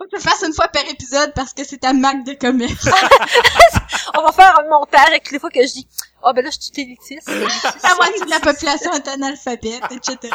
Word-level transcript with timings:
Faut 0.00 0.06
que 0.06 0.16
tu 0.16 0.16
le 0.16 0.22
fasses 0.22 0.42
une 0.46 0.54
fois 0.54 0.68
par 0.68 0.82
épisode 0.88 1.34
parce 1.34 1.52
que 1.52 1.62
c'est 1.62 1.76
ta 1.76 1.92
marque 1.92 2.24
de 2.24 2.32
commerce. 2.32 2.72
On 4.16 4.22
va 4.22 4.32
faire 4.32 4.58
un 4.58 4.66
montage 4.66 5.08
avec 5.08 5.30
les 5.30 5.38
fois 5.38 5.50
que 5.50 5.60
je 5.60 5.72
dis 5.74 5.86
Oh 6.22 6.32
ben 6.34 6.42
là, 6.42 6.50
je 6.50 6.58
suis 6.58 6.72
élitiste. 6.80 7.28
La 7.82 7.94
moitié 7.96 8.24
de 8.24 8.30
la 8.30 8.40
population 8.40 8.94
est 8.94 9.06
analphabète, 9.08 9.82
etc. 9.90 10.32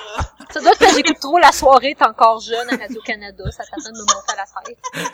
Ça 0.51 0.59
doit 0.59 0.71
être 0.71 0.77
que 0.77 0.93
j'écoute 0.93 1.19
trop 1.19 1.39
la 1.39 1.51
soirée, 1.51 1.95
t'es 1.97 2.05
encore 2.05 2.41
jeune 2.41 2.69
à 2.69 2.77
Radio-Canada, 2.77 3.43
ça 3.49 3.63
t'attend 3.63 3.91
de 3.91 3.97
me 3.97 4.01
monter 4.01 4.33
à 4.33 4.35
la 4.35 4.45
tête. 4.65 5.11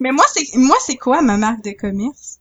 Mais 0.00 0.10
moi, 0.10 0.24
c'est, 0.32 0.56
moi, 0.56 0.76
c'est 0.80 0.96
quoi 0.96 1.22
ma 1.22 1.36
marque 1.36 1.62
de 1.62 1.70
commerce? 1.70 2.37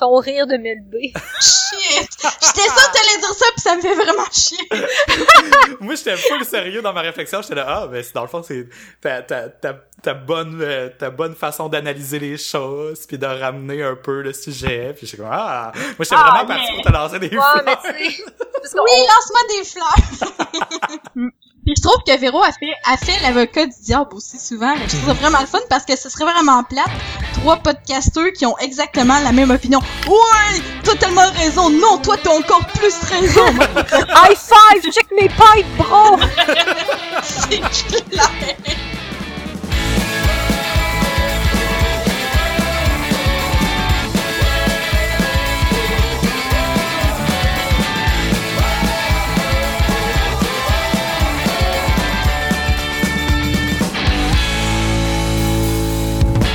Ton 0.00 0.18
rire 0.18 0.46
de 0.46 0.56
Melbé. 0.56 1.12
Shit! 1.40 2.08
J'étais 2.40 2.62
sûre 2.62 2.74
que 2.74 2.92
t'allais 2.92 3.18
dire 3.20 3.34
ça 3.34 3.44
pis 3.54 3.60
ça 3.60 3.76
me 3.76 3.80
fait 3.82 3.94
vraiment 3.94 4.24
chier. 4.32 4.58
Moi, 5.80 5.94
j'étais 5.94 6.16
full 6.16 6.42
sérieux 6.44 6.80
dans 6.82 6.92
ma 6.94 7.02
réflexion. 7.02 7.42
J'étais 7.42 7.54
là, 7.56 7.66
ah, 7.68 7.86
ben, 7.86 8.02
c'est 8.02 8.14
dans 8.14 8.22
le 8.22 8.28
fond, 8.28 8.42
c'est 8.42 8.66
ta, 9.00 9.20
ta, 9.22 9.48
ta, 9.50 9.74
ta 10.02 10.14
bonne, 10.14 10.58
euh, 10.62 10.88
ta 10.98 11.10
bonne 11.10 11.34
façon 11.34 11.68
d'analyser 11.68 12.18
les 12.18 12.38
choses, 12.38 13.06
puis 13.06 13.18
de 13.18 13.26
ramener 13.26 13.82
un 13.82 13.94
peu 13.94 14.22
le 14.22 14.32
sujet. 14.32 14.94
Puis 14.96 15.06
j'étais 15.06 15.22
comme, 15.22 15.30
ah, 15.32 15.70
moi, 15.74 15.84
j'étais 16.00 16.16
Ah, 16.18 16.30
vraiment 16.30 16.46
parti 16.46 16.64
mais- 16.70 16.76
pour 16.82 16.84
te 16.86 16.92
lancer 16.92 17.18
des 17.18 17.28
Ouais, 17.28 17.44
mais 17.66 17.76
fleurs. 17.76 17.82
qu'on- 18.72 18.82
Oui, 18.82 19.06
lance-moi 19.06 19.40
des 19.48 19.64
fleurs! 19.64 21.32
Puis 21.70 21.76
je 21.76 21.88
trouve 21.88 22.02
que 22.04 22.18
Véro 22.18 22.42
a 22.42 22.50
fait, 22.50 22.72
a 22.84 22.96
fait 22.96 23.22
l'avocat 23.22 23.64
du 23.64 23.76
diable 23.80 24.16
aussi 24.16 24.40
souvent. 24.40 24.74
Je 24.74 24.88
trouve 24.88 25.06
ça 25.06 25.12
vraiment 25.12 25.38
le 25.38 25.46
fun 25.46 25.60
parce 25.68 25.84
que 25.84 25.96
ce 25.96 26.10
serait 26.10 26.24
vraiment 26.24 26.64
plate. 26.64 26.90
Trois 27.34 27.58
podcasteurs 27.58 28.32
qui 28.32 28.44
ont 28.44 28.58
exactement 28.58 29.20
la 29.22 29.30
même 29.30 29.52
opinion. 29.52 29.78
Ouais! 30.08 30.60
T'as 30.82 30.96
tellement 30.96 31.30
raison! 31.36 31.70
Non, 31.70 31.98
toi 31.98 32.16
t'as 32.20 32.36
encore 32.36 32.66
plus 32.74 32.92
raison! 33.04 33.46
High 33.92 34.36
five! 34.36 34.92
Check 34.92 35.06
mes 35.12 35.28
pipes, 35.28 35.76
bro! 35.78 36.18
C'est 37.22 37.60
clair! 37.60 38.56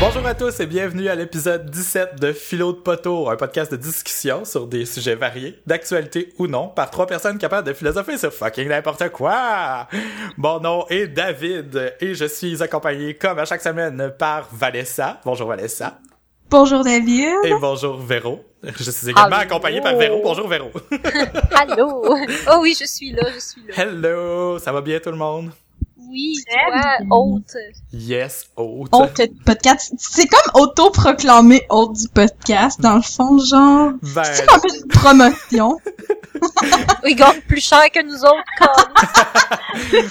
Bonjour 0.08 0.28
à 0.28 0.36
tous 0.36 0.59
et 0.59 0.67
bienvenue 0.67 1.09
à 1.09 1.16
l'épisode 1.16 1.67
17 1.67 2.22
de 2.22 2.31
Philo 2.31 2.73
de 2.73 2.78
Poteau, 2.78 3.28
un 3.28 3.36
podcast 3.36 3.72
de 3.72 3.75
discussion 3.75 4.45
sur 4.45 4.67
des 4.67 4.86
sujets 4.86 5.16
variés, 5.16 5.59
d'actualité 5.66 6.31
ou 6.38 6.45
non, 6.45 6.67
par 6.67 6.92
trois 6.92 7.08
personnes 7.08 7.39
capables 7.39 7.67
de 7.67 7.73
philosopher 7.73 8.16
sur 8.20 8.31
fucking 8.31 8.67
n'importe 8.67 9.09
quoi. 9.09 9.88
Mon 10.38 10.59
nom 10.59 10.86
est 10.92 11.08
David 11.08 11.95
et 12.00 12.14
je 12.14 12.25
suis 12.25 12.62
accompagné 12.62 13.16
comme 13.16 13.39
à 13.39 13.45
chaque 13.45 13.64
semaine 13.64 14.14
par 14.20 14.47
Vanessa. 14.53 15.22
Bonjour 15.25 15.47
Vanessa. 15.47 15.97
Bonjour 16.52 16.84
David! 16.84 17.38
Et 17.44 17.56
bonjour 17.59 17.97
Véro. 17.97 18.45
Je 18.62 18.92
suis 18.92 19.09
également 19.09 19.38
Allô. 19.38 19.47
accompagné 19.47 19.81
par 19.81 19.95
Véro. 19.95 20.22
Bonjour 20.23 20.47
Véro. 20.47 20.69
Allô? 21.56 22.16
Oh 22.52 22.59
oui, 22.62 22.78
je 22.80 22.86
suis 22.86 23.12
là, 23.12 23.23
je 23.34 23.40
suis 23.40 23.62
là. 23.67 23.73
Hello, 23.84 24.59
ça 24.59 24.72
va 24.72 24.81
bien 24.81 25.00
tout 25.00 25.09
le 25.09 25.17
monde? 25.17 25.50
Oui, 26.09 26.36
toi, 26.50 26.81
hôte. 27.09 27.56
Yes, 27.94 28.48
hôte. 28.56 28.89
Hôte 28.92 29.17
de 29.17 29.44
podcast. 29.45 29.94
C'est 29.98 30.28
comme 30.28 30.62
auto-proclamé 30.62 31.66
hôte 31.70 31.94
du 31.94 32.08
podcast, 32.09 32.80
dans 32.81 32.95
le 32.95 33.02
fond, 33.02 33.38
genre. 33.39 33.92
Ben, 34.14 34.23
C'est 34.23 34.52
un 34.52 34.59
peu 34.59 34.67
une 34.73 34.88
promotion. 34.88 35.78
Il 37.06 37.16
gagne 37.16 37.42
plus 37.42 37.62
cher 37.62 37.89
que 37.92 38.03
nous 38.03 38.23
autres, 38.23 38.44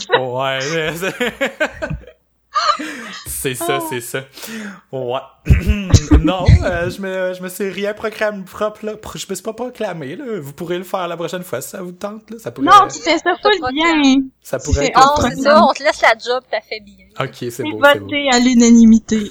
con. 0.09 0.43
ouais, 0.43 0.59
mais 0.75 0.93
c'est- 3.27 3.55
ça, 3.55 3.79
c'est 3.91 4.01
ça. 4.01 4.21
Ouais. 4.93 5.21
non, 6.21 6.45
euh, 6.65 6.89
je 6.91 7.01
me, 7.01 7.35
je 7.35 7.43
me 7.43 7.49
suis 7.49 7.69
rien 7.69 7.93
proclamé, 7.95 8.43
propre, 8.45 8.85
là. 8.87 8.93
Je 9.15 9.27
me 9.29 9.35
suis 9.35 9.43
pas 9.45 9.53
proclamé, 9.53 10.17
là. 10.17 10.25
Vous 10.41 10.53
pourrez 10.53 10.79
le 10.79 10.85
faire 10.85 11.07
la 11.09 11.17
prochaine 11.17 11.43
fois 11.43 11.61
si 11.61 11.71
ça 11.71 11.83
vous 11.83 11.93
tente, 11.93 12.31
là. 12.31 12.39
Ça 12.39 12.51
pourrait, 12.51 12.67
Non, 12.67 12.89
tu 12.89 13.01
fais 13.01 13.19
ça 13.19 13.35
full 13.43 13.73
bien. 13.73 14.23
ça 14.43 14.59
tu 14.59 14.65
pourrait 14.65 14.87
fais 14.87 14.93
être 14.93 15.15
Oh, 15.19 15.21
c'est 15.29 15.41
ça, 15.43 15.63
on 15.65 15.73
te 15.73 15.83
laisse 15.83 16.01
la 16.03 16.15
job, 16.19 16.43
t'as 16.51 16.61
fait 16.61 16.81
bien. 16.81 17.07
Ok, 17.21 17.51
c'est 17.51 17.63
beau, 17.63 17.79
voté 17.79 18.29
à 18.33 18.39
l'unanimité. 18.41 19.31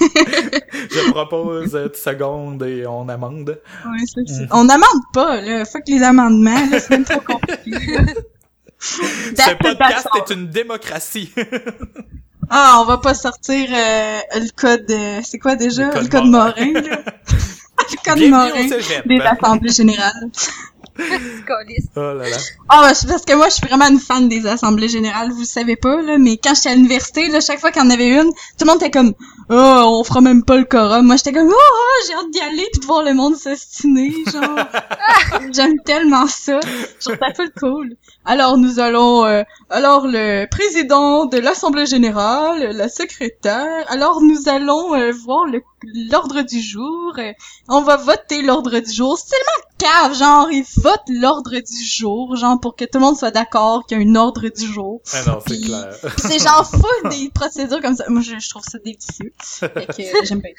Je 0.00 1.10
propose 1.10 1.72
10 1.72 2.00
secondes 2.00 2.62
et 2.62 2.86
on 2.86 3.08
amende. 3.08 3.60
Ouais, 3.84 3.98
c'est 4.06 4.28
ça. 4.32 4.40
Mhm. 4.42 4.48
On 4.52 4.64
n'amende 4.64 5.02
pas, 5.12 5.40
là. 5.40 5.64
Fuck 5.64 5.82
les 5.88 6.02
amendements, 6.02 6.66
là. 6.70 6.80
C'est 6.80 6.90
même 6.90 7.04
trop 7.04 7.20
compliqué. 7.20 7.70
Ce 8.80 9.54
podcast 9.56 10.08
est 10.16 10.32
une 10.34 10.48
démocratie. 10.48 11.32
Ah, 12.50 12.78
on 12.80 12.86
va 12.86 12.96
pas 12.96 13.12
sortir 13.12 13.68
euh, 13.70 14.20
le 14.36 14.50
code... 14.56 14.90
euh, 14.90 15.20
c'est 15.22 15.38
quoi 15.38 15.54
déjà? 15.54 15.88
Le 15.88 15.92
code 15.92 16.02
Le 16.04 16.08
code 16.08 16.24
Morin. 16.24 16.52
Morin, 16.54 16.80
là. 16.80 16.80
Le 17.90 17.96
code 18.02 18.16
Bienvenue 18.16 18.30
Morin 18.30 19.02
des 19.04 19.20
assemblées 19.20 19.72
générales. 19.72 20.30
Oh 20.98 22.14
là 22.14 22.28
là. 22.28 22.36
Ah, 22.68 22.92
c'est 22.94 23.06
parce 23.06 23.24
que 23.24 23.34
moi, 23.34 23.48
je 23.48 23.54
suis 23.54 23.66
vraiment 23.66 23.88
une 23.88 24.00
fan 24.00 24.28
des 24.28 24.46
assemblées 24.46 24.88
générales, 24.88 25.30
vous 25.30 25.40
le 25.40 25.46
savez 25.46 25.76
pas, 25.76 26.00
là, 26.00 26.18
mais 26.18 26.38
quand 26.38 26.54
j'étais 26.54 26.70
à 26.70 26.74
l'université, 26.74 27.28
là, 27.28 27.40
chaque 27.40 27.60
fois 27.60 27.70
qu'il 27.70 27.82
y 27.82 27.86
en 27.86 27.90
avait 27.90 28.08
une, 28.08 28.30
tout 28.30 28.64
le 28.64 28.66
monde 28.66 28.76
était 28.76 28.90
comme, 28.90 29.12
oh, 29.50 29.98
on 30.00 30.04
fera 30.04 30.20
même 30.20 30.44
pas 30.44 30.56
le 30.56 30.64
quorum. 30.64 31.06
Moi, 31.06 31.16
j'étais 31.16 31.32
comme, 31.32 31.48
oh, 31.48 31.54
oh, 31.54 32.04
j'ai 32.06 32.14
hâte 32.14 32.30
d'y 32.30 32.40
aller 32.40 32.68
pis 32.72 32.80
de 32.80 32.86
voir 32.86 33.02
le 33.02 33.14
monde 33.14 33.36
s'ostiner, 33.36 34.12
genre. 34.26 34.58
J'aime 35.52 35.78
tellement 35.84 36.26
ça. 36.26 36.60
Je 36.60 37.04
trouve 37.04 37.16
ça 37.18 37.34
full 37.34 37.50
cool. 37.58 37.96
Alors, 38.24 38.58
nous 38.58 38.80
allons, 38.80 39.24
euh, 39.24 39.42
alors, 39.70 40.06
le 40.06 40.46
président 40.50 41.26
de 41.26 41.38
l'assemblée 41.38 41.86
générale, 41.86 42.72
la 42.76 42.88
secrétaire, 42.88 43.84
alors 43.88 44.20
nous 44.20 44.48
allons 44.48 44.94
euh, 44.94 45.12
voir 45.24 45.46
le 45.46 45.62
l'ordre 46.10 46.42
du 46.42 46.60
jour, 46.60 47.14
euh, 47.18 47.32
on 47.68 47.82
va 47.82 47.96
voter 47.96 48.42
l'ordre 48.42 48.78
du 48.80 48.92
jour. 48.92 49.18
C'est 49.18 49.30
tellement 49.30 49.68
cave, 49.78 50.18
genre, 50.18 50.50
ils 50.50 50.64
votent 50.82 51.08
l'ordre 51.08 51.54
du 51.54 51.84
jour, 51.84 52.36
genre, 52.36 52.58
pour 52.60 52.74
que 52.74 52.84
tout 52.84 52.98
le 52.98 53.00
monde 53.00 53.16
soit 53.16 53.30
d'accord 53.30 53.86
qu'il 53.86 54.00
y 54.00 54.04
a 54.04 54.10
un 54.10 54.14
ordre 54.16 54.48
du 54.48 54.66
jour. 54.66 55.00
Ah 55.12 55.22
non, 55.26 55.38
c'est 55.46 55.54
Puis- 55.54 55.64
clair. 55.66 55.88
Puis 56.02 56.10
c'est 56.16 56.38
genre 56.40 56.68
full 56.68 57.10
des 57.10 57.30
procédures 57.32 57.80
comme 57.80 57.94
ça. 57.94 58.04
Moi, 58.08 58.22
je, 58.22 58.38
je 58.38 58.50
trouve 58.50 58.64
ça 58.64 58.78
délicieux. 58.78 59.32
Fait 59.42 59.86
que 59.86 60.02
j'aime 60.24 60.40
bien. 60.40 60.52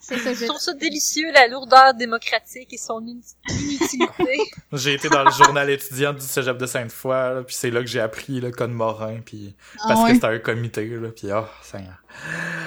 C'est 0.00 0.18
ça, 0.18 0.32
Je 0.32 0.38
je 0.38 0.44
trouve 0.46 0.60
ça 0.60 0.72
délicieux, 0.72 1.30
la 1.32 1.48
lourdeur 1.48 1.92
démocratique 1.94 2.72
et 2.72 2.78
son 2.78 2.98
in- 2.98 3.52
inutilité. 3.52 4.38
J'ai 4.72 4.94
été 4.94 5.08
dans 5.08 5.24
le 5.24 5.30
journal 5.32 5.68
étudiant 5.68 6.12
du 6.12 6.20
cégep 6.20 6.56
de 6.56 6.64
Sainte-Foy, 6.66 7.10
là, 7.34 7.42
puis 7.42 7.56
c'est 7.58 7.70
là 7.70 7.80
que 7.80 7.86
j'ai 7.88 8.00
appris 8.00 8.40
le 8.40 8.52
code 8.52 8.70
Morin, 8.70 9.18
puis 9.26 9.54
parce 9.76 9.90
Ah 9.90 9.94
que 9.94 10.08
ouais. 10.08 10.14
c'était 10.14 10.26
un 10.28 10.38
comité, 10.38 10.86
là, 10.86 11.08
puis 11.08 11.28
oh, 11.32 11.44
Seigneur. 11.62 11.96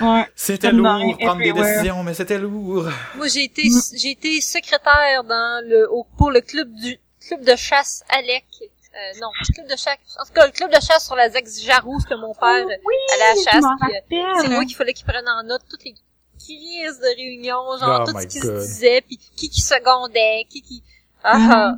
Ouais. 0.02 0.26
C'était 0.36 0.72
lourd, 0.74 0.84
Morin 0.84 1.16
prendre 1.18 1.42
des 1.42 1.54
décisions, 1.54 2.04
mais 2.04 2.14
c'était 2.14 2.38
lourd. 2.40 2.90
Moi, 3.16 3.28
j'ai 3.30 3.46
été, 3.46 3.64
Mm. 3.70 3.82
j'ai 3.98 4.12
été 4.12 4.42
secrétaire 4.42 5.24
dans 5.24 5.66
le, 5.66 5.90
au, 5.92 6.06
pour 6.18 6.32
le 6.32 6.42
club 6.42 6.70
du, 6.76 7.00
club 7.26 7.44
de 7.46 7.56
chasse 7.56 8.04
Alec. 8.10 8.46
Euh, 8.96 9.20
non, 9.22 9.28
club 9.54 9.68
de 9.68 9.76
chasse, 9.76 9.98
en 10.20 10.26
tout 10.26 10.34
cas, 10.34 10.46
le 10.48 10.52
club 10.52 10.70
de 10.72 10.80
chasse 10.82 11.06
sur 11.06 11.16
la 11.16 11.30
Zex 11.30 11.62
Jarouse 11.62 12.06
que 12.06 12.16
mon 12.16 12.34
père 12.34 12.66
Oh 12.66 12.72
oui, 12.86 12.96
allait 13.14 13.24
à 13.24 13.36
la 13.36 13.52
chasse. 13.52 13.64
euh, 13.64 14.42
c'est 14.42 14.50
moi 14.50 14.66
qu'il 14.66 14.76
fallait 14.76 14.94
qu'il 14.94 15.06
prenne 15.06 15.28
en 15.28 15.44
note 15.44 15.62
toutes 15.70 15.84
les 15.86 15.94
crises 16.40 17.00
de 17.00 17.16
réunion, 17.16 17.78
genre 17.80 18.06
Oh 18.08 18.12
tout 18.12 18.20
ce 18.20 18.26
qui 18.26 18.40
God. 18.40 18.62
se 18.62 18.66
disait, 18.66 19.02
puis 19.02 19.18
qui 19.36 19.50
qui 19.50 19.62
secondait, 19.62 20.46
qui 20.50 20.62
qui... 20.64 20.84
Ah, 21.24 21.38
ah. 21.52 21.74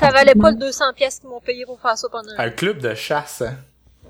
Ça 0.00 0.10
valait 0.10 0.34
pas 0.34 0.50
le 0.50 0.56
200 0.58 0.92
pièces 0.94 1.20
qu'ils 1.20 1.28
m'ont 1.28 1.40
payé 1.40 1.64
pour 1.64 1.80
faire 1.80 1.96
ça 1.96 2.08
pendant 2.08 2.30
un 2.36 2.38
Un 2.46 2.50
club 2.50 2.78
de 2.78 2.94
chasse, 2.94 3.42
hein? 3.42 3.56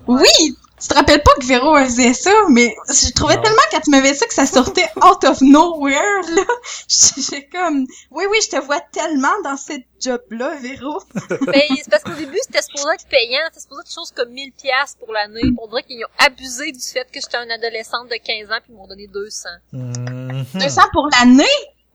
Oui! 0.07 0.57
Tu 0.81 0.89
te 0.89 0.95
rappelles 0.95 1.23
pas 1.23 1.33
que 1.41 1.47
Véro 1.47 1.75
faisait 1.79 2.13
ça, 2.13 2.31
mais 2.51 2.77
je 2.89 3.11
trouvais 3.13 3.37
Non. 3.37 3.43
tellement 3.43 3.63
quand 3.71 3.81
tu 3.81 3.91
m'avais 3.91 4.13
dit 4.13 4.19
ça 4.19 4.27
que 4.27 4.35
ça 4.35 4.45
sortait 4.45 4.89
out 4.97 5.25
of 5.25 5.41
nowhere, 5.41 6.21
là. 6.35 6.43
J'ai 6.89 7.49
comme, 7.49 7.87
oui, 8.11 8.25
oui, 8.31 8.39
je 8.45 8.51
te 8.51 8.61
vois 8.63 8.81
tellement 8.93 9.33
dans 9.43 9.57
cette 9.57 9.87
job-là, 10.01 10.55
Véro. 10.57 11.03
Ben, 11.47 11.63
c'est 11.77 11.91
parce 11.91 12.03
qu'au 12.03 12.13
début, 12.13 12.39
c'était 12.43 12.61
supposé 12.63 12.95
être 12.95 13.07
payant. 13.09 13.41
C'était 13.49 13.61
supposé 13.61 13.81
être 13.87 13.95
chose 13.95 14.11
comme 14.15 14.29
1000 14.31 14.53
pièces 14.53 14.97
pour 14.99 15.13
l'année. 15.13 15.41
On 15.63 15.67
dirait 15.69 15.83
qu'ils 15.83 16.05
ont 16.05 16.09
abusé 16.25 16.73
du 16.73 16.81
fait 16.81 17.05
que 17.11 17.21
j'étais 17.21 17.39
une 17.43 17.51
adolescente 17.51 18.09
de 18.11 18.17
15 18.17 18.51
ans 18.51 18.59
puis 18.63 18.71
ils 18.73 18.77
m'ont 18.77 18.87
donné 18.87 19.07
200. 19.07 19.49
Mhm. 19.73 20.45
200 20.55 20.83
pour 20.93 21.09
l'année? 21.19 21.45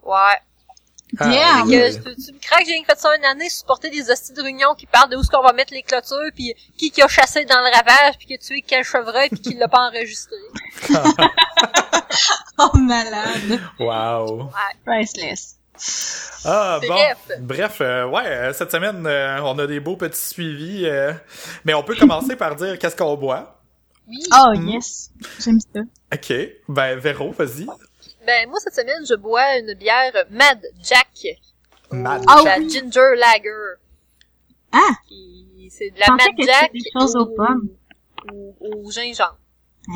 Ouais. 0.03 0.39
Ah, 1.19 1.63
oui. 1.65 1.71
Que, 1.71 2.15
tu, 2.15 2.25
tu 2.25 2.33
me 2.33 2.39
craques, 2.39 2.65
j'ai 2.65 2.83
fait 2.83 2.99
ça 2.99 3.15
une 3.17 3.25
année, 3.25 3.49
supporter 3.49 3.89
des 3.89 4.09
hosties 4.09 4.33
de 4.33 4.41
réunion 4.41 4.75
qui 4.75 4.85
parlent 4.85 5.09
de 5.09 5.17
où 5.17 5.21
est-ce 5.21 5.29
qu'on 5.29 5.43
va 5.43 5.53
mettre 5.53 5.73
les 5.73 5.83
clôtures 5.83 6.31
puis 6.33 6.53
qui 6.77 6.91
qui 6.91 7.01
a 7.01 7.07
chassé 7.07 7.45
dans 7.45 7.59
le 7.59 7.75
ravage 7.75 8.17
puis 8.17 8.27
qui 8.27 8.33
a 8.35 8.37
tué 8.37 8.63
quel 8.65 8.83
chevreuil 8.83 9.29
puis 9.29 9.41
qui 9.41 9.53
l'a 9.55 9.67
pas 9.67 9.89
enregistré. 9.89 10.35
Oh, 12.57 12.77
malade. 12.77 13.59
Wow. 13.79 14.51
Priceless. 14.85 15.55
Ah, 16.45 16.79
bon. 16.81 16.87
Bref. 16.87 17.17
Bref, 17.39 17.77
euh, 17.81 18.07
ouais, 18.07 18.25
euh, 18.25 18.53
cette 18.53 18.71
semaine, 18.71 19.05
euh, 19.07 19.39
on 19.43 19.57
a 19.57 19.65
des 19.65 19.79
beaux 19.79 19.95
petits 19.95 20.21
suivis, 20.21 20.85
euh, 20.85 21.13
mais 21.65 21.73
on 21.73 21.83
peut 21.83 21.95
commencer 21.95 22.35
par 22.35 22.55
dire 22.55 22.77
qu'est-ce 22.77 22.95
qu'on 22.95 23.15
boit? 23.15 23.59
Oui. 24.07 24.19
Oh, 24.33 24.53
yes. 24.53 25.09
J'aime 25.39 25.59
ça. 25.59 25.81
Ok, 26.13 26.33
ben, 26.67 26.99
Véro, 26.99 27.31
vas-y. 27.31 27.67
Ben, 28.25 28.49
moi, 28.49 28.59
cette 28.59 28.75
semaine, 28.75 29.05
je 29.07 29.15
bois 29.15 29.57
une 29.57 29.73
bière 29.73 30.13
Mad 30.29 30.61
Jack. 30.81 31.09
Mad 31.91 32.23
Ah 32.27 32.41
de 32.41 32.45
la 32.45 32.57
oui. 32.59 32.69
Ginger 32.69 33.15
Lager. 33.17 33.75
Ah! 34.71 34.93
C'est 35.69 35.89
de 35.89 35.99
la 35.99 36.07
Mad 36.13 36.27
Jack 36.37 36.71
des 36.73 36.79
choses 36.97 37.15
aux 37.15 37.25
pommes. 37.27 37.69
au, 38.31 38.55
au 38.59 38.91
gingembre. 38.91 39.37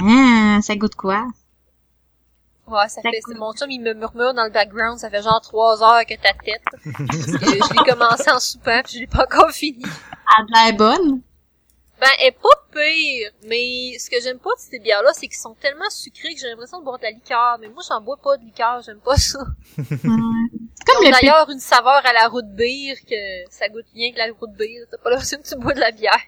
Ah, 0.02 0.60
ça 0.62 0.76
goûte 0.76 0.96
quoi? 0.96 1.26
Ouais, 2.68 2.88
ça 2.90 3.02
Ça 3.02 3.10
fait, 3.12 3.22
mon 3.36 3.54
chum, 3.54 3.70
il 3.70 3.80
me 3.80 3.94
murmure 3.94 4.34
dans 4.34 4.46
le 4.46 4.50
background, 4.50 4.98
ça 4.98 5.12
fait 5.12 5.22
genre 5.22 5.40
trois 5.42 5.84
heures 5.84 6.04
que 6.06 6.16
ta 6.16 6.34
tête. 6.34 6.64
Parce 7.08 7.26
que 7.26 7.46
je 7.46 7.74
l'ai 7.74 7.92
commencé 7.94 8.32
en 8.32 8.40
soupant, 8.40 8.82
puis 8.84 8.94
je 8.96 9.00
l'ai 9.02 9.08
pas 9.08 9.24
encore 9.26 9.52
fini. 9.52 9.84
Elle 9.84 9.90
a 10.36 10.44
de 10.44 10.52
l'air 10.52 10.76
bonne? 10.76 11.22
Ben, 12.02 12.08
elle 12.20 12.28
est 12.28 12.32
pas 12.32 12.50
pire, 12.74 13.32
mais 13.48 13.98
ce 14.00 14.10
que 14.10 14.22
j'aime 14.22 14.38
pas 14.40 14.50
de 14.56 14.60
ces 14.60 14.80
bières-là, 14.80 15.12
c'est 15.14 15.28
qu'ils 15.28 15.38
sont 15.38 15.56
tellement 15.62 15.90
sucrés 15.90 16.34
que 16.34 16.40
j'ai 16.42 16.50
l'impression 16.50 16.80
de 16.80 16.84
boire 16.84 16.98
de 16.98 17.04
la 17.04 17.12
liqueur. 17.12 17.58
Mais 17.62 17.70
moi, 17.70 17.82
j'en 17.88 18.02
bois 18.02 18.18
pas 18.22 18.36
de 18.38 18.44
liqueur, 18.44 18.82
j'aime 18.86 19.00
pas 19.00 19.16
ça. 19.18 19.40
Comme 19.78 21.10
d'ailleurs 21.12 21.50
une 21.50 21.60
saveur 21.60 22.02
à 22.06 22.14
la 22.14 22.28
route 22.28 22.50
beer 22.54 22.96
que 23.10 23.16
ça 23.50 23.70
goûte 23.70 23.86
rien 23.94 24.12
que 24.12 24.18
la 24.18 24.26
route 24.40 24.52
beer. 24.58 24.86
T'as 24.92 24.98
pas 24.98 25.10
l'impression 25.10 25.38
que 25.42 25.48
tu 25.48 25.56
bois 25.56 25.74
de 25.74 25.80
la 25.80 25.92
bière. 25.92 26.20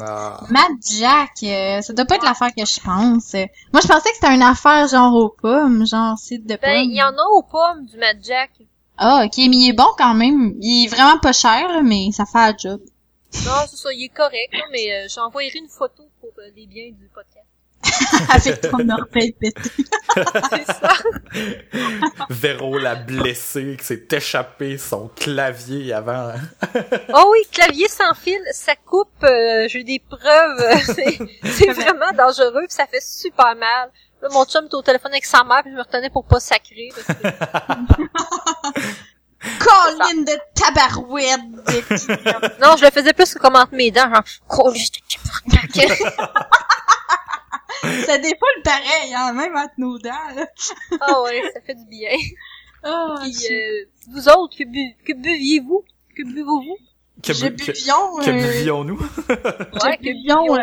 Ah. 0.00 0.40
Mad 0.50 0.70
Jack, 0.88 1.30
euh, 1.42 1.80
ça 1.82 1.92
doit 1.92 2.04
pas 2.04 2.14
être 2.16 2.24
l'affaire 2.24 2.50
que 2.56 2.64
je 2.64 2.80
pense. 2.80 3.32
Moi, 3.72 3.80
je 3.82 3.88
pensais 3.88 4.08
que 4.10 4.14
c'était 4.20 4.34
une 4.34 4.42
affaire 4.42 4.86
genre 4.88 5.14
aux 5.14 5.28
pommes, 5.30 5.84
genre 5.86 6.16
cidre 6.16 6.44
de 6.46 6.54
Ben, 6.54 6.60
pommes. 6.60 6.90
il 6.90 6.96
y 6.96 7.02
en 7.02 7.10
a 7.12 7.24
aux 7.32 7.42
pommes 7.42 7.86
du 7.86 7.96
Mad 7.98 8.18
Jack. 8.22 8.50
Ah, 8.96 9.22
ok, 9.24 9.36
mais 9.38 9.56
il 9.56 9.68
est 9.70 9.72
bon 9.76 9.88
quand 9.98 10.14
même. 10.14 10.54
Il 10.60 10.84
est 10.84 10.88
vraiment 10.88 11.18
pas 11.18 11.32
cher, 11.32 11.68
là, 11.68 11.82
mais 11.82 12.10
ça 12.12 12.24
fait 12.24 12.38
la 12.38 12.56
job. 12.56 12.80
Non, 13.44 13.66
c'est 13.68 13.76
ça, 13.76 13.92
il 13.92 14.04
est 14.04 14.08
correct, 14.14 14.52
mais 14.72 14.92
euh, 14.92 15.06
j'envoyerai 15.08 15.58
une 15.58 15.68
photo 15.68 16.02
pour 16.20 16.30
euh, 16.38 16.48
les 16.56 16.66
biens 16.66 16.90
du 16.90 17.08
podcast. 17.14 17.46
Avec 18.30 18.60
ton 18.60 18.88
orteil 18.90 19.32
pété. 19.32 19.58
C'est 20.50 20.66
ça. 20.66 20.92
Véro 22.28 22.76
l'a 22.78 22.94
blessé, 22.94 23.76
qui 23.78 23.84
s'est 23.84 24.06
échappé 24.12 24.76
son 24.76 25.08
clavier 25.08 25.92
avant. 25.94 26.32
Oh 27.14 27.28
oui, 27.32 27.38
clavier 27.50 27.88
sans 27.88 28.12
fil, 28.14 28.38
ça 28.52 28.74
coupe, 28.76 29.08
euh, 29.24 29.66
j'ai 29.68 29.82
des 29.84 29.98
preuves, 29.98 30.60
euh, 30.60 30.76
c'est 30.84 31.18
c'est 31.44 31.72
vraiment 31.72 32.12
dangereux, 32.12 32.64
puis 32.66 32.74
ça 32.76 32.86
fait 32.86 33.02
super 33.02 33.56
mal. 33.56 33.90
Là, 34.20 34.28
mon 34.30 34.44
chum 34.44 34.66
était 34.66 34.74
au 34.74 34.82
téléphone 34.82 35.12
avec 35.12 35.24
sa 35.24 35.42
mère, 35.44 35.62
puis 35.62 35.70
je 35.72 35.76
me 35.76 35.82
retenais 35.82 36.10
pour 36.10 36.26
pas 36.26 36.38
sacrer. 36.40 36.90
parce 36.94 37.06
que- 37.18 38.80
Colline 39.40 40.24
de 40.24 40.38
tabarouette! 40.54 41.40
Non, 42.60 42.76
je 42.76 42.84
le 42.84 42.90
faisais 42.90 43.12
plus 43.12 43.32
que 43.34 43.38
comme 43.38 43.56
entre 43.56 43.74
mes 43.74 43.90
dents, 43.90 44.08
genre, 44.12 44.22
oh, 44.58 44.72
je 44.74 44.86
te 44.90 44.98
ça 47.82 48.18
défoule 48.18 48.62
pareil, 48.62 49.14
hein, 49.14 49.32
même 49.32 49.56
entre 49.56 49.74
nos 49.78 49.98
dents, 49.98 50.34
là. 50.34 50.46
Ah 51.00 51.22
ouais, 51.22 51.42
ça 51.54 51.60
fait 51.60 51.74
du 51.74 51.84
bien. 51.86 52.10
Oh, 52.82 53.14
Puis, 53.20 53.36
euh, 53.50 53.84
vous 54.10 54.26
autres, 54.30 54.56
que, 54.56 54.64
bu 54.64 54.96
que 55.04 55.12
buviez-vous? 55.12 55.84
Que 56.16 56.22
buvez-vous? 56.22 56.78
Que, 57.22 57.34
je 57.34 57.48
bu- 57.48 57.56
que, 57.56 57.72
buvions, 57.72 58.16
que 58.24 58.30
buvions-nous? 58.30 58.98
Ouais, 58.98 59.96
que 59.98 60.02
buvions, 60.04 60.56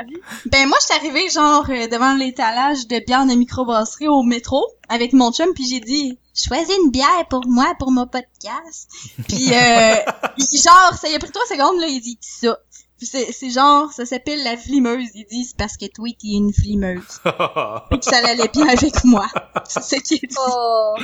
Ben 0.48 0.68
moi, 0.68 0.78
je 0.82 0.86
suis 0.86 0.96
arrivée 0.96 1.30
genre 1.30 1.66
euh, 1.70 1.88
devant 1.88 2.16
l'étalage 2.16 2.88
de 2.88 3.00
bières 3.06 3.26
de 3.28 3.34
microbrasserie 3.36 4.08
au 4.08 4.24
métro 4.24 4.66
avec 4.90 5.14
mon 5.14 5.32
chum, 5.32 5.54
puis 5.54 5.68
j'ai 5.70 5.80
dit 5.80 6.18
choisis 6.36 6.76
une 6.84 6.90
bière 6.92 7.26
pour 7.30 7.46
moi 7.48 7.74
pour 7.78 7.92
mon 7.92 8.08
podcast. 8.08 8.90
puis 9.28 9.54
euh, 9.54 9.96
genre 10.38 10.94
ça 11.00 11.10
y 11.10 11.16
a 11.16 11.20
pris 11.20 11.32
trois 11.32 11.46
secondes 11.48 11.80
là, 11.80 11.88
il 11.88 12.00
dit 12.02 12.18
ça. 12.22 12.58
C'est 13.00 13.32
c'est 13.32 13.52
genre 13.52 13.92
ça 13.92 14.06
s'appelle 14.06 14.44
la 14.44 14.58
flimeuse. 14.58 15.10
Il 15.14 15.26
dit 15.26 15.46
c'est 15.46 15.58
parce 15.58 15.78
que 15.78 15.86
toi 15.86 16.10
t'es 16.20 16.30
une 16.30 16.54
flimeuse. 16.54 17.20
Puis 17.90 18.00
que 18.00 18.06
ça 18.06 18.18
allait 18.26 18.48
bien 18.48 18.68
avec 18.68 19.04
moi. 19.04 19.28
C'est 19.68 19.82
ce 19.82 19.96
qu'il 20.02 20.20
dit. 20.20 20.36
Oh, 20.40 20.96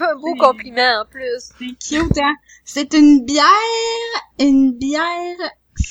un 0.00 0.14
beau 0.16 0.34
compliment 0.36 1.02
en 1.02 1.04
plus. 1.10 1.50
C'est 1.58 1.98
cute, 1.98 2.18
hein? 2.18 2.34
C'est 2.64 2.94
une 2.94 3.24
bière, 3.24 3.44
une 4.38 4.72
bière 4.72 5.36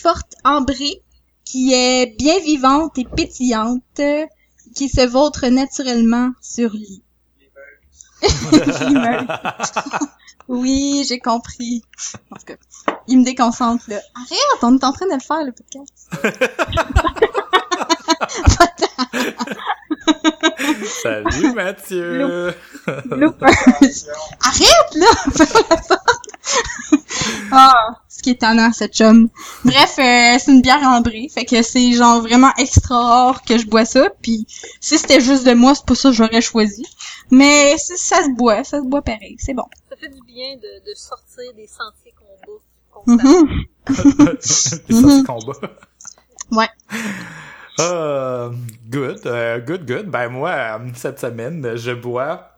forte 0.01 0.33
ambrée 0.43 1.03
qui 1.45 1.73
est 1.73 2.15
bien 2.17 2.39
vivante 2.39 2.97
et 2.97 3.05
pétillante, 3.05 4.01
qui 4.75 4.89
se 4.89 5.05
vautre 5.05 5.47
naturellement 5.47 6.31
sur 6.41 6.71
lit. 6.71 7.03
Oui, 10.47 11.06
j'ai 11.07 11.19
compris. 11.19 11.83
En 12.31 12.35
tout 12.35 12.45
cas, 12.45 12.56
il 13.07 13.19
me 13.19 13.23
déconcentre, 13.23 13.83
là. 13.88 14.00
Arrête, 14.15 14.63
on 14.63 14.75
est 14.77 14.83
en 14.83 14.91
train 14.91 15.06
de 15.06 15.13
le 15.13 15.19
faire, 15.19 15.44
le 15.45 15.51
podcast. 15.53 16.09
Salut 21.03 21.53
Mathieu! 21.53 22.53
Arrête, 22.88 23.41
là! 24.95 25.07
Ferme 25.35 25.65
la 25.69 25.77
porte. 25.77 26.29
ah, 27.51 27.74
ce 28.21 28.23
qui 28.23 28.29
est 28.29 28.33
étonnant, 28.33 28.71
cette 28.71 28.94
chum. 28.94 29.29
Bref, 29.65 29.95
euh, 29.97 30.38
c'est 30.39 30.51
une 30.51 30.62
bière 30.62 30.83
ambrée, 30.83 31.27
fait 31.33 31.45
que 31.45 31.63
c'est 31.63 31.91
genre 31.94 32.21
vraiment 32.21 32.51
extra 32.59 32.95
rare 32.95 33.41
que 33.44 33.57
je 33.57 33.65
bois 33.65 33.85
ça, 33.85 34.09
puis 34.21 34.45
si 34.79 35.00
c'était 35.00 35.19
juste 35.21 35.45
de 35.45 35.53
moi, 35.53 35.73
c'est 35.73 35.85
pas 35.85 35.95
ça 35.95 36.09
que 36.09 36.15
j'aurais 36.15 36.41
choisi. 36.41 36.85
Mais 37.31 37.75
ça 37.77 38.23
se 38.23 38.29
boit, 38.35 38.63
ça 38.63 38.79
se 38.79 38.85
boit 38.85 39.01
pareil, 39.01 39.35
c'est 39.39 39.56
bon. 39.56 39.65
Ça 39.89 39.95
fait 39.95 40.09
du 40.09 40.21
bien 40.27 40.56
de, 40.57 40.89
de 40.89 40.95
sortir 40.95 41.51
des 41.56 41.65
sentiers 41.68 42.13
qu'on 42.15 42.51
bouffe. 42.51 42.62
constamment. 42.91 43.41
Mhm. 43.41 44.38
C'est 44.39 44.91
ça, 44.91 45.09
c'est 45.09 45.25
combat. 45.25 45.53
Ouais. 46.51 46.69
Euh, 47.79 48.51
good, 48.89 49.25
euh, 49.25 49.59
good, 49.59 49.88
good. 49.88 50.06
Ben 50.07 50.29
moi, 50.29 50.51
euh, 50.51 50.89
cette 50.94 51.19
semaine, 51.19 51.75
je 51.75 51.91
bois 51.91 52.51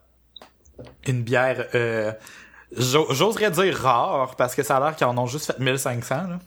une 1.08 1.22
bière, 1.22 1.68
euh, 1.76 2.12
j'oserais 2.78 3.52
dire 3.52 3.76
rare, 3.78 4.36
parce 4.36 4.56
que 4.56 4.64
ça 4.64 4.78
a 4.78 4.80
l'air 4.80 4.96
qu'ils 4.96 5.08
en 5.08 5.18
ont 5.18 5.28
juste 5.28 5.48
fait 5.48 5.60
1500. 5.60 6.16
Là. 6.16 6.40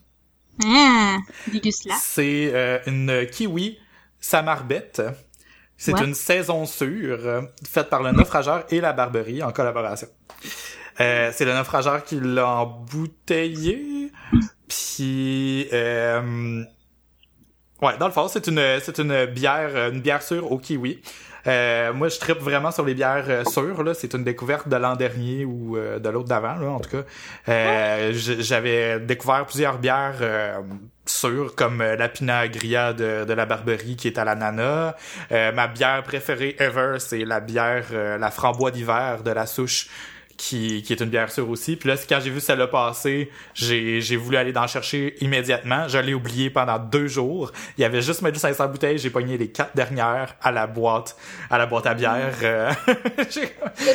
Là. 1.87 1.96
C'est 2.00 2.50
euh, 2.55 2.78
une 2.87 3.26
kiwi 3.31 3.78
samarbette. 4.20 5.02
C'est 5.76 5.93
Ouais. 5.93 6.05
une 6.05 6.14
saison 6.14 6.64
sûre 6.64 7.19
euh, 7.25 7.43
faite 7.69 7.90
par 7.90 8.02
le 8.02 8.11
naufrageur 8.12 8.64
et 8.70 8.81
la 8.81 8.94
barberie 8.94 9.43
en 9.43 9.52
collaboration. 9.52 10.08
Euh, 11.00 11.31
c'est 11.34 11.44
le 11.44 11.52
naufrageur 11.55 12.02
qui 12.05 12.19
l'a 12.19 12.49
embouteillé. 12.49 14.11
Puis 14.69 15.69
euh, 15.75 16.64
ouais, 17.82 17.99
dans 17.99 18.06
le 18.06 18.12
fond, 18.12 18.28
c'est 18.28 18.46
une 18.46 18.81
c'est 18.81 18.99
une 18.99 19.26
bière 19.26 19.90
une 19.93 20.00
bière 20.00 20.23
sûre 20.23 20.50
au 20.50 20.58
kiwi. 20.58 21.02
Euh, 21.47 21.93
moi, 21.93 22.09
je 22.09 22.19
tripe 22.19 22.39
vraiment 22.39 22.71
sur 22.71 22.85
les 22.85 22.95
bières 22.95 23.27
euh, 23.29 23.45
sûres. 23.45 23.83
Là, 23.83 23.95
c'est 23.95 24.15
une 24.15 24.25
découverte 24.25 24.69
de 24.69 24.77
l'an 24.77 24.97
dernier 24.97 25.45
ou 25.45 25.77
euh, 25.77 25.99
de 25.99 26.09
l'autre 26.09 26.29
d'avant, 26.29 26.57
là, 26.57 26.69
en 26.71 26.81
tout 26.81 26.91
cas. 26.91 28.13
J'avais 28.13 29.01
découvert 29.01 29.47
plusieurs 29.47 29.79
bières 29.79 30.17
sûres, 31.05 31.55
comme 31.55 31.83
la 31.83 32.09
Pinot 32.09 32.49
Gria 32.51 32.93
de, 32.93 33.33
la 33.33 33.47
Barberie 33.47 33.97
qui 33.97 34.09
est 34.09 34.19
à 34.19 34.25
l'ananas. 34.25 34.95
Ma 35.31 35.67
bière 35.69 36.03
préférée 36.03 36.57
ever, 36.59 36.97
c'est 36.99 37.25
la 37.25 37.41
bière 37.41 37.87
la 37.93 38.31
framboise 38.31 38.73
d'hiver 38.73 39.23
de 39.23 39.31
la 39.31 39.47
souche. 39.47 39.88
Qui, 40.37 40.83
qui 40.83 40.93
est 40.93 41.00
une 41.00 41.09
bière 41.09 41.31
sûre 41.31 41.49
aussi. 41.49 41.76
Puis 41.76 41.88
là, 41.88 41.95
quand 42.09 42.21
j'ai 42.21 42.28
vu 42.28 42.40
celle-là 42.40 42.66
passer, 42.66 43.31
j'ai, 43.55 44.02
j'ai 44.02 44.16
voulu 44.16 44.37
aller 44.37 44.52
d'en 44.52 44.66
chercher 44.66 45.14
immédiatement. 45.25 45.88
Je 45.88 45.97
l'ai 45.97 46.12
oublié 46.12 46.50
pendant 46.50 46.78
deux 46.78 47.07
jours. 47.07 47.52
Il 47.78 47.81
y 47.81 47.85
avait 47.85 48.02
juste 48.02 48.21
1500 48.21 48.69
bouteilles. 48.69 48.99
J'ai 48.99 49.09
pogné 49.09 49.38
les 49.38 49.50
quatre 49.50 49.75
dernières 49.75 50.35
à 50.43 50.52
la 50.52 50.66
boîte, 50.66 51.16
à 51.49 51.57
la 51.57 51.64
boîte 51.64 51.87
à 51.87 51.95
bière. 51.95 52.35
euh, 52.43 52.71
ça 53.31 53.40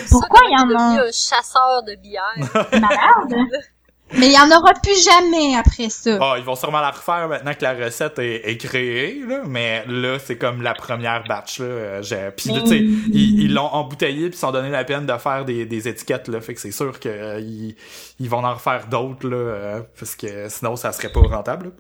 Pourquoi 0.10 0.40
il 0.50 0.58
y 0.58 0.62
en 0.76 0.80
a? 0.80 1.04
un 1.04 1.12
chasseur 1.12 1.84
de 1.86 1.96
bière. 2.02 2.34
Malade. 2.74 3.46
Mais 4.18 4.28
il 4.28 4.34
y 4.34 4.38
en 4.40 4.50
aura 4.56 4.74
plus 4.74 5.04
jamais 5.06 5.56
après 5.56 5.90
ça. 5.90 6.18
Ah, 6.22 6.36
ils 6.38 6.44
vont 6.44 6.56
sûrement 6.56 6.82
la 6.82 6.92
refaire 6.92 7.28
maintenant 7.30 7.54
que 7.54 7.64
la 7.64 7.74
recette 7.74 8.20
est, 8.20 8.50
est 8.50 8.58
créée, 8.58 9.22
là, 9.28 9.42
mais 9.48 9.84
là, 9.88 10.18
c'est 10.20 10.38
comme 10.38 10.62
la 10.62 10.74
première 10.74 11.24
batch. 11.24 11.60
Là. 11.60 11.66
Euh, 11.66 12.32
Puis, 12.36 12.50
tu 12.50 12.68
sais, 12.68 12.80
ils 12.80 13.42
ils 13.44 13.54
l'ont 13.54 13.68
embouteillé 13.68 14.30
puis 14.30 14.38
ils 14.38 14.40
sont 14.40 14.52
donné 14.52 14.70
la 14.70 14.84
peine 14.84 15.06
de 15.06 15.18
faire 15.18 15.46
des, 15.46 15.66
des 15.66 15.88
étiquettes, 15.88 16.28
là. 16.28 16.42
Fait 16.42 16.54
que 16.54 16.60
c'est 16.62 16.72
sûr 16.72 17.00
qu'ils 17.00 17.76
ils 18.20 18.30
vont 18.30 18.44
en 18.44 18.54
refaire 18.54 18.88
d'autres, 18.88 19.28
là, 19.28 19.36
euh, 19.38 19.82
parce 19.98 20.16
que 20.16 20.50
sinon, 20.50 20.76
ça 20.76 20.92
serait 20.92 21.12
pas 21.12 21.22
rentable. 21.22 21.72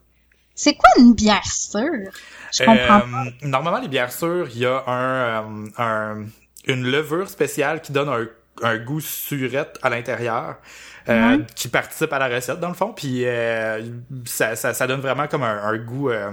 C'est 0.56 0.76
quoi 0.76 0.90
une 1.00 1.14
bière 1.14 1.46
sûre? 1.46 2.12
Je 2.54 2.64
comprends 2.64 3.00
pas. 3.00 3.06
Euh, 3.26 3.30
normalement, 3.48 3.80
les 3.80 3.88
bières 3.88 4.12
sûres, 4.12 4.48
il 4.54 4.60
y 4.60 4.66
a 4.66 4.84
un, 4.88 5.44
euh, 5.44 5.68
un- 5.78 6.26
une 6.68 6.84
levure 6.90 7.30
spéciale 7.30 7.82
qui 7.82 7.92
donne 7.92 8.10
un, 8.10 8.28
un 8.62 8.78
goût 8.78 9.00
surette 9.02 9.80
à 9.82 9.90
l'intérieur. 9.90 10.58
Euh, 11.10 11.38
Ouais. 11.38 11.46
qui 11.55 11.67
participe 11.67 12.12
à 12.13 12.20
la 12.20 12.27
recette 12.27 12.60
dans 12.60 12.67
le 12.70 12.74
fond 12.74 12.93
puis 12.93 13.25
euh, 13.25 13.81
ça, 14.25 14.55
ça, 14.55 14.74
ça 14.74 14.88
donne 14.88 15.01
vraiment 15.01 15.27
comme 15.27 15.43
un, 15.43 15.63
un 15.63 15.77
goût 15.77 16.10
euh, 16.10 16.31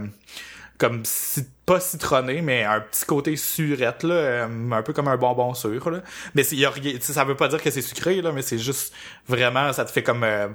comme 0.79 1.05
ci- 1.05 1.47
pas 1.67 1.81
citronné 1.81 2.41
mais 2.43 2.65
un 2.65 2.81
petit 2.81 3.05
côté 3.05 3.37
surette 3.37 4.03
là 4.05 4.15
euh, 4.15 4.71
un 4.71 4.83
peu 4.83 4.93
comme 4.93 5.09
un 5.09 5.17
bonbon 5.17 5.55
sûr 5.55 5.91
là 5.91 6.01
mais 6.35 6.43
y 6.53 6.65
a 6.67 6.71
ça 7.01 7.25
veut 7.25 7.35
pas 7.37 7.49
dire 7.49 7.63
que 7.63 7.71
c'est 7.71 7.83
sucré 7.83 8.21
là 8.23 8.31
mais 8.33 8.43
c'est 8.43 8.59
juste 8.59 8.95
vraiment 9.27 9.73
ça 9.73 9.85
te 9.85 9.91
fait 9.91 10.03
comme 10.03 10.23
euh, 10.25 10.49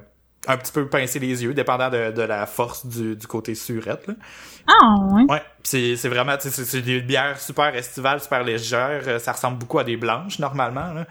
un 0.46 0.56
petit 0.58 0.72
peu 0.72 0.86
pincer 0.86 1.18
les 1.18 1.42
yeux 1.42 1.54
dépendant 1.54 1.88
de, 1.90 2.10
de 2.10 2.22
la 2.22 2.46
force 2.46 2.84
du, 2.86 3.16
du 3.16 3.26
côté 3.26 3.54
surette 3.54 4.06
là 4.06 4.14
Ah, 4.66 4.96
ouais. 5.14 5.24
Ouais, 5.28 5.42
c'est 5.62 5.96
c'est 5.96 6.08
vraiment 6.08 6.36
tu 6.36 6.48
sais, 6.48 6.50
c'est 6.50 6.64
c'est 6.64 6.82
des 6.82 7.00
bières 7.00 7.38
super 7.40 7.74
estivales, 7.74 8.20
super 8.20 8.44
légères, 8.44 9.20
ça 9.20 9.32
ressemble 9.32 9.58
beaucoup 9.58 9.78
à 9.78 9.84
des 9.84 9.96
blanches 9.96 10.38
normalement 10.38 10.92
là. 10.92 11.06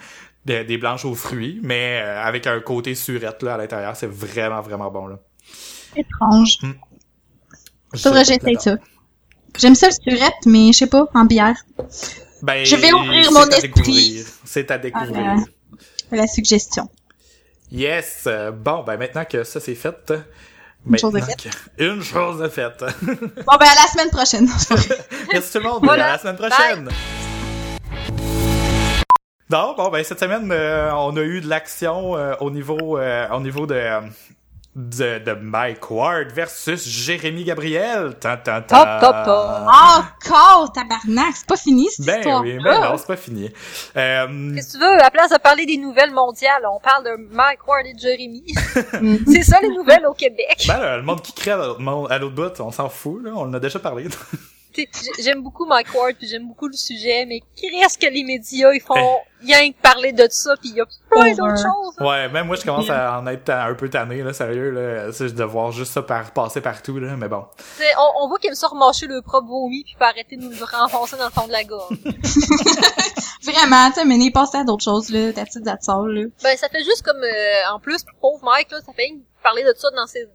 Des, 0.46 0.64
des 0.66 0.78
blanches 0.78 1.06
aux 1.06 1.16
fruits, 1.16 1.60
mais 1.64 2.02
euh, 2.04 2.22
avec 2.22 2.48
un 2.48 2.60
côté 2.60 2.96
surette 2.96 3.42
là 3.44 3.54
à 3.54 3.58
l'intérieur, 3.58 3.96
c'est 3.96 4.10
vraiment 4.12 4.62
vraiment 4.62 4.92
bon 4.92 5.08
là. 5.08 5.20
Étrange. 5.96 6.58
Je 7.94 8.00
Faudrait 8.02 8.24
que 8.24 8.28
j'essaye 8.28 8.58
ça. 8.60 8.76
J'aime 9.58 9.76
ça 9.76 9.88
le 9.88 9.94
surette, 9.94 10.34
mais 10.46 10.74
je 10.74 10.80
sais 10.80 10.88
pas, 10.88 11.06
en 11.14 11.26
bière. 11.26 11.56
Ben, 12.42 12.66
Je 12.66 12.76
vais 12.76 12.92
ouvrir 12.92 13.32
mon 13.32 13.44
à 13.50 13.56
esprit. 13.58 14.24
C'est 14.44 14.70
à 14.72 14.78
découvrir. 14.78 15.14
Voilà. 15.14 15.36
La 16.12 16.28
suggestion. 16.28 16.90
Yes! 17.72 18.28
Bon, 18.54 18.84
ben 18.84 18.98
maintenant 18.98 19.24
que 19.26 19.44
ça 19.44 19.60
c'est 19.60 19.76
fait... 19.76 20.12
Une 20.86 20.98
chose 20.98 21.16
est 21.16 21.20
maintenant 21.22 21.36
que- 21.78 21.84
Une 21.84 22.02
chose 22.04 22.42
est 22.42 22.50
faite. 22.50 22.84
Bon, 23.02 23.58
ben, 23.58 23.66
à 23.66 23.76
la 23.76 23.88
semaine 23.92 24.10
prochaine. 24.10 24.48
Merci 25.32 25.52
tout 25.54 25.60
le 25.60 25.64
monde, 25.70 25.80
Voilà. 25.84 26.06
à 26.08 26.12
la 26.14 26.18
semaine 26.20 26.36
prochaine! 26.36 26.90
Non, 29.54 29.76
bon, 29.78 29.90
ben 29.90 30.04
cette 30.04 30.20
semaine, 30.20 30.50
euh, 30.52 30.92
on 30.96 31.16
a 31.16 31.22
eu 31.22 31.40
de 31.40 31.48
l'action 31.48 32.18
euh, 32.18 32.34
au 32.40 32.50
niveau 32.50 32.98
euh, 32.98 33.28
au 33.30 33.40
niveau 33.40 33.68
de, 33.68 33.80
de 34.76 35.20
de 35.20 35.34
Mike 35.34 35.92
Ward 35.92 36.32
versus 36.32 36.88
Jérémy 36.90 37.44
Gabriel. 37.44 38.16
Tan, 38.20 38.38
tan, 38.44 38.64
tan. 38.64 38.80
Top, 38.84 39.00
top, 39.00 39.26
top. 39.26 39.50
Encore, 39.68 40.72
tabarnak, 40.74 41.36
c'est 41.36 41.46
pas 41.46 41.56
fini, 41.56 41.88
cette 41.92 42.04
Ben 42.08 42.18
histoire. 42.22 42.42
oui, 42.42 42.58
ben 42.64 42.82
non, 42.82 42.98
c'est 42.98 43.06
pas 43.06 43.16
fini. 43.16 43.52
Euh, 43.96 44.54
Qu'est-ce 44.56 44.74
que 44.74 44.78
tu 44.80 44.84
veux? 44.84 44.94
À 44.94 45.04
la 45.04 45.12
place 45.12 45.30
de 45.30 45.38
parler 45.38 45.68
des 45.68 45.78
nouvelles 45.78 46.12
mondiales, 46.12 46.64
on 46.72 46.80
parle 46.80 47.04
de 47.06 47.16
Mike 47.30 47.68
Ward 47.68 47.86
et 47.86 47.94
de 47.94 48.00
Jeremy. 48.00 48.44
c'est 49.32 49.44
ça 49.44 49.60
les 49.62 49.70
nouvelles 49.70 50.08
au 50.08 50.14
Québec. 50.16 50.66
ben 50.68 50.80
là, 50.80 50.98
le 50.98 51.04
monde 51.04 51.22
qui 51.22 51.32
crée 51.34 51.52
à 51.52 51.58
l'autre 51.58 51.80
monde- 51.80 52.12
à 52.12 52.18
l'autre 52.18 52.34
bout, 52.34 52.60
on 52.60 52.72
s'en 52.72 52.90
fout, 52.90 53.22
là, 53.24 53.34
on 53.36 53.42
en 53.42 53.54
a 53.54 53.60
déjà 53.60 53.78
parlé. 53.78 54.08
J'aime 55.20 55.42
beaucoup 55.44 55.66
Mike 55.66 55.94
Ward 55.94 56.16
puis 56.18 56.28
j'aime 56.28 56.48
beaucoup 56.48 56.68
le 56.68 56.74
sujet, 56.74 57.26
mais 57.26 57.42
qu'est-ce 57.56 57.98
que 57.98 58.08
les 58.08 58.24
médias 58.24 58.72
ils 58.74 58.82
font? 58.82 59.20
Rien 59.46 59.72
que 59.72 59.78
parler 59.82 60.14
de 60.14 60.26
ça 60.30 60.56
puis 60.60 60.70
il 60.70 60.76
y 60.78 60.82
a 60.82 60.86
plein 61.10 61.34
d'autres 61.34 61.58
choses. 61.58 61.96
hein. 62.00 62.06
Ouais, 62.06 62.30
même 62.30 62.48
moi 62.48 62.56
je 62.56 62.64
commence 62.64 62.90
à 62.90 63.20
en 63.20 63.28
être 63.28 63.50
un 63.50 63.74
peu 63.76 63.90
tanné, 63.90 64.24
là, 64.24 64.32
sérieux, 64.34 64.72
là, 64.72 65.12
c'est 65.12 65.34
de 65.36 65.44
voir 65.44 65.72
juste 65.72 65.92
ça 65.92 66.02
par, 66.02 66.32
passer 66.32 66.62
partout, 66.62 66.98
là, 66.98 67.16
mais 67.18 67.28
bon. 67.28 67.46
T'sais, 67.76 67.92
on, 68.00 68.24
on 68.24 68.28
voit 68.30 68.40
qu'ils 68.40 68.50
aiment 68.50 68.56
ça 68.56 68.68
remancher 68.68 69.08
le 69.08 69.22
propre 69.22 69.48
vomi 69.48 69.84
puis 69.84 69.96
pas 70.00 70.08
arrêter 70.10 70.38
de 70.38 70.44
nous 70.44 70.50
le 70.52 70.64
renfoncer 70.64 71.18
dans 71.18 71.26
le 71.26 71.32
fond 71.32 71.46
de 71.48 71.52
la 71.52 71.64
gorge. 71.66 71.98
Vraiment, 73.44 73.90
tu 73.90 73.96
sais, 74.00 74.06
mais 74.06 74.18
n'est 74.18 74.32
passé 74.32 74.58
à 74.58 74.64
d'autres 74.64 74.84
choses, 74.84 75.10
là, 75.10 75.34
ta 75.34 75.44
petite 75.46 75.68
sort, 75.84 76.08
là. 76.08 76.26
Ben 76.44 76.58
ça 76.58 76.70
fait 76.70 76.84
juste 76.84 77.04
comme 77.04 77.22
euh, 77.22 77.74
en 77.74 77.80
plus 77.80 78.04
pauvre 78.22 78.44
Mike 78.44 78.72
là, 78.72 78.80
ça 78.80 78.94
fait 78.94 79.04
rien 79.04 79.16
que 79.18 79.44
parler 79.44 79.64
de 79.64 79.74
ça 79.76 79.90
dans 79.92 80.08
ses 80.08 80.28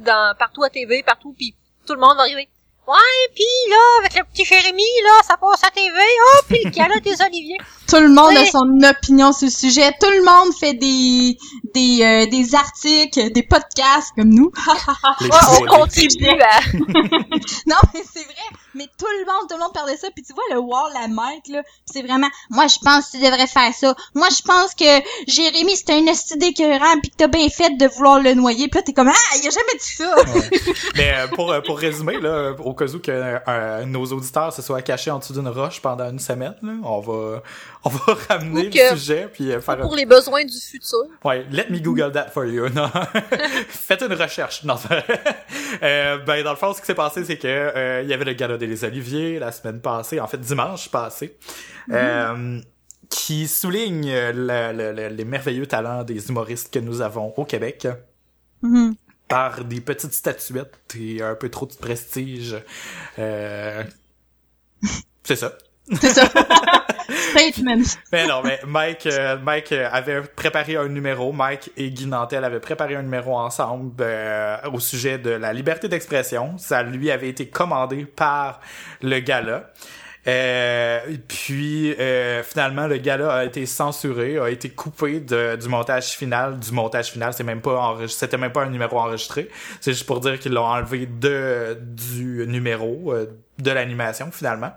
dans 0.00 0.34
partout 0.38 0.62
à 0.62 0.70
TV, 0.70 1.02
partout 1.02 1.34
puis 1.36 1.56
tout 1.86 1.94
le 1.94 2.00
monde 2.00 2.16
va 2.16 2.22
arriver. 2.22 2.48
Ouais, 2.86 3.32
pis 3.34 3.42
là 3.70 3.76
avec 4.00 4.14
le 4.14 4.24
petit 4.24 4.44
Jérémy 4.44 4.82
là, 5.04 5.22
ça 5.26 5.38
passe 5.38 5.64
à 5.64 5.70
TV. 5.70 5.90
Oh, 5.94 6.40
puis 6.48 6.60
le 6.64 6.70
gala 6.70 7.00
des 7.00 7.16
Oliviers. 7.22 7.56
Tout 7.88 8.00
le 8.00 8.08
monde 8.08 8.36
a 8.36 8.44
son 8.46 8.82
opinion 8.82 9.32
sur 9.32 9.46
le 9.46 9.52
sujet. 9.52 9.90
Tout 10.00 10.10
le 10.10 10.24
monde 10.24 10.54
fait 10.54 10.74
des 10.74 11.38
des 11.74 12.02
euh, 12.02 12.26
des 12.26 12.54
articles, 12.54 13.30
des 13.32 13.42
podcasts 13.42 14.12
comme 14.16 14.28
nous. 14.28 14.52
Ouais, 15.20 15.28
on 15.60 15.66
contribue 15.66 16.28
à 16.28 16.60
non, 17.66 17.76
mais 17.94 18.02
c'est 18.12 18.24
vrai. 18.24 18.48
Mais 18.74 18.86
tout 18.98 19.06
le 19.06 19.24
monde, 19.24 19.48
tout 19.48 19.54
le 19.54 19.60
monde 19.60 19.72
parle 19.72 19.92
de 19.92 19.96
ça. 19.96 20.08
Puis 20.14 20.24
tu 20.24 20.34
vois 20.34 20.42
le 20.50 20.58
wall 20.58 20.92
la 20.92 21.08
Mike 21.08 21.48
là, 21.48 21.62
c'est 21.86 22.02
vraiment. 22.02 22.28
Moi, 22.50 22.66
je 22.66 22.78
pense 22.82 23.06
que 23.06 23.16
tu 23.16 23.22
devrais 23.22 23.46
faire 23.46 23.72
ça. 23.72 23.94
Moi, 24.14 24.28
je 24.30 24.42
pense 24.42 24.74
que 24.74 24.84
Jérémy 25.26 25.76
c'est 25.76 25.90
un 25.90 26.06
esti 26.06 26.36
d'écœurant, 26.36 27.00
puis 27.00 27.10
que 27.10 27.16
t'as 27.16 27.28
bien 27.28 27.48
fait 27.48 27.70
de 27.76 27.86
vouloir 27.86 28.20
le 28.20 28.34
noyer. 28.34 28.68
Puis 28.68 28.78
là, 28.78 28.82
t'es 28.82 28.92
comme 28.92 29.08
ah, 29.08 29.36
il 29.40 29.46
a 29.46 29.50
jamais 29.50 29.78
dit 29.78 29.96
ça. 29.96 30.16
Ouais. 30.16 30.74
Mais 30.96 31.14
euh, 31.14 31.28
pour, 31.28 31.52
euh, 31.52 31.60
pour 31.60 31.78
résumer, 31.78 32.18
là, 32.20 32.52
au 32.64 32.73
cas 32.74 32.86
où 32.92 32.98
que 32.98 33.10
euh, 33.10 33.84
nos 33.86 34.04
auditeurs 34.06 34.52
se 34.52 34.62
soient 34.62 34.82
cachés 34.82 35.10
en 35.10 35.18
dessous 35.18 35.32
d'une 35.32 35.48
roche 35.48 35.80
pendant 35.80 36.10
une 36.10 36.18
semaine, 36.18 36.54
là, 36.62 36.72
on 36.82 37.00
va 37.00 37.42
on 37.84 37.88
va 37.88 38.14
ramener 38.28 38.70
le 38.70 38.96
sujet 38.96 39.28
puis 39.32 39.50
euh, 39.52 39.60
faire 39.60 39.78
pour 39.78 39.94
les 39.96 40.06
besoins 40.06 40.44
du 40.44 40.58
futur. 40.58 41.04
Ouais, 41.24 41.44
let 41.50 41.66
me 41.70 41.78
Google 41.80 42.12
that 42.12 42.28
for 42.30 42.44
you. 42.44 42.68
Non. 42.68 42.90
Faites 43.68 44.02
une 44.02 44.12
recherche. 44.14 44.64
Non. 44.64 44.76
euh, 45.82 46.18
ben 46.18 46.42
dans 46.44 46.50
le 46.50 46.56
fond, 46.56 46.72
ce 46.74 46.80
qui 46.80 46.86
s'est 46.86 46.94
passé, 46.94 47.24
c'est 47.24 47.38
que 47.38 48.02
il 48.02 48.08
y 48.08 48.12
avait 48.14 48.24
le 48.24 48.32
gala 48.34 48.56
des 48.58 48.84
Oliviers 48.84 49.38
la 49.38 49.52
semaine 49.52 49.80
passée, 49.80 50.20
en 50.20 50.26
fait 50.26 50.38
dimanche 50.38 50.90
passé, 50.90 51.36
euh, 51.90 52.60
qui 53.10 53.46
souligne 53.48 54.10
le- 54.12 54.72
le- 54.72 54.92
le- 54.92 55.08
les 55.08 55.24
merveilleux 55.24 55.66
talents 55.66 56.02
des 56.04 56.28
humoristes 56.28 56.72
que 56.72 56.78
nous 56.78 57.00
avons 57.00 57.32
au 57.36 57.44
Québec 57.44 57.86
Mhm. 58.62 58.94
Par 59.34 59.64
des 59.64 59.80
petites 59.80 60.12
statuettes 60.12 60.94
et 60.96 61.20
un 61.20 61.34
peu 61.34 61.48
trop 61.48 61.66
de 61.66 61.74
prestige. 61.74 62.54
Euh... 63.18 63.82
C'est 65.24 65.34
ça. 65.34 65.58
C'est 66.00 66.10
ça. 66.10 66.30
Mais 68.12 68.26
non, 68.28 68.42
mais 68.44 68.60
Mike, 68.64 69.06
euh, 69.06 69.36
Mike 69.38 69.72
euh, 69.72 69.88
avait 69.90 70.22
préparé 70.22 70.76
un 70.76 70.88
numéro. 70.88 71.32
Mike 71.32 71.72
et 71.76 71.90
Guy 71.90 72.06
Nantel 72.06 72.44
avaient 72.44 72.60
préparé 72.60 72.94
un 72.94 73.02
numéro 73.02 73.36
ensemble 73.36 73.96
euh, 74.00 74.56
au 74.72 74.78
sujet 74.78 75.18
de 75.18 75.30
la 75.30 75.52
liberté 75.52 75.88
d'expression. 75.88 76.56
Ça 76.56 76.84
lui 76.84 77.10
avait 77.10 77.28
été 77.28 77.48
commandé 77.48 78.04
par 78.04 78.60
le 79.02 79.18
gala. 79.18 79.72
Euh, 80.26 81.00
puis 81.28 81.92
euh, 81.94 82.42
finalement 82.42 82.86
le 82.86 82.96
gala 82.96 83.32
a 83.32 83.44
été 83.44 83.66
censuré, 83.66 84.38
a 84.38 84.48
été 84.48 84.70
coupé 84.70 85.20
de, 85.20 85.56
du 85.56 85.68
montage 85.68 86.12
final. 86.12 86.58
Du 86.58 86.72
montage 86.72 87.10
final, 87.10 87.34
c'est 87.34 87.44
même 87.44 87.60
pas 87.60 87.96
c'était 88.08 88.38
même 88.38 88.52
pas 88.52 88.62
un 88.62 88.70
numéro 88.70 88.98
enregistré. 88.98 89.48
C'est 89.80 89.92
juste 89.92 90.06
pour 90.06 90.20
dire 90.20 90.38
qu'ils 90.38 90.52
l'ont 90.52 90.64
enlevé 90.64 91.06
de 91.06 91.76
du 91.80 92.46
numéro 92.46 93.12
euh, 93.12 93.26
de 93.58 93.70
l'animation 93.70 94.28
finalement. 94.32 94.70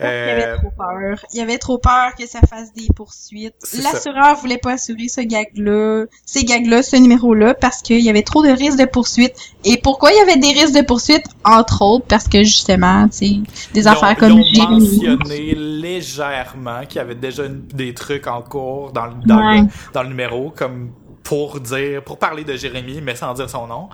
Il 0.00 0.04
y 0.04 0.08
avait 0.08 0.46
Euh, 0.46 0.56
trop 0.56 0.70
peur. 0.76 1.24
Il 1.32 1.38
y 1.38 1.40
avait 1.42 1.58
trop 1.58 1.78
peur 1.78 2.14
que 2.18 2.26
ça 2.26 2.40
fasse 2.48 2.72
des 2.74 2.88
poursuites. 2.96 3.54
L'assureur 3.82 4.34
voulait 4.36 4.58
pas 4.58 4.72
assurer 4.72 5.06
ce 5.08 5.20
gag-là, 5.20 6.06
ces 6.26 6.44
gags-là, 6.44 6.82
ce 6.82 6.96
numéro-là, 6.96 7.54
parce 7.54 7.80
qu'il 7.82 8.00
y 8.00 8.10
avait 8.10 8.22
trop 8.22 8.42
de 8.44 8.50
risques 8.50 8.78
de 8.78 8.86
poursuite. 8.86 9.34
Et 9.64 9.76
pourquoi 9.76 10.10
il 10.12 10.16
y 10.16 10.20
avait 10.20 10.36
des 10.36 10.48
risques 10.48 10.74
de 10.74 10.82
poursuite? 10.84 11.24
Entre 11.44 11.82
autres, 11.82 12.06
parce 12.08 12.26
que 12.28 12.38
justement, 12.42 13.08
tu 13.08 13.16
sais, 13.18 13.26
des 13.72 13.80
Ils 13.82 13.88
ont- 13.88 13.92
affaires 13.92 14.12
ils 14.12 14.16
comme 14.16 14.32
ont 14.32 14.42
Jérémy. 14.42 15.06
mentionné 15.06 15.54
légèrement 15.54 16.84
qu'il 16.86 16.96
y 16.96 17.00
avait 17.00 17.14
déjà 17.14 17.44
une- 17.44 17.66
des 17.68 17.94
trucs 17.94 18.26
en 18.26 18.42
cours 18.42 18.92
dans, 18.92 19.06
le- 19.06 19.14
dans, 19.26 19.46
Ouais. 19.46 19.60
le, 19.62 19.66
dans 19.92 20.02
le 20.02 20.08
numéro, 20.08 20.50
comme 20.50 20.92
pour 21.22 21.60
dire, 21.60 22.02
pour 22.04 22.18
parler 22.18 22.44
de 22.44 22.54
Jérémy, 22.56 23.00
mais 23.00 23.14
sans 23.14 23.32
dire 23.34 23.48
son 23.48 23.66
nom. 23.66 23.88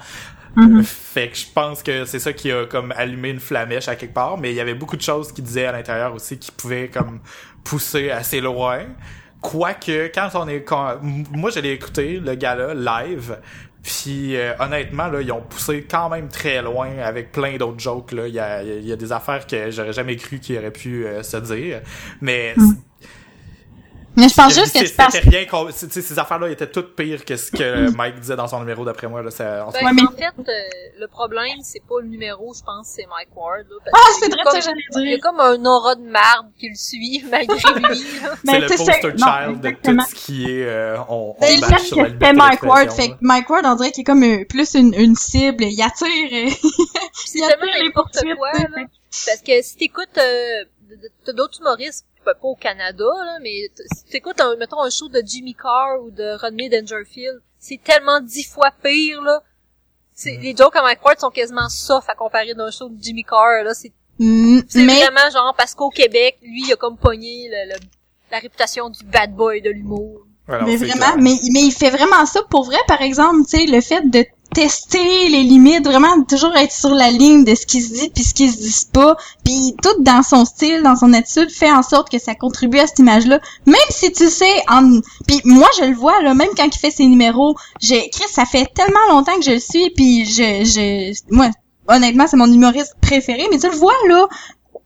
Mhm. 0.56 0.80
Euh, 0.80 0.82
Fait 0.82 1.28
que 1.28 1.36
je 1.36 1.46
pense 1.54 1.82
que 1.82 2.04
c'est 2.04 2.18
ça 2.18 2.32
qui 2.32 2.50
a 2.50 2.66
comme 2.66 2.92
allumé 2.96 3.30
une 3.30 3.40
flamèche 3.40 3.88
à 3.88 3.96
quelque 3.96 4.14
part, 4.14 4.38
mais 4.38 4.50
il 4.50 4.56
y 4.56 4.60
avait 4.60 4.74
beaucoup 4.74 4.96
de 4.96 5.02
choses 5.02 5.32
qui 5.32 5.42
disaient 5.42 5.66
à 5.66 5.72
l'intérieur 5.72 6.14
aussi 6.14 6.38
qui 6.38 6.50
pouvaient 6.50 6.88
comme 6.88 7.20
pousser 7.64 8.10
assez 8.10 8.40
loin. 8.40 8.80
Quoique, 9.40 10.10
quand 10.14 10.28
on 10.34 10.48
est... 10.48 10.62
Quand, 10.62 10.98
moi, 11.02 11.50
je 11.50 11.60
l'ai 11.60 11.72
écouté, 11.72 12.20
le 12.20 12.34
gala, 12.34 12.74
live, 12.74 13.38
puis 13.82 14.36
euh, 14.36 14.52
honnêtement, 14.58 15.08
là, 15.08 15.22
ils 15.22 15.32
ont 15.32 15.40
poussé 15.40 15.86
quand 15.90 16.10
même 16.10 16.28
très 16.28 16.60
loin 16.60 16.98
avec 17.02 17.32
plein 17.32 17.56
d'autres 17.56 17.80
jokes. 17.80 18.12
Là. 18.12 18.28
Il, 18.28 18.34
y 18.34 18.38
a, 18.38 18.62
il 18.62 18.86
y 18.86 18.92
a 18.92 18.96
des 18.96 19.12
affaires 19.12 19.46
que 19.46 19.70
j'aurais 19.70 19.94
jamais 19.94 20.16
cru 20.16 20.38
qu'ils 20.38 20.58
auraient 20.58 20.70
pu 20.70 21.06
euh, 21.06 21.22
se 21.22 21.38
dire. 21.38 21.80
Mais 22.20 22.54
Mais 24.16 24.28
je 24.28 24.34
pense 24.34 24.52
c'est- 24.52 24.60
juste 24.60 24.72
que 24.92 24.96
parce 24.96 25.14
c'était 25.14 25.28
rien 25.30 25.46
qu'on- 25.46 25.70
c'est- 25.70 25.86
tu 25.86 25.94
sais, 25.94 26.02
ces 26.02 26.18
affaires-là 26.18 26.50
étaient 26.50 26.66
toutes 26.70 26.96
pires 26.96 27.24
que 27.24 27.36
ce 27.36 27.50
que 27.52 27.90
Mike 27.96 28.18
disait 28.20 28.34
dans 28.36 28.48
son 28.48 28.58
numéro 28.60 28.84
d'après 28.84 29.06
moi. 29.06 29.22
Là, 29.22 29.30
ça, 29.30 29.64
en 29.66 29.70
Ben, 29.70 29.84
Ouais, 29.86 29.92
mais- 29.94 30.02
En 30.02 30.10
fait, 30.10 30.48
euh, 30.50 30.52
le 30.98 31.06
problème, 31.06 31.58
c'est 31.62 31.82
pas 31.88 32.00
le 32.00 32.08
numéro, 32.08 32.52
je 32.52 32.62
pense, 32.62 32.88
c'est 32.88 33.06
Mike 33.06 33.28
Ward. 33.36 33.66
Là, 33.70 33.76
parce 33.84 34.04
Ah, 34.04 34.18
c'est 34.20 34.26
vrai 34.28 34.42
comme- 34.42 34.52
ça 34.52 34.58
que 34.58 34.64
j'allais 34.64 35.04
Il 35.06 35.10
y 35.12 35.14
a 35.14 35.18
comme 35.18 35.38
un 35.40 35.64
aura 35.64 35.94
de 35.94 36.02
marde 36.02 36.48
qui 36.58 36.68
le 36.68 36.74
suit 36.74 37.24
malgré 37.30 37.54
lui. 37.74 38.20
là. 38.22 38.34
c'est 38.44 38.52
Ben, 38.52 38.60
le 38.60 38.66
tu 38.68 38.76
poster 38.76 39.00
child 39.16 39.60
de 39.60 39.70
tout 39.82 40.00
ce 40.08 40.14
qui 40.14 40.44
est 40.50 40.64
euh, 40.66 40.96
on, 41.08 41.36
on 41.38 41.40
Ben, 41.40 41.78
sur 41.78 41.96
que 41.96 42.02
la 42.02 42.08
liberté 42.08 42.36
Mike 42.36 42.62
Ward, 42.64 42.90
fait 42.90 43.08
que 43.10 43.14
Mike 43.20 43.48
Ward, 43.48 43.64
on 43.66 43.74
dirait 43.76 43.92
qu'il 43.92 44.00
est 44.02 44.04
comme 44.04 44.24
euh, 44.24 44.44
plus 44.44 44.74
une, 44.74 44.92
une 44.94 45.14
cible. 45.14 45.64
Il 45.64 45.80
attire... 45.80 46.06
euh, 46.08 46.50
C'est 47.14 47.38
Il 47.38 47.40
y 47.40 47.44
a 47.44 47.48
tellement 47.48 47.66
tous 47.66 47.78
les 47.78 47.84
n'importe 47.84 48.12
poursuites, 48.12 48.36
quoi, 48.36 48.50
tu 48.54 48.58
sais, 48.60 48.68
là. 48.68 48.86
Parce 49.26 49.42
que 49.46 49.62
si 49.62 49.76
t'écoutes, 49.76 50.18
euh, 50.18 50.64
t'as 51.24 51.32
d'autres 51.32 51.60
humoristes, 51.60 52.06
pas 52.24 52.34
pas 52.34 52.48
au 52.48 52.54
Canada, 52.56 53.04
là, 53.04 53.38
mais 53.42 53.68
t'écoutes, 54.10 54.40
un, 54.40 54.56
mettons, 54.56 54.82
un 54.82 54.90
show 54.90 55.08
de 55.08 55.22
Jimmy 55.24 55.54
Carr 55.54 56.00
ou 56.02 56.10
de 56.10 56.38
Rodney 56.40 56.68
Dangerfield, 56.68 57.40
c'est 57.58 57.80
tellement 57.82 58.20
dix 58.20 58.44
fois 58.44 58.70
pire, 58.82 59.20
là. 59.22 59.42
Mm. 60.24 60.40
Les 60.40 60.54
jokes 60.56 60.76
à 60.76 60.82
Mike 60.82 61.04
Ward 61.04 61.18
sont 61.18 61.30
quasiment 61.30 61.68
soft 61.68 62.08
à 62.10 62.14
comparer 62.14 62.54
d'un 62.54 62.70
show 62.70 62.88
de 62.88 63.02
Jimmy 63.02 63.24
Carr, 63.24 63.64
là. 63.64 63.74
C'est, 63.74 63.92
Mm, 64.22 64.60
c'est 64.68 64.82
mais 64.84 65.00
vraiment 65.02 65.30
genre, 65.32 65.54
parce 65.56 65.74
qu'au 65.74 65.88
Québec, 65.88 66.36
lui, 66.42 66.62
il 66.66 66.72
a 66.74 66.76
comme 66.76 66.98
pogné 66.98 67.48
le- 67.48 67.72
le- 67.72 67.80
la 68.30 68.38
réputation 68.38 68.90
du 68.90 69.02
bad 69.04 69.34
boy 69.34 69.62
de 69.62 69.70
l'humour. 69.70 70.26
Mais 70.66 70.76
vraiment, 70.76 71.16
mais, 71.16 71.36
mais 71.52 71.62
il 71.62 71.72
fait 71.72 71.88
vraiment 71.88 72.26
ça 72.26 72.42
pour 72.50 72.64
vrai, 72.64 72.76
par 72.86 73.00
exemple, 73.00 73.44
tu 73.48 73.56
sais, 73.58 73.64
le 73.66 73.80
fait 73.80 74.02
de 74.10 74.26
tester 74.54 75.28
les 75.28 75.42
limites, 75.42 75.84
vraiment 75.84 76.22
toujours 76.24 76.56
être 76.56 76.72
sur 76.72 76.90
la 76.90 77.10
ligne 77.10 77.44
de 77.44 77.54
ce 77.54 77.66
qui 77.66 77.80
se 77.80 77.92
dit 77.92 78.10
puis 78.10 78.24
ce 78.24 78.34
qui 78.34 78.50
se 78.50 78.58
dit 78.58 78.86
pas, 78.92 79.16
puis 79.44 79.74
tout 79.82 80.02
dans 80.02 80.22
son 80.22 80.44
style, 80.44 80.82
dans 80.82 80.96
son 80.96 81.12
attitude, 81.12 81.50
fait 81.50 81.70
en 81.70 81.82
sorte 81.82 82.10
que 82.10 82.18
ça 82.18 82.34
contribue 82.34 82.78
à 82.78 82.86
cette 82.86 82.98
image-là. 82.98 83.40
Même 83.66 83.76
si 83.90 84.12
tu 84.12 84.28
sais, 84.28 84.62
en, 84.68 85.00
puis 85.26 85.40
moi 85.44 85.68
je 85.78 85.84
le 85.84 85.94
vois 85.94 86.20
là, 86.22 86.34
même 86.34 86.50
quand 86.56 86.66
il 86.66 86.78
fait 86.78 86.90
ses 86.90 87.06
numéros, 87.06 87.54
j'ai, 87.80 88.10
Chris, 88.10 88.28
ça 88.30 88.44
fait 88.44 88.66
tellement 88.74 88.98
longtemps 89.10 89.36
que 89.36 89.44
je 89.44 89.52
le 89.52 89.60
suis, 89.60 89.90
puis 89.90 90.24
je, 90.24 90.64
je, 90.64 91.20
moi, 91.30 91.50
honnêtement, 91.88 92.26
c'est 92.26 92.36
mon 92.36 92.52
humoriste 92.52 92.94
préféré, 93.00 93.46
mais 93.50 93.58
tu 93.58 93.68
le 93.68 93.76
vois 93.76 93.94
là, 94.08 94.26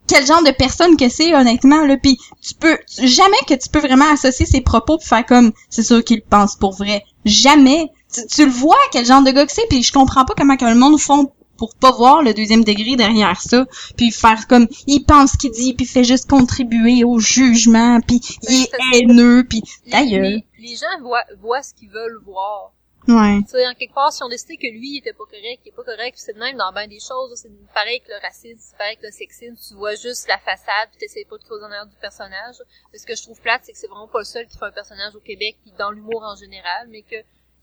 quel 0.06 0.26
genre 0.26 0.42
de 0.42 0.50
personne 0.50 0.96
que 0.96 1.08
c'est 1.08 1.34
honnêtement 1.34 1.86
là 1.86 1.96
puis 1.96 2.18
tu 2.42 2.54
peux 2.54 2.76
jamais 2.98 3.36
que 3.48 3.54
tu 3.54 3.68
peux 3.70 3.78
vraiment 3.78 4.10
associer 4.12 4.44
ses 4.44 4.60
propos 4.60 4.98
puis 4.98 5.08
faire 5.08 5.24
comme 5.24 5.52
c'est 5.70 5.82
sûr 5.82 6.04
qu'il 6.04 6.22
pense 6.22 6.56
pour 6.56 6.74
vrai. 6.74 7.04
Jamais 7.24 7.90
tu, 8.14 8.26
tu 8.26 8.44
le 8.44 8.52
vois 8.52 8.76
quel 8.92 9.04
genre 9.04 9.22
de 9.22 9.30
gars 9.30 9.46
que 9.46 9.52
c'est 9.52 9.66
puis 9.68 9.82
je 9.82 9.92
comprends 9.92 10.24
pas 10.24 10.34
comment 10.36 10.56
que 10.56 10.64
le 10.64 10.74
monde 10.74 10.98
font 10.98 11.32
pour 11.56 11.74
pas 11.76 11.92
voir 11.92 12.22
le 12.22 12.34
deuxième 12.34 12.64
degré 12.64 12.96
derrière 12.96 13.40
ça, 13.40 13.64
puis 13.96 14.10
faire 14.10 14.46
comme 14.48 14.66
il 14.86 15.04
pense 15.04 15.32
ce 15.32 15.38
qu'il 15.38 15.52
dit, 15.52 15.74
puis 15.74 15.86
fait 15.86 16.04
juste 16.04 16.28
contribuer 16.28 17.04
au 17.04 17.18
jugement, 17.18 18.00
puis 18.00 18.20
il 18.48 18.62
est 18.62 18.70
haineux, 18.92 19.44
puis 19.48 19.62
d'ailleurs. 19.86 20.22
Les, 20.22 20.44
les 20.58 20.76
gens 20.76 21.00
voient, 21.00 21.24
voient 21.40 21.62
ce 21.62 21.74
qu'ils 21.74 21.90
veulent 21.90 22.20
voir. 22.24 22.72
Ouais. 23.06 23.42
Tu 23.42 23.50
sais, 23.50 23.66
en 23.66 23.74
quelque 23.74 23.92
part, 23.92 24.12
si 24.12 24.22
on 24.22 24.28
décidait 24.28 24.56
que 24.56 24.66
lui, 24.66 24.94
il 24.94 24.98
était 24.98 25.12
pas 25.12 25.24
correct, 25.24 25.60
il 25.64 25.68
est 25.68 25.76
pas 25.76 25.84
correct, 25.84 26.14
c'est 26.16 26.36
même 26.36 26.56
dans 26.56 26.72
bien 26.72 26.88
des 26.88 27.00
choses, 27.00 27.34
c'est 27.36 27.50
pareil 27.74 28.00
que 28.00 28.08
le 28.08 28.18
racisme, 28.22 28.58
c'est 28.58 28.78
pareil 28.78 28.96
que 28.96 29.04
le 29.04 29.12
sexisme, 29.12 29.56
tu 29.56 29.74
vois 29.74 29.94
juste 29.94 30.26
la 30.26 30.38
façade, 30.38 30.88
puis 30.90 31.00
t'essayes 31.00 31.26
pas 31.26 31.36
de 31.36 31.44
creuser 31.44 31.64
en 31.64 31.68
arrière 31.68 31.86
du 31.86 31.96
personnage. 31.96 32.56
Mais 32.92 32.98
ce 32.98 33.04
que 33.04 33.14
je 33.14 33.22
trouve 33.22 33.38
plate, 33.42 33.60
c'est 33.64 33.72
que 33.72 33.78
c'est 33.78 33.88
vraiment 33.88 34.08
pas 34.08 34.20
le 34.20 34.24
seul 34.24 34.46
qui 34.46 34.56
fait 34.56 34.64
un 34.64 34.72
personnage 34.72 35.14
au 35.14 35.20
Québec, 35.20 35.58
puis 35.62 35.72
dans 35.78 35.90
l'humour 35.90 36.22
en 36.24 36.34
général, 36.34 36.88
mais 36.88 37.02
que 37.02 37.16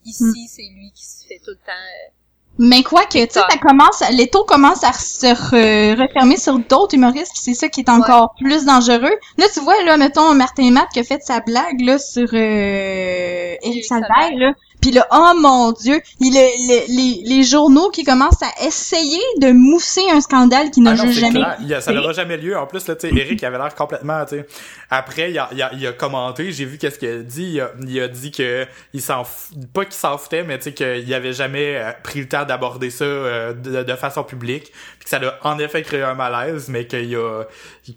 ici, 0.06 0.24
Mm. 0.24 0.48
c'est 0.48 0.70
lui 0.76 0.92
qui 0.96 1.06
se 1.06 1.26
fait 1.28 1.40
tout 1.44 1.52
le 1.52 1.56
temps... 1.58 1.72
euh, 1.72 2.12
Mais 2.60 2.84
quoi 2.84 3.06
que, 3.06 3.24
tu 3.26 3.34
sais, 3.34 3.40
ça 3.50 3.58
commence, 3.62 4.04
les 4.12 4.28
taux 4.30 4.44
commencent 4.44 4.84
à 4.84 4.94
se 4.94 5.26
re- 5.28 5.96
refermer 6.00 6.38
sur 6.38 6.60
d'autres 6.60 6.96
humoristes, 6.96 7.32
c'est 7.36 7.54
ça 7.54 7.70
qui 7.70 7.80
est 7.82 7.90
encore 7.90 8.36
plus 8.38 8.66
dangereux. 8.66 9.16
Là, 9.38 9.46
tu 9.54 9.62
vois, 9.62 9.82
là, 9.84 9.98
mettons, 9.98 10.34
Martin 10.34 10.70
Matt 10.72 10.90
qui 10.94 11.00
a 11.00 11.04
fait 11.04 11.22
sa 11.24 11.40
blague, 11.40 11.80
là, 11.82 11.98
sur, 11.98 12.28
euh, 12.34 13.56
Éric 13.64 13.86
Salvaire, 13.86 14.32
là. 14.36 14.54
Puis 14.82 14.92
là, 14.92 15.08
oh 15.12 15.34
mon 15.40 15.72
dieu, 15.74 16.02
il, 16.20 16.34
le- 16.34 16.40
le- 16.40 16.96
les, 16.96 17.36
les 17.38 17.44
journaux 17.44 17.90
qui 17.90 18.04
commencent 18.04 18.42
à 18.42 18.66
essayer 18.66 19.22
de 19.40 19.52
mousser 19.52 20.02
un 20.12 20.22
scandale 20.22 20.72
qui 20.72 20.82
n'a 20.82 20.92
Ah 20.92 20.96
jamais 20.96 21.14
clair. 21.32 21.58
Il 21.62 21.74
a- 21.74 21.82
ça 21.82 21.92
n'aura 21.94 22.14
jamais 22.14 22.38
lieu. 22.38 22.58
En 22.58 22.66
plus, 22.68 22.88
là, 22.88 22.96
tu 22.96 23.08
sais, 23.08 23.16
Eric, 23.16 23.44
avait 23.44 23.58
l'air 23.58 23.76
complètement, 23.76 24.26
tu 24.26 24.38
sais. 24.38 24.48
Après, 24.90 25.32
il 25.32 25.38
a, 25.40 25.50
il 25.54 25.62
a, 25.62 25.72
il 25.74 25.86
a 25.88 25.94
commenté, 25.94 26.52
j'ai 26.52 26.66
vu 26.66 26.78
qu'est-ce 26.78 27.00
qu'il 27.00 27.10
a 27.10 27.18
dit. 27.20 27.52
Il 27.54 27.62
a, 27.62 27.72
il 27.88 28.00
a 28.02 28.08
dit 28.08 28.32
que 28.32 28.66
il 28.94 29.02
s'en 29.02 29.22
f- 29.22 29.52
pas 29.74 29.86
qu'il 29.86 29.94
s'en 29.94 30.18
foutait, 30.18 30.44
mais 30.44 30.58
tu 30.58 30.66
sais, 30.66 30.74
qu'il 30.74 31.14
avait 31.14 31.34
jamais 31.34 31.76
euh, 31.78 31.92
pris 32.04 32.20
le 32.20 32.28
temps 32.28 32.46
d'aborder 32.46 32.90
ça 32.90 33.06
euh, 33.06 33.54
de, 33.54 33.84
de 33.84 33.96
façon 33.96 34.24
publique. 34.24 34.72
Puis 35.02 35.06
que 35.06 35.10
ça 35.10 35.18
a 35.42 35.48
en 35.50 35.58
effet 35.58 35.82
créé 35.82 36.04
un 36.04 36.14
malaise, 36.14 36.70
mais 36.70 36.86
qu'il 36.86 37.16
a, 37.16 37.44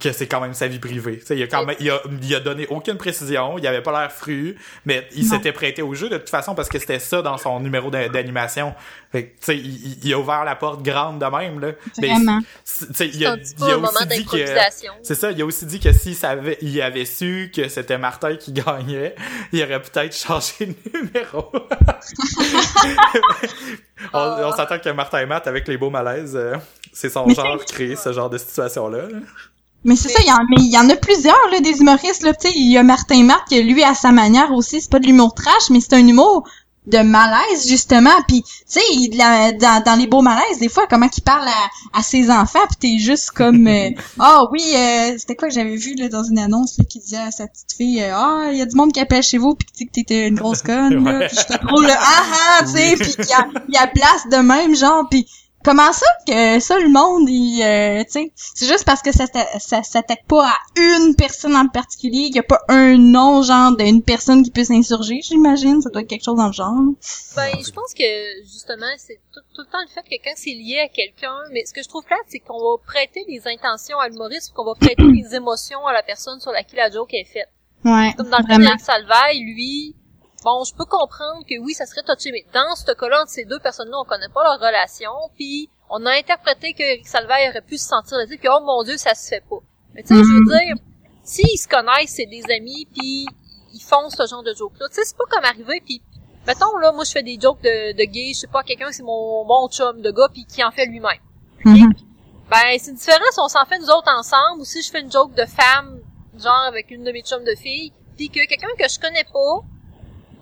que 0.01 0.11
c'est 0.13 0.27
quand 0.27 0.41
même 0.41 0.55
sa 0.55 0.69
vie 0.69 0.79
privée. 0.79 1.19
Tu 1.19 1.27
sais, 1.27 1.37
il 1.37 1.43
a 1.43 1.47
quand 1.47 1.67
même, 1.67 1.77
il 1.79 1.91
a, 1.91 2.01
il 2.23 2.35
a 2.35 2.41
donné 2.41 2.67
aucune 2.71 2.97
précision. 2.97 3.59
Il 3.59 3.67
avait 3.67 3.83
pas 3.83 3.93
l'air 4.01 4.11
fru, 4.11 4.57
mais 4.87 5.07
il 5.15 5.25
Non. 5.29 5.35
s'était 5.37 5.53
prêté 5.53 5.83
au 5.83 5.93
jeu 5.95 6.09
de 6.09 6.17
toute 6.17 6.31
façon 6.31 6.55
parce 6.55 6.71
que 6.71 6.79
c'était 6.79 6.99
ça 6.99 7.21
dans 7.21 7.37
son 7.37 7.61
numéro 7.61 7.91
d'a- 7.91 8.09
d'animation. 8.09 8.75
Fait 9.13 9.27
que, 9.27 9.31
tu 9.33 9.37
sais, 9.43 9.57
il, 9.59 9.99
il- 10.03 10.15
a 10.15 10.19
ouvert 10.19 10.45
la 10.45 10.57
porte 10.57 10.83
grande 10.83 11.19
de 11.21 11.27
même, 11.27 11.61
là. 11.61 11.73
Vraiment. 11.99 12.41
il 12.41 12.47
C'est 12.65 13.03
a, 13.03 13.05
il 13.05 13.19
peu 13.59 13.65
a 13.71 13.77
aussi 13.77 14.07
dit 14.07 14.25
que 14.25 14.47
c'est 15.03 15.15
ça, 15.15 15.31
il 15.31 15.43
a 15.43 15.45
aussi 15.45 15.67
dit 15.67 15.81
que 15.81 15.93
s'il 15.93 16.15
savait, 16.17 16.57
il 16.63 16.81
avait 16.81 17.05
su 17.05 17.53
que 17.55 17.69
c'était 17.69 17.99
Martin 17.99 18.37
qui 18.37 18.53
gagnait, 18.53 19.15
il 19.53 19.63
aurait 19.63 19.83
peut-être 19.83 20.17
changé 20.17 20.67
de 20.67 20.75
numéro. 20.99 21.53
on 24.13 24.19
on 24.45 24.53
s'attend 24.53 24.79
que 24.79 24.89
Martin 24.91 25.21
et 25.21 25.27
Matt, 25.27 25.47
avec 25.47 25.69
les 25.69 25.77
beaux 25.77 25.91
malaises, 25.91 26.35
euh, 26.37 26.57
c'est 26.95 27.11
son 27.11 27.27
Mais 27.27 27.35
genre 27.35 27.63
créer 27.67 27.97
ce 27.97 28.13
genre 28.13 28.31
de 28.31 28.39
situation-là. 28.39 29.03
là. 29.11 29.19
Mais 29.85 29.97
c'est 29.97 30.09
ça, 30.09 30.19
il 30.23 30.29
y 30.29 30.33
en, 30.33 30.39
mais 30.49 30.57
il 30.65 30.73
y 30.73 30.79
en 30.79 30.89
a 30.89 30.97
plusieurs, 30.97 31.51
là, 31.53 31.61
des 31.61 31.79
humoristes, 31.81 32.23
là, 32.23 32.33
tu 32.33 32.49
sais, 32.49 32.55
il 32.57 32.71
y 32.73 32.79
a 32.79 32.83
Martin 32.83 33.23
Marc, 33.25 33.49
qui, 33.49 33.63
lui, 33.63 33.83
à 33.85 33.93
sa 33.95 34.13
manière 34.13 34.51
aussi, 34.53 34.81
c'est 34.81 34.91
pas 34.91 34.99
de 34.99 35.07
l'humour 35.07 35.35
trash, 35.35 35.69
mais 35.71 35.81
c'est 35.81 35.93
un 35.93 36.07
humour 36.07 36.49
de 36.87 36.99
malaise, 36.99 37.67
justement, 37.69 38.11
puis 38.29 38.43
tu 38.43 38.49
sais, 38.67 38.81
il- 38.93 39.17
la- 39.17 39.53
dans, 39.53 39.83
dans 39.83 39.95
les 39.99 40.07
beaux 40.07 40.21
malaises, 40.23 40.59
des 40.61 40.69
fois, 40.71 40.87
comment 40.89 41.09
qu'il 41.09 41.23
parle 41.23 41.49
à, 41.49 41.99
à 41.99 42.03
ses 42.03 42.31
enfants, 42.31 42.61
puis 42.69 42.77
t'es 42.97 42.99
juste 43.03 43.31
comme, 43.33 43.67
euh, 43.67 43.91
ah 44.21 44.45
oui, 44.53 44.63
euh, 44.75 45.15
c'était 45.19 45.35
quoi 45.37 45.49
que 45.49 45.55
j'avais 45.55 45.77
vu, 45.77 45.95
là, 45.97 46.09
dans 46.09 46.25
une 46.25 46.39
annonce, 46.39 46.77
là, 46.79 46.85
qui 46.89 46.99
disait 47.01 47.17
à 47.19 47.31
sa 47.31 47.47
petite 47.47 47.73
fille, 47.77 48.03
euh, 48.03 48.15
ah, 48.15 48.49
il 48.53 48.59
y 48.59 48.63
a 48.63 48.67
du 48.67 48.77
monde 48.77 48.93
qui 48.93 49.01
appelle 49.01 49.23
chez 49.23 49.39
vous, 49.39 49.55
puis 49.55 49.67
qui 49.67 49.73
dit 49.85 49.87
que 49.87 49.93
t'étais 49.93 50.29
une 50.29 50.35
grosse 50.37 50.63
conne, 50.63 51.05
là, 51.05 51.19
Ouais. 51.19 51.27
puis 51.29 51.37
j'étais 51.39 51.59
trop, 51.59 51.81
là, 51.83 51.99
ah 52.01 52.23
ah, 52.61 52.65
tu 52.65 52.71
sais, 52.71 52.97
puis 52.99 53.15
il 53.19 53.25
y 53.29 53.33
a, 53.33 53.49
il 53.69 53.75
y 53.75 53.79
a 53.79 53.87
place 53.87 54.27
de 54.31 54.37
même, 54.37 54.75
genre, 54.77 55.07
puis 55.11 55.27
Comment 55.65 55.93
ça 55.93 56.07
que 56.27 56.61
ça 56.61 56.79
le 56.79 56.91
monde 56.91 57.29
il 57.29 57.63
euh, 57.63 58.05
tu 58.05 58.11
sais 58.11 58.33
c'est 58.35 58.67
juste 58.67 58.85
parce 58.85 59.01
que 59.01 59.13
ça 59.13 59.25
ça 59.59 59.83
s'attaque 59.83 60.27
pas 60.27 60.47
à 60.47 60.55
une 60.77 61.15
personne 61.17 61.57
en 61.57 61.69
particulier, 61.69 62.27
il 62.29 62.37
y 62.37 62.39
a 62.39 62.43
pas 62.43 62.61
un 62.69 62.99
nom 62.99 63.43
genre 63.43 63.75
d'une 63.77 64.03
personne 64.03 64.43
qui 64.43 64.51
peut 64.51 64.65
s'insurger, 64.65 65.21
j'imagine, 65.23 65.81
ça 65.81 65.91
doit 65.91 66.03
être 66.03 66.09
quelque 66.09 66.25
chose 66.25 66.37
dans 66.37 66.49
le 66.49 66.53
genre. 66.53 66.75
Ben, 67.37 67.51
je 67.65 67.71
pense 67.71 67.95
que 67.95 68.43
justement, 68.43 68.87
c'est 68.99 69.21
tout, 69.33 69.41
tout 69.55 69.63
le 69.63 69.71
temps 69.71 69.81
le 69.81 69.89
fait 69.89 70.03
que 70.03 70.23
quand 70.23 70.35
c'est 70.37 70.51
lié 70.51 70.81
à 70.85 70.89
quelqu'un, 70.89 71.37
mais 71.53 71.65
ce 71.65 71.73
que 71.73 71.83
je 71.83 71.89
trouve 71.89 72.05
plate, 72.05 72.21
c'est 72.29 72.41
qu'on 72.41 72.59
va 72.59 72.77
prêter 72.85 73.25
des 73.27 73.43
intentions 73.47 73.99
à 73.99 74.09
l'humoriste, 74.09 74.53
qu'on 74.53 74.65
va 74.65 74.75
prêter 74.75 75.05
des 75.11 75.35
émotions 75.35 75.87
à 75.87 75.93
la 75.93 76.03
personne 76.03 76.41
sur 76.41 76.53
laquelle 76.53 76.79
la 76.79 76.91
joke 76.91 77.13
est 77.15 77.25
faite. 77.25 77.49
Ouais. 77.85 78.13
Comme 78.17 78.31
dans 78.31 78.39
le 78.39 78.65
cas 78.65 78.79
Salvaille, 78.79 79.41
lui, 79.41 79.95
bon, 80.45 80.63
je 80.65 80.75
peux 80.75 80.85
comprendre 80.85 81.43
que 81.49 81.59
oui, 81.59 81.73
ça 81.73 81.87
serait 81.87 82.03
touché, 82.03 82.31
mais 82.31 82.45
dans 82.53 82.77
ce 82.77 82.93
cas-là, 82.93 83.23
entre 83.23 83.31
ces 83.31 83.45
deux 83.45 83.59
personnes-là, 83.59 83.97
on 83.99 84.05
connaît 84.05 84.29
pas 84.29 84.45
leur 84.45 84.61
relation, 84.61 85.11
puis 85.35 85.71
on 85.89 86.05
a 86.07 86.13
interprété 86.13 86.75
que 86.75 86.83
Eric 86.83 87.09
Salvaille 87.09 87.49
aurait 87.49 87.63
pu 87.63 87.79
se 87.79 87.89
sentir 87.89 88.19
dire 88.27 88.39
que 88.39 88.49
oh 88.49 88.63
mon 88.65 88.83
dieu, 88.85 88.97
ça 88.97 89.15
se 89.15 89.29
fait 89.29 89.43
pas. 89.49 89.61
Mais 89.95 90.03
tu 90.03 90.09
sais, 90.09 90.23
je 90.23 90.33
veux 90.33 90.45
dire, 90.45 90.75
s'ils 91.23 91.59
se 91.59 91.67
connaissent, 91.67 92.15
c'est 92.15 92.27
des 92.27 92.45
amis, 92.55 92.87
puis 92.95 93.27
ils 93.73 93.83
font 93.83 94.09
ce 94.11 94.27
genre 94.27 94.43
de 94.43 94.55
joke-là. 94.55 94.87
Tu 94.89 94.97
sais, 94.97 95.05
c'est 95.05 95.17
pas 95.17 95.25
comme 95.31 95.45
arriver, 95.45 95.83
puis 95.85 96.03
mettons 96.47 96.77
là, 96.77 96.93
moi 96.93 97.05
je 97.05 97.13
fais 97.13 97.23
des 97.23 97.39
jokes 97.41 97.63
de, 97.63 97.97
de 97.97 98.05
gay, 98.05 98.33
je 98.35 98.41
sais 98.41 98.47
pas, 98.47 98.63
quelqu'un 98.63 98.93
c'est 98.93 99.03
mon 99.03 99.45
mon 99.45 99.69
chum 99.69 100.03
de 100.03 100.11
gars, 100.11 100.29
puis 100.33 100.45
qui 100.45 100.63
en 100.63 100.71
fait 100.71 100.87
lui-même. 100.87 101.23
Mhm. 101.65 101.93
Ben, 102.51 102.79
c'est 102.79 102.93
différent 102.93 103.25
si 103.33 103.41
on 103.41 103.49
s'en 103.49 103.65
fait 103.65 103.79
nous 103.79 103.89
autres 103.89 104.13
ensemble 104.15 104.61
ou 104.61 104.65
si 104.65 104.83
je 104.83 104.91
fais 104.91 105.01
une 105.01 105.11
joke 105.11 105.35
de 105.35 105.47
femme, 105.47 106.01
genre 106.37 106.65
avec 106.69 106.91
une 106.91 107.03
de 107.03 107.11
mes 107.11 107.23
chums 107.23 107.45
de 107.45 107.55
filles, 107.55 107.93
puis 108.17 108.29
que 108.29 108.47
quelqu'un 108.47 108.69
que 108.79 108.87
je 108.87 109.01
connais 109.01 109.25
pas 109.25 109.65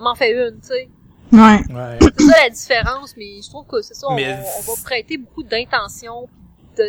m'en 0.02 0.14
fait 0.14 0.32
une, 0.32 0.60
tu 0.60 0.68
sais. 0.68 0.88
Ouais. 1.32 1.60
Ouais. 1.74 1.98
C'est 2.18 2.24
ça 2.26 2.42
la 2.42 2.50
différence, 2.50 3.14
mais 3.16 3.40
je 3.42 3.48
trouve 3.48 3.66
que 3.66 3.80
c'est 3.80 3.94
ça, 3.94 4.06
on, 4.10 4.14
Mais- 4.14 4.38
on 4.58 4.60
va 4.60 4.72
prêter 4.84 5.16
beaucoup 5.16 5.42
d'intention, 5.42 6.28
de, 6.76 6.84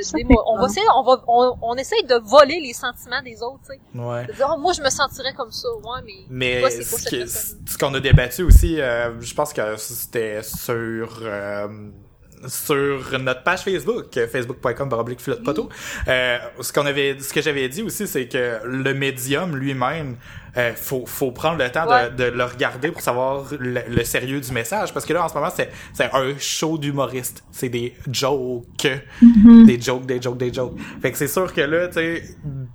on 0.47 0.59
va 0.59 0.65
essayer, 0.67 0.85
on 0.97 1.03
va, 1.03 1.23
on, 1.27 1.57
on 1.61 1.75
essaye 1.75 2.03
de 2.03 2.15
voler 2.15 2.59
les 2.61 2.73
sentiments 2.73 3.21
des 3.21 3.41
autres, 3.41 3.61
tu 3.69 3.73
sais. 3.75 3.99
Ouais. 3.99 4.25
De 4.25 4.33
dire, 4.33 4.49
oh, 4.53 4.57
moi 4.59 4.73
je 4.73 4.81
me 4.81 4.89
sentirais 4.89 5.33
comme 5.33 5.51
ça, 5.51 5.67
ouais, 5.69 6.01
mais, 6.05 6.13
Mais 6.29 6.59
quoi 6.61 6.69
ce 6.69 7.77
qu'on 7.77 7.93
a 7.93 7.99
débattu 7.99 8.43
aussi, 8.43 8.79
euh, 8.81 9.19
je 9.21 9.33
pense 9.33 9.53
que 9.53 9.75
c'était 9.77 10.41
sur 10.43 11.19
euh, 11.21 11.67
sur 12.47 13.19
notre 13.19 13.43
page 13.43 13.61
Facebook, 13.61 14.13
facebook.com 14.13 14.89
baroblique 14.89 15.23
poteau. 15.43 15.69
Euh, 16.07 16.37
ce 16.61 16.73
qu'on 16.73 16.85
avait, 16.85 17.17
ce 17.19 17.33
que 17.33 17.41
j'avais 17.41 17.67
dit 17.69 17.81
aussi, 17.81 18.07
c'est 18.07 18.27
que 18.27 18.59
le 18.65 18.93
médium 18.93 19.55
lui-même, 19.55 20.17
euh, 20.57 20.73
faut 20.75 21.05
faut 21.05 21.31
prendre 21.31 21.57
le 21.57 21.69
temps 21.71 21.87
Ouais. 21.87 22.09
de, 22.11 22.15
de 22.15 22.23
le 22.37 22.43
regarder 22.43 22.91
pour 22.91 23.01
savoir 23.01 23.45
le, 23.59 23.81
le 23.87 24.03
sérieux 24.03 24.39
du 24.39 24.51
message, 24.51 24.93
parce 24.93 25.05
que 25.05 25.13
là 25.13 25.23
en 25.25 25.29
ce 25.29 25.33
moment 25.33 25.49
c'est 25.55 25.71
c'est 25.93 26.09
un 26.13 26.37
show 26.37 26.77
d'humoriste, 26.77 27.43
c'est 27.51 27.69
des 27.69 27.95
jokes, 28.11 28.87
des 29.21 29.81
jokes, 29.81 30.05
des 30.05 30.21
jokes, 30.21 30.37
des 30.37 30.53
jokes. 30.53 30.77
Fait 31.01 31.11
que 31.11 31.17
c'est 31.17 31.27
sûr 31.27 31.51
que 31.53 31.61
là, 31.61 31.87
tu 31.87 32.21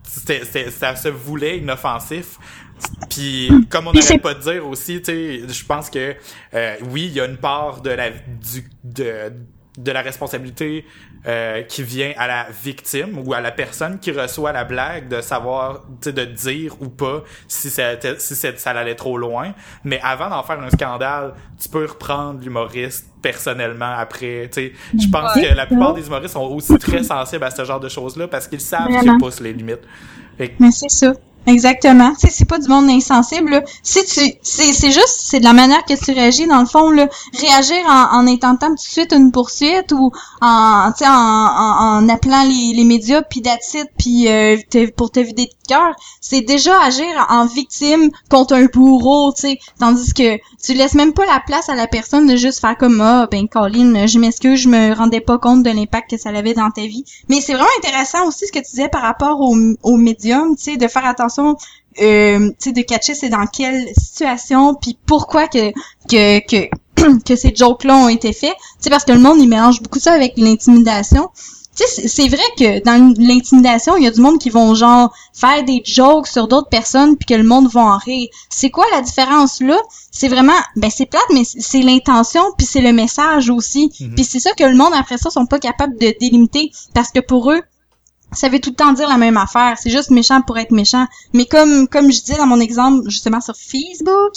sais, 0.05 0.71
ça 0.71 0.97
se 0.97 1.09
voulait 1.09 1.59
inoffensif. 1.59 2.39
Puis 3.11 3.51
comme 3.71 3.89
on 3.89 3.93
n'arrête 3.93 4.23
pas 4.23 4.35
de 4.35 4.41
dire 4.41 4.67
aussi, 4.67 4.99
tu 5.03 5.07
sais, 5.13 5.41
je 5.49 5.65
pense 5.65 5.91
que 5.91 6.15
euh, 6.55 6.75
oui, 6.91 7.07
il 7.07 7.13
y 7.13 7.21
a 7.21 7.27
une 7.27 7.37
part 7.37 7.81
de 7.83 7.91
la 7.91 8.11
du 8.11 8.69
de 8.85 9.33
de 9.79 9.93
la 9.93 10.03
responsabilité 10.03 10.85
euh, 11.27 11.63
qui 11.63 11.83
vient 11.83 12.13
à 12.17 12.27
la 12.27 12.47
victime 12.63 13.19
ou 13.25 13.35
à 13.35 13.41
la 13.41 13.51
personne 13.51 13.99
qui 13.99 14.13
reçoit 14.13 14.53
la 14.53 14.65
blague 14.65 15.09
de 15.09 15.21
savoir, 15.21 15.81
de 16.05 16.25
dire 16.25 16.75
ou 16.81 16.89
pas 16.89 17.23
si 17.49 17.71
ça 17.71 17.93
si 18.19 18.35
ça 18.35 18.71
allait 18.71 18.95
trop 18.95 19.19
loin. 19.19 19.53
Mais 19.85 20.01
avant 20.03 20.31
d'en 20.31 20.43
faire 20.43 20.61
un 20.61 20.71
scandale, 20.71 21.35
tu 21.61 21.69
peux 21.69 21.85
reprendre 21.87 22.41
l'humoriste 22.41 23.07
personnellement 23.21 23.95
après. 23.99 24.49
Tu 24.53 24.69
sais, 24.69 24.73
je 24.99 25.09
pense 25.09 25.35
Ouais. 25.37 25.49
que 25.49 25.55
la 25.55 25.67
plupart 25.67 25.93
des 25.95 26.07
humoristes 26.07 26.35
sont 26.35 26.47
aussi 26.47 26.79
très 26.79 27.03
sensibles 27.03 27.45
à 27.45 27.51
ce 27.51 27.65
genre 27.65 27.81
de 27.81 27.89
choses-là 27.89 28.29
parce 28.29 28.47
qu'ils 28.47 28.61
savent 28.61 28.89
qu'ils 29.01 29.19
poussent 29.19 29.41
les 29.41 29.53
limites. 29.53 29.83
Que 30.39 30.45
Mais 30.61 30.71
c'est 30.71 30.89
ça. 30.89 31.13
Exactement. 31.49 32.13
Tu 32.13 32.27
sais, 32.27 32.31
c'est 32.31 32.45
pas 32.45 32.59
du 32.59 32.69
monde 32.69 32.91
insensible. 32.91 33.51
Là. 33.51 33.63
Si 33.83 34.05
tu, 34.05 34.21
c'est, 34.43 34.73
c'est 34.73 34.91
juste, 34.93 35.09
c'est 35.09 35.41
de 35.41 35.45
la 35.45 35.55
manière 35.55 35.83
que 35.85 35.95
tu 35.95 36.13
réagis 36.13 36.47
dans 36.47 36.61
le 36.61 36.67
fond. 36.67 36.91
Là. 36.91 37.09
Réagir 37.41 37.79
en, 37.87 38.19
en 38.19 38.27
intentant 38.27 38.69
tout 38.69 38.75
de 38.75 38.81
suite 38.81 39.13
une 39.13 39.33
poursuite 39.33 39.93
ou 39.93 40.13
en, 40.43 40.93
tu 40.97 41.05
en, 41.05 41.11
en, 41.11 42.05
en 42.05 42.09
appelant 42.11 42.43
les, 42.43 42.75
les 42.75 42.85
médias 42.85 43.23
puis 43.23 43.41
it, 43.41 43.89
puis 43.99 44.29
euh, 44.29 44.59
pour 44.95 45.11
te 45.11 45.21
vider 45.21 45.47
de 45.47 45.51
c'est 46.21 46.41
déjà 46.41 46.81
agir 46.83 47.07
en 47.29 47.47
victime 47.47 48.11
contre 48.29 48.55
un 48.55 48.67
bourreau. 48.67 49.33
Tu 49.33 49.41
sais, 49.43 49.59
tandis 49.79 50.13
que 50.13 50.37
tu 50.63 50.75
laisses 50.75 50.95
même 50.95 51.13
pas 51.13 51.27
la 51.27 51.41
place 51.45 51.69
à 51.69 51.75
la 51.75 51.87
personne 51.87 52.27
de 52.27 52.37
juste 52.37 52.61
faire 52.61 52.77
comme 52.77 53.01
ah 53.01 53.29
ben 53.31 53.49
Colin, 53.49 54.07
je 54.07 54.19
m'excuse, 54.19 54.61
je 54.61 54.69
me 54.69 54.95
rendais 54.95 55.21
pas 55.21 55.39
compte 55.39 55.63
de 55.63 55.71
l'impact 55.71 56.11
que 56.11 56.17
ça 56.17 56.31
avait 56.31 56.55
dans 56.55 56.71
ta 56.71 56.83
vie. 56.83 57.05
Mais 57.29 57.41
c'est 57.41 57.55
vraiment 57.55 57.69
intéressant 57.79 58.27
aussi 58.27 58.47
ce 58.47 58.53
que 58.53 58.59
tu 58.59 58.71
disais 58.71 58.89
par 58.89 59.03
rapport 59.03 59.41
au, 59.41 59.97
médium, 59.97 60.57
tu 60.57 60.65
sais, 60.65 60.77
de 60.77 60.89
faire 60.89 61.07
attention, 61.07 61.57
euh, 62.01 62.49
tu 62.51 62.55
sais, 62.59 62.73
de 62.73 62.83
catcher 62.83 63.15
c'est 63.15 63.29
dans 63.29 63.47
quelle 63.47 63.89
situation, 63.97 64.75
puis 64.75 64.97
pourquoi 65.07 65.49
que 65.49 65.73
que 66.09 66.41
que 66.47 66.69
que 67.25 67.37
ces 67.37 67.55
jokes-là 67.55 67.97
ont 67.97 68.09
été 68.09 68.33
faits. 68.33 68.55
Tu 68.55 68.85
sais, 68.85 68.91
parce 68.91 69.05
que 69.05 69.13
le 69.13 69.21
monde 69.21 69.39
il 69.41 69.49
mélange 69.49 69.83
beaucoup 69.83 69.99
ça 70.01 70.13
avec 70.13 70.35
l'intimidation. 70.37 71.31
Tu 71.79 71.85
sais, 71.87 72.09
c'est- 72.09 72.29
vrai 72.29 72.43
que 72.59 72.83
dans 72.85 73.15
l'intimidation, 73.19 73.97
il 73.97 74.05
y 74.05 74.07
a 74.07 74.11
du 74.11 74.21
monde 74.21 74.39
qui 74.39 74.51
vont 74.51 74.75
genre 74.75 75.15
faire 75.33 75.63
des 75.65 75.81
jokes 75.85 76.27
sur 76.27 76.49
d'autres 76.49 76.69
personnes 76.69 77.17
puis 77.17 77.27
que 77.27 77.35
le 77.35 77.45
monde 77.45 77.69
va 77.71 77.81
en 77.83 77.97
rire. 77.99 78.29
C'est 78.51 78.71
quoi 78.71 78.85
la 78.93 79.01
différence 79.01 79.61
là? 79.61 79.79
C'est 80.11 80.29
vraiment, 80.29 80.59
ben 80.77 80.91
c'est 80.91 81.07
plate, 81.07 81.23
mais 81.33 81.43
c'est 81.45 81.83
l'intention 81.83 82.43
puis 82.57 82.67
c'est 82.67 82.81
le 82.81 82.93
message 82.93 83.49
aussi. 83.51 83.93
Mhm. 84.01 84.15
Puis 84.17 84.25
c'est 84.25 84.41
ça 84.41 84.53
que 84.53 84.65
le 84.65 84.75
monde 84.77 84.93
après 84.95 85.19
ça 85.19 85.31
sont 85.31 85.47
pas 85.47 85.59
capables 85.61 85.97
de 85.99 86.13
délimiter 86.21 86.71
parce 86.95 87.11
que 87.13 87.21
pour 87.21 87.53
eux, 87.53 87.63
ça 88.33 88.49
veut 88.51 88.59
tout 88.61 88.71
le 88.71 88.77
temps 88.77 88.93
dire 88.93 89.09
la 89.09 89.17
même 89.17 89.37
affaire. 89.39 89.77
C'est 89.81 89.89
juste 89.91 90.11
méchant 90.11 90.43
pour 90.43 90.59
être 90.59 90.73
méchant. 90.73 91.07
Mais 91.33 91.47
comme 91.47 91.89
comme 91.89 92.13
je 92.13 92.21
disais 92.21 92.37
dans 92.37 92.47
mon 92.47 92.61
exemple 92.61 93.09
justement 93.09 93.41
sur 93.41 93.55
Facebook, 93.57 94.33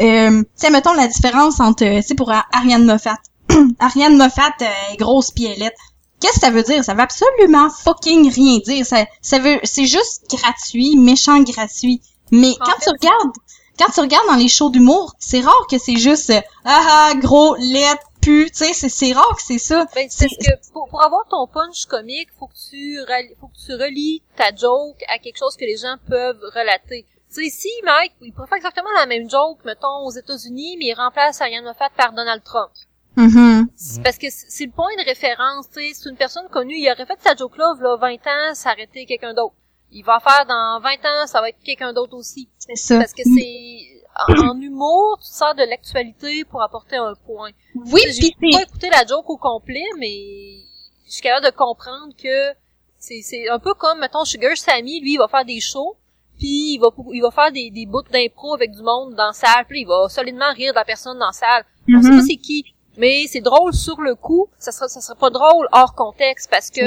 euh, 0.00 0.42
tu 0.42 0.46
sais 0.54 0.70
mettons 0.70 0.92
la 0.92 1.08
différence 1.08 1.58
entre, 1.58 1.84
euh, 1.84 2.00
tu 2.02 2.08
sais 2.08 2.14
pour 2.14 2.30
Ar- 2.30 2.46
Ariane 2.52 2.84
Moffat. 2.84 3.18
Ariane 3.80 4.16
Moffat 4.16 4.52
euh, 4.60 4.66
est 4.92 4.96
grosse 4.96 5.30
pielette. 5.32 5.74
Qu'est-ce 6.22 6.34
que 6.34 6.46
ça 6.46 6.50
veut 6.50 6.62
dire? 6.62 6.84
Ça 6.84 6.94
veut 6.94 7.00
absolument 7.00 7.68
fucking 7.68 8.32
rien 8.32 8.58
dire. 8.58 8.86
Ça, 8.86 9.04
ça 9.20 9.40
veut, 9.40 9.58
c'est 9.64 9.86
juste 9.86 10.30
gratuit, 10.30 10.96
méchant 10.96 11.40
gratuit. 11.42 12.00
Mais 12.30 12.52
En 12.60 12.64
quand 12.64 12.78
fait, 12.78 12.84
tu 12.84 12.90
regardes, 12.90 13.32
quand 13.76 13.92
tu 13.92 14.00
regardes 14.00 14.28
dans 14.28 14.36
les 14.36 14.48
shows 14.48 14.70
d'humour, 14.70 15.14
c'est 15.18 15.40
rare 15.40 15.66
que 15.68 15.78
c'est 15.78 15.96
juste, 15.96 16.30
euh, 16.30 16.40
ah 16.64 17.10
ah, 17.10 17.14
gros, 17.16 17.56
lettre, 17.56 18.04
pu, 18.20 18.48
tu 18.52 18.64
sais, 18.64 18.72
c'est, 18.72 18.88
c'est 18.88 19.12
rare 19.12 19.34
que 19.34 19.42
c'est 19.42 19.58
ça. 19.58 19.84
Ben, 19.96 20.06
c'est 20.08 20.28
parce 20.28 20.36
que 20.36 20.72
pour, 20.72 20.88
pour 20.88 21.02
avoir 21.02 21.26
ton 21.28 21.48
punch 21.48 21.86
comique, 21.86 22.28
faut 22.38 22.46
que 22.46 22.70
tu 22.70 22.98
faut 23.40 23.48
que 23.48 23.66
tu 23.66 23.72
relis 23.72 24.22
ta 24.36 24.54
joke 24.54 25.02
à 25.08 25.18
quelque 25.18 25.38
chose 25.38 25.56
que 25.56 25.64
les 25.64 25.76
gens 25.76 25.96
peuvent 26.08 26.40
relater. 26.54 27.04
Tu 27.34 27.44
sais, 27.44 27.50
si 27.50 27.70
Mike, 27.84 28.12
il 28.20 28.32
pourrait 28.32 28.46
faire 28.46 28.58
exactement 28.58 28.90
la 28.96 29.06
même 29.06 29.28
joke, 29.28 29.58
mettons, 29.64 30.06
aux 30.06 30.12
États-Unis, 30.12 30.76
mais 30.78 30.86
il 30.86 30.94
remplace 30.94 31.40
Ariane 31.40 31.64
Moffat 31.64 31.90
par 31.96 32.12
Donald 32.12 32.44
Trump. 32.44 32.70
Mhm. 33.16 33.68
C'est 33.76 34.02
Parce 34.02 34.16
que 34.18 34.26
c'est 34.30 34.64
le 34.66 34.72
point 34.72 34.88
de 34.98 35.04
référence, 35.04 35.68
tu 35.70 35.80
sais, 35.80 35.92
c'est 35.94 36.08
une 36.10 36.16
personne 36.16 36.48
connue, 36.48 36.76
il 36.76 36.90
aurait 36.90 37.06
fait 37.06 37.18
sa 37.20 37.34
joke-là, 37.36 37.74
là, 37.80 37.96
20 37.96 38.14
ans, 38.14 38.54
ça 38.54 38.72
aurait 38.72 38.84
été 38.84 39.04
quelqu'un 39.06 39.34
d'autre. 39.34 39.54
Il 39.90 40.02
va 40.04 40.18
faire 40.20 40.46
dans 40.46 40.80
20 40.80 40.90
ans, 41.04 41.26
ça 41.26 41.40
va 41.42 41.50
être 41.50 41.58
quelqu'un 41.62 41.92
d'autre 41.92 42.14
aussi. 42.16 42.48
C'est 42.58 42.76
ça. 42.76 42.98
Parce 42.98 43.12
que 43.12 43.22
c'est, 43.24 44.02
en, 44.28 44.48
en 44.56 44.60
humour, 44.60 45.18
tu 45.20 45.30
sors 45.30 45.54
de 45.54 45.62
l'actualité 45.64 46.44
pour 46.44 46.62
apporter 46.62 46.96
un 46.96 47.12
point. 47.26 47.50
Oui, 47.74 48.00
J'ai 48.10 48.30
pas 48.52 48.62
écouté 48.62 48.88
la 48.90 49.04
joke 49.06 49.28
au 49.28 49.36
complet, 49.36 49.84
mais 49.98 50.62
je 51.06 51.12
suis 51.12 51.20
capable 51.22 51.46
de 51.46 51.50
comprendre 51.54 52.14
que 52.16 52.54
c'est 52.98 53.48
un 53.50 53.58
peu 53.58 53.74
comme, 53.74 53.98
mettons, 53.98 54.24
Sugar 54.24 54.56
Sammy, 54.56 55.00
lui, 55.00 55.14
il 55.14 55.18
va 55.18 55.28
faire 55.28 55.44
des 55.44 55.60
shows, 55.60 55.96
puis 56.38 56.74
il 56.74 56.78
va 56.78 56.88
il 57.12 57.20
va 57.20 57.30
faire 57.30 57.52
des, 57.52 57.70
des 57.70 57.84
bouts 57.84 58.02
d'impro 58.10 58.54
avec 58.54 58.70
du 58.70 58.80
monde 58.82 59.14
dans 59.14 59.26
la 59.26 59.32
salle, 59.34 59.66
puis 59.68 59.82
il 59.82 59.86
va 59.86 60.08
solidement 60.08 60.50
rire 60.54 60.72
de 60.72 60.76
la 60.78 60.84
personne 60.84 61.18
dans 61.18 61.26
la 61.26 61.32
salle. 61.32 61.64
On 61.94 62.00
sait 62.00 62.08
Mhm. 62.10 62.16
pas 62.18 62.24
c'est 62.24 62.36
qui, 62.36 62.64
mais 62.96 63.26
c'est 63.28 63.40
drôle 63.40 63.72
sur 63.72 64.00
le 64.00 64.14
coup, 64.14 64.48
ça 64.58 64.72
sera 64.72 64.88
ça 64.88 65.00
sera 65.00 65.14
pas 65.14 65.30
drôle 65.30 65.66
hors 65.72 65.94
contexte 65.94 66.50
parce 66.50 66.70
que 66.70 66.80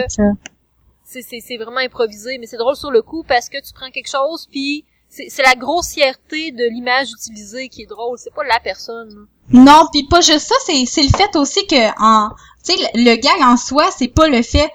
C'est 1.03 1.21
c'est 1.21 1.57
vraiment 1.57 1.77
improvisé, 1.77 2.37
mais 2.39 2.47
c'est 2.47 2.57
drôle 2.57 2.75
sur 2.75 2.91
le 2.91 3.01
coup 3.01 3.23
parce 3.27 3.47
que 3.49 3.57
tu 3.57 3.73
prends 3.73 3.91
quelque 3.91 4.09
chose 4.09 4.47
puis 4.51 4.85
c'est 5.07 5.29
c'est 5.29 5.43
la 5.43 5.55
grossièreté 5.55 6.51
de 6.51 6.65
l'image 6.65 7.11
utilisée 7.11 7.69
qui 7.69 7.83
est 7.83 7.85
drôle, 7.85 8.17
c'est 8.17 8.33
pas 8.33 8.43
la 8.43 8.59
personne. 8.59 9.27
Non, 9.49 9.87
puis 9.91 10.07
pas 10.07 10.21
juste 10.21 10.47
ça, 10.47 10.55
c'est 10.65 10.85
c'est 10.85 11.03
le 11.03 11.09
fait 11.09 11.35
aussi 11.35 11.65
que 11.67 11.83
en 12.01 12.29
tu 12.65 12.73
sais 12.73 12.91
le, 12.95 13.03
le 13.11 13.15
gag 13.15 13.41
en 13.41 13.57
soi, 13.57 13.89
c'est 13.95 14.07
pas 14.07 14.27
le 14.27 14.41
fait 14.41 14.69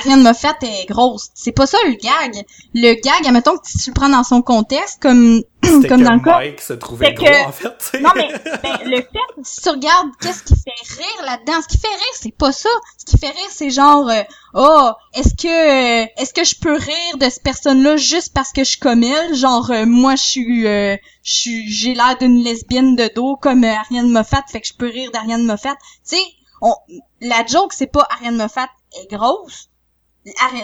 Ariane 0.00 0.22
Moffat 0.22 0.56
est 0.62 0.86
grosse, 0.86 1.30
c'est 1.34 1.52
pas 1.52 1.66
ça 1.66 1.78
le 1.86 1.92
gag. 1.94 2.44
Le 2.74 2.94
gag, 3.00 3.26
admettons 3.26 3.56
que 3.56 3.66
tu 3.66 3.88
le 3.90 3.94
prends 3.94 4.08
dans 4.10 4.22
son 4.22 4.42
contexte 4.42 5.00
comme 5.00 5.42
comme 5.62 5.82
que 5.82 6.04
dans 6.04 6.12
le 6.14 6.20
cas 6.20 6.38
Mike 6.38 6.60
se 6.60 6.74
trouvait 6.74 7.14
gros, 7.14 7.24
que- 7.24 7.46
en 7.48 7.52
fait. 7.52 7.98
Non, 8.00 8.10
mais 8.14 8.28
ben, 8.62 8.78
le 8.84 8.96
fait, 8.98 9.42
si 9.42 9.62
tu 9.62 9.68
regardes 9.70 10.08
qu'est-ce 10.20 10.42
qui 10.44 10.54
fait 10.54 11.02
rire 11.02 11.24
là-dedans, 11.24 11.60
ce 11.62 11.68
qui 11.68 11.78
fait 11.78 11.88
rire, 11.88 12.14
c'est 12.14 12.36
pas 12.36 12.52
ça. 12.52 12.68
Ce 12.98 13.04
qui 13.06 13.18
fait 13.18 13.30
rire, 13.30 13.48
c'est 13.50 13.70
genre, 13.70 14.08
euh, 14.10 14.22
oh, 14.54 14.90
est-ce 15.14 15.34
que 15.34 15.48
euh, 16.02 16.06
est-ce 16.18 16.34
que 16.34 16.44
je 16.44 16.54
peux 16.60 16.74
rire 16.76 17.16
de 17.18 17.28
cette 17.28 17.42
personne-là 17.42 17.96
juste 17.96 18.34
parce 18.34 18.52
que 18.52 18.64
je 18.64 18.70
suis 18.70 18.78
comme 18.78 19.02
elle? 19.02 19.34
Genre, 19.34 19.70
euh, 19.70 19.86
moi, 19.86 20.16
je 20.16 20.22
suis, 20.22 20.66
euh, 20.66 20.96
je 21.22 21.32
suis, 21.32 21.72
j'ai 21.72 21.94
l'air 21.94 22.16
d'une 22.18 22.42
lesbienne 22.44 22.94
de 22.94 23.10
dos 23.14 23.36
comme 23.36 23.64
Ariane 23.64 24.10
Moffat, 24.10 24.44
fait 24.48 24.60
que 24.60 24.68
je 24.68 24.74
peux 24.74 24.88
rire 24.88 25.10
d'Ariane 25.12 25.44
Moffat. 25.44 25.74
Tu 26.08 26.16
sais, 26.16 26.22
on, 26.60 26.74
la 27.20 27.44
joke, 27.46 27.72
c'est 27.72 27.86
pas 27.90 28.06
Ariane 28.10 28.36
Moffat 28.36 28.68
est 29.00 29.10
grosse. 29.10 29.67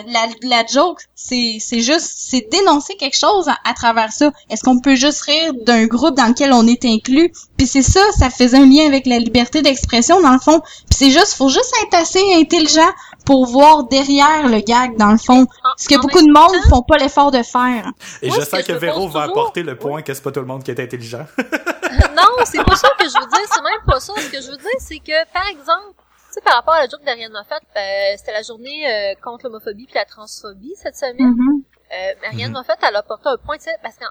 La, 0.09 0.27
la 0.43 0.67
joke, 0.67 1.01
c'est 1.15 1.59
c'est 1.61 1.81
juste, 1.81 2.13
c'est 2.17 2.49
dénoncer 2.51 2.95
quelque 2.97 3.17
chose 3.19 3.49
à, 3.49 3.57
à 3.65 3.75
travers 3.75 4.13
ça. 4.13 4.31
Est-ce 4.51 4.63
qu'on 4.63 4.81
peut 4.81 4.95
juste 4.95 5.23
rire 5.23 5.53
d'un 5.67 5.87
groupe 5.87 6.17
dans 6.17 6.27
lequel 6.27 6.53
on 6.53 6.67
est 6.67 6.85
inclus? 6.85 7.33
Puis 7.57 7.67
c'est 7.67 7.83
ça, 7.83 8.01
ça 8.19 8.31
faisait 8.31 8.57
un 8.59 8.67
lien 8.67 8.87
avec 8.87 9.07
la 9.07 9.19
liberté 9.19 9.63
d'expression 9.63 10.21
dans 10.21 10.33
le 10.33 10.39
fond. 10.41 10.61
Puis 10.61 10.97
c'est 10.99 11.11
juste, 11.11 11.35
faut 11.35 11.49
juste 11.49 11.73
être 11.85 11.95
assez 11.95 12.23
intelligent 12.35 12.91
pour 13.25 13.47
voir 13.47 13.85
derrière 13.85 14.49
le 14.49 14.61
gag 14.61 14.97
dans 14.97 15.11
le 15.13 15.19
fond. 15.19 15.43
En- 15.43 15.47
Ce 15.79 15.89
que 15.89 15.95
en 15.97 16.01
beaucoup 16.01 16.21
de 16.21 16.31
monde 16.33 16.55
font 16.69 16.83
pas 16.83 16.97
l'effort 16.99 17.31
de 17.31 17.43
faire. 17.43 17.91
Et 18.23 18.29
Moi, 18.29 18.37
je 18.41 18.45
sens 18.45 18.61
que 18.63 18.67
que 18.67 18.73
Véro 18.73 19.09
va 19.09 19.27
toujours- 19.27 19.41
apporter 19.43 19.63
le 19.63 19.77
point 19.77 20.03
que 20.03 20.13
c'est 20.13 20.23
pas 20.23 20.31
tout 20.33 20.41
le 20.41 20.47
monde 20.47 20.63
qui 20.63 20.71
est 20.71 20.81
intelligent. 20.81 21.25
non, 22.17 22.45
c'est 22.45 22.63
pas 22.65 22.77
ça 22.77 22.89
que 22.99 23.05
je 23.09 23.15
veux 23.19 23.27
dire, 23.27 23.49
c'est 23.53 23.63
même 23.63 23.81
pas 23.87 24.01
ça. 24.01 24.13
Ce 24.17 24.27
que 24.29 24.41
je 24.43 24.51
veux 24.51 24.57
dire, 24.57 24.79
c'est 24.79 24.99
que, 24.99 25.33
par 25.33 25.47
exemple, 25.47 25.95
tu 26.35 26.41
sais, 26.41 26.41
par 26.41 26.55
rapport 26.55 26.75
à 26.75 26.81
la 26.83 26.89
joke 26.89 27.05
d'Ariane 27.05 27.33
Moffat, 27.33 27.61
ben, 27.75 28.17
c'était 28.19 28.33
la 28.33 28.43
journée 28.43 28.87
euh, 28.91 29.15
contre 29.23 29.45
l'homophobie 29.45 29.85
puis 29.87 29.95
la 29.95 30.05
transphobie 30.05 30.75
cette 30.77 30.97
semaine. 30.97 31.35
Euh, 31.93 32.15
Marianne 32.23 32.49
Mhm. 32.51 32.55
Moffat, 32.59 32.77
elle 32.83 32.97
a 32.97 33.01
apporté 33.01 33.29
un 33.29 33.37
point, 33.39 33.57
tu 33.57 33.65
sais, 33.65 33.77
parce 33.83 33.97
qu'en 33.97 34.07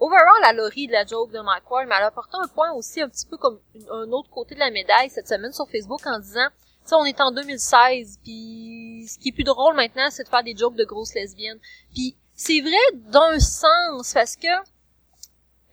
overall, 0.00 0.42
elle 0.48 0.60
a 0.60 0.68
ri 0.68 0.86
de 0.86 0.92
la 0.92 1.04
joke 1.04 1.30
de 1.32 1.40
Mike 1.40 1.70
Ward, 1.70 1.86
mais 1.88 1.94
elle 1.98 2.04
a 2.04 2.06
apporté 2.06 2.36
un 2.42 2.48
point 2.48 2.72
aussi 2.72 3.02
un 3.02 3.08
petit 3.08 3.26
peu 3.26 3.36
comme 3.36 3.60
une- 3.74 3.88
un 3.90 4.10
autre 4.12 4.30
côté 4.30 4.54
de 4.54 4.60
la 4.60 4.70
médaille 4.70 5.10
cette 5.10 5.28
semaine 5.28 5.52
sur 5.52 5.68
Facebook 5.68 6.00
en 6.06 6.18
disant, 6.20 6.46
tu 6.82 6.88
sais, 6.90 6.94
on 6.94 7.04
est 7.04 7.20
en 7.20 7.32
2016, 7.32 8.18
puis 8.22 9.06
ce 9.08 9.18
qui 9.18 9.28
est 9.28 9.32
plus 9.32 9.44
drôle 9.44 9.74
maintenant, 9.74 10.08
c'est 10.10 10.24
de 10.24 10.28
faire 10.28 10.42
des 10.44 10.56
jokes 10.56 10.76
de 10.76 10.84
grosses 10.84 11.14
lesbiennes. 11.14 11.58
Puis 11.92 12.16
c'est 12.34 12.60
vrai 12.60 12.96
d'un 13.10 13.38
sens, 13.40 14.14
parce 14.14 14.36
que, 14.36 14.46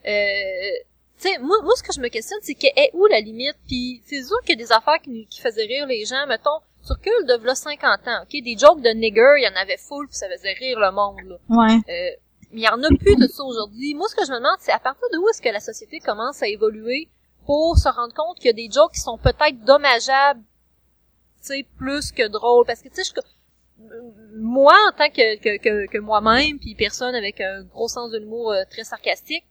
euh, 0.07 0.77
tu 1.19 1.29
sais, 1.29 1.37
moi, 1.39 1.57
moi, 1.63 1.73
ce 1.77 1.83
que 1.83 1.93
je 1.93 1.99
me 2.01 2.09
questionne, 2.09 2.39
c'est 2.41 2.55
que 2.55 2.67
est 2.75 2.91
où 2.93 3.05
la 3.07 3.19
limite? 3.19 3.55
Puis 3.67 4.01
c'est 4.05 4.23
sûr 4.23 4.39
qu'il 4.41 4.59
y 4.59 4.61
a 4.61 4.65
des 4.65 4.71
affaires 4.71 4.99
qui, 5.01 5.27
qui 5.27 5.41
faisaient 5.41 5.65
rire 5.65 5.85
les 5.87 6.05
gens, 6.05 6.25
mettons, 6.27 6.59
sur 6.83 6.95
recul 6.95 7.25
de 7.27 7.35
v'là 7.35 7.55
50 7.55 8.07
ans, 8.07 8.21
ok? 8.23 8.43
Des 8.43 8.55
jokes 8.57 8.81
de 8.81 8.89
nigger, 8.89 9.35
il 9.37 9.43
y 9.43 9.47
en 9.47 9.59
avait 9.59 9.77
full, 9.77 10.07
puis 10.07 10.17
ça 10.17 10.27
faisait 10.29 10.53
rire 10.53 10.79
le 10.79 10.91
monde, 10.91 11.19
là. 11.27 11.37
Ouais. 11.49 11.75
Euh, 11.89 12.15
mais 12.51 12.61
il 12.61 12.63
y 12.63 12.67
en 12.69 12.81
a 12.83 12.87
plus 12.99 13.15
de 13.15 13.27
ça 13.27 13.43
aujourd'hui. 13.43 13.95
Moi, 13.95 14.07
ce 14.09 14.15
que 14.15 14.25
je 14.25 14.31
me 14.31 14.37
demande, 14.37 14.57
c'est 14.59 14.71
à 14.71 14.79
partir 14.79 15.07
de 15.11 15.17
où 15.17 15.27
est-ce 15.29 15.41
que 15.41 15.49
la 15.49 15.59
société 15.59 15.99
commence 15.99 16.43
à 16.43 16.47
évoluer 16.47 17.09
pour 17.45 17.77
se 17.77 17.89
rendre 17.89 18.13
compte 18.13 18.37
qu'il 18.37 18.45
y 18.47 18.49
a 18.49 18.53
des 18.53 18.69
jokes 18.71 18.93
qui 18.93 18.99
sont 18.99 19.17
peut-être 19.17 19.59
dommageables, 19.65 20.41
tu 21.41 21.47
sais, 21.47 21.65
plus 21.77 22.11
que 22.11 22.27
drôles? 22.27 22.65
Parce 22.65 22.81
que, 22.81 22.89
tu 22.89 23.03
sais, 23.03 23.11
je- 23.15 23.21
moi, 24.37 24.75
en 24.89 24.97
tant 24.97 25.09
que, 25.09 25.37
que, 25.37 25.57
que, 25.57 25.87
que 25.91 25.97
moi-même, 25.97 26.59
puis 26.59 26.75
personne 26.75 27.15
avec 27.15 27.41
un 27.41 27.63
gros 27.63 27.87
sens 27.87 28.11
de 28.11 28.17
l'humour 28.19 28.51
euh, 28.51 28.63
très 28.69 28.83
sarcastique, 28.83 29.45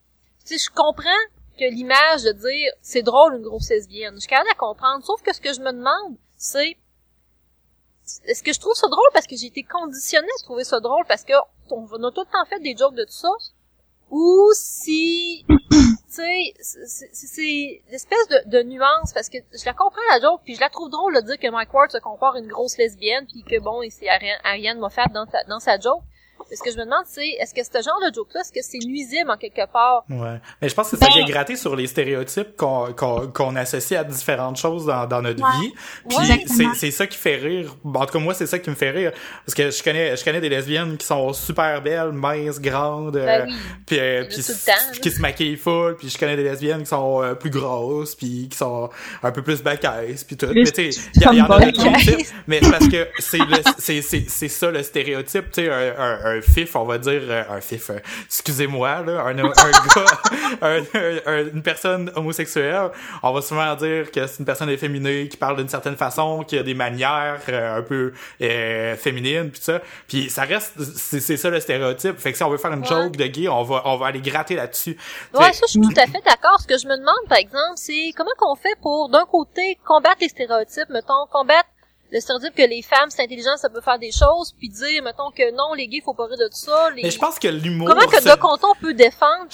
tu 0.46 0.56
sais, 0.56 0.64
je 0.64 0.70
comprends 0.74 1.10
que 1.58 1.64
l'image 1.70 2.22
de 2.22 2.32
dire 2.32 2.72
c'est 2.82 3.02
drôle 3.02 3.36
une 3.36 3.42
grosse 3.42 3.70
lesbienne. 3.70 4.14
Je 4.14 4.20
suis 4.20 4.28
capable 4.28 4.50
de 4.50 4.56
comprendre. 4.56 5.04
Sauf 5.04 5.22
que 5.22 5.34
ce 5.34 5.40
que 5.40 5.52
je 5.52 5.60
me 5.60 5.72
demande, 5.72 6.16
c'est 6.36 6.76
est-ce 8.26 8.42
que 8.42 8.52
je 8.52 8.60
trouve 8.60 8.74
ça 8.74 8.86
drôle 8.88 9.08
parce 9.14 9.26
que 9.26 9.36
j'ai 9.36 9.46
été 9.46 9.62
conditionnée 9.62 10.28
à 10.38 10.42
trouver 10.42 10.64
ça 10.64 10.80
drôle 10.80 11.04
parce 11.08 11.24
que 11.24 11.32
on 11.70 11.84
a 11.86 12.10
tout 12.12 12.20
le 12.20 12.26
temps 12.32 12.44
fait 12.48 12.60
des 12.60 12.76
jokes 12.76 12.94
de 12.94 13.04
tout 13.04 13.12
ça? 13.12 13.30
Ou 14.10 14.50
si 14.54 15.44
tu 15.48 15.96
sais 16.08 16.54
c'est- 16.60 17.82
l'espèce 17.90 18.28
de, 18.28 18.50
de 18.50 18.62
nuance 18.62 19.12
parce 19.14 19.28
que 19.30 19.38
je 19.52 19.64
la 19.64 19.72
comprends 19.72 20.02
la 20.10 20.20
joke 20.20 20.42
puis 20.44 20.54
je 20.54 20.60
la 20.60 20.68
trouve 20.68 20.90
drôle 20.90 21.14
de 21.16 21.20
dire 21.22 21.38
que 21.38 21.50
Mike 21.50 21.72
Ward 21.72 21.90
se 21.90 21.98
compare 21.98 22.34
à 22.34 22.38
une 22.38 22.46
grosse 22.46 22.76
lesbienne 22.76 23.26
puis 23.26 23.42
que 23.42 23.58
bon 23.60 23.80
et 23.82 23.90
c'est 23.90 24.08
Ariane, 24.08 24.38
Ariane 24.44 24.78
Moffat 24.78 25.06
dans, 25.14 25.26
dans 25.48 25.58
sa 25.60 25.78
joke 25.80 26.02
ce 26.52 26.62
que 26.62 26.70
je 26.70 26.76
me 26.78 26.84
demande 26.84 27.04
c'est 27.06 27.26
est-ce 27.40 27.54
que 27.54 27.62
ce 27.62 27.82
genre 27.82 27.98
de 28.08 28.14
joke 28.14 28.28
là 28.34 28.40
est-ce 28.40 28.52
que 28.52 28.60
c'est 28.62 28.78
nuisible 28.86 29.30
en 29.30 29.36
quelque 29.36 29.66
part? 29.72 30.04
Ouais. 30.10 30.40
Mais 30.60 30.68
je 30.68 30.74
pense 30.74 30.90
que 30.90 30.96
ça 30.96 31.06
Ben- 31.06 31.14
vient 31.14 31.26
gratter 31.26 31.56
sur 31.56 31.74
les 31.76 31.86
stéréotypes 31.86 32.56
qu'on 32.56 32.92
qu'on 32.92 33.28
qu'on 33.28 33.56
associe 33.56 33.98
à 34.00 34.04
différentes 34.04 34.56
choses 34.56 34.86
dans, 34.86 35.06
dans 35.06 35.22
notre 35.22 35.42
Ouais. 35.42 35.66
vie. 35.66 35.72
Puis 36.08 36.16
Ouais, 36.18 36.72
c'est 36.74 36.90
ça 36.90 37.06
qui 37.06 37.18
fait 37.18 37.36
rire. 37.36 37.74
En 37.84 38.06
tout 38.06 38.12
cas, 38.12 38.18
moi, 38.18 38.34
c'est 38.34 38.46
ça 38.46 38.58
qui 38.58 38.70
me 38.70 38.74
fait 38.74 38.90
rire. 38.90 39.12
Parce 39.44 39.54
que 39.54 39.70
je 39.70 39.82
connais 39.82 40.16
je 40.16 40.24
connais 40.24 40.40
des 40.40 40.48
lesbiennes 40.48 40.96
qui 40.96 41.06
sont 41.06 41.32
super 41.32 41.80
belles, 41.82 42.12
minces, 42.12 42.60
grandes. 42.60 43.16
euh, 43.16 43.24
ben 43.26 43.46
oui 43.48 43.54
puis, 43.86 43.98
euh, 43.98 44.24
puis 44.28 44.36
tout 44.42 44.52
temps, 44.52 44.72
qui 45.00 45.10
se 45.10 45.20
maquillent 45.20 45.56
full. 45.56 45.96
Puis 45.96 46.08
je 46.08 46.18
connais 46.18 46.36
des 46.36 46.44
lesbiennes 46.44 46.80
qui 46.82 46.86
sont 46.88 47.22
euh, 47.22 47.34
plus 47.34 47.50
grosses, 47.50 48.14
puis 48.14 48.48
qui 48.50 48.56
sont 48.56 48.90
un 49.22 49.32
peu 49.32 49.42
plus 49.42 49.62
bacaisses, 49.62 50.24
puis 50.24 50.36
tout. 50.36 50.46
Plus 50.46 50.64
Mais 50.64 50.70
tu 50.70 50.92
sais, 50.92 51.00
il 51.16 51.22
y, 51.32 51.36
y 51.36 51.42
en 51.42 51.46
a 51.50 51.60
de 51.60 51.70
tomboy. 51.70 51.98
types. 52.00 52.26
Mais 52.46 52.60
parce 52.60 52.88
que 52.88 53.08
c'est 53.18 53.38
le- 53.38 53.62
c'est 53.78 54.02
c'est 54.02 54.24
c'est 54.28 54.48
ça 54.48 54.70
le 54.70 54.82
stéréotype. 54.82 55.50
Tu 55.52 55.64
sais, 55.64 55.70
un, 55.70 55.94
un, 55.98 56.24
un 56.33 56.33
fif, 56.40 56.76
on 56.76 56.84
va 56.84 56.98
dire 56.98 57.22
euh, 57.28 57.42
un 57.50 57.60
fif. 57.60 57.90
euh, 57.90 57.98
Excusez-moi 58.26 59.02
là, 59.02 59.22
un, 59.22 59.38
un 59.38 59.42
gars, 59.42 59.52
un- 60.62 60.78
un- 60.94 61.20
un- 61.26 61.46
une 61.52 61.62
personne 61.62 62.10
homosexuelle, 62.16 62.90
on 63.22 63.32
va 63.32 63.40
souvent 63.42 63.74
dire 63.76 64.10
que 64.10 64.26
c'est 64.26 64.38
une 64.40 64.44
personne 64.44 64.68
efféminée 64.70 65.28
qui 65.28 65.36
parle 65.36 65.56
d'une 65.56 65.68
certaine 65.68 65.96
façon, 65.96 66.44
qui 66.46 66.58
a 66.58 66.62
des 66.62 66.74
manières 66.74 67.40
euh, 67.48 67.78
un 67.78 67.82
peu 67.82 68.12
euh, 68.42 68.96
féminines, 68.96 69.50
puis 69.50 69.60
ça. 69.62 69.80
Puis 70.08 70.30
ça 70.30 70.42
reste, 70.42 70.72
c'est 70.96 71.20
c'est 71.20 71.36
ça 71.36 71.50
le 71.50 71.60
stéréotype. 71.60 72.18
Fait 72.18 72.32
que 72.32 72.36
si 72.36 72.42
on 72.44 72.50
veut 72.50 72.58
faire 72.58 72.72
une 72.72 72.80
Ouais. 72.80 72.86
joke 72.88 73.16
de 73.16 73.26
gay, 73.26 73.48
on 73.48 73.62
va 73.62 73.82
on 73.86 73.96
va 73.96 74.06
aller 74.06 74.20
gratter 74.20 74.56
là-dessus. 74.56 74.96
Ouais, 75.34 75.46
Fait- 75.46 75.52
ça, 75.54 75.66
je 75.66 75.72
suis 75.72 75.80
tout 75.80 75.88
à 75.96 76.06
fait 76.06 76.20
d'accord. 76.24 76.60
Ce 76.60 76.66
que 76.66 76.76
je 76.78 76.86
me 76.86 76.96
demande, 76.98 77.14
par 77.28 77.38
exemple, 77.38 77.74
c'est 77.76 78.12
comment 78.16 78.30
qu'on 78.38 78.54
fait 78.56 78.74
pour, 78.82 79.08
d'un 79.08 79.24
côté, 79.24 79.78
combattre 79.86 80.18
les 80.20 80.28
stéréotypes, 80.28 80.88
mettons, 80.90 81.26
combattre 81.30 81.68
le 82.14 82.20
stéréotype 82.20 82.54
que 82.54 82.62
les 82.62 82.80
femmes, 82.80 83.10
c'est 83.10 83.24
intelligent, 83.24 83.56
ça 83.56 83.68
peut 83.68 83.80
faire 83.80 83.98
des 83.98 84.12
choses, 84.12 84.54
puis 84.56 84.68
dire, 84.68 85.02
mettons 85.02 85.32
que 85.32 85.50
non, 85.50 85.74
les 85.74 85.88
gays, 85.88 86.00
faut 86.00 86.14
pas 86.14 86.26
rire 86.26 86.38
de 86.38 86.46
tout 86.46 86.56
ça. 86.64 86.90
Les... 86.90 87.02
Mais 87.02 87.10
je 87.10 87.18
pense 87.18 87.40
que 87.40 87.48
l'humour... 87.48 87.88
Comment 87.88 88.06
que 88.06 88.22
se- 88.22 88.28
de 88.28 88.36
Conton 88.40 88.68
peut 88.80 88.94
défendre 88.94 89.48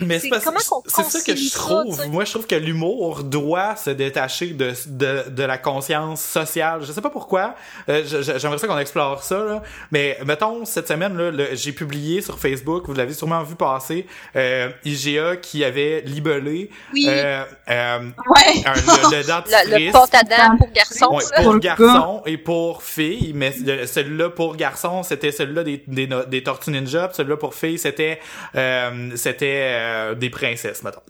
Mais 0.00 0.16
C'est 0.18 0.22
c'est 0.22 0.28
parce- 0.30 0.44
comment 0.44 0.58
qu'on 0.68 0.82
c'est 0.88 1.04
ça 1.04 1.20
que 1.24 1.36
je 1.38 1.52
trouve. 1.52 2.08
Moi, 2.08 2.24
je 2.24 2.30
trouve 2.32 2.46
que 2.48 2.56
l'humour 2.56 3.22
doit 3.22 3.76
se 3.76 3.90
détacher 3.90 4.48
de, 4.48 4.72
de, 4.86 5.30
de 5.30 5.42
la 5.44 5.56
conscience 5.56 6.20
sociale. 6.20 6.80
Je 6.82 6.90
sais 6.90 7.00
pas 7.00 7.10
pourquoi. 7.10 7.54
Euh, 7.88 8.02
je- 8.04 8.20
je- 8.22 8.38
J'aimerais 8.38 8.58
ça 8.58 8.66
qu'on 8.66 8.78
explore 8.78 9.22
ça. 9.22 9.38
Là. 9.44 9.62
Mais 9.92 10.18
mettons, 10.26 10.64
cette 10.64 10.88
semaine, 10.88 11.16
là, 11.16 11.30
le- 11.30 11.54
j'ai 11.54 11.70
publié 11.72 12.22
sur 12.22 12.40
Facebook, 12.40 12.86
vous 12.86 12.94
l'avez 12.94 13.14
sûrement 13.14 13.42
vu 13.44 13.54
passer, 13.54 14.06
euh, 14.34 14.68
IGA 14.84 15.36
qui 15.36 15.62
avait 15.64 16.00
libellé 16.04 16.70
Oui. 16.92 17.06
euh, 17.08 17.44
euh, 17.70 17.98
Ouais. 18.00 18.62
un- 18.66 18.74
le, 18.74 19.10
le 19.12 19.16
le, 19.22 19.26
dentifrice. 19.28 19.86
le 19.86 19.92
porte 19.92 20.14
à 20.16 20.22
dents 20.24 20.56
pour 20.58 20.70
garçons, 20.72 21.14
Ouais, 21.14 21.22
pour 21.36 21.44
Pour 21.44 21.52
le 21.52 21.58
garçons 21.60 22.22
et 22.26 22.36
pour 22.36 22.82
filles, 22.82 23.30
mais 23.34 23.54
le- 23.64 23.86
celui-là 23.86 24.30
pour 24.30 24.56
garçons, 24.56 25.04
c'était 25.04 25.30
celui-là 25.30 25.62
des, 25.62 25.84
des, 25.86 26.08
des 26.26 26.42
Tortues 26.42 26.72
Ninja, 26.72 27.10
celui-là 27.12 27.36
pour 27.36 27.54
filles, 27.54 27.78
c'était 27.78 28.18
euh, 28.56 29.10
c'était 29.14 29.82
euh, 29.84 30.14
des 30.14 30.30
princesses, 30.30 30.82
mettons. 30.82 31.02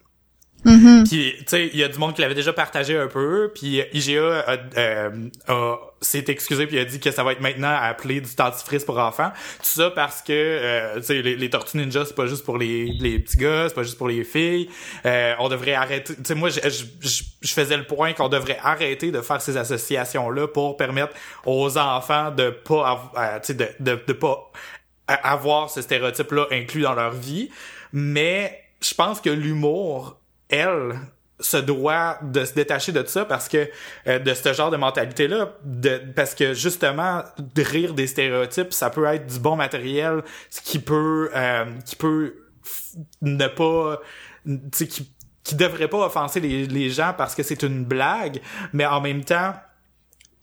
Mhm. 0.66 1.04
Puis, 1.06 1.34
tu 1.40 1.44
sais, 1.46 1.66
il 1.74 1.78
y 1.78 1.84
a 1.84 1.88
du 1.88 1.98
monde 1.98 2.14
qui 2.14 2.22
l'avait 2.22 2.34
déjà 2.34 2.54
partagé 2.54 2.96
un 2.96 3.06
peu, 3.06 3.52
puis 3.54 3.82
IGA 3.92 4.40
a, 4.46 4.56
euh, 4.78 5.10
a- 5.48 5.76
s'est 6.00 6.24
excusé 6.28 6.66
puis 6.66 6.78
a 6.78 6.86
dit 6.86 7.00
que 7.00 7.10
ça 7.10 7.22
va 7.22 7.32
être 7.32 7.42
maintenant 7.42 7.76
appelé 7.78 8.22
du 8.22 8.34
dentifrice 8.34 8.82
pour 8.82 8.98
enfants. 8.98 9.30
Tout 9.58 9.68
ça 9.68 9.90
parce 9.90 10.22
que, 10.22 10.32
euh, 10.32 10.96
tu 10.96 11.02
sais, 11.02 11.20
les, 11.20 11.36
les 11.36 11.50
Tortues 11.50 11.76
Ninja, 11.76 12.06
c'est 12.06 12.14
pas 12.14 12.26
juste 12.26 12.46
pour 12.46 12.56
les, 12.56 12.86
les 12.98 13.18
petits 13.18 13.36
gars, 13.36 13.66
c'est 13.68 13.74
pas 13.74 13.82
juste 13.82 13.98
pour 13.98 14.08
les 14.08 14.24
filles. 14.24 14.70
Euh, 15.04 15.34
on 15.38 15.50
devrait 15.50 15.74
arrêter... 15.74 16.14
Tu 16.14 16.22
sais, 16.24 16.34
moi, 16.34 16.48
je, 16.48 16.60
je, 16.64 16.84
je- 17.06 17.24
je 17.42 17.52
faisais 17.52 17.76
le 17.76 17.84
point 17.84 18.14
qu'on 18.14 18.30
devrait 18.30 18.58
arrêter 18.62 19.10
de 19.10 19.20
faire 19.20 19.42
ces 19.42 19.58
associations-là 19.58 20.48
pour 20.48 20.78
permettre 20.78 21.12
aux 21.44 21.76
enfants 21.76 22.30
de 22.30 22.48
pas... 22.48 23.12
euh, 23.18 23.38
tu 23.40 23.48
sais, 23.48 23.54
de, 23.54 23.68
de, 23.80 24.00
de 24.06 24.12
pas 24.14 24.50
avoir 25.06 25.68
ce 25.68 25.82
stéréotype-là 25.82 26.46
inclus 26.52 26.82
dans 26.82 26.94
leur 26.94 27.12
vie. 27.12 27.50
Mais 27.92 28.63
je 28.84 28.94
pense 28.94 29.20
que 29.20 29.30
l'humour, 29.30 30.18
elle, 30.48 30.98
se 31.40 31.56
doit 31.56 32.18
de 32.22 32.44
se 32.44 32.54
détacher 32.54 32.92
de 32.92 33.04
ça 33.06 33.24
parce 33.24 33.48
que 33.48 33.68
euh, 34.06 34.18
de 34.20 34.34
ce 34.34 34.52
genre 34.52 34.70
de 34.70 34.76
mentalité 34.76 35.26
là 35.26 35.52
de 35.64 36.00
parce 36.14 36.32
que 36.32 36.54
justement 36.54 37.24
de 37.38 37.62
rire 37.62 37.92
des 37.92 38.06
stéréotypes 38.06 38.72
ça 38.72 38.88
peut 38.88 39.04
être 39.06 39.26
du 39.26 39.40
bon 39.40 39.56
matériel 39.56 40.22
ce 40.48 40.60
qui 40.60 40.78
peut 40.78 41.30
euh, 41.34 41.64
qui 41.84 41.96
peut 41.96 42.36
ne 43.20 43.48
pas 43.48 44.00
qui 44.70 45.10
qui 45.42 45.54
devrait 45.56 45.88
pas 45.88 46.06
offenser 46.06 46.38
les 46.38 46.90
gens 46.90 47.14
parce 47.18 47.34
que 47.34 47.42
c'est 47.42 47.64
une 47.64 47.84
blague 47.84 48.40
mais 48.72 48.86
en 48.86 49.00
même 49.00 49.24
temps 49.24 49.54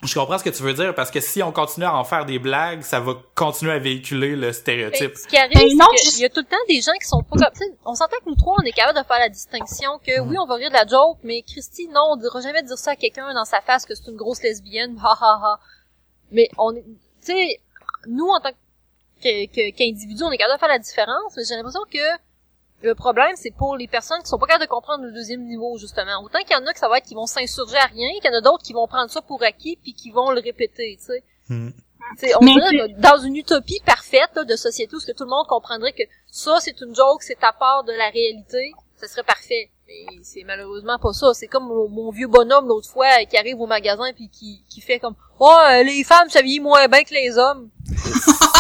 je 0.04 0.14
comprends 0.16 0.38
ce 0.38 0.44
que 0.44 0.50
tu 0.50 0.64
veux 0.64 0.74
dire 0.74 0.96
parce 0.96 1.12
que 1.12 1.20
si 1.20 1.44
on 1.44 1.52
continue 1.52 1.86
à 1.86 1.96
en 1.96 2.04
faire 2.04 2.26
des 2.26 2.40
blagues, 2.40 2.82
ça 2.82 3.00
va 3.00 3.14
continuer 3.36 3.72
à 3.74 3.80
véhiculer 3.80 4.36
le 4.36 4.52
stéréotype. 4.52 5.16
ce 5.16 5.28
qui 5.28 5.38
arrive, 5.38 5.54
Ben 5.54 5.78
non, 5.78 5.86
c'est 5.96 6.20
y 6.20 6.26
a 6.26 6.30
tout 6.30 6.40
le 6.42 6.46
temps 6.46 6.58
des 6.68 6.82
gens 6.82 6.94
qui 7.00 7.08
sont 7.08 7.22
pas 7.22 7.38
comme, 7.38 7.54
tu 7.54 7.60
sais, 7.66 7.72
on 7.86 7.94
s'entend 7.96 8.18
que 8.24 8.30
nous 8.30 8.36
trois, 8.36 8.56
on 8.60 8.64
est 8.66 8.72
capable 8.72 9.00
de 9.00 9.06
faire 9.06 9.20
la 9.20 9.30
distinction 9.30 10.00
que 10.06 10.20
oui, 10.22 10.36
on 10.40 10.46
va 10.48 10.56
rire 10.56 10.70
de 10.70 10.76
la 10.76 10.88
joke, 10.88 11.20
mais 11.24 11.42
Christy, 11.44 11.88
non, 11.90 12.02
on 12.12 12.16
dira 12.18 12.42
jamais 12.42 12.64
dire 12.64 12.78
ça 12.78 12.92
à 12.92 12.96
quelqu'un 12.96 13.34
dans 13.34 13.46
sa 13.46 13.62
face 13.62 13.86
que 13.86 13.94
c'est 13.96 14.10
une 14.10 14.18
grosse 14.18 14.42
lesbienne, 14.42 14.98
ha 15.04 15.16
ha 15.22 15.40
ha. 15.44 15.60
Mais 16.32 16.50
on 16.58 16.76
est, 16.76 16.82
tu 16.84 17.34
sais, 17.34 17.60
nous, 18.08 18.28
en 18.28 18.40
tant 18.40 18.52
que, 19.22 19.46
que- 19.46 19.70
qu'individus, 19.76 20.24
on 20.24 20.32
est 20.32 20.38
capable 20.38 20.56
de 20.56 20.60
faire 20.60 20.70
la 20.70 20.80
différence, 20.80 21.34
mais 21.38 21.44
j'ai 21.48 21.56
l'impression 21.56 21.82
que 21.92 22.00
le 22.82 22.96
problème, 22.96 23.34
c'est 23.36 23.52
pour 23.52 23.76
les 23.76 23.88
personnes 23.88 24.22
qui 24.22 24.28
sont 24.28 24.38
pas 24.38 24.48
capables 24.48 24.66
de 24.66 24.70
comprendre 24.70 25.04
le 25.04 25.12
deuxième 25.12 25.44
niveau, 25.46 25.78
justement. 25.78 26.24
Autant 26.24 26.40
qu'il 26.40 26.52
y 26.52 26.56
en 26.56 26.66
a 26.66 26.74
que 26.74 26.80
ça 26.80 26.90
va 26.90 26.98
être 26.98 27.06
qui 27.06 27.16
vont 27.16 27.28
s'insurger 27.28 27.78
à 27.78 27.86
rien, 27.86 28.10
qu'il 28.22 28.32
y 28.32 28.34
en 28.34 28.38
a 28.38 28.42
d'autres 28.42 28.64
qui 28.64 28.74
vont 28.74 28.88
prendre 28.88 29.10
ça 29.10 29.22
pour 29.22 29.44
acquis 29.44 29.78
puis 29.82 29.94
qui 29.94 30.12
vont 30.12 30.32
le 30.32 30.42
répéter, 30.42 30.98
tu 31.00 31.06
sais. 31.06 31.24
Hmm. 31.50 31.70
T'sais, 32.18 32.34
on 32.36 32.46
dirait 32.46 32.72
que 32.72 33.00
dans 33.00 33.18
une 33.20 33.38
utopie 33.38 33.82
parfaite 33.86 34.32
là, 34.36 34.44
de 34.44 34.56
société 34.56 34.96
où 34.96 35.00
ce 35.00 35.08
que 35.08 35.16
tout 35.16 35.24
le 35.24 35.30
monde 35.30 35.46
comprendrait 35.48 35.94
que 35.94 36.04
ça 36.30 36.58
c'est 36.60 36.82
une 36.82 36.94
joke, 36.94 37.22
c'est 37.22 37.42
à 37.42 37.54
part 37.54 37.84
de 37.86 37.94
la 37.94 38.10
réalité, 38.10 38.74
ce 39.00 39.08
serait 39.08 39.24
parfait. 39.24 39.70
Mais 39.88 40.06
c'est 40.24 40.44
malheureusement 40.44 40.98
pas 41.00 41.14
ça. 41.14 41.34
C'est 41.34 41.48
comme 41.48 41.68
mon, 41.68 41.88
mon 41.88 42.12
vieux 42.12 42.28
bonhomme 42.28 42.68
l'autre 42.68 42.90
fois 42.90 43.24
qui 43.30 43.38
arrive 43.38 43.62
au 43.62 43.68
magasin 43.68 44.12
puis 44.14 44.30
qui, 44.30 44.64
qui 44.70 44.82
fait 44.82 45.00
comme 45.00 45.16
Oh 45.40 45.58
les 45.86 46.04
femmes 46.04 46.30
s'habillent 46.30 46.60
moins 46.60 46.88
bien 46.88 47.04
que 47.04 47.14
les 47.14 47.38
hommes. 47.38 47.70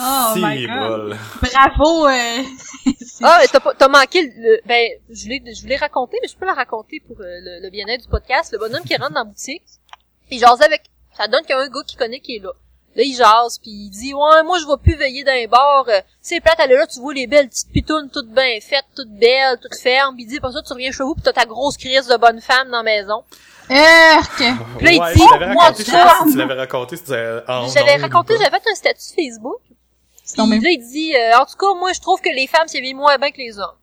Oh 0.00 0.32
my 0.36 0.66
god. 0.66 1.16
Bravo. 1.42 2.06
Euh... 2.08 2.42
Ah 3.20 3.38
mais 3.40 3.48
t'as 3.48 3.58
pas- 3.58 3.74
t'as 3.76 3.88
manqué 3.88 4.22
le, 4.22 4.30
le- 4.36 4.60
ben 4.64 4.88
je 5.10 5.28
l'ai 5.28 5.42
je 5.52 5.66
l'ai 5.66 5.74
raconté 5.74 6.18
mais 6.22 6.28
je 6.28 6.36
peux 6.36 6.46
la 6.46 6.54
raconter 6.54 7.02
pour 7.04 7.16
euh, 7.20 7.24
le, 7.24 7.62
le 7.64 7.70
bien-être 7.70 8.02
du 8.02 8.08
podcast. 8.08 8.52
Le 8.52 8.58
bonhomme 8.58 8.82
qui 8.84 8.94
rentre 8.96 9.12
dans 9.12 9.20
la 9.20 9.24
boutique, 9.24 9.64
il 10.30 10.38
jase 10.38 10.62
avec 10.62 10.82
ça 11.16 11.26
donne 11.26 11.40
qu'il 11.42 11.50
y 11.50 11.52
a 11.54 11.58
un 11.58 11.68
gars 11.68 11.82
qui 11.84 11.96
connaît 11.96 12.20
qui 12.20 12.36
est 12.36 12.38
là. 12.38 12.50
Là, 12.94 13.02
il 13.04 13.14
jase, 13.14 13.58
puis 13.60 13.70
il 13.70 13.90
dit, 13.90 14.14
ouais, 14.14 14.42
moi, 14.44 14.58
je 14.60 14.66
vais 14.66 14.76
plus 14.82 14.96
veiller 14.96 15.22
dans 15.24 15.32
les 15.34 15.46
bars. 15.48 15.84
euh, 15.88 16.00
c'est 16.20 16.40
plate, 16.40 16.56
elle 16.58 16.72
est 16.72 16.76
là, 16.76 16.86
tu 16.86 16.98
vois 17.00 17.12
les 17.14 17.26
belles 17.26 17.48
petites 17.48 17.70
pitounes 17.72 18.08
toutes 18.12 18.28
bien 18.30 18.58
faites, 18.60 18.86
toutes 18.96 19.10
belles, 19.10 19.58
toutes 19.60 19.76
fermes. 19.76 20.14
Puis 20.14 20.24
il 20.24 20.28
dit, 20.28 20.40
pour 20.40 20.52
ça, 20.52 20.62
tu 20.62 20.72
reviens 20.72 20.90
chez 20.92 21.02
vous, 21.04 21.14
puis 21.14 21.22
t'as 21.24 21.32
ta 21.32 21.44
grosse 21.44 21.76
crise 21.76 22.06
de 22.06 22.16
bonne 22.16 22.40
femme 22.40 22.70
dans 22.70 22.78
la 22.78 22.82
maison. 22.84 23.22
Erk. 23.68 24.36
Puis 24.78 24.86
là, 24.86 24.92
il 24.92 25.00
Ouais, 25.00 25.12
dit, 25.14 25.20
moi, 25.52 25.72
tu 25.72 25.82
l'avais 26.38 26.54
raconté, 26.54 26.96
c'était 26.96 27.40
en 27.48 27.68
J'avais 27.68 27.96
raconté, 27.96 28.34
j'avais 28.38 28.50
fait 28.58 28.70
un 28.70 28.74
statut 28.74 29.14
Facebook. 29.16 29.58
Puis 30.58 30.64
là, 30.64 30.70
il 30.70 30.86
dit, 30.86 31.14
euh, 31.16 31.38
en 31.38 31.46
tout 31.46 31.56
cas, 31.56 31.74
moi, 31.78 31.92
je 31.92 32.00
trouve 32.00 32.20
que 32.20 32.28
les 32.28 32.46
femmes 32.46 32.68
s'habillent 32.68 32.94
moins 32.94 33.16
bien 33.18 33.30
que 33.30 33.38
les 33.38 33.58
hommes. 33.58 33.76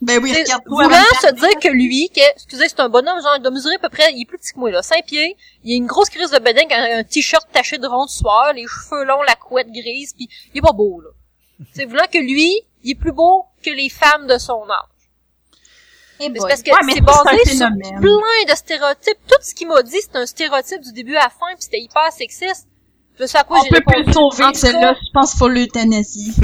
Ben 0.00 0.22
oui, 0.22 0.32
regarde 0.32 0.62
voulant 0.66 0.88
se 1.20 1.34
dire 1.34 1.58
que 1.60 1.68
lui, 1.68 2.08
que, 2.14 2.20
excusez, 2.34 2.68
c'est 2.68 2.78
un 2.78 2.88
bonhomme, 2.88 3.20
genre, 3.20 3.34
il 3.36 3.42
doit 3.42 3.50
mesurer 3.50 3.74
à 3.74 3.78
peu 3.80 3.88
près, 3.88 4.12
il 4.12 4.22
est 4.22 4.26
plus 4.26 4.38
petit 4.38 4.52
que 4.52 4.58
moi, 4.60 4.70
là, 4.70 4.80
5 4.80 5.04
pieds, 5.04 5.36
il 5.64 5.72
a 5.72 5.76
une 5.76 5.86
grosse 5.86 6.08
crise 6.08 6.30
de 6.30 6.38
bedaine, 6.38 6.70
un, 6.70 6.98
un 7.00 7.04
t-shirt 7.04 7.44
taché 7.52 7.78
de 7.78 7.86
rond 7.88 8.04
de 8.04 8.10
soir, 8.10 8.52
les 8.52 8.64
cheveux 8.68 9.02
longs, 9.04 9.22
la 9.22 9.34
couette 9.34 9.72
grise, 9.72 10.14
puis 10.14 10.28
il 10.54 10.58
est 10.58 10.62
pas 10.62 10.72
beau, 10.72 11.00
là. 11.00 11.10
C'est 11.74 11.84
voulant 11.84 12.06
que 12.12 12.18
lui, 12.18 12.60
il 12.84 12.92
est 12.92 12.94
plus 12.94 13.10
beau 13.10 13.46
que 13.60 13.70
les 13.70 13.88
femmes 13.88 14.28
de 14.28 14.38
son 14.38 14.62
âge. 14.70 14.98
Eh 16.20 16.24
c'est 16.24 16.48
parce 16.48 16.62
que 16.62 16.70
Ouais, 16.70 16.92
c'est 16.94 17.00
basé 17.00 17.56
sur 17.56 17.68
plein 18.00 18.52
de 18.52 18.56
stéréotypes. 18.56 19.18
Tout 19.28 19.36
ce 19.40 19.54
qu'il 19.54 19.68
m'a 19.68 19.82
dit, 19.82 19.98
c'est 20.00 20.16
un 20.16 20.26
stéréotype 20.26 20.80
du 20.80 20.92
début 20.92 21.16
à 21.16 21.24
la 21.24 21.28
fin, 21.28 21.46
puis 21.54 21.62
c'était 21.62 21.80
hyper 21.80 22.12
sexiste. 22.12 22.66
Je 23.20 23.26
sais 23.26 23.38
à 23.38 23.44
quoi 23.44 23.58
On 23.60 23.68
peut 23.68 23.80
plus 23.86 24.04
le 24.04 24.12
sauver, 24.12 24.44
En 24.44 24.52
tout 24.52 24.58
celle-là. 24.58 24.94
cas, 24.94 25.00
Je 25.04 25.10
pense 25.12 25.30
qu'il 25.30 25.38
faut 25.38 25.48
l'euthanasie. 25.48 26.32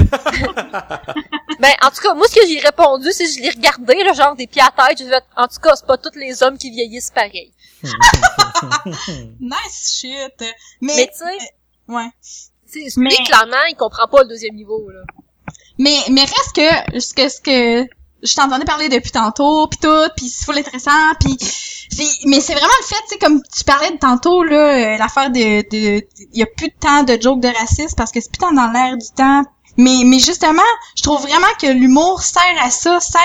Ben, 1.59 1.71
en 1.81 1.89
tout 1.89 2.01
cas, 2.01 2.13
moi, 2.13 2.27
ce 2.27 2.35
que 2.35 2.45
j'ai 2.45 2.59
répondu, 2.59 3.07
c'est 3.13 3.23
que 3.25 3.31
je 3.31 3.39
l'ai 3.39 3.49
regardé, 3.49 4.03
le 4.03 4.13
genre 4.13 4.35
des 4.35 4.45
pieds 4.45 4.61
à 4.61 4.71
tête, 4.71 4.97
fait, 4.97 5.23
en 5.37 5.47
tout 5.47 5.59
cas, 5.63 5.73
c'est 5.77 5.85
pas 5.87 5.97
tous 5.97 6.17
les 6.19 6.43
hommes 6.43 6.57
qui 6.57 6.69
vieillissent 6.69 7.11
pareil. 7.11 7.53
nice 9.39 9.99
shit. 9.99 10.33
Mais 10.81 10.93
Mais, 10.97 11.07
tu 11.07 11.17
sais, 11.19 11.53
ouais. 11.87 12.09
tu 12.71 12.89
sais, 12.89 12.99
Mais- 12.99 13.15
clairement, 13.25 13.63
il 13.69 13.75
comprend 13.75 14.07
pas 14.07 14.23
le 14.23 14.27
deuxième 14.27 14.55
niveau, 14.55 14.89
là. 14.89 15.01
Mais, 15.77 15.97
mais 16.11 16.21
reste 16.21 16.53
que, 16.55 16.99
ce 16.99 17.13
que, 17.13 17.29
ce 17.29 17.41
que, 17.41 17.87
je 18.23 18.33
t'entendais 18.35 18.65
parler 18.65 18.89
depuis 18.89 19.11
tantôt, 19.11 19.67
pis 19.67 19.77
tout, 19.77 20.07
pis 20.17 20.29
c'est 20.29 20.45
full 20.45 20.57
intéressant, 20.57 20.91
pis- 21.19 21.37
mais 22.25 22.41
c'est 22.41 22.53
vraiment 22.53 22.67
le 22.81 22.85
fait, 22.87 23.01
tu 23.03 23.09
sais, 23.09 23.17
comme 23.19 23.41
tu 23.55 23.63
parlais 23.63 23.91
de 23.91 23.97
tantôt, 23.97 24.43
là, 24.43 24.95
euh, 24.95 24.97
l'affaire 24.97 25.29
de, 25.29 25.61
de, 25.69 26.05
il 26.33 26.39
y 26.39 26.43
a 26.43 26.47
plus 26.57 26.67
de 26.67 26.73
temps 26.79 27.03
de 27.03 27.17
jokes 27.21 27.39
de 27.41 27.47
racisme 27.47 27.95
parce 27.95 28.11
que 28.11 28.19
c'est 28.19 28.31
plus 28.31 28.39
dans 28.55 28.71
l'air 28.71 28.97
du 28.97 29.07
temps. 29.15 29.43
Mais, 29.77 30.03
mais 30.05 30.19
justement, 30.19 30.61
je 30.97 31.03
trouve 31.03 31.21
vraiment 31.21 31.47
que 31.61 31.67
l'humour 31.67 32.21
sert 32.21 32.41
à 32.61 32.69
ça, 32.71 32.99
sert 32.99 33.21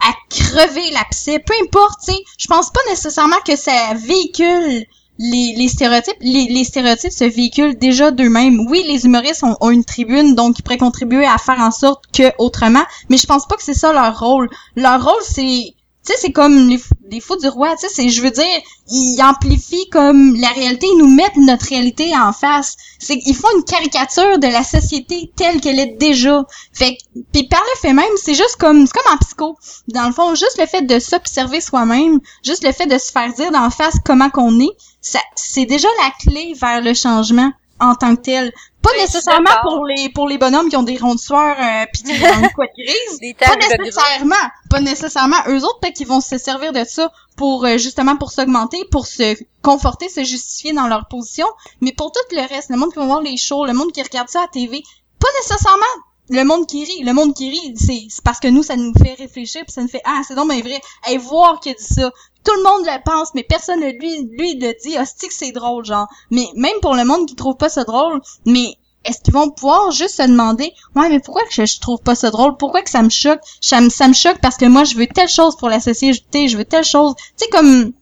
à, 0.00 0.10
à 0.10 0.12
crever 0.28 0.90
l'abcès. 0.90 1.38
Peu 1.38 1.54
importe, 1.62 2.00
tu 2.04 2.12
sais, 2.12 2.18
je 2.38 2.46
pense 2.48 2.70
pas 2.70 2.80
nécessairement 2.90 3.38
que 3.46 3.56
ça 3.56 3.94
véhicule 3.94 4.84
les, 5.18 5.54
les 5.56 5.68
stéréotypes, 5.68 6.16
les, 6.20 6.46
les 6.46 6.64
stéréotypes 6.64 7.12
se 7.12 7.24
véhiculent 7.24 7.78
déjà 7.78 8.10
d'eux-mêmes. 8.10 8.60
Oui, 8.68 8.84
les 8.86 9.04
humoristes 9.04 9.42
ont, 9.42 9.56
ont 9.60 9.70
une 9.70 9.84
tribune, 9.84 10.34
donc 10.34 10.58
ils 10.58 10.62
pourraient 10.62 10.78
contribuer 10.78 11.26
à 11.26 11.38
faire 11.38 11.60
en 11.60 11.70
sorte 11.70 12.04
que 12.12 12.32
autrement, 12.38 12.84
mais 13.08 13.16
je 13.16 13.26
pense 13.26 13.46
pas 13.46 13.56
que 13.56 13.62
c'est 13.62 13.74
ça 13.74 13.92
leur 13.92 14.18
rôle. 14.18 14.48
Leur 14.76 15.04
rôle, 15.04 15.22
c'est, 15.22 15.74
tu 16.08 16.14
sais, 16.14 16.20
c'est 16.22 16.32
comme 16.32 16.68
les, 16.70 16.80
les 17.10 17.20
fous 17.20 17.36
du 17.36 17.48
roi, 17.48 17.76
tu 17.76 17.86
sais, 17.86 17.92
c'est, 17.92 18.08
je 18.08 18.22
veux 18.22 18.30
dire, 18.30 18.60
ils 18.90 19.20
amplifient 19.22 19.90
comme 19.90 20.36
la 20.36 20.48
réalité, 20.48 20.86
ils 20.86 20.96
nous 20.96 21.14
mettent 21.14 21.36
notre 21.36 21.66
réalité 21.66 22.16
en 22.16 22.32
face. 22.32 22.78
C'est, 22.98 23.20
ils 23.26 23.34
font 23.34 23.48
une 23.56 23.64
caricature 23.64 24.38
de 24.38 24.46
la 24.46 24.64
société 24.64 25.30
telle 25.36 25.60
qu'elle 25.60 25.78
est 25.78 25.98
déjà. 25.98 26.46
Fait 26.72 26.96
puis 27.32 27.46
par 27.46 27.60
le 27.60 27.80
fait 27.80 27.92
même, 27.92 28.06
c'est 28.16 28.32
juste 28.32 28.56
comme, 28.56 28.86
c'est 28.86 28.92
comme 28.92 29.12
en 29.12 29.18
psycho. 29.18 29.58
Dans 29.88 30.06
le 30.06 30.14
fond, 30.14 30.34
juste 30.34 30.58
le 30.58 30.64
fait 30.64 30.82
de 30.82 30.98
s'observer 30.98 31.60
soi-même, 31.60 32.20
juste 32.42 32.64
le 32.64 32.72
fait 32.72 32.86
de 32.86 32.96
se 32.96 33.12
faire 33.12 33.30
dire 33.34 33.50
d'en 33.50 33.68
face 33.68 33.96
comment 34.02 34.30
qu'on 34.30 34.58
est, 34.60 34.76
ça, 35.02 35.20
c'est 35.34 35.66
déjà 35.66 35.88
la 36.02 36.10
clé 36.30 36.54
vers 36.58 36.80
le 36.80 36.94
changement 36.94 37.52
en 37.80 37.94
tant 37.94 38.16
que 38.16 38.22
tel. 38.22 38.52
Pas 38.82 38.90
Oui, 38.94 39.00
nécessairement 39.00 39.50
pour 39.62 39.84
les 39.84 40.08
pour 40.10 40.28
les 40.28 40.38
bonhommes 40.38 40.68
qui 40.68 40.76
ont 40.76 40.82
des 40.82 40.96
ronds 40.96 41.14
de 41.14 41.20
sueur 41.20 41.56
euh, 41.58 41.86
pis 41.92 42.02
qui 42.02 42.12
ont 42.12 42.42
une 42.42 42.50
couette 42.50 42.72
grise. 42.76 43.18
Des 43.20 43.34
Pas 43.38 43.56
nécessairement, 43.56 44.34
pas 44.70 44.80
nécessairement. 44.80 45.36
Eux 45.48 45.64
autres, 45.64 45.80
peut-être 45.80 45.96
qu'ils 45.96 46.06
vont 46.06 46.20
se 46.20 46.38
servir 46.38 46.72
de 46.72 46.84
ça 46.84 47.10
pour 47.36 47.64
euh, 47.64 47.78
justement 47.78 48.16
pour 48.16 48.30
s'augmenter, 48.30 48.84
pour 48.90 49.06
se 49.06 49.36
conforter, 49.62 50.08
se 50.08 50.24
justifier 50.24 50.72
dans 50.72 50.86
leur 50.86 51.08
position. 51.08 51.46
Mais 51.80 51.92
pour 51.92 52.12
tout 52.12 52.20
le 52.32 52.48
reste, 52.48 52.70
le 52.70 52.76
monde 52.76 52.92
qui 52.92 52.98
va 52.98 53.06
voir 53.06 53.20
les 53.20 53.36
shows, 53.36 53.66
le 53.66 53.72
monde 53.72 53.92
qui 53.92 54.02
regarde 54.02 54.28
ça 54.28 54.42
à 54.42 54.48
TV, 54.48 54.82
pas 55.18 55.28
nécessairement 55.40 55.84
le 56.30 56.44
monde 56.44 56.66
qui 56.66 56.84
rit. 56.84 57.02
Le 57.04 57.12
monde 57.12 57.34
qui 57.34 57.50
rit, 57.50 57.74
c'est 57.76 58.06
c'est 58.08 58.22
parce 58.22 58.40
que 58.40 58.48
nous, 58.48 58.62
ça 58.62 58.76
nous 58.76 58.92
fait 58.94 59.14
réfléchir, 59.14 59.62
puis 59.64 59.72
ça 59.72 59.82
nous 59.82 59.88
fait 59.88 60.02
ah 60.04 60.20
c'est 60.26 60.34
donc 60.34 60.50
bien 60.50 60.60
vrai. 60.60 60.80
Hey, 61.04 61.18
voir 61.18 61.60
qu'il 61.60 61.74
dit 61.74 61.84
ça. 61.84 62.10
Tout 62.48 62.56
le 62.56 62.62
monde 62.62 62.86
le 62.86 63.02
pense, 63.04 63.34
mais 63.34 63.42
personne 63.42 63.80
ne 63.80 63.90
lui, 63.90 64.26
lui 64.38 64.54
le 64.54 64.72
dit, 64.82 64.98
hostie 64.98 65.28
que 65.28 65.34
c'est 65.34 65.52
drôle, 65.52 65.84
genre. 65.84 66.08
Mais 66.30 66.46
même 66.54 66.80
pour 66.80 66.94
le 66.94 67.04
monde 67.04 67.26
qui 67.26 67.34
trouve 67.34 67.56
pas 67.56 67.68
ça 67.68 67.84
drôle, 67.84 68.22
mais 68.46 68.76
est-ce 69.04 69.20
qu'ils 69.20 69.34
vont 69.34 69.50
pouvoir 69.50 69.90
juste 69.90 70.16
se 70.16 70.22
demander 70.22 70.72
ouais 70.96 71.08
mais 71.08 71.20
pourquoi 71.20 71.42
que 71.44 71.52
je, 71.52 71.64
je 71.64 71.80
trouve 71.80 72.00
pas 72.00 72.14
ça 72.14 72.30
drôle? 72.30 72.56
Pourquoi 72.56 72.82
que 72.82 72.90
ça 72.90 73.02
me 73.02 73.10
choque? 73.10 73.40
Ça 73.60 73.80
me, 73.80 73.90
ça 73.90 74.08
me 74.08 74.12
choque 74.12 74.38
parce 74.40 74.56
que 74.56 74.64
moi 74.64 74.84
je 74.84 74.96
veux 74.96 75.06
telle 75.06 75.28
chose 75.28 75.56
pour 75.56 75.68
la 75.68 75.80
société 75.80 76.48
je 76.48 76.56
veux 76.56 76.64
telle 76.64 76.84
chose 76.84 77.14
tu 77.16 77.24
sais 77.36 77.48
comme 77.48 77.92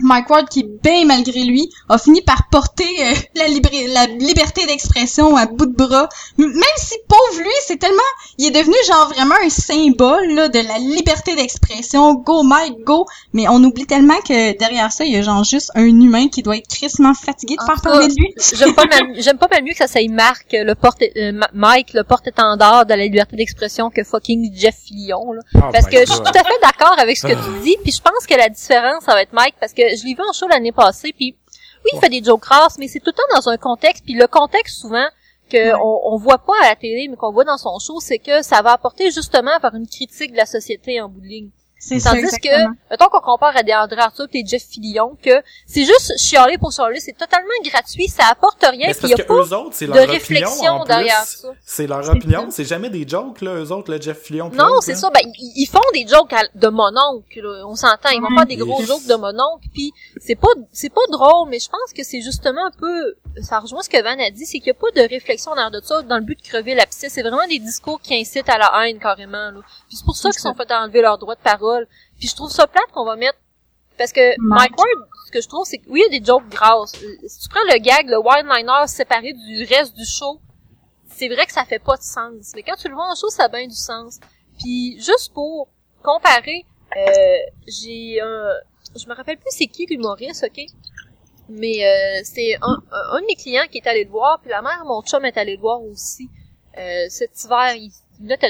Mike 0.00 0.28
Ward 0.30 0.48
qui 0.48 0.64
bien 0.82 1.04
malgré 1.06 1.42
lui 1.44 1.68
a 1.88 1.98
fini 1.98 2.20
par 2.22 2.48
porter 2.50 2.84
euh, 3.00 3.14
la, 3.34 3.48
libri- 3.48 3.86
la 3.88 4.06
liberté 4.06 4.66
d'expression 4.66 5.36
à 5.36 5.46
bout 5.46 5.66
de 5.66 5.74
bras 5.74 6.08
M- 6.38 6.46
même 6.52 6.62
si 6.76 6.94
pauvre 7.08 7.40
lui 7.42 7.50
c'est 7.66 7.78
tellement 7.78 7.96
il 8.38 8.46
est 8.46 8.50
devenu 8.50 8.74
genre 8.86 9.08
vraiment 9.14 9.34
un 9.44 9.48
symbole 9.50 10.26
là, 10.32 10.48
de 10.48 10.58
la 10.58 10.78
liberté 10.78 11.34
d'expression 11.34 12.14
go 12.14 12.42
Mike 12.42 12.82
go 12.84 13.06
mais 13.32 13.48
on 13.48 13.62
oublie 13.64 13.86
tellement 13.86 14.20
que 14.26 14.56
derrière 14.58 14.92
ça 14.92 15.04
il 15.04 15.12
y 15.12 15.16
a 15.16 15.22
genre 15.22 15.44
juste 15.44 15.70
un 15.74 15.84
humain 15.86 16.28
qui 16.28 16.42
doit 16.42 16.56
être 16.56 16.68
crissement 16.68 17.14
fatigué 17.14 17.56
de 17.56 17.62
En 17.62 17.66
faire 17.66 17.80
parler 17.82 18.08
de 18.08 18.14
lui 18.14 18.34
J'aime 18.54 18.74
pas 18.74 18.84
mal, 18.86 19.02
j'aime 19.18 19.38
pas 19.38 19.48
mal 19.50 19.62
mieux 19.64 19.72
que 19.72 19.78
ça 19.78 19.86
s'aille 19.86 20.08
Marc, 20.08 20.46
le 20.52 20.74
porte, 20.74 21.02
euh, 21.16 21.32
Mike, 21.52 21.92
le 21.94 22.04
porte-étendard 22.04 22.86
de 22.86 22.90
la 22.94 23.04
liberté 23.04 23.36
d'expression 23.36 23.90
que 23.90 24.04
fucking 24.04 24.52
Jeff 24.54 24.74
Fillion, 24.86 25.32
là. 25.32 25.40
Oh 25.56 25.60
Parce 25.72 25.86
que 25.86 25.98
je 26.00 26.06
suis 26.12 26.20
tout 26.20 26.30
à 26.38 26.44
fait 26.44 26.58
d'accord 26.62 26.94
avec 26.98 27.16
ce 27.16 27.26
que 27.26 27.32
Ah. 27.32 27.44
tu 27.44 27.62
dis, 27.64 27.76
puis 27.82 27.92
je 27.92 28.00
pense 28.00 28.26
que 28.28 28.34
la 28.34 28.48
différence, 28.48 29.04
ça 29.04 29.12
va 29.14 29.22
être 29.22 29.32
Mike, 29.32 29.54
parce 29.60 29.72
que 29.72 29.82
je 29.94 30.04
l'ai 30.04 30.14
vu 30.14 30.22
en 30.28 30.32
show 30.32 30.48
l'année 30.48 30.72
passée, 30.72 31.12
puis 31.12 31.36
oui, 31.84 31.90
il 31.94 32.00
fait 32.00 32.08
des 32.08 32.22
jokes 32.22 32.46
mais 32.78 32.88
c'est 32.88 33.00
tout 33.00 33.10
le 33.10 33.12
temps 33.12 33.36
dans 33.36 33.48
un 33.48 33.56
contexte, 33.56 34.04
puis 34.04 34.14
le 34.14 34.26
contexte, 34.26 34.80
souvent, 34.80 35.06
que 35.50 35.56
Ouais. 35.56 35.80
on, 35.80 36.16
voit 36.16 36.38
pas 36.38 36.54
à 36.62 36.70
la 36.70 36.76
télé, 36.76 37.06
mais 37.08 37.16
qu'on 37.16 37.32
voit 37.32 37.44
dans 37.44 37.56
son 37.58 37.78
show, 37.78 38.00
c'est 38.00 38.18
que 38.18 38.42
ça 38.42 38.62
va 38.62 38.72
apporter 38.72 39.10
justement 39.10 39.56
vers 39.60 39.74
une 39.74 39.86
critique 39.86 40.32
de 40.32 40.36
la 40.36 40.46
société 40.46 41.00
en 41.00 41.08
bout 41.08 41.20
de 41.20 41.26
ligne. 41.26 41.50
C'est 41.78 42.00
ça 42.00 42.10
Tandis 42.10 42.24
exactement. 42.24 42.72
que, 42.72 42.90
mettons 42.90 43.08
qu'on 43.08 43.20
compare 43.20 43.56
à 43.56 43.62
des 43.62 43.74
André 43.74 44.00
Arthur 44.00 44.26
et 44.32 44.44
Jeff 44.46 44.64
Fillion, 44.64 45.16
que 45.22 45.42
c'est 45.66 45.84
juste 45.84 46.18
chialer 46.18 46.58
pour 46.58 46.72
chialer, 46.72 47.00
c'est 47.00 47.16
totalement 47.16 47.48
gratuit, 47.64 48.08
ça 48.08 48.24
apporte 48.30 48.64
rien, 48.64 48.92
puis 48.92 49.00
il 49.04 49.10
y 49.10 49.20
a 49.20 49.24
pas 49.24 49.34
autres, 49.34 49.70
c'est 49.72 49.86
de 49.86 49.92
leur 49.92 50.02
opinion 50.02 50.14
réflexion 50.48 50.84
derrière 50.84 51.24
ça. 51.24 51.48
C'est 51.64 51.86
leur 51.86 52.04
C'est 52.04 52.10
opinion, 52.10 52.46
c'est 52.50 52.64
jamais 52.64 52.90
des 52.90 53.06
jokes, 53.06 53.40
là, 53.40 53.54
eux 53.54 53.72
autres, 53.72 53.90
le 53.92 54.00
Jeff 54.00 54.22
Fillion. 54.22 54.50
Non, 54.54 54.80
c'est 54.80 54.94
ça. 54.94 55.10
Ben, 55.10 55.20
ils, 55.38 55.66
font 55.66 55.80
des 55.92 56.06
jokes 56.06 56.32
à- 56.32 56.48
de 56.54 56.68
mononcle. 56.68 57.40
là. 57.40 57.66
On 57.66 57.74
s'entend. 57.74 58.10
Ils 58.10 58.20
vont 58.20 58.34
faire 58.34 58.46
des 58.46 58.56
gros 58.56 58.82
jokes 58.82 59.06
de 59.06 59.14
mononcle. 59.14 59.68
Puis 59.72 59.92
c'est 60.20 60.34
pas, 60.34 60.48
c'est 60.72 60.92
pas 60.92 61.06
drôle, 61.10 61.48
mais 61.48 61.58
je 61.58 61.68
pense 61.68 61.92
que 61.94 62.02
c'est 62.02 62.20
justement 62.20 62.66
un 62.66 62.70
peu. 62.78 63.14
Ça 63.42 63.60
rejoint 63.60 63.82
ce 63.82 63.90
que 63.90 64.02
Van 64.02 64.18
a 64.18 64.30
dit, 64.30 64.46
c'est 64.46 64.58
qu'il 64.58 64.68
y 64.68 64.70
a 64.70 64.74
pas 64.74 64.90
de 64.94 65.06
réflexion 65.08 65.52
en 65.52 65.54
arrière 65.54 65.70
de 65.70 65.80
ça 65.84 66.02
dans 66.02 66.16
le 66.16 66.22
but 66.22 66.38
de 66.38 66.48
crever 66.48 66.74
l'abcès. 66.74 67.08
C'est 67.08 67.22
vraiment 67.22 67.46
des 67.48 67.58
discours 67.58 68.00
qui 68.00 68.14
incitent 68.14 68.48
à 68.48 68.58
la 68.58 68.72
haine 68.86 68.98
carrément. 68.98 69.50
Là. 69.50 69.60
Puis 69.88 69.96
c'est 69.96 70.04
pour 70.04 70.16
ça 70.16 70.30
qu'ils 70.30 70.40
sont 70.40 70.54
fait 70.54 70.70
enlever 70.72 71.02
leur 71.02 71.18
droit 71.18 71.34
de 71.34 71.40
parole. 71.40 71.75
Puis 72.18 72.28
je 72.28 72.34
trouve 72.34 72.50
ça 72.50 72.66
plate 72.66 72.90
qu'on 72.92 73.04
va 73.04 73.16
mettre. 73.16 73.38
Parce 73.98 74.12
que 74.12 74.34
Mike. 74.38 74.76
Ward, 74.76 75.08
ce 75.26 75.32
que 75.32 75.40
je 75.40 75.48
trouve, 75.48 75.66
c'est 75.66 75.78
que 75.78 75.88
oui, 75.88 76.02
il 76.06 76.12
y 76.12 76.16
a 76.16 76.20
des 76.20 76.24
jokes 76.24 76.48
grasses. 76.48 76.92
Si 77.26 77.40
tu 77.40 77.48
prends 77.48 77.64
le 77.64 77.78
gag, 77.78 78.08
le 78.08 78.16
one-liner 78.16 78.86
séparé 78.86 79.32
du 79.32 79.64
reste 79.64 79.94
du 79.96 80.04
show, 80.04 80.40
c'est 81.08 81.28
vrai 81.28 81.46
que 81.46 81.52
ça 81.52 81.64
fait 81.64 81.78
pas 81.78 81.96
de 81.96 82.02
sens. 82.02 82.52
Mais 82.54 82.62
quand 82.62 82.76
tu 82.76 82.88
le 82.88 82.94
vois 82.94 83.10
en 83.10 83.14
show, 83.14 83.28
ça 83.30 83.44
a 83.44 83.48
bien 83.48 83.66
du 83.66 83.74
sens. 83.74 84.20
Puis 84.58 85.00
juste 85.00 85.32
pour 85.32 85.68
comparer, 86.02 86.64
euh, 86.96 87.36
j'ai 87.66 88.20
un, 88.20 88.52
je 88.94 89.06
me 89.08 89.14
rappelle 89.14 89.38
plus 89.38 89.50
c'est 89.50 89.66
qui 89.66 89.86
l'humoriste, 89.86 90.44
ok? 90.44 90.66
Mais 91.48 91.84
euh, 91.86 92.20
c'est 92.24 92.56
un, 92.60 92.76
de 93.20 93.26
mes 93.26 93.36
clients 93.36 93.66
qui 93.70 93.78
est 93.78 93.86
allé 93.86 94.04
le 94.04 94.10
voir, 94.10 94.40
puis 94.40 94.50
la 94.50 94.62
mère 94.62 94.82
de 94.82 94.88
mon 94.88 95.02
chum 95.02 95.24
est 95.24 95.36
allé 95.36 95.54
le 95.56 95.60
voir 95.60 95.82
aussi. 95.82 96.28
Euh, 96.76 97.06
cet 97.08 97.42
hiver, 97.44 97.74
il 97.74 97.90
venait 98.20 98.36
de. 98.36 98.40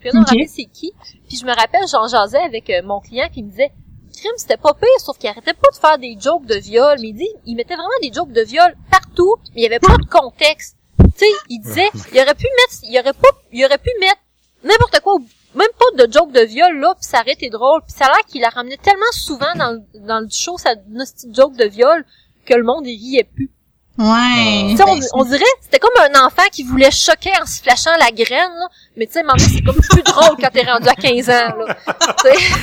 Puis 0.00 0.10
on 0.12 0.20
Ok. 0.20 0.26
rappelle 0.28 0.48
c'est 0.48 0.64
qui. 0.64 0.92
Puis 1.34 1.40
je 1.40 1.46
me 1.46 1.56
rappelle, 1.56 1.82
j'en 1.90 2.06
jasais 2.06 2.38
avec 2.38 2.70
euh, 2.70 2.80
mon 2.84 3.00
client, 3.00 3.26
il 3.34 3.46
me 3.46 3.50
disait, 3.50 3.72
crime, 4.16 4.30
c'était 4.36 4.56
pas 4.56 4.72
pire, 4.72 5.00
sauf 5.00 5.18
qu'il 5.18 5.28
arrêtait 5.28 5.52
pas 5.52 5.68
de 5.72 5.76
faire 5.76 5.98
des 5.98 6.16
jokes 6.16 6.46
de 6.46 6.54
viol. 6.54 6.96
Mais 7.00 7.08
il 7.08 7.14
dit, 7.14 7.28
il 7.44 7.56
mettait 7.56 7.74
vraiment 7.74 7.88
des 8.00 8.12
jokes 8.12 8.30
de 8.30 8.42
viol 8.42 8.72
partout, 8.88 9.34
mais 9.52 9.62
il 9.62 9.64
y 9.64 9.66
avait 9.66 9.80
pas 9.80 9.96
de 9.96 10.06
contexte. 10.06 10.76
Tu 10.96 11.10
sais, 11.16 11.26
il 11.48 11.58
disait, 11.58 11.90
il 12.12 12.20
aurait 12.20 12.36
pu 12.36 12.46
mettre, 12.46 12.84
il 12.84 12.96
aurait 13.00 13.14
pas, 13.14 13.30
il 13.50 13.64
aurait 13.64 13.78
pu 13.78 13.90
mettre 13.98 14.20
n'importe 14.62 15.00
quoi, 15.00 15.16
même 15.56 15.66
pas 15.76 16.06
de 16.06 16.12
joke 16.12 16.30
de 16.30 16.42
viol 16.42 16.78
là, 16.78 16.94
puis 16.94 17.04
ça 17.04 17.20
aurait 17.20 17.32
été 17.32 17.50
drôle. 17.50 17.80
Puis 17.82 17.94
ça 17.98 18.04
a 18.04 18.10
l'air 18.10 18.24
qu'il 18.28 18.40
la 18.40 18.50
ramené 18.50 18.76
tellement 18.76 19.10
souvent 19.10 19.54
dans 19.56 19.72
le, 19.72 20.06
dans 20.06 20.20
le 20.20 20.28
show, 20.30 20.56
sa 20.56 20.76
petite 20.76 21.34
joke 21.34 21.56
de 21.56 21.64
viol, 21.64 22.04
que 22.46 22.54
le 22.54 22.62
monde 22.62 22.86
il 22.86 22.96
riait 22.96 23.24
plus. 23.24 23.50
Ouais. 23.96 24.70
Tu 24.70 24.76
sais, 24.76 24.82
on, 24.86 25.20
on 25.20 25.24
dirait, 25.24 25.44
c'était 25.60 25.78
comme 25.78 25.92
un 26.00 26.26
enfant 26.26 26.42
qui 26.50 26.64
voulait 26.64 26.90
choquer 26.90 27.30
en 27.40 27.46
se 27.46 27.62
flashant 27.62 27.96
la 27.98 28.10
graine, 28.10 28.50
là. 28.58 28.68
Mais 28.96 29.06
tu 29.06 29.12
sais, 29.12 29.22
maintenant, 29.22 29.46
c'est 29.48 29.62
comme 29.62 29.80
plus 29.80 30.02
drôle 30.02 30.36
quand 30.40 30.50
t'es 30.52 30.64
rendu 30.64 30.88
à 30.88 30.94
15 30.94 31.30
ans, 31.30 31.56
là. 31.58 31.76
Tu 32.18 32.28
sais. 32.28 32.54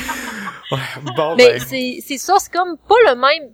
Ouais, 0.71 0.79
bon, 1.15 1.35
Mais 1.37 1.53
ben, 1.53 1.59
c'est, 1.59 1.99
c'est 2.05 2.17
ça, 2.17 2.35
c'est 2.39 2.51
comme 2.51 2.77
pas 2.77 2.95
le 3.07 3.15
même, 3.15 3.53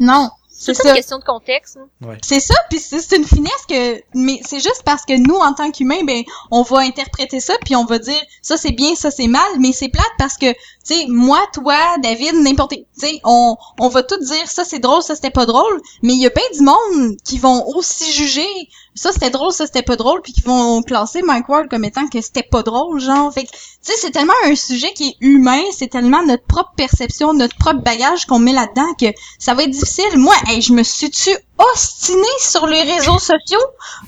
Non, 0.00 0.30
c'est 0.62 0.72
une 0.72 0.88
ça. 0.90 0.94
question 0.94 1.18
de 1.18 1.24
contexte. 1.24 1.78
C'est 2.22 2.38
ça, 2.38 2.54
puis 2.70 2.78
c'est 2.78 3.16
une 3.16 3.24
finesse 3.24 3.66
que, 3.68 4.00
mais 4.14 4.40
c'est 4.46 4.60
juste 4.60 4.82
parce 4.84 5.04
que 5.04 5.14
nous, 5.14 5.34
en 5.34 5.52
tant 5.54 5.72
qu'humains, 5.72 6.04
ben, 6.04 6.22
on 6.52 6.62
va 6.62 6.78
interpréter 6.78 7.40
ça, 7.40 7.54
puis 7.64 7.74
on 7.74 7.84
va 7.84 7.98
dire 7.98 8.22
ça 8.42 8.56
c'est 8.56 8.70
bien, 8.70 8.94
ça 8.94 9.10
c'est 9.10 9.26
mal, 9.26 9.42
mais 9.58 9.72
c'est 9.72 9.88
plate 9.88 10.06
parce 10.18 10.36
que, 10.36 10.52
tu 10.52 10.58
sais, 10.84 11.06
moi, 11.08 11.40
toi, 11.52 11.76
David, 12.02 12.34
n'importe, 12.36 12.74
tu 12.74 12.84
sais, 12.94 13.20
on, 13.24 13.56
on 13.80 13.88
va 13.88 14.04
tout 14.04 14.18
dire 14.18 14.46
ça 14.46 14.64
c'est 14.64 14.78
drôle, 14.78 15.02
ça 15.02 15.16
c'était 15.16 15.30
pas 15.30 15.46
drôle, 15.46 15.80
mais 16.02 16.12
il 16.12 16.20
y 16.20 16.26
a 16.26 16.30
bien 16.30 16.44
du 16.54 16.62
monde 16.62 17.16
qui 17.24 17.38
vont 17.38 17.66
aussi 17.74 18.12
juger 18.12 18.46
ça 18.94 19.12
c'était 19.12 19.30
drôle, 19.30 19.52
ça 19.52 19.66
c'était 19.66 19.82
pas 19.82 19.96
drôle, 19.96 20.20
puis 20.22 20.32
qui 20.32 20.42
vont 20.42 20.82
classer 20.82 21.22
Mike 21.22 21.48
Ward 21.48 21.68
comme 21.68 21.84
étant 21.84 22.08
que 22.08 22.20
c'était 22.20 22.42
pas 22.42 22.62
drôle, 22.62 23.00
genre. 23.00 23.32
Fait 23.32 23.44
que, 23.44 23.50
tu 23.50 23.56
sais, 23.82 23.94
c'est 23.96 24.10
tellement 24.10 24.34
un 24.44 24.54
sujet 24.54 24.92
qui 24.92 25.08
est 25.08 25.16
humain, 25.20 25.62
c'est 25.72 25.88
tellement 25.88 26.24
notre 26.24 26.44
propre 26.44 26.72
perception, 26.76 27.32
notre 27.32 27.56
propre 27.56 27.80
bagage 27.80 28.26
qu'on 28.26 28.38
met 28.38 28.52
là-dedans 28.52 28.92
que 29.00 29.06
ça 29.38 29.54
va 29.54 29.62
être 29.62 29.70
difficile. 29.70 30.16
Moi, 30.16 30.34
hey, 30.48 30.60
je 30.60 30.72
me 30.72 30.82
suis-tu 30.82 31.30
ostinée 31.58 32.22
sur 32.40 32.66
les 32.66 32.82
réseaux 32.82 33.18
sociaux? 33.18 33.60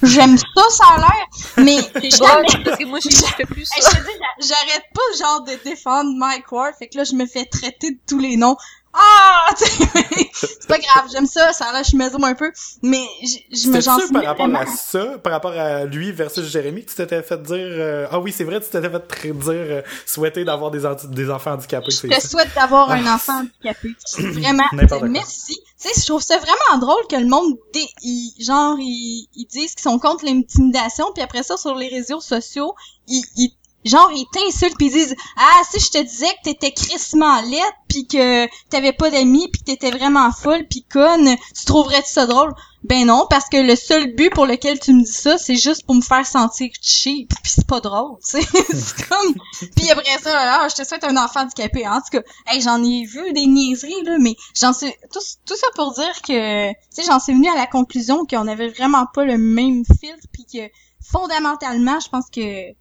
J'aime 0.02 0.36
ça, 0.36 0.62
ça 0.70 0.84
a 0.94 0.98
l'air, 0.98 1.26
mais 1.56 1.76
jamais... 2.10 2.64
parce 2.64 2.78
que 2.78 2.84
moi, 2.84 2.98
je 3.02 3.08
fais 3.10 3.44
plus 3.44 3.64
ça. 3.64 3.90
j'arrête 4.38 4.84
pas 4.94 5.18
genre 5.18 5.44
de 5.44 5.52
défendre 5.64 6.10
Mike 6.16 6.50
Ward, 6.52 6.74
fait 6.78 6.88
que 6.88 6.98
là 6.98 7.04
je 7.04 7.14
me 7.14 7.26
fais 7.26 7.44
traiter 7.44 7.92
de 7.92 7.98
tous 8.06 8.18
les 8.18 8.36
noms. 8.36 8.56
Ah, 8.96 9.46
c'est 9.56 10.66
pas 10.68 10.78
grave, 10.78 11.08
j'aime 11.12 11.26
ça, 11.26 11.52
ça 11.52 11.72
là 11.72 11.82
je 11.82 11.96
me 11.96 12.04
un 12.24 12.34
peu, 12.34 12.50
mais 12.82 13.04
je, 13.22 13.68
me 13.68 13.80
j'en 13.80 13.98
par 14.12 14.22
rapport 14.24 14.46
vraiment- 14.46 14.60
à 14.60 14.66
ça, 14.66 15.18
par 15.18 15.32
rapport 15.32 15.52
à 15.52 15.84
lui 15.84 16.12
versus 16.12 16.46
Jérémy, 16.46 16.84
tu 16.84 16.94
t'étais 16.94 17.22
fait 17.22 17.42
dire 17.42 17.56
euh, 17.58 18.06
ah 18.10 18.20
oui 18.20 18.32
c'est 18.32 18.44
vrai 18.44 18.60
tu 18.60 18.68
t'étais 18.70 18.88
fait 18.88 19.00
dire 19.10 19.50
euh, 19.50 19.82
souhaiter 20.06 20.44
d'avoir 20.44 20.70
des, 20.70 20.82
des 21.08 21.30
enfants 21.30 21.52
handicapés 21.52 21.90
Je 21.90 22.06
te 22.06 22.20
ça? 22.20 22.28
souhaite 22.28 22.54
d'avoir 22.54 22.90
un 22.92 23.04
Ah. 23.06 23.14
enfant 23.16 23.40
handicapé. 23.40 23.94
Vraiment, 24.18 24.64
merci. 25.10 25.58
Tu 25.80 25.88
sais, 25.92 26.00
je 26.00 26.06
trouve 26.06 26.22
ça 26.22 26.38
vraiment 26.38 26.78
drôle 26.78 27.06
que 27.10 27.16
le 27.16 27.26
monde, 27.26 27.56
ils- 28.02 28.32
genre, 28.40 28.76
ils, 28.78 29.28
ils 29.34 29.46
disent 29.46 29.74
qu'ils 29.74 29.82
sont 29.82 29.98
contre 29.98 30.24
l'intimidation, 30.24 31.06
puis 31.12 31.22
après 31.22 31.42
ça, 31.42 31.56
sur 31.56 31.74
les 31.74 31.88
réseaux 31.88 32.20
sociaux, 32.20 32.74
ils, 33.08 33.24
ils 33.36 33.50
genre, 33.84 34.10
ils 34.12 34.26
t'insultent 34.32 34.76
puis 34.76 34.86
ils 34.86 34.92
disent 34.92 35.16
«Ah, 35.36 35.62
si 35.70 35.80
je 35.80 35.90
te 35.90 36.02
disais 36.02 36.26
que 36.26 36.50
t'étais 36.50 36.72
crissement 36.72 37.40
laide, 37.42 37.62
puis 37.88 38.06
que 38.06 38.46
t'avais 38.70 38.92
pas 38.92 39.10
d'amis, 39.10 39.48
puis 39.52 39.62
que 39.62 39.66
t'étais 39.66 39.90
vraiment 39.90 40.30
folle, 40.32 40.66
puis 40.68 40.84
conne, 40.90 41.36
tu 41.56 41.64
trouverais-tu 41.64 42.10
ça 42.10 42.26
drôle?» 42.26 42.52
Ben 42.84 43.06
non, 43.06 43.26
parce 43.30 43.48
que 43.48 43.56
le 43.56 43.76
seul 43.76 44.14
but 44.14 44.28
pour 44.28 44.44
lequel 44.44 44.78
tu 44.78 44.92
me 44.92 45.02
dis 45.02 45.10
ça, 45.10 45.38
c'est 45.38 45.56
juste 45.56 45.86
pour 45.86 45.94
me 45.94 46.02
faire 46.02 46.26
sentir 46.26 46.68
cheap, 46.82 47.30
puis 47.30 47.50
c'est 47.50 47.66
pas 47.66 47.80
drôle, 47.80 48.18
tu 48.22 48.42
sais. 48.42 48.42
c'est 48.74 49.08
comme... 49.08 49.34
Puis 49.74 49.90
après 49.90 50.18
ça, 50.22 50.32
ah, 50.34 50.68
je 50.68 50.74
te 50.74 50.86
souhaite 50.86 51.02
un 51.04 51.16
enfant 51.16 51.40
handicapé. 51.40 51.88
En 51.88 52.00
tout 52.02 52.18
cas, 52.18 52.22
hey, 52.46 52.60
j'en 52.60 52.84
ai 52.84 53.06
vu 53.06 53.32
des 53.32 53.46
niaiseries, 53.46 54.02
là, 54.04 54.18
mais 54.20 54.36
j'en 54.54 54.74
sais... 54.74 54.98
Tout, 55.10 55.20
tout 55.46 55.56
ça 55.56 55.66
pour 55.74 55.94
dire 55.94 56.20
que, 56.20 56.72
tu 56.72 56.76
sais, 56.90 57.02
j'en 57.06 57.18
suis 57.18 57.32
venue 57.32 57.48
à 57.48 57.54
la 57.54 57.66
conclusion 57.66 58.26
qu'on 58.26 58.46
avait 58.46 58.68
vraiment 58.68 59.06
pas 59.06 59.24
le 59.24 59.38
même 59.38 59.84
filtre, 59.86 60.26
puis 60.30 60.44
que, 60.44 60.70
fondamentalement, 61.02 62.00
je 62.00 62.08
pense 62.10 62.28
que 62.28 62.74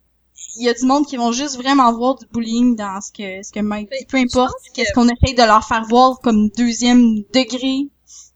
il 0.56 0.64
y 0.66 0.70
a 0.70 0.74
du 0.74 0.86
monde 0.86 1.06
qui 1.08 1.18
vont 1.18 1.32
juste 1.32 1.58
vraiment 1.58 1.92
voir 1.94 2.16
du 2.16 2.26
bullying 2.28 2.76
dans 2.76 3.00
ce 3.02 3.12
que 3.12 3.44
ce 3.46 3.52
que 3.52 3.60
Mike 3.60 3.90
dit. 3.92 4.06
Peu 4.06 4.18
je 4.18 4.24
importe 4.24 4.54
que- 4.66 4.72
qu'est-ce 4.74 4.94
qu'on 4.94 5.08
essaye 5.10 5.36
de 5.36 5.44
leur 5.44 5.64
faire 5.68 5.84
voir 5.86 6.20
comme 6.22 6.50
deuxième 6.50 7.24
degré. 7.34 7.88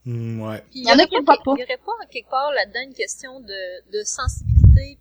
Mm, 0.06 0.42
ouais. 0.42 0.64
Il 0.74 0.88
y 0.88 0.92
en 0.92 0.98
a 1.00 1.06
qui 1.06 1.16
voient 1.24 1.36
pas-. 1.46 1.54
Il 1.58 1.62
y 1.62 1.64
aurait 1.64 1.78
pas 1.86 2.06
quelque 2.10 2.30
part 2.30 2.52
là-dedans 2.54 2.80
une 2.88 2.94
question 2.94 3.40
de, 3.42 3.92
de 3.98 4.04
sensibilité, 4.04 4.98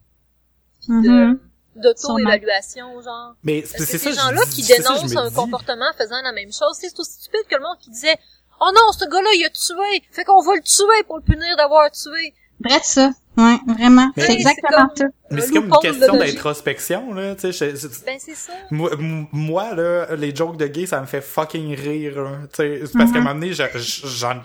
Mhm. 0.88 1.02
de, 1.02 1.40
d'auto-évaluation, 1.82 3.00
genre. 3.02 3.34
Mais 3.42 3.64
c'est 3.66 3.98
ces 3.98 4.12
gens-là 4.12 4.42
qui 4.50 4.62
ça, 4.62 4.76
dénoncent 4.76 5.16
un 5.16 5.28
dis. 5.28 5.34
comportement 5.34 5.92
faisant 5.98 6.20
la 6.22 6.32
même 6.32 6.52
chose, 6.52 6.76
c'est 6.80 6.98
aussi 6.98 7.12
stupide 7.22 7.46
que 7.48 7.54
le 7.56 7.62
monde 7.62 7.78
qui 7.80 7.90
disait 7.90 8.16
«Oh 8.60 8.70
non, 8.74 8.92
ce 8.92 9.04
gars-là, 9.04 9.30
il 9.34 9.44
a 9.44 9.50
tué! 9.50 10.02
Fait 10.12 10.24
qu'on 10.24 10.42
va 10.42 10.54
le 10.54 10.62
tuer 10.62 11.02
pour 11.06 11.16
le 11.18 11.22
punir 11.22 11.56
d'avoir 11.56 11.90
tué! 11.90 12.34
Bref, 12.60 12.82
ça. 12.84 13.10
Ouais, 13.36 13.58
vraiment. 13.66 14.10
Mais- 14.16 14.22
C'est 14.26 14.32
exactement 14.32 14.86
comme- 14.88 14.96
ça. 14.96 15.04
Mais 15.30 15.40
c'est 15.42 15.52
comme 15.52 15.66
une 15.66 15.78
question 15.82 16.16
d'introspection 16.16 17.12
là, 17.12 17.34
tu 17.34 17.52
sais 17.52 17.70
je- 17.72 17.76
je- 17.76 17.88
Ben, 18.06 18.16
c'est 18.18 18.34
ça. 18.34 18.52
Moi, 18.70 18.90
moi, 19.30 19.74
là, 19.74 20.16
les 20.16 20.34
jokes 20.34 20.56
de 20.56 20.66
gay, 20.66 20.86
ça 20.86 21.00
me 21.02 21.06
fait 21.06 21.20
fucking 21.20 21.74
rire. 21.74 22.18
hein. 22.18 22.46
Tu 22.50 22.56
sais, 22.56 22.80
parce 22.96 23.10
qu'à 23.12 23.18
un 23.18 23.20
Mhm. 23.20 23.24
moment 23.28 23.34
donné, 23.34 23.52
je- 23.52 23.62
je- 23.74 24.06
j'en 24.06 24.40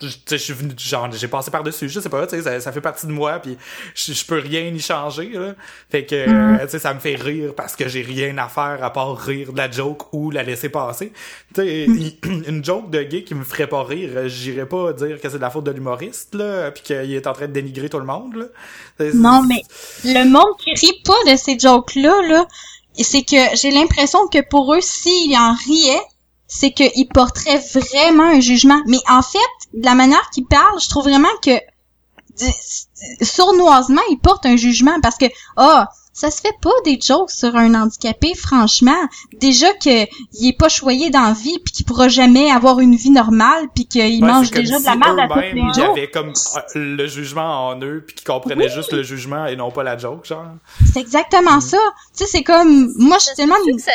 je 0.00 0.36
suis 0.36 0.52
venu, 0.52 0.74
genre, 0.76 1.10
j'ai 1.12 1.28
passé 1.28 1.50
par-dessus, 1.50 1.88
je 1.88 2.00
sais 2.00 2.08
pas, 2.08 2.26
tu 2.26 2.36
sais, 2.36 2.42
ça, 2.42 2.60
ça, 2.60 2.72
fait 2.72 2.80
partie 2.80 3.06
de 3.06 3.12
moi, 3.12 3.38
puis 3.38 3.56
je, 3.94 4.24
peux 4.26 4.38
rien 4.38 4.62
y 4.62 4.80
changer, 4.80 5.30
là. 5.30 5.54
Fait 5.90 6.04
que, 6.04 6.64
tu 6.64 6.70
sais, 6.70 6.78
ça 6.78 6.92
me 6.92 7.00
fait 7.00 7.14
rire 7.14 7.54
parce 7.56 7.76
que 7.76 7.88
j'ai 7.88 8.02
rien 8.02 8.36
à 8.38 8.48
faire 8.48 8.82
à 8.82 8.92
part 8.92 9.16
rire 9.16 9.52
de 9.52 9.58
la 9.58 9.70
joke 9.70 10.12
ou 10.12 10.30
la 10.30 10.42
laisser 10.42 10.68
passer. 10.68 11.12
Tu 11.54 11.62
sais, 11.62 11.86
Mhm. 11.86 12.44
une 12.48 12.64
joke 12.64 12.90
de 12.90 13.02
gay 13.02 13.22
qui 13.24 13.34
me 13.34 13.44
ferait 13.44 13.66
pas 13.66 13.82
rire, 13.82 14.28
j'irais 14.28 14.66
pas 14.66 14.92
dire 14.92 15.20
que 15.20 15.28
c'est 15.28 15.36
de 15.36 15.42
la 15.42 15.50
faute 15.50 15.64
de 15.64 15.70
l'humoriste, 15.70 16.34
là, 16.34 16.70
puis 16.70 16.82
qu'il 16.82 17.12
est 17.12 17.26
en 17.26 17.32
train 17.32 17.46
de 17.46 17.52
dénigrer 17.52 17.88
tout 17.88 17.98
le 17.98 18.04
monde, 18.04 18.34
là. 18.34 19.06
Non, 19.14 19.42
mais 19.42 19.62
le 20.04 20.24
monde 20.24 20.56
qui 20.58 20.72
rit 20.74 21.00
pas 21.04 21.32
de 21.32 21.36
ces 21.36 21.58
jokes-là, 21.58 22.22
là, 22.28 22.46
c'est 22.98 23.22
que 23.22 23.56
j'ai 23.56 23.70
l'impression 23.70 24.26
que 24.28 24.38
pour 24.48 24.74
eux, 24.74 24.80
s'ils 24.80 25.36
en 25.36 25.54
riaient, 25.54 26.02
c'est 26.48 26.70
qu'ils 26.70 27.08
porteraient 27.08 27.62
vraiment 27.74 28.30
un 28.30 28.40
jugement. 28.40 28.80
Mais 28.86 29.00
en 29.08 29.20
fait, 29.20 29.38
de 29.76 29.84
la 29.84 29.94
manière 29.94 30.28
qu'ils 30.30 30.46
parlent, 30.46 30.80
je 30.80 30.88
trouve 30.88 31.04
vraiment 31.04 31.28
que 31.42 31.50
d- 32.36 32.54
sournoisement, 33.22 34.02
ils 34.10 34.18
portent 34.18 34.46
un 34.46 34.56
jugement 34.56 34.98
parce 35.02 35.16
que, 35.16 35.26
ah, 35.56 35.88
ça 36.12 36.30
se 36.30 36.40
fait 36.40 36.56
pas 36.62 36.70
des 36.86 36.98
jokes 36.98 37.30
sur 37.30 37.54
un 37.56 37.74
handicapé, 37.74 38.34
franchement. 38.34 38.96
Déjà 39.34 39.70
que 39.74 40.06
il 40.38 40.48
est 40.48 40.56
pas 40.56 40.70
choyé 40.70 41.10
dans 41.10 41.20
la 41.20 41.34
vie, 41.34 41.58
puis 41.62 41.74
qu'il 41.74 41.84
pourra 41.84 42.08
jamais 42.08 42.50
avoir 42.50 42.80
une 42.80 42.96
vie 42.96 43.10
normale, 43.10 43.66
puis 43.74 43.84
qu'il 43.84 44.24
Ouais, 44.24 44.32
mange 44.32 44.50
déjà 44.50 44.78
de 44.78 44.84
la 44.86 44.96
merde 44.96 45.18
à 45.20 45.28
tous 45.28 45.56
Ils 45.76 45.80
avaient 45.82 46.10
comme 46.10 46.30
euh, 46.30 46.60
le 46.74 47.06
jugement 47.06 47.68
en 47.68 47.78
eux, 47.82 48.02
puis 48.06 48.16
qu'ils 48.16 48.26
comprenaient 48.26 48.70
juste 48.70 48.92
le 48.92 49.02
jugement 49.02 49.44
et 49.44 49.56
non 49.56 49.70
pas 49.70 49.82
la 49.82 49.98
joke, 49.98 50.24
genre. 50.24 50.46
C'est 50.90 51.00
exactement 51.00 51.60
ça. 51.60 51.76
Tu 52.16 52.24
sais, 52.24 52.26
c'est 52.26 52.42
comme, 52.44 52.94
moi, 52.96 53.18
je 53.18 53.24
suis 53.24 53.34
tellement... 53.34 53.56
que 53.56 53.78
ça 53.78 53.92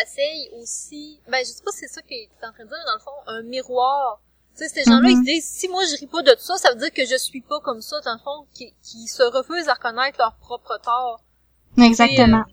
aussi, 0.61 1.19
ben, 1.27 1.39
je 1.39 1.45
sais 1.45 1.63
pas 1.65 1.71
si 1.71 1.79
c'est 1.79 1.87
ça 1.87 2.01
que 2.01 2.07
t'es 2.09 2.29
en 2.47 2.51
train 2.51 2.65
de 2.65 2.69
dire, 2.69 2.77
mais 2.77 2.85
dans 2.85 2.93
le 2.93 2.99
fond, 2.99 3.11
un 3.25 3.41
miroir. 3.41 4.19
Tu 4.61 4.67
sais, 4.69 4.83
ces 4.83 4.89
gens-là, 4.89 5.09
ils 5.09 5.17
se 5.17 5.23
disent, 5.23 5.45
si 5.49 5.67
moi 5.69 5.81
je 5.85 5.97
ris 5.99 6.07
pas 6.07 6.21
de 6.21 6.31
tout 6.31 6.41
ça, 6.43 6.57
ça 6.57 6.69
veut 6.71 6.79
dire 6.79 6.91
que 6.93 7.05
je 7.05 7.17
suis 7.17 7.41
pas 7.41 7.59
comme 7.61 7.81
ça, 7.81 7.99
dans 8.01 8.13
le 8.13 8.19
fond, 8.19 8.45
qui, 8.53 8.73
qui 8.83 9.07
se 9.07 9.23
refusent 9.23 9.67
à 9.69 9.73
reconnaître 9.73 10.17
leur 10.19 10.35
propre 10.39 10.79
tort. 10.83 11.21
Exactement. 11.77 12.43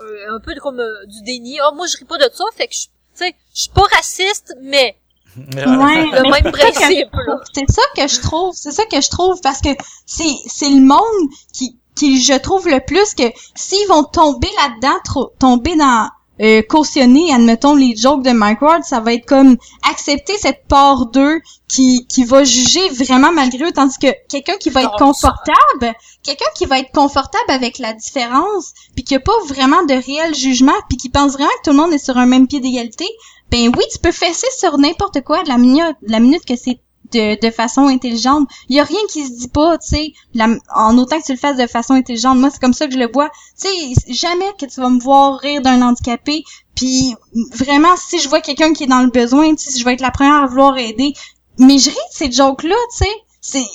Euh, 0.00 0.34
un 0.36 0.40
peu 0.40 0.54
comme 0.60 0.80
euh, 0.80 1.04
du 1.06 1.22
déni. 1.22 1.60
Ah, 1.60 1.72
moi 1.74 1.86
je 1.86 1.96
ris 1.98 2.04
pas 2.06 2.16
de 2.18 2.28
ça, 2.32 2.44
fait 2.56 2.66
que 2.68 2.74
je, 2.74 2.84
tu 2.86 2.90
sais, 3.14 3.34
je 3.54 3.60
suis 3.62 3.70
pas 3.70 3.82
raciste, 3.94 4.54
mais 4.62 4.96
Ouais, 5.36 5.44
le 5.54 6.22
mais 6.22 6.30
même 6.30 6.32
c'est 6.32 6.42
ça 6.42 6.50
que 6.50 6.78
principe. 6.78 7.08
C'est 7.54 7.70
ça 7.70 7.82
que 7.96 8.08
je 8.08 8.20
trouve, 8.20 8.54
c'est 8.56 8.72
ça 8.72 8.84
que 8.86 9.00
je 9.00 9.10
trouve 9.10 9.40
parce 9.42 9.60
que 9.60 9.68
c'est 10.06 10.24
c'est 10.48 10.68
le 10.70 10.80
monde 10.80 11.30
qui 11.52 11.78
qui 11.94 12.20
je 12.22 12.32
trouve 12.38 12.66
le 12.68 12.80
plus 12.84 13.14
que 13.14 13.30
s'ils 13.54 13.86
vont 13.88 14.02
tomber 14.04 14.48
là-dedans, 14.56 14.98
trop- 15.04 15.32
tomber 15.38 15.76
dans 15.76 16.08
euh, 16.40 16.62
cautionner, 16.62 17.32
admettons 17.32 17.74
les 17.74 17.94
jokes 17.96 18.22
de 18.22 18.30
Mike 18.30 18.62
Ward, 18.62 18.82
ça 18.84 19.00
va 19.00 19.12
être 19.12 19.26
comme 19.26 19.56
accepter 19.90 20.36
cette 20.38 20.66
part 20.68 21.06
d'eux 21.06 21.40
qui 21.68 22.06
qui 22.08 22.24
va 22.24 22.44
juger 22.44 22.88
vraiment 22.88 23.32
malgré 23.32 23.64
eux, 23.64 23.72
tandis 23.72 23.98
que 23.98 24.08
quelqu'un 24.28 24.56
qui 24.58 24.70
va 24.70 24.82
être 24.82 24.96
confortable, 24.96 25.94
quelqu'un 26.22 26.46
qui 26.56 26.66
va 26.66 26.78
être 26.78 26.92
confortable 26.92 27.50
avec 27.50 27.78
la 27.78 27.92
différence, 27.92 28.72
puis 28.94 29.04
qui 29.04 29.14
a 29.14 29.20
pas 29.20 29.38
vraiment 29.46 29.82
de 29.84 29.94
réel 29.94 30.34
jugement, 30.34 30.72
puis 30.88 30.96
qui 30.96 31.10
pense 31.10 31.32
vraiment 31.32 31.50
que 31.62 31.70
tout 31.70 31.76
le 31.76 31.82
monde 31.82 31.92
est 31.92 32.04
sur 32.04 32.16
un 32.16 32.26
même 32.26 32.46
pied 32.46 32.60
d'égalité, 32.60 33.06
ben 33.50 33.70
oui, 33.76 33.84
tu 33.92 33.98
peux 33.98 34.12
fesser 34.12 34.46
sur 34.56 34.78
n'importe 34.78 35.22
quoi 35.22 35.42
de 35.42 35.48
la 35.48 35.58
minute, 35.58 35.96
de 36.02 36.12
la 36.12 36.20
minute 36.20 36.44
que 36.44 36.56
c'est 36.56 36.80
de, 37.12 37.40
de 37.40 37.50
façon 37.50 37.86
intelligente. 37.86 38.48
Il 38.68 38.76
y 38.76 38.80
a 38.80 38.84
rien 38.84 39.00
qui 39.10 39.26
se 39.26 39.32
dit 39.32 39.48
pas, 39.48 39.78
tu 39.78 39.88
sais, 39.88 40.12
en 40.74 40.98
autant 40.98 41.20
que 41.20 41.26
tu 41.26 41.32
le 41.32 41.38
fasses 41.38 41.56
de 41.56 41.66
façon 41.66 41.94
intelligente. 41.94 42.38
Moi, 42.38 42.50
c'est 42.50 42.60
comme 42.60 42.74
ça 42.74 42.86
que 42.86 42.92
je 42.92 42.98
le 42.98 43.10
vois. 43.12 43.30
Tu 43.60 43.68
sais, 43.68 44.12
jamais 44.12 44.52
que 44.58 44.66
tu 44.66 44.80
vas 44.80 44.90
me 44.90 45.00
voir 45.00 45.38
rire 45.38 45.62
d'un 45.62 45.82
handicapé. 45.82 46.44
Puis 46.74 47.14
vraiment, 47.52 47.96
si 47.96 48.18
je 48.18 48.28
vois 48.28 48.40
quelqu'un 48.40 48.72
qui 48.72 48.84
est 48.84 48.88
dans 48.88 49.02
le 49.02 49.10
besoin, 49.10 49.54
tu 49.54 49.70
sais, 49.70 49.78
je 49.78 49.84
vais 49.84 49.94
être 49.94 50.00
la 50.00 50.10
première 50.10 50.42
à 50.42 50.46
vouloir 50.46 50.76
aider. 50.78 51.12
Mais 51.58 51.78
je 51.78 51.90
ris 51.90 51.96
de 51.96 52.14
ces 52.14 52.32
jokes-là, 52.32 52.76
tu 52.96 53.04
sais. 53.04 53.14
C'est 53.40 53.66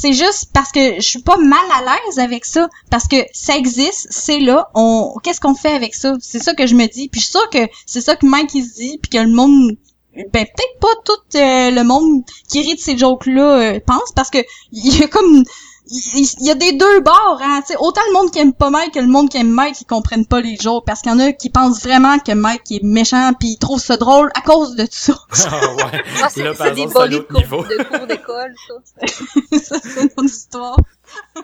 c'est 0.00 0.12
juste 0.12 0.50
parce 0.52 0.70
que 0.70 0.96
je 0.96 1.00
suis 1.00 1.22
pas 1.22 1.38
mal 1.38 1.58
à 1.74 1.80
l'aise 1.80 2.18
avec 2.18 2.44
ça 2.44 2.68
parce 2.90 3.08
que 3.08 3.16
ça 3.32 3.56
existe, 3.56 4.06
c'est 4.10 4.38
là, 4.38 4.70
on 4.74 5.14
qu'est-ce 5.22 5.40
qu'on 5.40 5.54
fait 5.54 5.72
avec 5.72 5.94
ça? 5.94 6.14
C'est 6.20 6.38
ça 6.38 6.54
que 6.54 6.66
je 6.66 6.74
me 6.74 6.86
dis. 6.86 7.08
Puis 7.08 7.20
je 7.20 7.26
suis 7.26 7.38
que 7.50 7.70
c'est 7.86 8.00
ça 8.00 8.14
que 8.14 8.26
Mike 8.26 8.54
il 8.54 8.64
se 8.64 8.74
dit 8.74 8.98
puis 8.98 9.10
que 9.10 9.18
le 9.18 9.32
monde 9.32 9.76
ben 10.14 10.46
peut-être 10.46 10.78
pas 10.80 10.94
tout 11.04 11.38
euh, 11.38 11.70
le 11.70 11.82
monde 11.84 12.22
qui 12.50 12.60
rit 12.62 12.74
de 12.74 12.80
ces 12.80 12.96
jokes 12.98 13.26
là 13.26 13.78
pense 13.80 14.12
parce 14.16 14.30
que 14.30 14.38
il 14.72 14.98
y 14.98 15.04
a 15.04 15.08
comme 15.08 15.44
il 15.90 16.28
il 16.40 16.46
y 16.46 16.50
a 16.50 16.54
des 16.54 16.72
deux 16.72 17.00
bords, 17.00 17.40
hein, 17.42 17.62
tu 17.62 17.72
sais, 17.72 17.76
autant 17.78 18.02
le 18.08 18.12
monde 18.12 18.30
qui 18.30 18.38
aime 18.40 18.52
pas 18.52 18.68
Mike 18.68 18.92
que 18.94 18.98
le 19.00 19.06
monde 19.06 19.30
qui 19.30 19.38
aime 19.38 19.50
Mike 19.50 19.74
qui 19.76 19.84
comprennent 19.86 20.26
pas 20.26 20.40
les 20.42 20.56
jokes 20.56 20.84
parce 20.84 21.00
qu'il 21.00 21.10
y 21.12 21.14
en 21.14 21.18
a 21.18 21.32
qui 21.32 21.48
pensent 21.50 21.82
vraiment 21.82 22.18
que 22.18 22.32
Mike 22.32 22.70
est 22.72 22.82
méchant 22.82 23.32
puis 23.38 23.50
ils 23.52 23.58
trouvent 23.58 23.80
ça 23.80 23.96
drôle 23.96 24.30
à 24.34 24.42
cause 24.42 24.74
de 24.76 24.86
ça. 24.90 25.14
Ah 25.50 25.74
ouais. 25.76 26.02
Ah, 26.22 26.28
c'est 26.30 26.42
Là, 26.42 26.52
par 26.54 26.66
c'est 26.66 26.74
des 26.74 26.82
exemple, 26.82 26.92
c'est 26.92 26.98
un 26.98 27.06
bolus 27.06 27.10
de 27.10 27.16
autre 27.20 27.28
cours, 27.28 27.38
niveau. 27.40 27.62
de 27.64 27.84
cours 27.84 28.06
d'école, 28.06 28.54
ça. 28.66 29.56
ça 29.62 29.76
c'est 29.82 30.00
une 30.02 30.10
autre 30.16 30.24
histoire. 30.24 30.76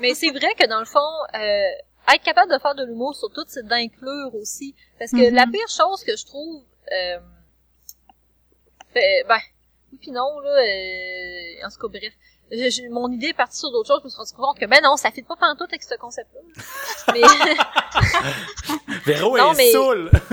Mais 0.03 0.15
c'est 0.15 0.31
vrai 0.31 0.53
que 0.59 0.69
dans 0.69 0.81
le 0.81 0.85
fond, 0.85 0.99
euh, 1.35 2.13
être 2.15 2.23
capable 2.23 2.53
de 2.53 2.59
faire 2.59 2.75
de 2.75 2.85
l'humour 2.85 3.15
sur 3.17 3.31
tout, 3.31 3.45
c'est 3.49 3.67
d'inclure 3.67 4.35
aussi. 4.35 4.75
Parce 4.99 5.11
que 5.13 5.29
Mhm. 5.31 5.35
la 5.35 5.47
pire 5.47 5.69
chose 5.69 6.05
que 6.07 6.15
je 6.19 6.27
trouve, 6.27 6.63
euh, 6.93 7.17
ben, 8.95 9.25
ben, 9.29 9.39
oui 9.93 9.99
puis 10.01 10.11
non, 10.11 10.39
là, 10.41 10.51
euh, 10.51 11.67
en 11.67 11.71
tout 11.71 11.79
cas, 11.89 11.99
bref. 11.99 12.13
Je- 12.51 12.89
mon 12.91 13.11
idée 13.11 13.29
est 13.29 13.33
partie 13.33 13.59
sur 13.59 13.71
d'autres 13.71 13.89
choses, 13.89 14.01
je 14.01 14.05
me 14.05 14.11
suis 14.11 14.19
rendu 14.19 14.33
compte 14.35 14.59
que 14.61 14.67
ben 14.67 14.81
non, 14.83 14.97
ça 14.97 15.11
fit 15.11 15.23
pas 15.23 15.35
pantoute 15.35 15.71
avec 15.71 15.83
ce 15.83 15.95
concept-là. 15.97 16.41
Mais, 17.15 17.23
Véro 19.07 19.37
Non, 19.37 19.53
est 19.53 19.57
mais- 19.57 19.73
saoul! 19.73 20.11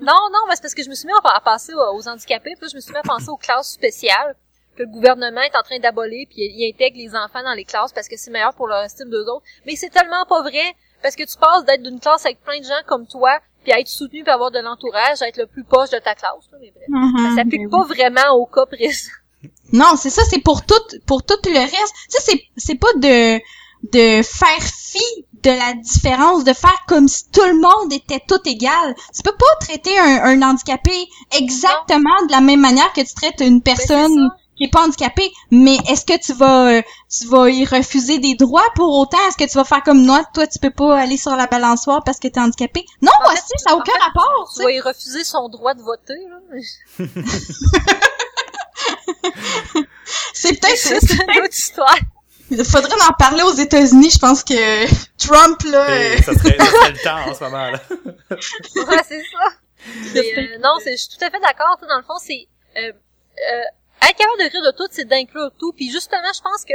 non, 0.00 0.28
non, 0.32 0.40
mais 0.48 0.56
c'est 0.56 0.62
parce 0.62 0.74
que 0.74 0.82
je 0.82 0.88
me 0.90 0.94
suis 0.94 1.06
mis 1.06 1.12
à, 1.24 1.40
penser 1.40 1.72
aux, 1.74 2.08
handicapés, 2.08 2.52
puis 2.56 2.62
là, 2.62 2.68
je 2.70 2.76
me 2.76 2.80
suis 2.80 2.92
mis 2.92 2.98
à 2.98 3.02
penser 3.02 3.28
aux 3.28 3.36
classes 3.36 3.70
spéciales 3.72 4.36
que 4.76 4.82
le 4.82 4.88
gouvernement 4.88 5.40
est 5.40 5.56
en 5.56 5.62
train 5.62 5.78
d'abolir, 5.78 6.26
puis 6.28 6.42
il 6.42 6.68
intègre 6.72 6.98
les 6.98 7.14
enfants 7.14 7.42
dans 7.42 7.54
les 7.54 7.64
classes 7.64 7.92
parce 7.92 8.08
que 8.08 8.16
c'est 8.16 8.30
meilleur 8.30 8.52
pour 8.54 8.66
leur 8.66 8.82
estime 8.82 9.08
d'eux 9.08 9.24
autres. 9.24 9.44
Mais 9.66 9.74
c'est 9.76 9.88
tellement 9.88 10.26
pas 10.26 10.42
vrai, 10.42 10.74
parce 11.02 11.16
que 11.16 11.22
tu 11.22 11.38
passes 11.38 11.64
d'être 11.64 11.82
d'une 11.82 12.00
classe 12.00 12.26
avec 12.26 12.40
plein 12.42 12.58
de 12.58 12.64
gens 12.64 12.82
comme 12.86 13.06
toi, 13.06 13.38
puis 13.66 13.72
à 13.72 13.80
être 13.80 13.88
soutenu 13.88 14.22
puis 14.22 14.32
avoir 14.32 14.52
de 14.52 14.60
l'entourage, 14.60 15.22
à 15.22 15.28
être 15.28 15.38
le 15.38 15.46
plus 15.46 15.64
poche 15.64 15.90
de 15.90 15.98
ta 15.98 16.14
classe. 16.14 16.46
là, 16.52 16.58
mais 16.60 16.72
bref. 16.72 16.86
Mhm. 16.88 17.30
Ça 17.30 17.42
s'applique 17.42 17.68
pas 17.68 17.82
vraiment 17.82 18.36
au 18.36 18.46
cas 18.46 18.64
présent. 18.64 19.10
Non, 19.72 19.96
c'est 19.96 20.10
ça, 20.10 20.22
c'est 20.30 20.38
pour 20.38 20.64
tout, 20.64 20.74
pour 21.04 21.24
tout 21.24 21.34
le 21.46 21.58
reste. 21.58 21.94
Sais, 22.08 22.22
c'est, 22.22 22.42
c'est 22.56 22.76
pas 22.76 22.92
de, 22.94 23.38
de 23.92 24.22
faire 24.22 24.62
fi 24.62 25.02
de 25.42 25.50
la 25.50 25.74
différence, 25.74 26.44
de 26.44 26.52
faire 26.52 26.78
comme 26.86 27.08
si 27.08 27.28
tout 27.32 27.44
le 27.44 27.60
monde 27.60 27.92
était 27.92 28.22
tout 28.28 28.40
égal. 28.48 28.94
Tu 29.14 29.22
peux 29.22 29.36
pas 29.36 29.66
traiter 29.66 29.98
un, 29.98 30.22
un 30.24 30.42
handicapé 30.42 30.92
exactement 31.36 32.24
de 32.28 32.32
la 32.32 32.40
même 32.40 32.60
manière 32.60 32.92
que 32.92 33.00
tu 33.00 33.14
traites 33.14 33.40
une 33.40 33.58
Ben, 33.60 33.74
personne 33.74 34.14
ça. 34.30 34.36
Qui 34.56 34.64
est 34.64 34.70
pas 34.70 34.84
handicapée. 34.84 35.30
Mais 35.50 35.76
est-ce 35.88 36.04
que 36.04 36.18
tu 36.18 36.32
vas, 36.32 36.70
euh, 36.70 36.82
tu 37.10 37.26
vas 37.26 37.50
y 37.50 37.64
refuser 37.64 38.18
des 38.18 38.34
droits 38.34 38.66
pour 38.74 38.98
autant? 38.98 39.18
Est-ce 39.28 39.36
que 39.36 39.50
tu 39.50 39.56
vas 39.56 39.64
faire 39.64 39.82
comme 39.82 40.04
moi? 40.04 40.24
Toi, 40.34 40.46
tu 40.46 40.58
peux 40.58 40.70
pas 40.70 40.98
aller 40.98 41.16
sur 41.16 41.34
la 41.36 41.46
balançoire 41.46 42.02
parce 42.04 42.18
que 42.18 42.28
t'es 42.28 42.40
handicapé? 42.40 42.84
Non, 43.02 43.10
En 43.24 43.30
fait, 43.30 43.34
aussi, 43.34 43.52
ça 43.58 43.70
n'a 43.70 43.76
en 43.76 43.80
aucun 43.80 43.92
fait, 43.92 43.98
rapport, 43.98 44.52
tu 44.54 44.62
vas 44.62 44.72
y 44.72 44.80
refuser 44.80 45.24
son 45.24 45.48
droit 45.48 45.74
de 45.74 45.82
voter, 45.82 46.14
là. 46.28 46.38
C'est 50.32 50.60
peut-être, 50.60 50.92
une 50.92 51.44
autre 51.44 51.54
histoire. 51.54 51.96
Il 52.50 52.64
faudrait 52.64 52.94
en 53.08 53.12
parler 53.14 53.42
aux 53.42 53.54
États-Unis. 53.54 54.10
Je 54.10 54.18
pense 54.18 54.44
que 54.44 54.86
Trump, 55.18 55.60
là, 55.64 55.90
euh, 55.90 56.14
Et 56.14 56.22
ça 56.22 56.32
serait, 56.34 56.56
ça 56.56 56.64
serait 56.66 56.90
le 56.92 56.98
temps 57.02 57.28
en 57.30 57.34
ce 57.34 57.44
moment, 57.44 57.70
là. 57.70 57.80
Ouais, 58.30 59.02
c'est 59.08 59.22
ça. 59.22 59.48
Mais, 60.14 60.38
euh, 60.38 60.58
non, 60.62 60.74
c'est, 60.82 60.92
je 60.92 61.02
suis 61.02 61.08
tout 61.18 61.24
à 61.24 61.30
fait 61.30 61.40
d'accord. 61.40 61.76
Dans 61.88 61.96
le 61.96 62.04
fond, 62.04 62.18
c'est 62.20 62.46
euh, 62.76 62.92
euh, 62.92 63.62
être 64.02 64.16
capable 64.16 64.38
de 64.38 64.50
rire 64.50 64.72
de 64.72 64.76
tout, 64.76 64.88
c'est 64.90 65.04
d'inclure 65.04 65.50
tout. 65.58 65.72
Puis 65.72 65.90
justement, 65.90 66.32
je 66.34 66.42
pense 66.42 66.64
que 66.64 66.74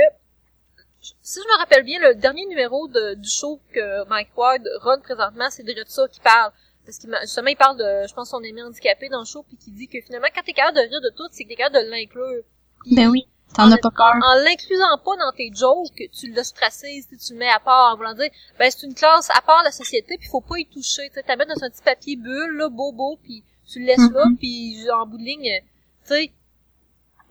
si 1.21 1.39
je 1.39 1.47
me 1.47 1.57
rappelle 1.57 1.83
bien, 1.83 1.99
le 1.99 2.15
dernier 2.15 2.45
numéro 2.45 2.87
de, 2.87 3.15
du 3.15 3.29
show 3.29 3.59
que 3.73 4.07
Mike 4.07 4.37
Ward 4.37 4.67
run 4.81 4.99
présentement, 4.99 5.49
c'est 5.49 5.63
de 5.63 5.73
ça 5.87 6.07
qui 6.07 6.19
parle. 6.19 6.51
Parce 6.85 6.97
qu'il 6.97 7.15
justement, 7.21 7.47
il 7.47 7.57
parle 7.57 7.77
de, 7.77 8.07
je 8.07 8.13
pense, 8.13 8.29
son 8.29 8.37
ami 8.37 8.61
handicapé 8.61 9.09
dans 9.09 9.19
le 9.19 9.25
show, 9.25 9.43
puis 9.43 9.57
qui 9.57 9.71
dit 9.71 9.87
que 9.87 10.01
finalement, 10.01 10.27
quand 10.33 10.41
t'es 10.43 10.53
capable 10.53 10.77
de 10.77 10.81
rire 10.81 11.01
de 11.01 11.09
tout, 11.15 11.27
c'est 11.31 11.43
que 11.43 11.49
t'es 11.49 11.55
capable 11.55 11.85
de 11.85 11.91
l'inclure. 11.91 12.43
Ben 12.91 13.07
oui, 13.07 13.27
t'en 13.55 13.71
as 13.71 13.77
pas 13.77 13.91
peur. 13.91 14.13
En, 14.15 14.39
en 14.39 14.43
l'inclusant 14.43 14.97
pas 15.03 15.15
dans 15.17 15.31
tes 15.31 15.51
jokes, 15.53 16.01
tu 16.11 16.31
l'ostracises, 16.33 17.07
tu 17.07 17.17
tu 17.17 17.33
le 17.33 17.39
mets 17.39 17.49
à 17.49 17.59
part 17.59 17.93
en 17.93 17.97
voulant 17.97 18.15
dire, 18.15 18.29
ben 18.57 18.71
c'est 18.71 18.85
une 18.85 18.95
classe 18.95 19.29
à 19.29 19.41
part 19.41 19.59
de 19.59 19.65
la 19.65 19.71
société, 19.71 20.17
puis 20.17 20.27
faut 20.27 20.41
pas 20.41 20.57
y 20.57 20.65
toucher. 20.65 21.11
Tu 21.11 21.37
mettre 21.37 21.53
dans 21.53 21.63
un 21.63 21.69
petit 21.69 21.83
papier 21.83 22.15
bulle, 22.15 22.57
là, 22.57 22.69
bobo, 22.69 23.19
puis 23.23 23.43
tu 23.71 23.79
le 23.79 23.85
laisses 23.85 24.11
là, 24.11 24.25
puis 24.39 24.89
en 24.91 25.05
bout 25.05 25.17
de 25.17 25.23
ligne, 25.23 25.61
tu 26.05 26.13
sais, 26.15 26.33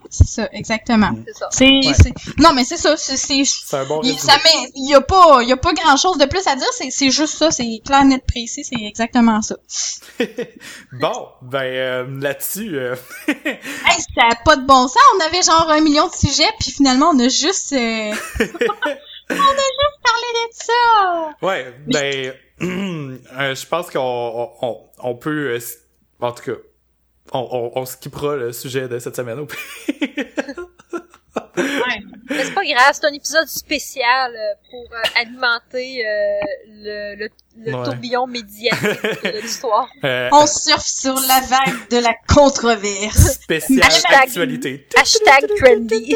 C'est 0.09 0.27
ça, 0.27 0.49
exactement. 0.53 1.11
c'est 1.27 1.37
ça. 1.37 1.49
C'est, 1.51 1.65
Ouais. 1.67 2.13
non, 2.39 2.53
mais 2.55 2.65
c'est 2.65 2.77
ça, 2.77 2.97
c'est, 2.97 3.17
c'est, 3.17 3.45
C'est 3.45 3.77
un 3.77 3.85
bon 3.85 4.01
il, 4.03 4.19
ça 4.19 4.37
met, 4.37 4.71
il 4.75 4.89
y 4.91 4.95
a 4.95 5.01
pas, 5.01 5.43
il 5.43 5.49
y 5.49 5.53
a 5.53 5.57
pas 5.57 5.73
grand 5.73 5.97
chose 5.97 6.19
de 6.19 6.25
plus 6.27 6.47
à 6.47 6.57
dire, 6.57 6.67
c'est, 6.73 6.91
c'est 6.91 7.11
juste 7.11 7.37
ça, 7.37 7.51
c'est 7.51 7.81
clair, 7.85 8.05
net, 8.05 8.25
précis, 8.27 8.65
c'est 8.65 8.83
exactement 8.85 9.43
ça. 9.43 9.57
Bon, 11.01 11.29
ben 11.43 12.07
là 12.19 12.31
là-dessus, 12.31 12.77
euh, 12.77 12.97
Hey, 13.29 14.01
ça 14.15 14.29
pas 14.45 14.57
de 14.57 14.67
bon 14.67 14.89
sens, 14.89 15.03
on 15.17 15.21
avait 15.25 15.43
genre 15.43 15.71
un 15.71 15.81
million 15.81 16.09
de 16.09 16.15
sujets, 16.15 16.51
puis 16.59 16.71
finalement, 16.71 17.11
on 17.15 17.19
a 17.19 17.29
juste, 17.29 17.73
euh, 17.73 17.77
on 19.31 19.35
a 19.35 19.67
juste 19.71 20.01
parlé 20.03 20.31
de 20.35 20.53
ça! 20.53 21.31
ouais, 21.43 21.75
ben 21.87 22.33
euh, 22.63 23.55
je 23.55 23.67
pense 23.67 23.91
qu'on 23.91 24.51
on, 24.61 24.79
on, 24.99 25.15
peut, 25.15 25.55
euh, 25.55 25.59
en 26.21 26.33
tout 26.33 26.43
cas, 26.43 26.59
on, 27.33 27.49
on, 27.75 27.81
on 27.81 27.85
skippera 27.85 28.37
le 28.37 28.53
sujet 28.53 28.89
de 28.89 28.99
cette 28.99 29.17
semaine 29.17 29.39
au 29.39 29.47
Ouais. 31.57 32.01
Mais 32.31 32.45
c'est 32.45 32.55
pas 32.55 32.65
grave, 32.65 32.93
c'est 32.93 33.07
un 33.07 33.13
épisode 33.13 33.47
spécial 33.47 34.35
euh, 34.35 34.55
pour 34.71 34.87
euh, 34.93 35.21
alimenter 35.21 36.07
euh, 36.07 36.41
le, 36.69 37.17
le, 37.17 37.29
le 37.59 37.75
Ouais. 37.75 37.85
tourbillon 37.85 38.27
médiatique 38.27 38.81
de 39.25 39.29
l'histoire. 39.43 39.89
Euh, 40.05 40.29
On 40.33 40.47
surfe 40.47 40.87
sur 40.87 41.15
la 41.15 41.41
vague 41.41 41.89
de 41.91 41.99
la 41.99 42.15
controverse. 42.29 43.41
spécial 43.43 43.81
Hashtag- 43.81 44.23
actualité. 44.23 44.87
Hashtag 44.97 45.47
trendy. 45.59 46.15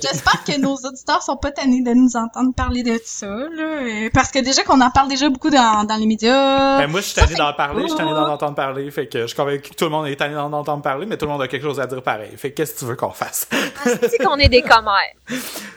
J'espère 0.00 0.44
que 0.44 0.58
nos 0.60 0.74
auditeurs 0.76 1.22
sont 1.22 1.36
pas 1.36 1.50
tannés 1.50 1.82
de 1.82 1.92
nous 1.92 2.16
entendre 2.16 2.54
parler 2.54 2.82
de 2.82 3.00
ça, 3.04 3.26
là. 3.26 3.48
euh, 3.82 4.10
Parce 4.12 4.30
que 4.30 4.38
déjà 4.38 4.62
qu'on 4.62 4.80
en 4.80 4.90
parle 4.90 5.08
déjà 5.08 5.28
beaucoup 5.28 5.50
dans, 5.50 5.84
dans 5.84 5.96
les 5.96 6.06
médias. 6.06 6.78
Ben, 6.78 6.86
moi, 6.90 7.00
je 7.00 7.06
suis 7.06 7.14
tanné 7.14 7.34
d'en 7.34 7.52
parler, 7.52 7.82
je 7.82 7.88
suis 7.88 7.96
tanné 7.96 8.10
d'en 8.10 8.28
entendre 8.32 8.54
parler, 8.54 8.90
fait 8.90 9.06
que 9.06 9.22
je 9.22 9.26
suis 9.26 9.36
convaincu 9.36 9.70
que 9.70 9.74
tout 9.74 9.84
le 9.84 9.90
monde 9.90 10.06
est 10.06 10.16
tanné 10.16 10.34
d'en 10.34 10.52
entendre 10.52 10.82
parler, 10.82 11.06
mais 11.06 11.16
tout 11.16 11.26
le 11.26 11.32
monde 11.32 11.42
a 11.42 11.48
quelque 11.48 11.62
chose 11.62 11.80
à 11.80 11.86
dire 11.86 12.02
pareil. 12.02 12.30
Fait 12.36 12.50
que 12.50 12.56
qu'est-ce 12.56 12.74
que 12.74 12.78
tu 12.80 12.84
veux 12.84 12.96
qu'on 12.96 13.10
fasse? 13.10 13.48
C'est 13.84 14.18
qu'on 14.24 14.36
est 14.36 14.48
des 14.48 14.62
commères. 14.74 14.94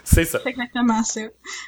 C'est 0.03 0.25
ça. 0.25 0.39
C'est 0.43 0.49
exactement 0.49 1.03
ça. 1.03 1.21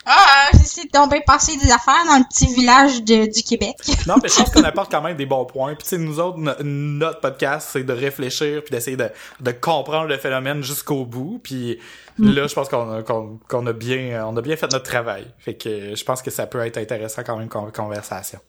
Ah, 0.05 0.47
j'essaie 0.53 0.85
de 0.85 0.89
tomber 0.91 1.21
passer 1.25 1.57
des 1.57 1.71
affaires 1.71 2.05
dans 2.07 2.17
le 2.19 2.25
petit 2.29 2.53
village 2.53 3.03
de- 3.03 3.31
du 3.31 3.43
Québec. 3.43 3.75
Non, 4.07 4.15
mais 4.21 4.29
je 4.29 4.35
pense 4.35 4.49
qu'on 4.51 4.63
apporte 4.63 4.91
quand 4.91 5.01
même 5.01 5.17
des 5.17 5.25
bons 5.25 5.45
points. 5.45 5.73
Puis 5.75 5.83
tu 5.83 5.89
sais, 5.89 5.97
nous 5.97 6.19
autres, 6.19 6.37
no- 6.37 6.53
notre 6.63 7.19
podcast, 7.19 7.69
c'est 7.73 7.83
de 7.83 7.93
réfléchir 7.93 8.61
puis 8.63 8.71
d'essayer 8.71 8.97
de, 8.97 9.09
de 9.39 9.51
comprendre 9.51 10.07
le 10.07 10.17
phénomène 10.17 10.63
jusqu'au 10.63 11.05
bout. 11.05 11.39
Puis 11.43 11.79
là, 12.17 12.47
je 12.47 12.53
pense 12.53 12.69
qu'on 12.69 12.91
a, 12.99 13.03
qu'on, 13.03 13.39
qu'on 13.47 13.65
a 13.67 13.73
bien, 13.73 14.25
on 14.27 14.35
a 14.37 14.41
bien 14.41 14.55
fait 14.57 14.71
notre 14.71 14.85
travail. 14.89 15.25
Fait 15.39 15.55
que 15.55 15.95
je 15.95 16.03
pense 16.03 16.21
que 16.21 16.31
ça 16.31 16.45
peut 16.47 16.65
être 16.65 16.77
intéressant 16.77 17.23
quand 17.25 17.37
même 17.37 17.47
comme 17.49 17.71
conversation. 17.71 18.39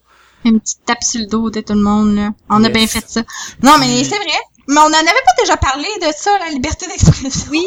Une 0.44 0.58
petite 0.60 0.84
tape 0.86 1.02
sur 1.02 1.20
le 1.20 1.26
dos 1.26 1.50
de 1.50 1.60
tout 1.60 1.74
le 1.74 1.80
monde, 1.82 2.14
là. 2.16 2.30
On 2.48 2.64
a 2.64 2.68
bien 2.70 2.86
fait 2.86 3.04
ça. 3.06 3.20
Non, 3.62 3.72
mais 3.78 4.02
c'est 4.04 4.16
vrai. 4.16 4.38
Mais 4.68 4.78
on 4.78 4.84
en 4.84 4.92
avait 4.92 5.04
pas 5.04 5.34
déjà 5.42 5.56
parlé 5.56 5.86
de 6.00 6.06
ça, 6.16 6.30
la 6.38 6.48
liberté 6.50 6.86
d'expression. 6.86 7.48
Oui. 7.50 7.64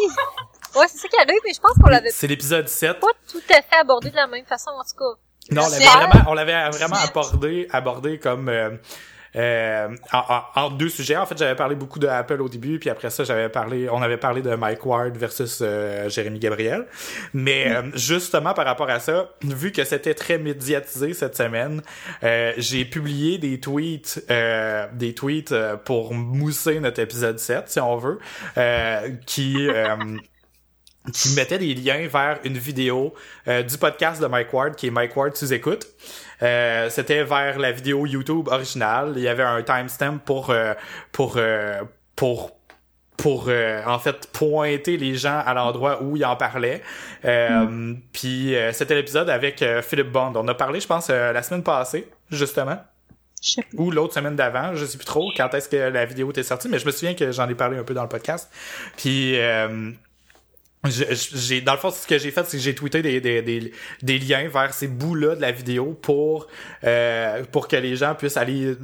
Ouais, 0.76 0.86
c'est 0.92 0.98
ça 0.98 1.08
qu'il 1.08 1.20
y 1.20 1.22
a 1.22 1.36
eu, 1.36 1.40
mais 1.46 1.54
je 1.54 1.60
pense 1.60 1.74
qu'on 1.74 1.90
l'avait 1.90 2.10
C'est 2.10 2.26
l'épisode 2.26 2.68
7. 2.68 3.00
pas 3.00 3.08
tout 3.32 3.42
à 3.52 3.62
fait 3.62 3.76
abordé 3.80 4.10
de 4.10 4.16
la 4.16 4.26
même 4.26 4.46
façon, 4.46 4.72
en 4.72 4.82
tout 4.84 4.98
cas. 4.98 5.20
Non, 5.52 5.64
on 5.66 5.70
l'avait 5.70 5.86
vraiment, 5.86 6.26
on 6.30 6.34
l'avait 6.34 6.70
vraiment 6.70 6.96
C'est- 6.96 7.10
abordé, 7.10 7.68
abordé 7.72 8.18
comme 8.18 8.48
euh, 8.50 8.70
euh, 9.36 9.90
en, 10.56 10.70
deux 10.70 10.90
sujets. 10.90 11.18
En 11.18 11.26
fait, 11.26 11.38
j'avais 11.38 11.56
parlé 11.56 11.76
beaucoup 11.76 11.98
de 12.00 12.08
Apple 12.08 12.40
au 12.42 12.48
début, 12.48 12.78
puis 12.80 12.90
après 12.90 13.10
ça, 13.10 13.24
j'avais 13.24 13.50
parlé, 13.50 13.90
on 13.90 14.02
avait 14.02 14.18
parlé 14.18 14.42
de 14.44 14.54
Mike 14.56 14.86
Ward 14.86 15.18
versus 15.18 15.60
euh, 15.62 16.08
Jérémy 16.08 16.40
Gabriel. 16.40 16.86
Mais 17.34 17.68
justement 17.96 18.54
par 18.54 18.66
rapport 18.66 18.90
à 18.90 19.00
ça, 19.00 19.32
vu 19.44 19.72
que 19.72 19.84
c'était 19.84 20.14
très 20.14 20.38
médiatisé 20.38 21.14
cette 21.14 21.36
semaine, 21.36 21.82
euh, 22.24 22.54
j'ai 22.58 22.86
publié 22.86 23.38
des 23.40 23.60
tweets, 23.60 24.24
euh, 24.30 24.86
des 24.94 25.14
tweets 25.16 25.54
pour 25.84 26.14
mousser 26.14 26.80
notre 26.80 27.02
épisode 27.02 27.40
7, 27.40 27.70
si 27.70 27.80
on 27.80 27.98
veut, 27.98 28.20
euh, 28.58 29.10
qui 29.26 29.68
euh, 29.68 29.96
qui 31.12 31.36
mettait 31.36 31.58
des 31.58 31.74
liens 31.74 32.08
vers 32.08 32.40
une 32.44 32.58
vidéo 32.58 33.14
euh, 33.48 33.62
du 33.64 33.78
podcast 33.78 34.22
de 34.22 34.28
Mike 34.28 34.54
Ward, 34.54 34.76
qui 34.76 34.88
est 34.88 34.92
Mike 34.92 35.16
Ward 35.16 35.36
sous 35.36 35.52
écoute. 35.52 35.88
Euh, 36.42 36.90
c'était 36.90 37.24
vers 37.24 37.60
la 37.60 37.72
vidéo 37.72 38.06
YouTube 38.06 38.48
originale. 38.48 39.14
Il 39.18 39.24
y 39.24 39.28
avait 39.28 39.44
un 39.44 39.62
timestamp 39.64 40.20
pour 40.20 40.50
euh, 40.50 40.74
pour 41.12 41.36
euh, 41.38 41.82
pour 42.16 42.52
pour 43.18 43.46
euh, 43.48 43.82
en 43.86 44.00
fait 44.00 44.28
pointer 44.32 44.98
les 44.98 45.16
gens 45.16 45.42
à 45.46 45.54
l'endroit 45.54 46.02
où 46.02 46.16
il 46.18 46.26
en 46.26 46.36
parlait. 46.36 46.82
Euh, 47.26 47.94
Puis 48.12 48.56
euh, 48.56 48.72
c'était 48.72 48.96
l'épisode 48.96 49.30
avec 49.30 49.62
euh, 49.62 49.82
Philip 49.82 50.10
Bond. 50.10 50.34
On 50.36 50.48
a 50.48 50.54
parlé, 50.54 50.80
je 50.80 50.88
pense, 50.88 51.10
la 51.10 51.44
semaine 51.44 51.64
passée, 51.64 52.10
justement 52.32 52.80
ou 53.78 53.92
l'autre 53.92 54.14
semaine 54.14 54.38
d'avant, 54.38 54.74
je 54.74 54.86
sais 54.86 54.98
plus 54.98 55.06
trop 55.06 55.30
quand 55.36 55.54
est-ce 55.54 55.68
que 55.68 55.76
la 55.76 56.06
vidéo 56.06 56.30
était 56.32 56.44
sortie, 56.44 56.70
mais 56.70 56.80
je 56.80 56.86
me 56.86 56.92
souviens 56.92 57.14
que 57.14 57.32
j'en 57.32 57.50
ai 57.50 57.56
parlé 57.56 57.78
un 57.78 57.84
peu 57.84 57.94
dans 57.94 58.04
le 58.04 58.10
podcast. 58.10 58.50
Puis 58.98 59.38
euh, 59.38 59.92
j'ai 60.86 61.62
dans 61.62 61.74
le 61.74 61.80
fond 61.80 61.92
ce 61.92 62.06
que 62.06 62.18
j'ai 62.18 62.32
fait 62.32 62.44
c'est 62.46 62.58
que 62.58 62.64
j'ai 62.64 62.76
tweeté 62.76 63.02
des, 63.02 63.22
des, 63.22 63.42
des, 63.42 63.72
des 64.02 64.20
liens 64.20 64.50
vers 64.50 64.74
ces 64.74 64.88
bouts-là 64.88 65.36
de 65.36 65.42
la 65.42 65.52
vidéo 65.52 65.98
pour 66.02 66.48
euh, 66.84 67.44
pour 67.52 67.68
que 67.68 67.78
les 67.78 67.96
gens 67.96 68.16
puissent 68.16 68.38
aller 68.38 68.76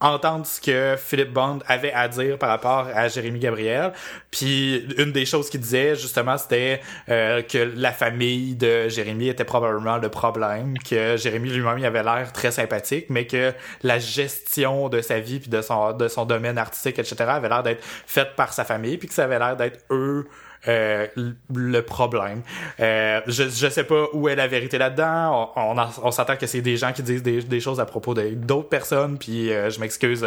entendre 0.00 0.46
ce 0.46 0.60
que 0.60 0.94
Philippe 0.96 1.32
Bond 1.32 1.58
avait 1.66 1.92
à 1.92 2.06
dire 2.08 2.38
par 2.38 2.50
rapport 2.50 2.86
à 2.94 3.08
Jérémy 3.08 3.40
Gabriel. 3.40 3.92
Puis 4.30 4.86
une 4.96 5.10
des 5.10 5.26
choses 5.26 5.50
qu'il 5.50 5.60
disait 5.60 5.96
justement 5.96 6.38
c'était 6.38 6.80
euh, 7.08 7.42
que 7.42 7.58
la 7.58 7.92
famille 7.92 8.54
de 8.54 8.88
Jérémy 8.88 9.28
était 9.28 9.44
probablement 9.44 9.98
le 9.98 10.08
problème, 10.08 10.78
que 10.78 11.16
Jérémy 11.16 11.50
lui-même 11.50 11.82
avait 11.82 12.04
l'air 12.04 12.32
très 12.32 12.52
sympathique, 12.52 13.06
mais 13.08 13.26
que 13.26 13.52
la 13.82 13.98
gestion 13.98 14.88
de 14.88 15.00
sa 15.00 15.18
vie 15.18 15.40
puis 15.40 15.50
de 15.50 15.60
son 15.62 15.92
de 15.92 16.06
son 16.06 16.24
domaine 16.24 16.58
artistique 16.58 16.98
etc 16.98 17.24
avait 17.28 17.48
l'air 17.48 17.62
d'être 17.64 17.84
faite 18.06 18.36
par 18.36 18.52
sa 18.52 18.64
famille 18.64 18.96
puis 18.98 19.08
que 19.08 19.14
ça 19.14 19.24
avait 19.24 19.38
l'air 19.38 19.56
d'être 19.56 19.80
eux 19.90 20.28
euh, 20.66 21.06
le 21.54 21.80
problème. 21.82 22.42
Euh, 22.80 23.20
je, 23.26 23.44
je 23.44 23.68
sais 23.68 23.84
pas 23.84 24.06
où 24.12 24.28
est 24.28 24.34
la 24.36 24.48
vérité 24.48 24.78
là-dedans. 24.78 25.52
On, 25.54 25.78
on, 25.78 25.86
on 26.02 26.10
s'entend 26.10 26.36
que 26.36 26.46
c'est 26.46 26.60
des 26.62 26.76
gens 26.76 26.92
qui 26.92 27.02
disent 27.02 27.22
des, 27.22 27.42
des 27.42 27.60
choses 27.60 27.80
à 27.80 27.84
propos 27.86 28.14
d'autres 28.14 28.68
personnes, 28.68 29.18
puis 29.18 29.52
euh, 29.52 29.70
je 29.70 29.78
m'excuse 29.80 30.26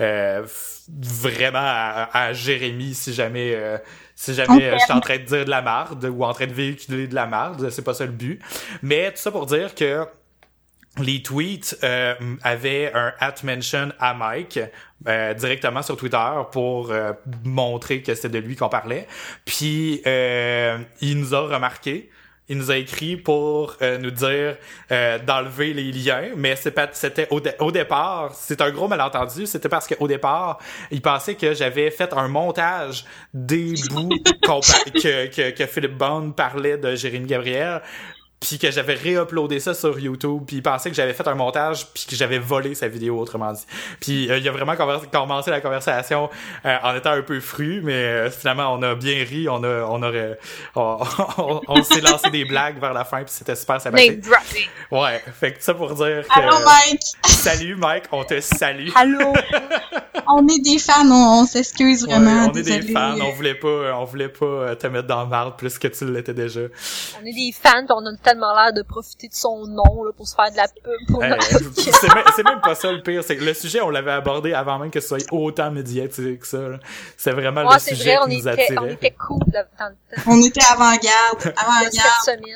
euh, 0.00 0.42
vraiment 0.88 1.58
à, 1.62 2.08
à 2.12 2.32
Jérémy 2.32 2.94
si 2.94 3.12
jamais 3.12 3.52
euh, 3.54 3.78
si 4.14 4.34
jamais 4.34 4.64
euh, 4.64 4.76
je 4.78 4.84
suis 4.84 4.92
en 4.92 5.00
train 5.00 5.18
de 5.18 5.22
dire 5.22 5.44
de 5.44 5.50
la 5.50 5.62
marde 5.62 6.04
ou 6.04 6.24
en 6.24 6.32
train 6.32 6.46
de 6.46 6.52
véhiculer 6.52 7.06
de 7.06 7.14
la 7.14 7.26
marde, 7.26 7.70
c'est 7.70 7.84
pas 7.84 7.94
ça 7.94 8.04
le 8.04 8.10
but. 8.12 8.40
Mais 8.82 9.10
tout 9.12 9.18
ça 9.18 9.30
pour 9.30 9.46
dire 9.46 9.74
que 9.76 10.06
les 11.00 11.22
tweets 11.22 11.78
euh, 11.84 12.14
avaient 12.42 12.92
un 12.94 13.12
at 13.20 13.34
mention 13.44 13.90
à 13.98 14.14
Mike 14.14 14.58
euh, 15.06 15.34
directement 15.34 15.82
sur 15.82 15.96
Twitter 15.96 16.30
pour 16.52 16.90
euh, 16.90 17.12
montrer 17.44 18.02
que 18.02 18.14
c'était 18.14 18.40
de 18.40 18.46
lui 18.46 18.56
qu'on 18.56 18.68
parlait. 18.68 19.06
Puis 19.44 20.02
euh, 20.06 20.78
il 21.00 21.18
nous 21.18 21.34
a 21.34 21.40
remarqué. 21.40 22.10
Il 22.50 22.56
nous 22.56 22.70
a 22.70 22.78
écrit 22.78 23.18
pour 23.18 23.76
nous 24.00 24.10
dire 24.10 24.56
d'enlever 24.90 25.74
les 25.74 25.92
liens, 25.92 26.30
mais 26.34 26.56
c'est 26.56 26.70
pas 26.70 26.88
c'était 26.92 27.26
au, 27.30 27.40
dé- 27.40 27.52
au 27.58 27.70
départ, 27.70 28.32
c'est 28.34 28.62
un 28.62 28.70
gros 28.70 28.88
malentendu, 28.88 29.44
c'était 29.44 29.68
parce 29.68 29.86
qu'au 29.86 30.08
départ, 30.08 30.58
il 30.90 31.02
pensait 31.02 31.34
que 31.34 31.52
j'avais 31.52 31.90
fait 31.90 32.10
un 32.14 32.26
montage 32.26 33.04
des 33.34 33.74
bouts 33.90 34.08
que, 34.42 35.26
que, 35.26 35.50
que 35.50 35.66
Philippe 35.66 35.98
Bond 35.98 36.30
parlait 36.30 36.78
de 36.78 36.94
Jérémy 36.94 37.26
Gabriel, 37.26 37.82
puis 38.40 38.58
que 38.58 38.70
j'avais 38.70 38.94
réuploadé 38.94 39.58
ça 39.58 39.74
sur 39.74 39.98
YouTube, 39.98 40.42
puis 40.46 40.56
il 40.56 40.62
pensait 40.62 40.90
que 40.90 40.96
j'avais 40.96 41.12
fait 41.12 41.26
un 41.26 41.34
montage, 41.34 41.86
puis 41.92 42.06
que 42.08 42.14
j'avais 42.14 42.38
volé 42.38 42.74
sa 42.76 42.86
vidéo, 42.86 43.18
autrement 43.18 43.52
dit. 43.52 43.66
Puis 44.00 44.30
euh, 44.30 44.38
il 44.38 44.48
a 44.48 44.52
vraiment 44.52 44.74
commencé 45.10 45.50
la 45.50 45.60
conversation 45.60 46.30
euh, 46.64 46.76
en 46.84 46.94
étant 46.94 47.10
un 47.10 47.22
peu 47.22 47.40
fru, 47.40 47.80
mais 47.82 47.92
euh, 47.94 48.30
finalement 48.30 48.72
on 48.74 48.82
a 48.82 48.94
bien 48.94 49.24
ri, 49.24 49.48
on 49.48 49.64
a 49.64 49.82
on 49.88 50.02
aurait 50.02 50.38
on, 50.76 50.98
on- 51.38 51.60
on 51.66 51.82
s'est 51.82 52.00
lancé 52.00 52.30
des 52.30 52.44
blagues 52.44 52.80
vers 52.80 52.92
la 52.92 53.04
fin, 53.04 53.18
puis 53.24 53.32
c'était 53.36 53.56
super 53.56 53.80
sympathique. 53.80 54.24
Ouais, 54.90 55.22
fait 55.40 55.52
que 55.54 55.62
ça 55.64 55.74
pour 55.74 55.92
dire 55.94 56.22
que 56.26 56.38
Allô, 56.38 56.56
Mike! 56.64 57.00
salut 57.26 57.74
Mike, 57.76 58.04
on 58.12 58.22
te 58.24 58.40
salue. 58.40 58.88
Allô? 58.94 59.32
On 60.30 60.46
est 60.46 60.58
des 60.62 60.78
fans, 60.78 61.06
on, 61.10 61.40
on 61.42 61.46
s'excuse 61.46 62.04
Ouais, 62.04 62.10
vraiment. 62.18 62.50
on 62.52 62.52
est 62.52 62.62
des 62.62 62.82
fans, 62.92 63.16
on 63.18 63.30
voulait 63.32 63.54
pas 63.54 63.94
on 63.98 64.04
voulait 64.04 64.28
pas 64.28 64.44
euh, 64.44 64.74
te 64.74 64.86
mettre 64.86 65.06
dans 65.06 65.22
le 65.22 65.28
marde 65.28 65.56
plus 65.56 65.78
que 65.78 65.88
tu 65.88 66.04
l'étais 66.12 66.34
déjà. 66.34 66.60
On 67.18 67.24
est 67.24 67.32
des 67.32 67.50
fans, 67.58 67.86
on 67.88 68.04
a 68.04 68.10
tellement 68.28 68.54
l'air 68.54 68.72
de 68.72 68.82
profiter 68.82 69.28
de 69.28 69.34
son 69.34 69.66
nom, 69.66 70.04
là, 70.04 70.12
pour 70.16 70.26
se 70.28 70.34
faire 70.34 70.50
de 70.50 70.56
la 70.56 70.68
pub 70.68 71.06
pour 71.08 71.22
c'est 71.76 72.14
même, 72.14 72.24
c'est 72.36 72.44
même 72.44 72.60
pas 72.60 72.74
ça 72.74 72.90
le 72.92 73.02
pire, 73.02 73.22
c'est 73.24 73.36
que 73.36 73.44
le 73.44 73.54
sujet 73.54 73.80
on 73.80 73.90
l'avait 73.90 74.12
abordé 74.12 74.52
avant 74.52 74.78
même 74.78 74.90
que 74.90 75.00
ce 75.00 75.08
soit 75.08 75.18
autant 75.32 75.70
médiatique 75.70 76.40
que 76.40 76.46
ça. 76.46 76.58
là. 76.58 76.78
C'est 77.16 77.32
vraiment 77.32 77.62
Ouais, 77.66 77.74
le 77.74 77.80
c'est 77.80 77.94
sujet 77.94 78.16
vrai, 78.16 78.24
on 78.24 78.28
qui 78.28 78.36
nous 78.36 78.48
était, 78.48 78.66
on 78.72 78.82
attirait. 78.82 78.92
était 78.94 79.10
cool 79.12 79.40
là, 79.52 79.64
dans 79.78 79.86
le 79.88 79.94
temps 80.16 80.22
On 80.30 80.42
était 80.42 80.60
avant-garde. 80.70 81.54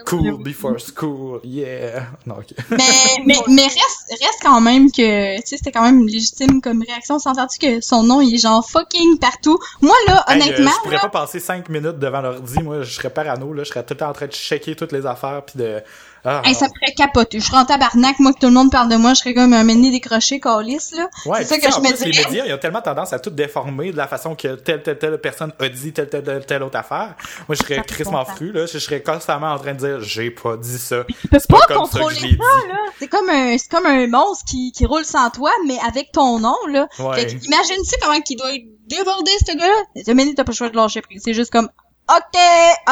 Cool 0.07 0.43
before 0.43 0.77
school, 0.79 1.41
yeah. 1.45 2.07
Non. 2.27 2.37
Mais, 2.71 2.79
mais, 3.27 3.35
mais 3.49 3.63
reste, 3.65 4.11
reste 4.11 4.41
quand 4.43 4.61
même 4.61 4.91
que, 4.91 5.37
tu 5.37 5.43
sais, 5.47 5.57
c'était 5.57 5.73
quand 5.73 5.83
même 5.83 6.07
légitime 6.07 6.61
comme 6.61 6.83
réaction. 6.87 7.19
S'entends-tu 7.19 7.59
que 7.59 7.81
son 7.81 8.03
nom, 8.03 8.21
il 8.21 8.35
est 8.35 8.39
genre 8.39 8.69
fucking 8.69 9.19
partout? 9.19 9.59
Moi, 9.81 9.95
là, 10.09 10.25
Hey, 10.29 10.41
euh, 10.41 10.45
honnêtement, 10.45 10.71
je 10.77 10.83
pourrais 10.83 10.97
là, 10.97 11.03
pas 11.03 11.09
passer 11.09 11.41
cinq 11.41 11.69
minutes 11.69 11.99
devant 11.99 12.21
l'ordi, 12.21 12.63
moi 12.63 12.83
je 12.83 12.93
serais 12.93 13.11
parano, 13.11 13.53
là, 13.53 13.65
je 13.65 13.69
serais 13.71 13.83
tout 13.85 13.95
le 13.95 13.99
temps 13.99 14.09
en 14.11 14.13
train 14.13 14.27
de 14.27 14.33
checker 14.33 14.77
toutes 14.77 14.93
les 14.93 15.07
affaires 15.07 15.43
puis 15.45 15.55
de. 15.63 15.83
Ah, 16.25 16.41
hey, 16.45 16.55
ça 16.55 16.67
me 16.67 16.71
ferait 16.71 16.95
capoter. 16.95 17.41
Je 17.41 17.45
serais 17.47 17.59
en 17.59 17.65
tabarnak, 17.65 18.21
moi, 18.21 18.33
que 18.33 18.39
tout 18.39 18.47
le 18.47 18.53
monde 18.53 18.71
parle 18.71 18.89
de 18.89 18.95
moi, 18.95 19.13
je 19.13 19.19
serais 19.19 19.35
comme 19.35 19.53
un 19.53 19.65
mené 19.65 19.91
décroché, 19.91 20.39
calice, 20.39 20.93
là. 20.93 21.09
Ouais, 21.27 21.39
c'est 21.45 21.47
ça 21.47 21.59
que 21.59 21.67
en 21.67 21.83
je 21.83 21.89
me 21.89 21.97
plus, 21.97 22.13
Les 22.13 22.25
médias, 22.25 22.47
ils 22.47 22.53
ont 22.55 22.59
tellement 22.59 22.81
tendance 22.81 23.13
à 23.13 23.19
tout 23.19 23.31
déformer 23.31 23.91
de 23.91 23.97
la 23.97 24.07
façon 24.07 24.37
que 24.37 24.55
telle, 24.55 24.85
telle, 24.85 24.99
telle 24.99 25.19
personne 25.21 25.53
a 25.59 25.69
dit 25.69 25.93
telle, 25.93 26.09
telle, 26.09 26.23
telle, 26.23 26.47
telle 26.47 26.63
autre 26.63 26.79
affaire. 26.79 27.17
Moi, 27.49 27.57
je 27.57 27.65
serais 27.65 27.75
Ça 27.75 27.83
crissement 27.83 28.25
fru, 28.25 28.53
là. 28.53 28.67
Je 28.67 28.79
serais 28.79 29.03
constamment 29.03 29.53
en 29.53 29.59
train 29.59 29.73
de 29.75 29.79
dire, 29.79 30.01
j'ai 30.01 30.31
pas 30.31 30.57
dit 30.57 30.79
ça. 30.79 31.03
Tu 31.09 31.27
peux 31.29 31.41
C'est 31.41 31.51
pas 31.51 31.59
pas 31.59 31.75
comme 31.75 31.87
ça 31.87 31.99
que 31.99 32.05
contrôler 32.05 32.15
je 32.15 32.23
l'ai 32.23 32.33
dit. 32.35 32.39
là. 32.39 32.77
C'est 33.01 33.09
comme 33.09 33.29
un, 33.29 33.59
c'est 33.59 33.69
comme 33.69 33.87
un 33.87 34.07
monstre 34.07 34.45
qui, 34.49 34.71
qui 34.71 34.87
roule 34.87 35.05
sans 35.05 35.29
toi, 35.31 35.51
mais 35.67 35.79
avec 35.89 36.13
ton 36.13 36.39
nom, 36.39 36.55
là. 36.71 36.87
Ouais. 37.01 37.17
Fait 37.17 37.33
imagine-tu 37.33 37.97
comment 38.01 38.21
qu'il 38.21 38.37
doit 38.37 38.55
être 38.55 38.63
débordé, 38.87 39.33
ce 39.45 39.57
gars-là? 39.57 40.35
T'as 40.37 40.45
pas 40.45 40.53
le 40.53 40.57
choix 40.57 40.69
de 40.69 40.77
lâcher 40.77 41.01
prise. 41.01 41.23
C'est 41.25 41.35
juste 41.35 41.51
comme, 41.51 41.69
ok, 42.09 42.39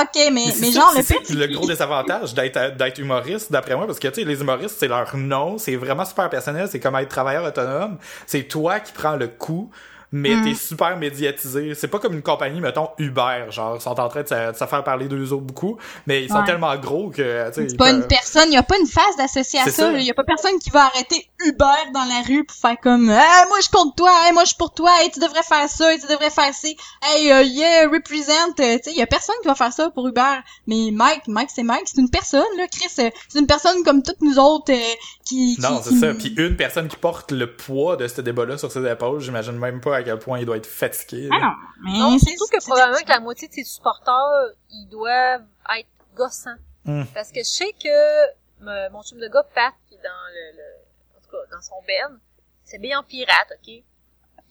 ok, 0.01 0.31
mais, 0.33 0.47
Mais 0.61 0.71
genre, 0.73 0.93
le 0.95 1.03
c'est 1.03 1.15
fait 1.15 1.35
le 1.35 1.47
gros 1.49 1.67
désavantage 1.67 2.35
d'être 2.35 2.77
d'être 2.77 2.99
humoriste 2.99 3.51
d'après 3.51 3.75
moi 3.75 3.87
parce 3.87 3.99
que 3.99 4.09
tu 4.09 4.21
sais 4.21 4.25
les 4.25 4.41
humoristes 4.41 4.77
c'est 4.79 4.89
leur 4.89 5.17
nom 5.17 5.59
c'est 5.59 5.77
vraiment 5.77 6.05
super 6.05 6.31
personnel 6.31 6.69
c'est 6.71 6.81
comme 6.81 6.97
être 6.97 7.09
travailleur 7.09 7.45
autonome 7.45 7.99
c'est 8.27 8.45
toi 8.45 8.81
qui 8.81 8.93
prends 8.93 9.17
le 9.17 9.29
coup 9.29 9.71
mais 10.13 10.35
Mm. 10.37 10.45
t'es 10.45 10.55
super 10.55 10.97
médiatisé. 10.97 11.75
C'est 11.75 11.89
pas 11.89 11.99
comme 11.99 12.15
une 12.15 12.23
compagnie, 12.23 12.61
mettons, 12.61 12.89
Uber, 12.99 13.47
genre, 13.51 13.77
ils 13.77 13.81
sont 13.81 13.99
en 14.01 14.09
train 14.09 14.23
de 14.23 14.29
se, 14.29 14.53
de 14.53 14.57
se 14.57 14.65
faire 14.67 14.83
parler 14.85 15.07
d'eux 15.09 15.33
autres 15.33 15.43
beaucoup, 15.45 15.77
mais 16.07 16.25
ils 16.25 16.29
sont 16.29 16.37
Ouais. 16.39 16.45
tellement 16.45 16.75
gros 16.77 17.11
que, 17.11 17.51
C'est 17.53 17.77
pas 17.77 17.91
une 17.91 18.07
personne, 18.07 18.49
il 18.49 18.55
y 18.55 18.59
a 18.59 18.63
pas 18.63 18.79
une 18.79 18.87
phase 18.87 19.17
d'associé 19.17 19.61
à 19.61 19.65
ça. 19.65 19.71
ça. 19.71 19.93
Il 19.93 20.03
y 20.03 20.11
a 20.11 20.15
pas 20.15 20.25
personne 20.25 20.59
qui 20.59 20.71
va 20.71 20.87
arrêter 20.87 21.29
Uber 21.47 21.91
dans 21.95 22.05
la 22.05 22.23
rue 22.27 22.45
pour 22.45 22.57
faire 22.57 22.77
comme 22.83 23.09
hey, 23.11 23.47
moi 23.49 23.59
je 23.63 23.69
compte 23.71 23.97
toi, 23.97 24.11
hey, 24.27 24.33
moi 24.33 24.43
je 24.45 24.49
suis 24.49 24.57
pour 24.57 24.73
toi, 24.75 24.91
hey, 25.01 25.11
tu 25.11 25.21
devrais 25.21 25.43
faire 25.43 25.69
ça, 25.69 25.91
tu 25.95 26.07
devrais 26.07 26.31
faire 26.31 26.53
ci, 26.55 26.77
hey 27.03 27.31
euh, 27.33 27.43
yeah 27.43 27.89
represent, 27.89 28.31
euh, 28.61 28.77
tu 28.79 28.83
sais, 28.85 28.91
il 28.93 28.97
y 28.99 29.03
a 29.03 29.07
personne 29.07 29.37
qui 29.43 29.49
va 29.49 29.55
faire 29.55 29.73
ça 29.73 29.91
pour 29.91 30.07
Uber. 30.09 30.21
Mais 30.67 30.91
Mike, 30.93 31.23
Mike 31.29 31.51
c'est 31.55 31.63
Mike, 31.63 31.83
c'est 31.87 32.01
une 32.01 32.11
personne 32.11 32.43
là, 32.57 32.67
Chris, 32.71 32.89
euh, 32.99 33.11
c'est 33.29 33.39
une 33.39 33.47
personne 33.47 33.83
comme 33.85 34.03
toutes 34.03 34.21
nous 34.21 34.39
autres 34.39 34.73
euh, 34.73 34.95
qui, 35.25 35.57
qui 35.57 35.61
Non, 35.61 35.79
qui- 35.81 35.91
c'est 35.91 36.07
ça. 36.07 36.15
Puis 36.15 36.35
une 36.37 36.57
personne 36.57 36.89
qui 36.89 36.97
porte 36.97 37.31
le 37.33 37.53
poids 37.53 37.97
de 37.97 38.07
ce 38.09 38.21
débat-là 38.21 38.59
sur 38.59 38.71
ses 38.73 38.85
épaules, 38.91 39.21
j'imagine 39.21 39.57
même 39.59 39.81
pas 39.81 40.00
à 40.01 40.05
quel 40.05 40.19
point 40.19 40.39
il 40.41 40.47
doit 40.47 40.57
être 40.57 40.67
fatigué. 40.67 41.29
Ah 41.33 41.39
non, 41.41 41.53
mais 41.85 41.99
Non, 41.99 42.19
surtout 42.19 42.47
que 42.53 42.63
probablement 42.65 42.99
que 43.03 43.09
la 43.09 43.21
moitié 43.21 43.49
de 43.49 43.53
ses 43.55 43.65
supporters, 43.65 44.51
ils 44.71 44.89
doivent 44.91 45.47
être 45.79 45.89
gossants. 46.15 46.57
Hmm. 46.85 47.05
Parce 47.15 47.31
que 47.31 47.41
je 47.41 47.45
sais 47.49 47.73
que 47.83 48.63
me- 48.65 48.91
mon 48.91 49.03
chum 49.03 49.19
de 49.19 49.29
gars, 49.29 49.45
Pat, 49.55 49.73
qui 49.89 49.95
est 49.95 49.99
dans 50.03 50.09
le, 50.35 50.57
le- 50.57 51.19
en 51.19 51.21
tout 51.23 51.31
cas, 51.31 51.57
dans 51.57 51.63
son 51.63 51.75
ben, 51.87 52.19
c'est 52.65 52.79
bien 52.79 52.99
en 52.99 53.03
pirate, 53.03 53.53
ok? 53.53 53.83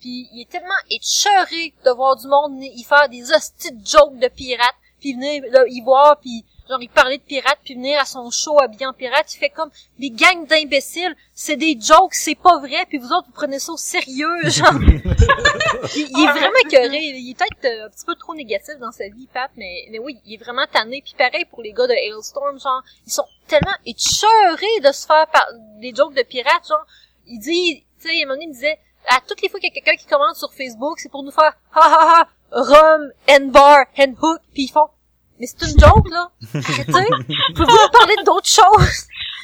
Puis 0.00 0.28
il 0.32 0.42
est 0.42 0.50
tellement 0.50 0.68
écheuré 0.90 1.74
de 1.84 1.90
voir 1.90 2.16
du 2.16 2.26
monde 2.26 2.52
y 2.62 2.82
faire 2.84 3.08
des 3.08 3.30
hosties 3.32 3.72
de 3.72 3.86
jokes 3.86 4.18
de 4.18 4.28
pirates, 4.28 4.74
puis 4.98 5.14
venir 5.14 5.42
là, 5.50 5.64
y 5.66 5.80
voir, 5.82 6.18
puis 6.20 6.44
genre 6.70 6.80
il 6.80 6.88
parlait 6.88 7.18
de 7.18 7.22
pirates, 7.22 7.58
puis 7.64 7.74
venir 7.74 8.00
à 8.00 8.04
son 8.04 8.30
show 8.30 8.60
habillé 8.60 8.86
en 8.86 8.92
pirate, 8.92 9.34
il 9.34 9.38
fait 9.38 9.50
comme 9.50 9.70
des 9.98 10.10
gangs 10.10 10.46
d'imbéciles, 10.46 11.14
c'est 11.34 11.56
des 11.56 11.76
jokes, 11.80 12.14
c'est 12.14 12.36
pas 12.36 12.58
vrai, 12.60 12.86
puis 12.88 12.98
vous 12.98 13.12
autres 13.12 13.26
vous 13.26 13.32
prenez 13.32 13.58
ça 13.58 13.72
au 13.72 13.76
sérieux, 13.76 14.38
genre. 14.44 14.72
il, 14.80 16.08
il 16.08 16.24
est 16.24 16.32
vraiment 16.32 16.60
écœuré, 16.64 16.98
il 16.98 17.30
est 17.30 17.34
peut-être 17.34 17.64
euh, 17.64 17.86
un 17.86 17.90
petit 17.90 18.06
peu 18.06 18.14
trop 18.14 18.34
négatif 18.34 18.76
dans 18.78 18.92
sa 18.92 19.08
vie, 19.08 19.28
Pat, 19.32 19.50
mais, 19.56 19.86
mais 19.90 19.98
oui, 19.98 20.18
il 20.24 20.34
est 20.34 20.42
vraiment 20.42 20.66
tanné, 20.72 21.02
puis 21.02 21.14
pareil 21.18 21.44
pour 21.46 21.62
les 21.62 21.72
gars 21.72 21.86
de 21.86 21.92
Hailstorm, 21.92 22.58
genre, 22.60 22.82
ils 23.06 23.12
sont 23.12 23.26
tellement 23.48 23.76
écheurés 23.84 24.80
de 24.84 24.92
se 24.92 25.06
faire 25.06 25.26
par 25.32 25.46
des 25.80 25.92
jokes 25.94 26.14
de 26.14 26.22
pirates, 26.22 26.68
genre, 26.68 26.86
il 27.26 27.40
dit, 27.40 27.84
tu 28.00 28.08
sais, 28.08 28.14
à 28.14 28.22
un 28.22 28.26
moment 28.26 28.34
donné, 28.34 28.46
il 28.46 28.52
disait, 28.52 28.78
à 29.08 29.20
toutes 29.26 29.42
les 29.42 29.48
fois 29.48 29.58
qu'il 29.58 29.70
y 29.74 29.78
a 29.78 29.80
quelqu'un 29.80 30.00
qui 30.00 30.06
commente 30.06 30.36
sur 30.36 30.52
Facebook, 30.52 31.00
c'est 31.00 31.10
pour 31.10 31.22
nous 31.22 31.30
faire 31.30 31.56
ha 31.74 31.80
ha 31.80 32.20
ha, 32.20 32.28
rum, 32.52 33.10
and 33.28 33.46
bar, 33.46 33.86
and 33.98 34.14
hook, 34.20 34.40
puis 34.52 34.64
ils 34.64 34.70
font 34.70 34.88
mais 35.40 35.46
c'est 35.46 35.70
une 35.70 35.80
joke, 35.80 36.08
là. 36.10 36.30
Arrêtez. 36.54 36.92
Pouvez-vous 37.54 37.64
nous 37.64 37.98
parler 37.98 38.16
d'autres 38.24 38.48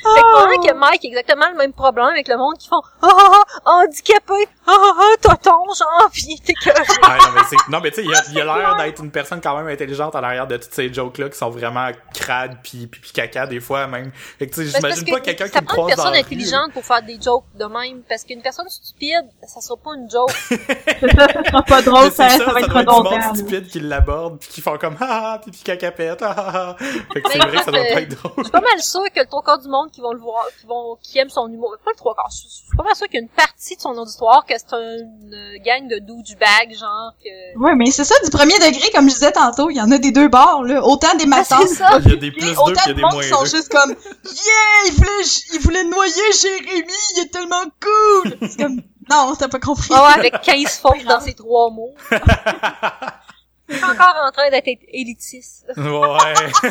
choses? 0.02 0.14
Fait 0.14 0.58
que 0.58 0.66
que 0.66 0.74
Mike 0.74 1.04
a 1.04 1.08
exactement 1.08 1.48
le 1.50 1.56
même 1.56 1.72
problème 1.72 2.06
avec 2.06 2.28
le 2.28 2.36
monde 2.36 2.56
qui 2.58 2.68
font 2.68 2.80
ah 3.02 3.08
ah 3.08 3.42
ah, 3.64 3.70
handicapé, 3.82 4.48
ah 4.66 4.72
ah 4.76 4.92
ah, 4.98 5.16
tonton, 5.20 5.64
genre, 5.78 6.10
pis 6.12 6.26
il 6.28 6.32
est 6.34 6.50
écœuré. 6.50 6.80
Ouais, 6.80 7.18
non, 7.18 7.32
mais, 7.34 7.40
c'est- 7.48 7.70
non, 7.70 7.80
mais 7.82 7.90
tu 7.90 8.02
sais, 8.04 8.22
il 8.32 8.40
a, 8.40 8.44
l'air 8.44 8.76
d'être 8.76 9.02
une 9.02 9.10
personne 9.10 9.40
quand 9.40 9.56
même 9.56 9.68
intelligente 9.68 10.14
en 10.14 10.22
arrière 10.22 10.46
de 10.46 10.56
toutes 10.56 10.72
ces 10.72 10.92
jokes-là 10.92 11.28
qui 11.28 11.38
sont 11.38 11.50
vraiment 11.50 11.90
crades 12.14 12.58
pis, 12.62 12.86
pis, 12.86 13.00
pis 13.00 13.12
caca 13.12 13.46
des 13.46 13.60
fois 13.60 13.86
même. 13.86 14.10
Fait 14.38 14.46
que 14.48 14.54
tu 14.54 14.66
sais, 14.66 14.76
j'imagine 14.76 15.04
que 15.04 15.10
pas 15.10 15.20
quelqu'un 15.20 15.46
qui 15.46 15.52
ça 15.52 15.60
me 15.60 15.64
une 15.64 15.68
croise 15.68 15.90
dans 15.90 15.96
personne 15.96 16.12
rue. 16.14 16.20
intelligente 16.20 16.72
pour 16.72 16.84
faire 16.84 17.02
des 17.02 17.20
jokes 17.20 17.44
de 17.54 17.64
même, 17.64 18.02
parce 18.08 18.24
qu'une 18.24 18.42
personne 18.42 18.68
stupide, 18.68 19.26
ça 19.46 19.60
sera 19.60 19.76
pas 19.76 19.90
une 19.96 20.10
joke. 20.10 20.30
C'est 20.48 20.56
ça, 21.16 21.26
ça 21.28 21.44
sera 21.44 21.62
pas 21.62 21.82
drôle, 21.82 22.10
c'est 22.10 22.28
ça, 22.28 22.38
ça, 22.38 22.52
va 22.52 22.60
être 22.60 22.68
du 22.68 22.74
longtemps. 22.84 23.02
monde 23.10 23.36
stupide 23.36 23.68
qui 23.68 23.80
l'aborde 23.80 24.38
pis 24.38 24.48
qui 24.48 24.60
font 24.60 24.76
comme 24.78 24.96
ah 25.00 25.32
ah 25.34 25.40
pis 25.44 25.50
pis 25.50 25.62
cacapette 25.62 26.22
ah 26.22 26.34
ah 26.36 26.52
ah. 26.54 26.76
Fait 27.12 27.22
que 27.22 27.30
c'est 27.30 27.38
vrai 27.38 27.56
que 27.56 27.64
ça 27.64 27.70
doit 27.70 27.80
pas 27.80 27.94
euh, 27.94 27.98
être 27.98 28.08
drôle. 28.22 28.32
Je 28.38 28.42
suis 28.42 28.50
pas 28.52 28.60
mal 28.60 28.82
sûr 28.82 29.02
que 29.14 29.20
le 29.20 29.26
trois 29.26 29.42
quarts 29.42 29.58
du 29.58 29.68
monde 29.68 29.85
qui 29.90 30.00
vont 30.00 30.12
le 30.12 30.20
voir, 30.20 30.44
qui 30.60 30.66
vont, 30.66 30.96
qui 31.02 31.18
aiment 31.18 31.28
son 31.30 31.48
humour, 31.48 31.74
pas 31.84 31.90
le 31.90 31.96
trois 31.96 32.14
quarts, 32.14 32.30
je 32.30 32.38
suis 32.38 32.48
je 32.48 32.54
suis 32.54 32.76
pas 32.76 32.82
mal 32.82 32.94
sûr 32.96 33.06
qu'il 33.06 33.14
y 33.14 33.18
a 33.18 33.22
une 33.22 33.28
partie 33.28 33.76
de 33.76 33.80
son 33.80 33.96
auditoire 33.96 34.44
que 34.46 34.54
c'est 34.56 34.72
une 34.72 35.34
euh, 35.34 35.58
gang 35.64 35.88
de 35.88 35.98
douchebags, 35.98 36.74
genre 36.78 37.12
que... 37.22 37.58
Ouais, 37.58 37.74
mais 37.76 37.90
c'est 37.90 38.04
ça 38.04 38.14
du 38.24 38.30
premier 38.30 38.54
degré, 38.58 38.90
comme 38.92 39.08
je 39.08 39.14
disais 39.14 39.32
tantôt, 39.32 39.70
il 39.70 39.76
y 39.76 39.80
en 39.80 39.90
a 39.90 39.98
des 39.98 40.12
deux 40.12 40.28
bords, 40.28 40.64
là. 40.64 40.82
Autant 40.84 41.14
des 41.16 41.26
Ah, 41.32 41.44
c'est 41.44 41.66
ça! 41.68 41.98
Il 42.04 42.10
y 42.10 42.12
a 42.12 42.16
des 42.16 42.30
plus 42.30 42.50
autant 42.52 42.72
il 42.86 42.88
y 42.88 42.90
a 42.90 42.94
de 42.94 43.00
monde 43.00 43.20
qui 43.20 43.28
sont 43.28 43.42
deux. 43.42 43.50
juste 43.50 43.68
comme 43.70 43.90
Yeah! 43.90 44.86
Il 44.86 44.92
voulait, 44.94 45.22
il 45.54 45.60
voulait 45.60 45.84
noyer 45.84 46.32
Jérémy, 46.40 46.92
il 47.16 47.22
est 47.22 47.32
tellement 47.32 47.64
cool! 47.80 48.36
C'est 48.48 48.62
comme 48.62 48.82
Non, 49.10 49.34
t'as 49.38 49.48
pas 49.48 49.60
compris. 49.60 49.88
Ah 49.92 50.08
ouais, 50.08 50.18
avec 50.18 50.40
15 50.42 50.78
fautes 50.82 51.04
dans 51.04 51.20
ces 51.20 51.34
trois 51.34 51.70
mots. 51.70 51.94
C'est 53.68 53.84
encore 53.84 54.14
en 54.24 54.30
train 54.30 54.50
d'être 54.50 54.68
élitiste. 54.88 55.66
Ouais. 55.76 56.34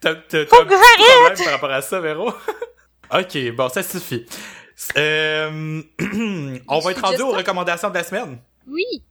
T'as, 0.00 0.14
t'as, 0.14 0.46
Faut 0.46 0.64
que 0.64 0.70
j'arrête! 0.70 1.44
par 1.44 1.52
rapport 1.52 1.70
à 1.70 1.82
ça, 1.82 2.00
Véro? 2.00 2.32
ok, 3.12 3.50
bon, 3.54 3.68
ça 3.68 3.82
suffit. 3.82 4.24
Euh, 4.96 5.82
on 6.68 6.78
va 6.78 6.90
être 6.92 7.02
rendu 7.02 7.20
aux 7.20 7.32
recommandations 7.32 7.90
de 7.90 7.94
la 7.94 8.02
semaine. 8.02 8.38
Oui! 8.66 9.02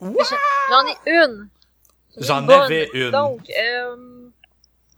J'en 0.00 0.86
ai 0.86 0.96
une. 1.06 1.48
J'en 2.18 2.46
avais 2.48 2.90
une. 2.92 3.10
Donc, 3.10 3.48
euh, 3.50 3.96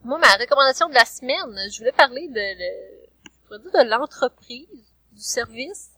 moi, 0.04 0.18
ma 0.18 0.34
recommandation 0.34 0.88
de 0.88 0.94
la 0.94 1.04
semaine, 1.04 1.70
je 1.70 1.78
voulais 1.78 1.92
parler 1.92 2.26
de, 2.28 2.34
le, 2.34 3.06
je 3.24 3.46
pourrais 3.46 3.58
dire 3.60 3.84
de 3.84 3.90
l'entreprise, 3.90 4.66
du 5.12 5.22
service, 5.22 5.90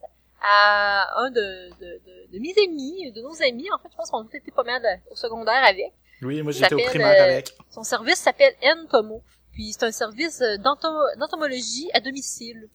à 0.47 1.07
un 1.21 1.31
de, 1.31 1.69
de, 1.79 2.01
de, 2.05 2.33
de 2.33 2.39
mes 2.39 2.53
amis, 2.65 3.11
de 3.11 3.21
nos 3.21 3.41
amis. 3.41 3.67
En 3.73 3.77
fait, 3.79 3.89
je 3.91 3.95
pense 3.97 4.09
qu'on 4.11 4.23
été 4.25 4.51
pas 4.51 4.63
mal 4.63 4.81
au 5.11 5.15
secondaire 5.15 5.63
avec. 5.63 5.91
Oui, 6.21 6.41
moi 6.41 6.51
j'étais 6.51 6.73
au 6.75 6.79
primaire 6.79 7.21
euh, 7.21 7.33
avec. 7.33 7.53
Son 7.71 7.83
service 7.83 8.17
s'appelle 8.19 8.53
Entomo. 8.63 9.21
Puis 9.53 9.73
c'est 9.73 9.85
un 9.85 9.91
service 9.91 10.41
euh, 10.41 10.57
d'ento- 10.57 11.17
d'entomologie 11.17 11.89
à 11.93 11.99
domicile. 11.99 12.67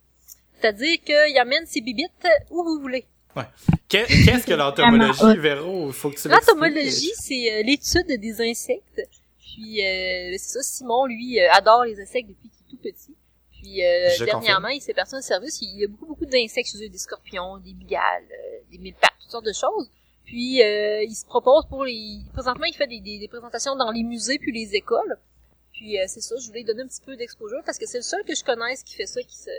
C'est-à-dire 0.60 0.96
qu'il 1.04 1.38
amène 1.38 1.64
ses 1.66 1.80
bibites 1.80 2.26
où 2.50 2.62
vous 2.64 2.80
voulez. 2.80 3.06
Qu'est- 3.88 4.06
Qu'est-ce 4.06 4.46
que 4.46 4.54
l'entomologie, 4.54 5.18
Vraiment 5.20 5.42
Véro? 5.42 5.92
Faut 5.92 6.10
que 6.10 6.16
tu. 6.20 6.28
L'entomologie, 6.28 7.12
c'est 7.14 7.52
euh, 7.52 7.62
l'étude 7.62 8.06
des 8.20 8.40
insectes. 8.50 9.02
Puis 9.38 9.80
euh, 9.84 10.32
c'est 10.32 10.58
ça, 10.58 10.62
Simon, 10.62 11.06
lui, 11.06 11.40
adore 11.40 11.84
les 11.84 12.00
insectes 12.00 12.28
depuis 12.28 12.50
qu'il 12.50 12.66
est 12.66 12.70
tout 12.70 12.76
petit. 12.82 13.16
Puis 13.60 13.84
euh, 13.84 14.24
dernièrement, 14.24 14.68
il 14.68 14.80
s'est 14.80 14.94
perçu 14.94 15.14
un 15.14 15.20
service, 15.20 15.60
il 15.60 15.80
y 15.80 15.84
a 15.84 15.88
beaucoup, 15.88 16.06
beaucoup 16.06 16.26
d'insectes 16.26 16.70
chez 16.70 16.84
eux, 16.84 16.88
des 16.88 16.98
scorpions, 16.98 17.58
des 17.58 17.74
mygales, 17.74 18.24
euh, 18.30 18.58
des 18.70 18.78
mille-pattes, 18.78 19.12
toutes 19.20 19.30
sortes 19.30 19.44
de 19.44 19.52
choses. 19.52 19.90
Puis 20.24 20.62
euh, 20.62 21.02
il 21.02 21.14
se 21.14 21.26
propose 21.26 21.66
pour 21.66 21.84
les... 21.84 22.20
Présentement, 22.32 22.64
il 22.64 22.74
fait 22.74 22.86
des, 22.86 23.00
des, 23.00 23.18
des 23.18 23.28
présentations 23.28 23.76
dans 23.76 23.90
les 23.90 24.02
musées 24.02 24.38
puis 24.38 24.52
les 24.52 24.74
écoles. 24.76 25.18
Puis 25.72 25.98
euh, 25.98 26.04
c'est 26.08 26.20
ça, 26.20 26.36
je 26.40 26.46
voulais 26.46 26.62
donner 26.62 26.82
un 26.82 26.86
petit 26.86 27.02
peu 27.04 27.16
d'exposure 27.16 27.60
parce 27.66 27.78
que 27.78 27.86
c'est 27.86 27.98
le 27.98 28.02
seul 28.02 28.24
que 28.24 28.34
je 28.34 28.44
connaisse 28.44 28.82
qui 28.82 28.94
fait 28.94 29.06
ça, 29.06 29.20
qui 29.22 29.36
se 29.36 29.50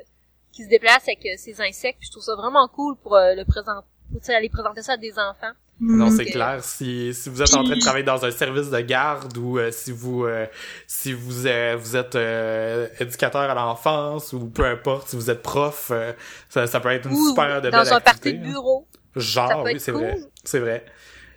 qui 0.52 0.64
se 0.64 0.70
déplace 0.70 1.08
avec 1.08 1.26
euh, 1.26 1.36
ses 1.38 1.62
insectes. 1.62 2.00
Puis 2.00 2.08
je 2.08 2.12
trouve 2.12 2.24
ça 2.24 2.36
vraiment 2.36 2.68
cool 2.68 2.96
pour 2.98 3.16
euh, 3.16 3.36
le 3.36 3.46
présenter, 3.46 3.88
pour 4.12 4.36
aller 4.36 4.50
présenter 4.50 4.82
ça 4.82 4.94
à 4.94 4.98
des 4.98 5.14
enfants. 5.14 5.52
Non, 5.90 6.10
Mm. 6.10 6.12
c'est 6.12 6.26
clair. 6.26 6.64
Si, 6.64 7.14
si 7.14 7.30
vous 7.30 7.42
êtes 7.42 7.54
en 7.56 7.64
train 7.64 7.76
de 7.76 7.80
travailler 7.80 8.04
dans 8.06 8.24
un 8.24 8.32
service 8.32 8.70
de 8.70 8.80
garde 8.82 9.36
ou 9.38 9.58
euh, 9.58 9.72
si 9.72 9.92
vous 9.92 10.26
euh, 10.26 10.46
si 10.88 11.12
vous 11.14 11.48
euh, 11.48 11.76
vous 11.80 11.96
êtes 11.96 12.16
euh, 12.16 12.88
éducateur 13.00 13.42
à 13.42 13.54
l'enfance 13.56 14.32
ou 14.34 14.48
peu 14.50 14.66
importe, 14.66 15.10
si 15.10 15.16
vous 15.16 15.30
êtes 15.32 15.42
prof, 15.42 15.90
euh, 15.92 16.14
ça, 16.50 16.68
ça 16.68 16.80
peut 16.80 16.90
être 16.92 17.08
une 17.08 17.16
Ou 17.16 17.28
super 17.30 17.62
de 17.62 17.70
dans 17.72 17.84
belle 17.84 17.94
un 17.94 18.00
party 18.00 18.30
activité, 18.30 18.34
de 18.34 18.38
hein. 18.38 18.52
bureau. 18.52 18.88
Genre, 19.16 19.64
oui, 19.64 19.80
c'est 19.80 19.92
cool. 19.92 20.02
vrai. 20.02 20.18
C'est 20.44 20.60
vrai. 20.60 20.86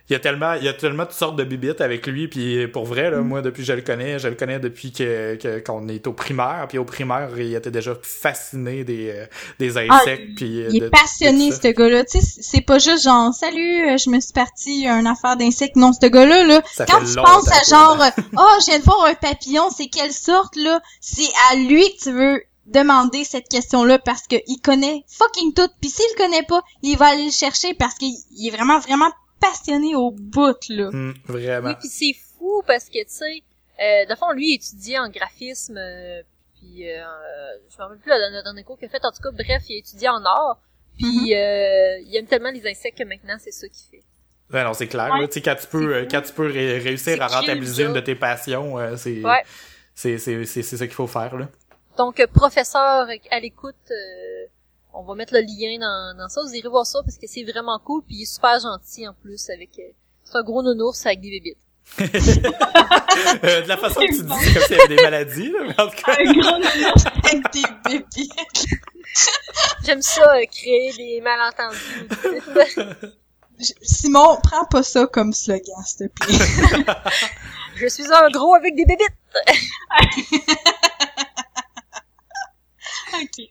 Il 0.09 0.13
y 0.13 0.15
a 0.15 0.19
tellement, 0.19 0.53
il 0.53 0.63
y 0.63 0.67
a 0.67 0.73
tellement 0.73 1.05
de 1.05 1.11
sortes 1.11 1.35
de 1.35 1.43
bibites 1.43 1.81
avec 1.81 2.05
lui, 2.05 2.27
puis 2.27 2.67
pour 2.67 2.85
vrai, 2.85 3.09
Mm. 3.09 3.13
là, 3.13 3.21
moi, 3.21 3.41
depuis 3.41 3.61
que 3.63 3.67
je 3.67 3.73
le 3.73 3.81
connais, 3.81 4.19
je 4.19 4.27
le 4.27 4.35
connais 4.35 4.59
depuis 4.59 4.91
que, 4.91 5.59
qu'on 5.65 5.87
est 5.87 6.05
au 6.05 6.13
primaire, 6.13 6.65
puis 6.69 6.77
au 6.77 6.85
primaire, 6.85 7.29
il 7.37 7.55
était 7.55 7.71
déjà 7.71 7.93
fasciné 8.03 8.83
des, 8.83 9.09
euh, 9.09 9.25
des 9.57 9.77
insectes, 9.77 10.35
puis 10.35 10.61
euh, 10.61 10.67
Ah, 10.67 10.71
Il 10.73 10.79
de- 10.81 10.85
est 10.85 10.89
passionné, 10.91 11.51
ce 11.51 11.67
gars-là. 11.69 12.03
Tu 12.05 12.19
sais, 12.21 12.37
c'est 12.41 12.61
pas 12.61 12.77
juste 12.77 13.03
genre, 13.03 13.33
salut, 13.33 13.89
euh, 13.89 13.97
je 13.97 14.09
me 14.11 14.19
suis 14.19 14.33
parti 14.33 14.85
une 14.85 15.07
affaire 15.07 15.37
d'insectes. 15.37 15.75
Non, 15.75 15.91
ce 15.91 16.05
gars-là, 16.05 16.43
là, 16.43 16.61
quand 16.87 17.03
tu 17.03 17.15
penses 17.15 17.47
à 17.51 17.63
genre, 17.69 17.97
oh, 18.37 18.47
je 18.61 18.65
viens 18.67 18.79
de 18.79 18.83
voir 18.83 19.05
un 19.05 19.15
papillon, 19.15 19.69
c'est 19.75 19.87
quelle 19.87 20.11
sorte, 20.13 20.55
là, 20.55 20.81
c'est 21.01 21.23
à 21.51 21.55
lui 21.55 21.83
que 21.95 22.03
tu 22.03 22.11
veux 22.11 22.43
demander 22.67 23.23
cette 23.23 23.47
question-là 23.47 23.99
parce 23.99 24.23
que 24.27 24.35
il 24.47 24.59
connaît 24.59 25.03
fucking 25.07 25.53
tout. 25.53 25.67
Puis 25.81 25.89
s'il 25.89 26.05
le 26.17 26.23
connaît 26.23 26.43
pas, 26.43 26.61
il 26.81 26.97
va 26.97 27.07
aller 27.07 27.25
le 27.25 27.31
chercher 27.31 27.73
parce 27.75 27.93
qu'il 27.95 28.13
il 28.37 28.47
est 28.47 28.51
vraiment, 28.51 28.79
vraiment 28.79 29.09
passionné 29.39 29.95
au 29.95 30.11
bout, 30.11 30.57
là. 30.69 30.87
Hum, 30.87 31.13
vraiment. 31.25 31.69
Oui, 31.69 31.75
puis 31.79 31.87
c'est 31.89 32.13
fou 32.37 32.63
parce 32.67 32.85
que, 32.85 32.99
tu 32.99 33.09
sais, 33.09 33.43
euh, 33.81 34.05
de 34.05 34.15
fond, 34.15 34.31
lui, 34.31 34.51
il 34.51 34.55
étudiait 34.55 34.99
en 34.99 35.09
graphisme, 35.09 35.77
euh, 35.77 36.21
puis 36.57 36.89
euh, 36.89 37.03
je 37.69 37.77
me 37.77 37.81
rappelle 37.83 37.97
plus 37.99 38.09
la, 38.09 38.17
la 38.29 38.41
dernière 38.41 38.65
cours 38.65 38.77
qu'il 38.77 38.87
a 38.87 38.89
fait. 38.89 39.03
En 39.05 39.11
tout 39.11 39.21
cas, 39.21 39.31
bref, 39.31 39.63
il 39.69 39.75
a 39.75 39.79
étudié 39.79 40.09
en 40.09 40.23
art, 40.23 40.59
puis 40.97 41.35
euh, 41.35 41.99
il 41.99 42.15
aime 42.15 42.25
tellement 42.27 42.51
les 42.51 42.65
insectes 42.67 42.97
que 42.97 43.03
maintenant, 43.03 43.35
c'est 43.39 43.51
ça 43.51 43.67
qu'il 43.67 43.89
fait. 43.99 44.03
Ouais, 44.53 44.63
non, 44.63 44.73
c'est 44.73 44.87
clair. 44.87 45.11
Ouais. 45.13 45.21
là. 45.21 45.27
Tu 45.27 45.33
sais, 45.33 45.41
quand 45.41 45.55
tu 45.55 45.67
peux, 45.67 45.93
euh, 45.95 46.05
quand 46.09 46.21
tu 46.21 46.31
peux 46.31 46.47
ré- 46.49 46.77
réussir 46.79 47.21
à 47.21 47.27
rentabiliser 47.27 47.83
une 47.85 47.93
de 47.93 47.99
tes 47.99 48.15
passions, 48.15 48.77
euh, 48.77 48.95
c'est, 48.95 49.23
Ouais. 49.23 49.43
c'est, 49.95 50.17
c'est, 50.19 50.45
c'est, 50.45 50.61
c'est 50.63 50.77
ça 50.77 50.85
qu'il 50.85 50.95
faut 50.95 51.07
faire, 51.07 51.35
là. 51.35 51.47
Donc, 51.97 52.19
euh, 52.19 52.27
professeur 52.27 53.07
à 53.31 53.39
l'écoute, 53.39 53.75
euh, 53.89 54.45
on 54.95 55.03
va 55.03 55.15
mettre 55.15 55.33
le 55.33 55.41
lien 55.41 55.77
dans, 55.79 56.17
dans 56.17 56.29
ça. 56.29 56.41
Vous 56.41 56.53
irez 56.53 56.69
voir 56.69 56.85
ça 56.85 56.99
parce 57.03 57.17
que 57.17 57.27
c'est 57.27 57.43
vraiment 57.43 57.79
cool, 57.79 58.03
puis 58.05 58.15
il 58.17 58.21
est 58.23 58.33
super 58.33 58.59
gentil 58.59 59.07
en 59.07 59.13
plus 59.13 59.49
avec... 59.49 59.69
euh, 59.79 59.83
c'est 60.23 60.37
un 60.37 60.43
gros 60.43 60.63
nounours 60.63 61.05
avec 61.05 61.21
des 61.21 61.29
bébites. 61.31 61.57
Euh, 63.45 63.61
de 63.61 63.67
la 63.69 63.77
façon 63.77 64.01
que 64.01 64.07
tu 64.07 64.23
dis, 64.23 64.33
c'est 64.43 64.53
comme 64.53 64.63
s'il 64.63 64.75
y 64.77 64.79
avait 64.81 64.95
des 64.97 65.01
maladies, 65.01 65.49
là, 65.49 65.59
mais 65.67 65.79
en 65.81 65.87
tout 65.87 65.95
cas. 65.95 66.15
Un 66.19 66.33
gros 66.33 66.57
nounours. 66.57 67.05
Avec 67.23 67.51
des 67.53 67.63
bébés. 67.85 68.29
J'aime 69.85 70.01
ça, 70.01 70.35
euh, 70.35 70.45
créer 70.51 70.91
des 70.97 71.21
malentendus. 71.21 71.77
Je- 73.57 73.73
Simon, 73.81 74.37
prends 74.43 74.65
pas 74.65 74.83
ça 74.83 75.07
comme 75.07 75.31
slogan, 75.31 75.81
s'il 75.85 76.09
te 76.09 76.13
plaît. 76.13 76.93
Je 77.77 77.87
suis 77.87 78.11
un 78.11 78.29
gros 78.29 78.53
avec 78.55 78.75
des 78.75 78.85
bébites. 78.85 79.07
ok. 83.13 83.49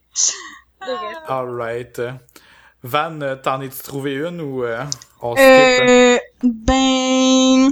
Alright. 1.29 2.01
Van, 2.83 3.19
t'en 3.43 3.61
es-tu 3.63 3.83
trouvé 3.83 4.15
une 4.15 4.41
ou 4.41 4.63
euh, 4.63 4.85
on 5.23 5.35
skip? 5.35 5.45
Euh, 5.45 6.19
ben, 6.43 7.71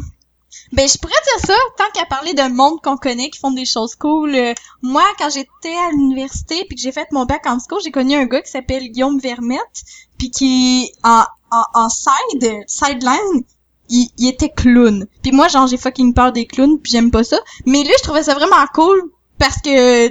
ben, 0.73 0.89
je 0.89 0.97
pourrais 0.99 1.13
dire 1.13 1.47
ça, 1.47 1.55
tant 1.77 1.91
qu'à 1.93 2.07
parler 2.07 2.33
de 2.33 2.49
monde 2.51 2.81
qu'on 2.83 2.97
connaît 2.97 3.29
qui 3.29 3.39
font 3.39 3.51
des 3.51 3.67
choses 3.67 3.95
cool. 3.95 4.35
euh, 4.35 4.55
moi, 4.81 5.05
quand 5.19 5.29
j'étais 5.29 5.77
à 5.87 5.91
l'université 5.91 6.65
puis 6.67 6.77
que 6.77 6.83
j'ai 6.83 6.93
fait 6.93 7.13
mon 7.13 7.27
bac 7.27 7.47
en 7.47 7.59
psycho, 7.59 7.79
j'ai 7.85 7.91
connu 7.91 8.15
un 8.15 8.25
gars 8.25 8.41
qui 8.41 8.51
s'appelle 8.51 8.89
Guillaume 8.89 9.19
Vermette 9.19 9.83
puis 10.19 10.31
qui, 10.31 10.93
en, 11.05 11.25
en, 11.51 11.65
en 11.75 11.89
side, 11.91 12.63
sideline, 12.67 13.45
il, 13.91 14.09
il 14.17 14.29
était 14.29 14.49
clown. 14.49 15.07
Puis 15.23 15.33
moi, 15.33 15.49
genre, 15.49 15.67
j'ai 15.67 15.77
fucking 15.77 16.15
peur 16.15 16.33
des 16.33 16.47
clowns 16.47 16.79
puis 16.81 16.93
j'aime 16.93 17.11
pas 17.11 17.25
ça. 17.25 17.39
Mais 17.67 17.83
lui, 17.83 17.93
je 17.99 18.03
trouvais 18.03 18.23
ça 18.23 18.35
vraiment 18.35 18.65
cool 18.73 19.11
parce 19.39 19.61
que, 19.61 20.09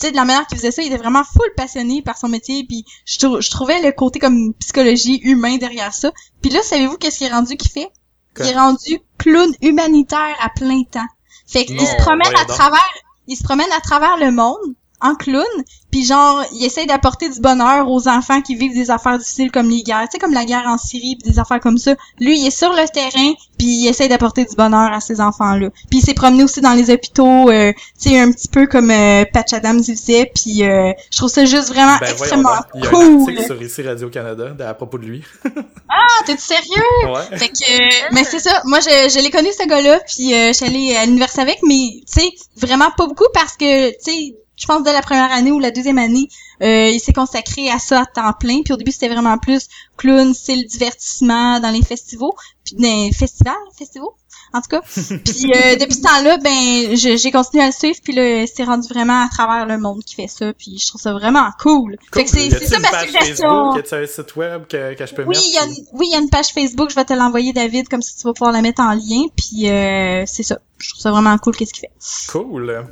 tu 0.00 0.06
sais, 0.06 0.10
de 0.12 0.16
la 0.16 0.24
manière 0.24 0.46
qu'il 0.46 0.56
faisait 0.58 0.70
ça, 0.70 0.82
il 0.82 0.86
était 0.88 0.96
vraiment 0.96 1.22
full 1.24 1.52
passionné 1.56 2.02
par 2.02 2.16
son 2.18 2.28
métier 2.28 2.64
puis 2.66 2.84
je, 3.04 3.18
trou- 3.18 3.40
je 3.40 3.50
trouvais 3.50 3.80
le 3.82 3.92
côté 3.92 4.18
comme 4.18 4.54
psychologie 4.54 5.20
humain 5.22 5.56
derrière 5.58 5.92
ça. 5.92 6.10
Puis 6.42 6.50
là, 6.50 6.62
savez-vous 6.62 6.96
qu'est-ce 6.96 7.18
qu'il 7.18 7.26
est 7.26 7.32
rendu 7.32 7.56
qu'il 7.56 7.70
fait? 7.70 7.90
Quoi? 8.34 8.46
Il 8.46 8.52
est 8.52 8.58
rendu 8.58 9.00
clown 9.18 9.52
humanitaire 9.60 10.36
à 10.40 10.48
plein 10.48 10.82
temps. 10.84 11.06
Fait 11.46 11.64
qu'il 11.64 11.80
se 11.86 11.96
promène 11.96 12.34
à 12.34 12.44
donc. 12.44 12.56
travers, 12.56 12.94
il 13.26 13.36
se 13.36 13.42
promène 13.42 13.70
à 13.76 13.80
travers 13.80 14.16
le 14.16 14.30
monde 14.30 14.74
en 15.00 15.14
clown, 15.14 15.44
puis 15.90 16.04
genre, 16.04 16.44
il 16.52 16.64
essaie 16.64 16.86
d'apporter 16.86 17.28
du 17.28 17.40
bonheur 17.40 17.88
aux 17.90 18.06
enfants 18.08 18.40
qui 18.42 18.54
vivent 18.54 18.74
des 18.74 18.90
affaires 18.90 19.18
difficiles 19.18 19.50
comme 19.50 19.68
les 19.68 19.82
guerres, 19.82 20.02
tu 20.04 20.12
sais, 20.12 20.18
comme 20.18 20.32
la 20.32 20.44
guerre 20.44 20.66
en 20.66 20.78
Syrie, 20.78 21.16
pis 21.16 21.30
des 21.30 21.38
affaires 21.38 21.60
comme 21.60 21.78
ça. 21.78 21.94
Lui, 22.20 22.38
il 22.38 22.46
est 22.46 22.50
sur 22.50 22.70
le 22.72 22.86
terrain, 22.92 23.32
puis 23.58 23.66
il 23.66 23.88
essaie 23.88 24.08
d'apporter 24.08 24.44
du 24.44 24.54
bonheur 24.54 24.92
à 24.92 25.00
ces 25.00 25.20
enfants-là. 25.20 25.70
Puis 25.90 25.98
il 25.98 26.02
s'est 26.02 26.14
promené 26.14 26.44
aussi 26.44 26.60
dans 26.60 26.72
les 26.74 26.90
hôpitaux, 26.90 27.50
euh, 27.50 27.72
tu 28.00 28.10
sais, 28.10 28.18
un 28.20 28.30
petit 28.30 28.48
peu 28.48 28.66
comme 28.66 28.90
euh, 28.90 29.24
Patch 29.32 29.52
Adams 29.52 29.82
il 29.86 29.96
faisait, 29.96 30.30
puis 30.34 30.64
euh, 30.64 30.92
je 31.10 31.16
trouve 31.16 31.30
ça 31.30 31.44
juste 31.44 31.68
vraiment 31.68 31.96
Ben, 32.00 32.10
extrêmement 32.10 32.50
donc. 32.56 32.64
Il 32.74 32.84
y 32.84 32.86
a 32.86 32.88
un 32.88 32.92
cool. 33.24 33.44
sur 33.44 33.62
ici 33.62 33.82
Radio-Canada 33.82 34.54
à 34.68 34.74
propos 34.74 34.98
de 34.98 35.04
lui. 35.06 35.24
Ah, 35.92 36.22
t'es 36.24 36.36
sérieux? 36.36 36.82
ouais. 37.12 37.38
Fait 37.38 37.48
que, 37.48 37.72
euh, 37.72 38.08
mais 38.12 38.24
c'est 38.24 38.38
ça. 38.38 38.62
Moi, 38.64 38.78
je, 38.80 39.10
je 39.12 39.20
l'ai 39.22 39.30
connu 39.30 39.48
ce 39.58 39.66
gars-là, 39.66 40.00
puis 40.06 40.32
euh, 40.34 40.48
je 40.48 40.52
suis 40.54 40.66
allée 40.66 40.96
à 40.96 41.04
l'université 41.04 41.42
avec, 41.42 41.58
mais 41.66 42.00
tu 42.00 42.20
sais, 42.20 42.30
vraiment 42.56 42.90
pas 42.96 43.06
beaucoup 43.06 43.26
parce 43.34 43.56
que, 43.56 43.90
tu 43.90 43.96
sais, 44.00 44.34
je 44.60 44.66
pense 44.66 44.82
dès 44.82 44.92
la 44.92 45.00
première 45.02 45.32
année 45.32 45.50
ou 45.50 45.58
la 45.58 45.70
deuxième 45.70 45.98
année, 45.98 46.28
euh, 46.62 46.90
il 46.90 47.00
s'est 47.00 47.14
consacré 47.14 47.70
à 47.70 47.78
ça 47.78 48.02
à 48.02 48.06
temps 48.06 48.32
plein. 48.38 48.60
Puis 48.62 48.74
au 48.74 48.76
début, 48.76 48.92
c'était 48.92 49.08
vraiment 49.08 49.38
plus 49.38 49.68
clown, 49.96 50.34
style 50.34 50.66
divertissement 50.66 51.58
dans 51.60 51.70
les 51.70 51.82
festivals, 51.82 52.30
puis 52.64 52.74
dans 52.76 52.82
les 52.86 53.12
festivals, 53.12 53.54
festivals, 53.76 54.10
en 54.52 54.60
tout 54.60 54.68
cas. 54.68 54.80
puis 55.24 55.50
euh, 55.54 55.76
depuis 55.76 55.94
ce 55.94 56.02
temps-là, 56.02 56.36
ben, 56.38 56.94
j'ai 56.94 57.30
continué 57.30 57.64
à 57.64 57.68
le 57.68 57.72
suivre, 57.72 57.98
puis 58.04 58.12
là, 58.12 58.46
c'est 58.46 58.64
rendu 58.64 58.86
vraiment 58.88 59.24
à 59.24 59.28
travers 59.28 59.64
le 59.64 59.78
monde 59.78 60.04
qui 60.04 60.14
fait 60.14 60.28
ça, 60.28 60.52
puis 60.52 60.78
je 60.78 60.86
trouve 60.88 61.00
ça 61.00 61.14
vraiment 61.14 61.48
cool. 61.58 61.96
Fait 62.12 62.24
que 62.24 62.30
c'est 62.30 62.50
c'est 62.50 62.66
ça 62.66 62.76
une 62.76 62.82
ma 62.82 62.90
page 62.90 63.06
suggestion. 63.06 63.48
Facebook? 63.48 63.76
Y 63.76 63.78
a-t-il 63.78 64.02
un 64.02 64.06
site 64.06 64.36
web 64.36 64.66
que, 64.66 64.94
que 64.94 65.06
je 65.06 65.14
peux 65.14 65.22
Oui, 65.22 65.28
mettre? 65.36 65.42
il 65.46 65.54
y, 65.54 65.58
a 65.58 65.64
une, 65.64 65.86
oui, 65.94 66.06
il 66.10 66.12
y 66.12 66.16
a 66.16 66.18
une 66.18 66.28
page 66.28 66.48
Facebook, 66.48 66.90
je 66.90 66.94
vais 66.94 67.04
te 67.06 67.14
l'envoyer, 67.14 67.54
David, 67.54 67.88
comme 67.88 68.02
ça 68.02 68.12
tu 68.18 68.24
vas 68.24 68.34
pouvoir 68.34 68.52
la 68.52 68.60
mettre 68.60 68.82
en 68.82 68.92
lien, 68.92 69.24
puis 69.34 69.70
euh, 69.70 70.24
c'est 70.26 70.42
ça. 70.42 70.58
Je 70.76 70.90
trouve 70.90 71.00
ça 71.00 71.10
vraiment 71.10 71.36
cool, 71.38 71.56
qu'est-ce 71.56 71.72
qu'il 71.72 71.80
fait. 71.80 71.92
Cool. 72.30 72.84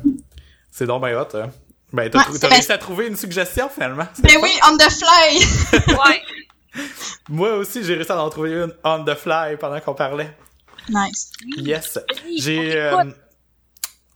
C'est 0.79 0.85
donc 0.87 1.01
ben 1.01 1.13
hot. 1.13 1.27
Hein. 1.37 1.51
Ben, 1.91 2.09
t'as 2.09 2.19
Ouais, 2.31 2.39
bien. 2.39 2.47
réussi 2.49 2.71
à 2.71 2.77
trouver 2.77 3.07
une 3.07 3.17
suggestion, 3.17 3.67
finalement. 3.67 4.07
Ben 4.23 4.37
oui, 4.41 4.51
on 4.71 4.77
the 4.77 4.89
fly! 4.89 5.87
Ouais. 5.97 6.21
Moi 7.27 7.55
aussi, 7.55 7.83
j'ai 7.83 7.95
réussi 7.95 8.13
à 8.13 8.23
en 8.23 8.29
trouver 8.29 8.51
une 8.53 8.73
on 8.85 9.03
the 9.03 9.13
fly 9.13 9.57
pendant 9.59 9.81
qu'on 9.81 9.93
parlait. 9.93 10.33
nice. 10.87 11.31
Yes. 11.57 11.99
J'ai... 12.37 12.77
euh, 12.77 13.03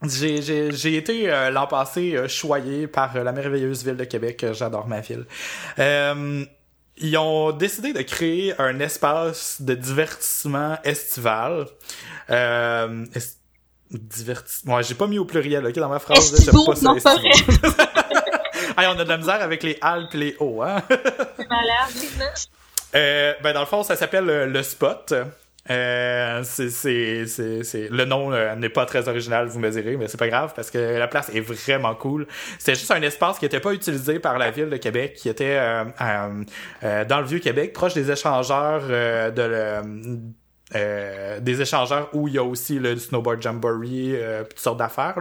j'ai, 0.04 0.42
j'ai, 0.72 0.96
été 0.96 1.30
euh, 1.30 1.50
l'an 1.50 1.68
passé 1.68 2.16
euh, 2.16 2.30
choyé 2.30 2.88
par 2.88 3.14
euh, 3.18 3.24
la 3.26 3.34
merveilleuse 3.34 3.84
ville 3.84 3.98
de 3.98 4.06
Québec. 4.06 4.46
J'adore 4.54 4.88
ma 4.88 5.02
ville. 5.02 5.26
Euh, 5.80 6.46
ils 6.96 7.18
ont 7.18 7.52
décidé 7.52 7.92
de 7.92 8.04
créer 8.04 8.54
un 8.62 8.80
espace 8.80 9.62
de 9.62 9.74
divertissement 9.74 10.78
estival. 10.86 11.66
Euh, 12.30 13.06
est- 13.16 13.38
divertissement. 13.98 14.76
Ouais, 14.76 14.84
j'ai 14.84 14.96
pas 14.96 15.08
mis 15.08 15.20
au 15.20 15.26
pluriel, 15.26 15.66
ok, 15.66 15.74
dans 15.76 15.90
ma 15.90 16.00
phrase. 16.00 16.32
là, 16.32 16.40
j'aime 16.44 16.66
pas 16.66 16.74
non. 16.82 16.98
Hey, 18.78 18.88
on 18.88 18.98
a 18.98 19.04
de 19.04 19.10
la 19.10 19.18
misère 19.18 19.42
avec 19.42 19.62
les 19.62 19.78
Alpes 19.82 20.16
et 20.16 20.18
les 20.18 20.36
hauts, 20.40 20.64
hein? 20.64 20.82
Effectivement. 20.90 22.26
Euh, 22.96 23.34
ben 23.44 23.54
dans 23.54 23.60
le 23.60 23.66
fond, 23.66 23.84
ça 23.84 23.96
s'appelle 23.96 24.30
euh, 24.30 24.46
le 24.48 24.64
Spot. 24.64 25.14
Euh, 25.70 26.42
c'est, 26.44 26.70
c'est, 26.70 27.26
c'est, 27.28 27.64
c'est- 27.64 27.88
le 27.90 28.06
nom 28.06 28.34
euh, 28.34 28.54
n'est 28.56 28.70
pas 28.70 28.86
très 28.86 29.08
original, 29.08 29.48
vous 29.48 29.60
me 29.60 29.70
direz, 29.70 29.96
mais 29.96 30.08
c'est 30.08 30.18
pas 30.18 30.28
grave 30.28 30.54
parce 30.56 30.70
que 30.72 30.78
la 30.98 31.08
place 31.08 31.30
est 31.34 31.40
vraiment 31.40 31.96
cool. 31.96 32.28
C'était 32.60 32.76
juste 32.76 32.92
un 32.92 33.02
espace 33.02 33.40
qui 33.40 33.46
était 33.46 33.60
pas 33.62 33.74
utilisé 33.74 34.20
par 34.20 34.38
la 34.38 34.52
ville 34.52 34.70
de 34.70 34.78
Québec, 34.78 35.14
qui 35.16 35.30
était 35.30 35.58
euh, 35.58 35.86
euh, 36.02 36.44
euh, 36.84 37.06
dans 37.06 37.20
le 37.22 37.26
vieux 37.28 37.40
Québec, 37.40 37.74
proche 37.74 37.94
des 37.94 38.12
échangeurs 38.12 38.82
euh, 38.90 39.32
de 39.32 39.42
le- 39.42 40.20
euh, 40.76 41.40
des 41.40 41.62
échangeurs 41.62 42.10
où 42.14 42.28
il 42.28 42.36
y 42.36 42.38
a 42.38 42.44
aussi 42.44 42.80
le 42.80 42.98
snowboard 42.98 43.42
jamboree, 43.42 44.14
euh, 44.16 44.44
toutes 44.44 44.60
sortes 44.60 44.80
d'affaires. 44.80 45.16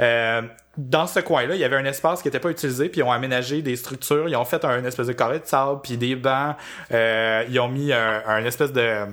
Euh, 0.00 0.42
dans 0.78 1.06
ce 1.06 1.20
coin-là, 1.20 1.54
il 1.54 1.60
y 1.60 1.64
avait 1.64 1.76
un 1.76 1.84
espace 1.84 2.22
qui 2.22 2.28
n'était 2.28 2.40
pas 2.40 2.50
utilisé, 2.50 2.88
puis 2.88 3.00
ils 3.00 3.04
ont 3.04 3.12
aménagé 3.12 3.62
des 3.62 3.76
structures, 3.76 4.28
ils 4.28 4.36
ont 4.36 4.44
fait 4.44 4.64
un 4.64 4.84
espèce 4.84 5.06
de 5.06 5.12
carré 5.12 5.40
de 5.40 5.46
sable, 5.46 5.80
puis 5.82 5.96
des 5.96 6.16
bancs, 6.16 6.56
euh, 6.92 7.44
ils 7.48 7.58
ont 7.60 7.68
mis 7.68 7.92
un, 7.92 8.44
espèce 8.44 8.72
de 8.72 9.06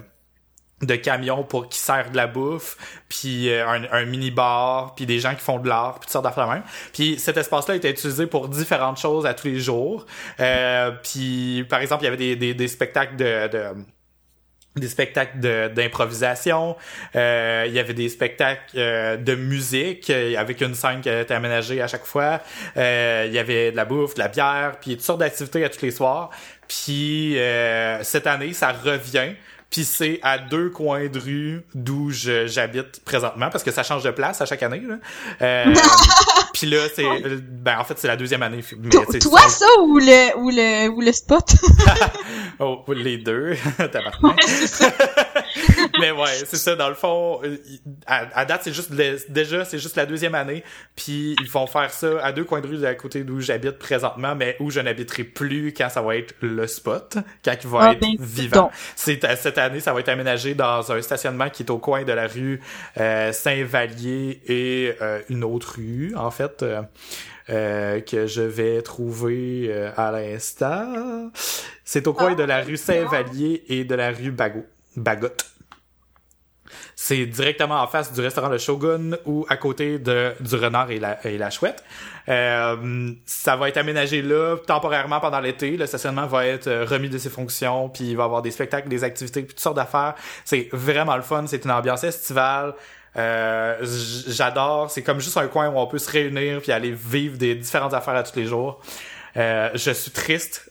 de 0.82 0.96
camion 0.96 1.44
pour 1.44 1.70
qui 1.70 1.80
sert 1.80 2.12
de 2.12 2.18
la 2.18 2.28
bouffe, 2.28 2.78
puis 3.08 3.50
euh, 3.50 3.68
un, 3.68 3.84
un 3.92 4.06
mini 4.06 4.32
bar, 4.32 4.96
puis 4.96 5.06
des 5.06 5.20
gens 5.20 5.34
qui 5.34 5.42
font 5.42 5.60
de 5.60 5.68
l'art, 5.70 5.94
puis 5.94 6.02
toutes 6.02 6.12
sortes 6.12 6.26
d'affaires 6.26 6.48
même. 6.48 6.64
Puis 6.92 7.18
cet 7.20 7.38
espace-là 7.38 7.76
était 7.76 7.92
utilisé 7.92 8.28
pour 8.28 8.50
différentes 8.50 8.98
choses 8.98 9.26
à 9.26 9.34
tous 9.34 9.48
les 9.48 9.60
jours. 9.60 10.06
Euh, 10.40 10.92
puis 11.04 11.66
par 11.70 11.80
exemple, 11.80 12.04
il 12.04 12.06
y 12.06 12.08
avait 12.08 12.18
des, 12.18 12.36
des, 12.36 12.54
des 12.54 12.68
spectacles 12.68 13.16
de, 13.16 13.48
de 13.48 13.64
des 14.76 14.88
spectacles 14.88 15.40
de- 15.40 15.68
d'improvisation, 15.68 16.76
euh, 17.16 17.66
il 17.68 17.74
y 17.74 17.80
avait 17.80 17.94
des 17.94 18.10
spectacles 18.10 18.62
euh, 18.76 19.18
de 19.18 19.36
musique 19.36 20.10
euh, 20.10 20.36
avec 20.38 20.62
une 20.62 20.74
scène 20.74 21.02
qui 21.02 21.10
était 21.10 21.34
aménagée 21.34 21.82
à 21.82 21.88
chaque 21.88 22.06
fois, 22.06 22.42
euh, 22.78 23.26
il 23.28 23.34
y 23.34 23.40
avait 23.40 23.72
de 23.72 23.76
la 23.76 23.86
bouffe, 23.86 24.16
de 24.16 24.20
la 24.20 24.30
bière, 24.30 24.74
puis 24.82 24.92
toutes 24.96 25.02
sortes 25.06 25.20
d'activités 25.20 25.64
à 25.64 25.70
tous 25.70 25.84
les 25.84 25.92
soirs. 25.92 26.32
Puis 26.68 27.38
euh, 27.38 28.02
cette 28.04 28.26
année, 28.26 28.54
ça 28.54 28.72
revient. 28.72 29.34
Puis 29.74 29.84
c'est 29.86 30.20
à 30.22 30.38
deux 30.38 30.70
coins 30.70 31.08
de 31.08 31.20
rue 31.20 31.64
d'où 31.74 32.12
je- 32.12 32.46
j'habite 32.48 33.04
présentement 33.04 33.50
parce 33.50 33.64
que 33.64 33.72
ça 33.72 33.82
change 33.84 34.04
de 34.04 34.12
place 34.12 34.40
à 34.40 34.46
chaque 34.46 34.62
année. 34.64 34.84
Là. 34.88 34.96
Euh, 35.42 35.74
puis 36.54 36.68
là, 36.68 36.78
c'est 36.96 37.04
ben 37.50 37.80
en 37.80 37.84
fait 37.84 37.98
c'est 37.98 38.08
la 38.08 38.16
deuxième 38.16 38.44
année. 38.44 38.64
Mais, 38.80 38.90
Toi, 39.20 39.40
ça- 39.42 39.50
ça, 39.50 39.66
ou 39.82 39.98
le, 39.98 40.38
ou 40.38 40.50
le, 40.52 40.90
ou 40.90 41.02
le 41.02 41.12
spot? 41.12 41.44
Oh, 42.60 42.84
les 42.94 43.18
deux, 43.18 43.56
tabarnak. 43.78 44.40
Mais 46.00 46.12
ouais, 46.12 46.30
c'est 46.46 46.56
ça, 46.58 46.76
dans 46.76 46.90
le 46.90 46.94
fond, 46.96 47.40
euh, 47.44 47.58
à, 48.06 48.26
à 48.40 48.46
date, 48.46 48.62
c'est 48.64 48.74
juste, 48.74 48.92
le- 48.92 49.18
déjà, 49.30 49.66
c'est 49.66 49.80
juste 49.80 49.96
la 49.96 50.06
deuxième 50.06 50.36
année, 50.36 50.64
puis 50.96 51.36
ils 51.42 51.50
vont 51.50 51.66
faire 51.68 51.92
ça 51.92 52.24
à 52.24 52.32
deux 52.32 52.44
coins 52.44 52.62
de 52.62 52.68
rue 52.68 52.86
à 52.86 52.94
côté 52.96 53.24
d'où 53.24 53.40
j'habite 53.42 53.80
présentement, 53.80 54.36
mais 54.36 54.56
où 54.60 54.70
je 54.70 54.80
n'habiterai 54.80 55.24
plus 55.24 55.74
quand 55.76 55.90
ça 55.90 56.02
va 56.04 56.16
être 56.16 56.36
le 56.42 56.68
spot, 56.68 57.18
quand 57.44 57.56
il 57.64 57.70
va 57.70 57.80
Ah, 57.82 57.92
être 57.94 58.02
ben, 58.02 58.16
vivant. 58.20 58.72
C'est 58.96 59.24
à- 59.26 59.36
cette 59.36 59.58
année, 59.64 59.80
ça 59.80 59.94
va 59.94 60.00
être 60.00 60.10
aménagé 60.10 60.54
dans 60.54 60.92
un 60.92 61.02
stationnement 61.02 61.50
qui 61.50 61.64
est 61.64 61.70
au 61.72 61.78
coin 61.80 62.04
de 62.04 62.14
la 62.14 62.28
rue 62.28 62.62
euh, 63.00 63.32
Saint-Vallier 63.32 64.42
et 64.48 64.94
euh, 65.02 65.20
une 65.30 65.44
autre 65.44 65.76
rue, 65.78 66.14
en 66.16 66.32
fait. 66.32 66.64
euh, 67.50 68.00
que 68.02 68.26
je 68.28 68.42
vais 68.42 68.82
trouver 68.82 69.68
euh, 69.70 69.92
à 69.98 70.12
l'instant. 70.12 71.30
C'est 71.84 72.08
au 72.08 72.14
coin 72.14 72.36
de 72.36 72.44
la 72.44 72.62
rue 72.62 72.78
Saint-Vallier 72.78 73.64
et 73.68 73.84
de 73.84 73.96
la 73.96 74.12
rue 74.12 74.32
Bagot. 74.32 74.66
Bagot. 74.96 75.28
C'est 76.96 77.26
directement 77.26 77.82
en 77.82 77.88
face 77.88 78.14
du 78.14 78.22
restaurant 78.22 78.50
Le 78.50 78.58
Shogun 78.58 79.18
ou 79.26 79.46
à 79.50 79.58
côté 79.58 80.00
de, 80.00 80.34
du 80.40 80.56
Renard 80.56 80.92
et 80.92 81.00
la, 81.00 81.26
et 81.26 81.38
la 81.38 81.50
Chouette. 81.50 81.84
Euh, 82.30 83.12
ça 83.26 83.56
va 83.56 83.70
être 83.70 83.78
aménagé 83.78 84.22
là 84.22 84.58
temporairement 84.66 85.20
pendant 85.20 85.40
l'été. 85.40 85.76
Le 85.78 85.86
stationnement 85.86 86.26
va 86.28 86.46
être 86.46 86.68
euh, 86.68 86.86
remis 86.86 87.10
de 87.10 87.18
ses 87.18 87.30
fonctions, 87.30 87.90
puis 87.90 88.12
il 88.12 88.18
va 88.18 88.24
y 88.24 88.26
avoir 88.26 88.42
des 88.42 88.52
spectacles, 88.52 88.88
des 88.88 89.04
activités, 89.04 89.42
puis 89.42 89.50
toutes 89.54 89.60
sortes 89.60 89.76
d'affaires. 89.76 90.16
C'est 90.46 90.70
vraiment 90.72 91.16
le 91.16 91.22
fun. 91.22 91.46
C'est 91.48 91.66
une 91.66 91.72
ambiance 91.72 92.04
estivale. 92.04 92.74
Euh, 93.16 93.78
j'adore. 94.28 94.90
C'est 94.90 95.04
comme 95.04 95.20
juste 95.20 95.38
un 95.38 95.48
coin 95.48 95.70
où 95.70 95.78
on 95.78 95.88
peut 95.88 96.00
se 96.00 96.10
réunir 96.10 96.62
puis 96.62 96.72
aller 96.72 96.92
vivre 96.92 97.38
des 97.38 97.56
différentes 97.56 97.94
affaires 97.94 98.16
à 98.16 98.24
tous 98.24 98.38
les 98.38 98.46
jours. 98.46 98.82
Euh, 99.38 99.70
je 99.74 99.92
suis 99.92 100.12
triste 100.12 100.70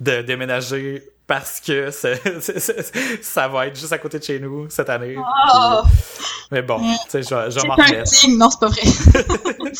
de 0.00 0.22
déménager 0.22 1.02
parce 1.26 1.60
que 1.60 1.90
ça 3.22 3.48
va 3.48 3.66
être 3.66 3.76
juste 3.78 3.92
à 3.92 3.98
côté 3.98 4.18
de 4.18 4.24
chez 4.24 4.38
nous 4.38 4.68
cette 4.70 4.90
année. 4.90 5.16
Oh. 5.18 5.80
Puis- 5.84 5.92
mais 6.50 6.62
bon, 6.62 6.78
je 7.12 7.20
je 7.22 7.66
m'en 7.66 8.04
signe, 8.04 8.36
non, 8.38 8.50
c'est 8.50 8.60
pas 8.60 8.68
vrai. 8.68 8.82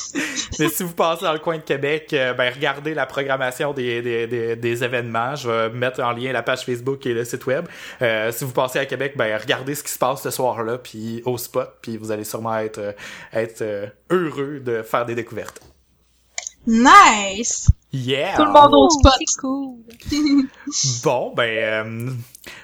Mais 0.58 0.68
si 0.68 0.82
vous 0.82 0.94
passez 0.94 1.24
dans 1.24 1.32
le 1.32 1.38
coin 1.38 1.56
de 1.58 1.62
Québec, 1.62 2.08
euh, 2.12 2.32
ben 2.32 2.52
regardez 2.52 2.94
la 2.94 3.06
programmation 3.06 3.72
des, 3.72 4.02
des, 4.02 4.26
des, 4.26 4.56
des 4.56 4.84
événements. 4.84 5.36
Je 5.36 5.48
vais 5.48 5.70
mettre 5.70 6.02
en 6.02 6.12
lien 6.12 6.32
la 6.32 6.42
page 6.42 6.64
Facebook 6.64 7.04
et 7.06 7.12
le 7.14 7.24
site 7.24 7.46
web. 7.46 7.66
Euh, 8.02 8.32
si 8.32 8.44
vous 8.44 8.52
passez 8.52 8.78
à 8.78 8.86
Québec, 8.86 9.14
ben 9.16 9.38
regardez 9.40 9.74
ce 9.74 9.82
qui 9.84 9.92
se 9.92 9.98
passe 9.98 10.22
ce 10.22 10.30
soir-là, 10.30 10.78
puis 10.78 11.22
au 11.26 11.38
spot, 11.38 11.74
puis 11.82 11.96
vous 11.96 12.10
allez 12.10 12.24
sûrement 12.24 12.56
être 12.58 12.94
être 13.32 13.62
euh, 13.62 13.86
heureux 14.10 14.60
de 14.60 14.82
faire 14.82 15.04
des 15.06 15.14
découvertes. 15.14 15.60
Nice! 16.66 17.68
Yeah! 17.94 18.34
Tout 18.34 18.44
le 18.44 18.50
monde 18.50 18.74
au 18.74 18.90
spot. 18.90 19.12
C'est 19.24 19.40
cool. 19.40 19.76
Bon, 21.04 21.32
ben, 21.36 21.44
euh, 21.44 22.10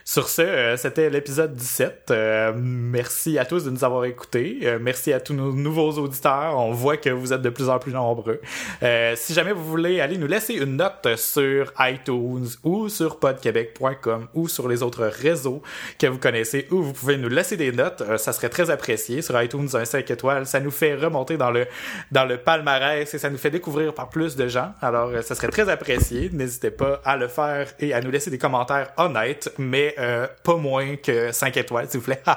sur 0.04 0.28
ce, 0.28 0.42
euh, 0.42 0.76
c'était 0.76 1.08
l'épisode 1.10 1.54
17. 1.54 2.08
Euh, 2.10 2.52
merci 2.56 3.38
à 3.38 3.44
tous 3.44 3.64
de 3.64 3.70
nous 3.70 3.84
avoir 3.84 4.04
écoutés. 4.04 4.58
Euh, 4.64 4.78
merci 4.80 5.12
à 5.12 5.20
tous 5.20 5.34
nos 5.34 5.52
nouveaux 5.52 5.92
auditeurs. 5.92 6.58
On 6.58 6.72
voit 6.72 6.96
que 6.96 7.10
vous 7.10 7.32
êtes 7.32 7.42
de 7.42 7.50
plus 7.50 7.68
en 7.68 7.78
plus 7.78 7.92
nombreux. 7.92 8.40
Euh, 8.82 9.14
si 9.16 9.32
jamais 9.32 9.52
vous 9.52 9.64
voulez 9.64 10.00
aller 10.00 10.18
nous 10.18 10.26
laisser 10.26 10.54
une 10.54 10.76
note 10.76 11.06
sur 11.16 11.72
iTunes 11.78 12.48
ou 12.64 12.88
sur 12.88 13.20
podquebec.com 13.20 14.26
ou 14.34 14.48
sur 14.48 14.68
les 14.68 14.82
autres 14.82 15.04
réseaux 15.04 15.62
que 15.98 16.08
vous 16.08 16.18
connaissez 16.18 16.66
où 16.70 16.82
vous 16.82 16.92
pouvez 16.92 17.16
nous 17.16 17.28
laisser 17.28 17.56
des 17.56 17.70
notes, 17.70 18.00
euh, 18.00 18.18
ça 18.18 18.32
serait 18.32 18.48
très 18.48 18.70
apprécié. 18.70 19.22
Sur 19.22 19.40
iTunes, 19.40 19.68
un 19.74 19.84
5 19.84 20.10
étoiles, 20.10 20.46
ça 20.46 20.58
nous 20.58 20.72
fait 20.72 20.96
remonter 20.96 21.36
dans 21.36 21.50
le, 21.50 21.66
dans 22.10 22.24
le 22.24 22.38
palmarès 22.38 23.14
et 23.14 23.18
ça 23.18 23.30
nous 23.30 23.38
fait 23.38 23.50
découvrir 23.50 23.94
par 23.94 24.08
plus 24.08 24.34
de 24.34 24.48
gens. 24.48 24.72
Alors, 24.80 25.10
euh, 25.20 25.22
ça 25.22 25.34
serait 25.34 25.48
très 25.48 25.68
apprécié. 25.68 26.30
N'hésitez 26.32 26.70
pas 26.70 27.00
à 27.04 27.16
le 27.16 27.28
faire 27.28 27.68
et 27.78 27.92
à 27.92 28.00
nous 28.00 28.10
laisser 28.10 28.30
des 28.30 28.38
commentaires 28.38 28.92
honnêtes, 28.96 29.52
mais 29.58 29.94
euh, 29.98 30.26
pas 30.42 30.56
moins 30.56 30.96
que 30.96 31.32
5 31.32 31.56
étoiles, 31.56 31.88
s'il 31.88 32.00
vous 32.00 32.06
plaît. 32.06 32.22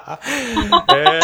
Euh, 0.91 1.19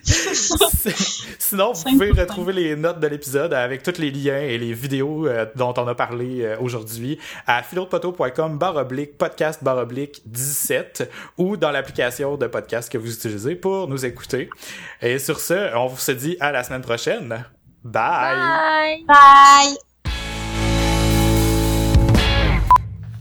Sinon, 1.38 1.72
vous 1.72 1.90
pouvez 1.90 2.12
retrouver 2.12 2.52
les 2.52 2.76
notes 2.76 3.00
de 3.00 3.06
l'épisode 3.06 3.52
avec 3.52 3.82
tous 3.82 3.98
les 3.98 4.10
liens 4.10 4.40
et 4.40 4.58
les 4.58 4.72
vidéos 4.72 5.26
euh, 5.26 5.46
dont 5.56 5.74
on 5.76 5.86
a 5.86 5.94
parlé 5.94 6.42
euh, 6.42 6.56
aujourd'hui 6.60 7.18
à 7.46 7.62
philodepoteau.com 7.62 8.58
barre 8.58 8.76
oblique 8.76 9.18
podcast 9.18 9.62
barre 9.62 9.78
oblique 9.78 10.22
17 10.26 11.10
ou 11.38 11.56
dans 11.56 11.70
l'application 11.70 12.36
de 12.36 12.46
podcast 12.46 12.90
que 12.90 12.98
vous 12.98 13.12
utilisez 13.12 13.56
pour 13.56 13.88
nous 13.88 14.04
écouter. 14.04 14.48
Et 15.02 15.18
sur 15.18 15.40
ce, 15.40 15.74
on 15.76 15.86
vous 15.86 15.98
se 15.98 16.12
dit 16.12 16.36
à 16.40 16.52
la 16.52 16.64
semaine 16.64 16.82
prochaine. 16.82 17.44
Bye! 17.84 18.36
Bye! 18.36 19.04
Bye! 19.06 19.89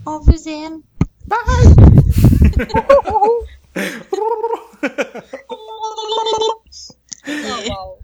On 0.06 0.20
vous 0.20 0.48
aime. 0.48 0.82
Oh, 1.32 1.36
wow. 7.28 7.98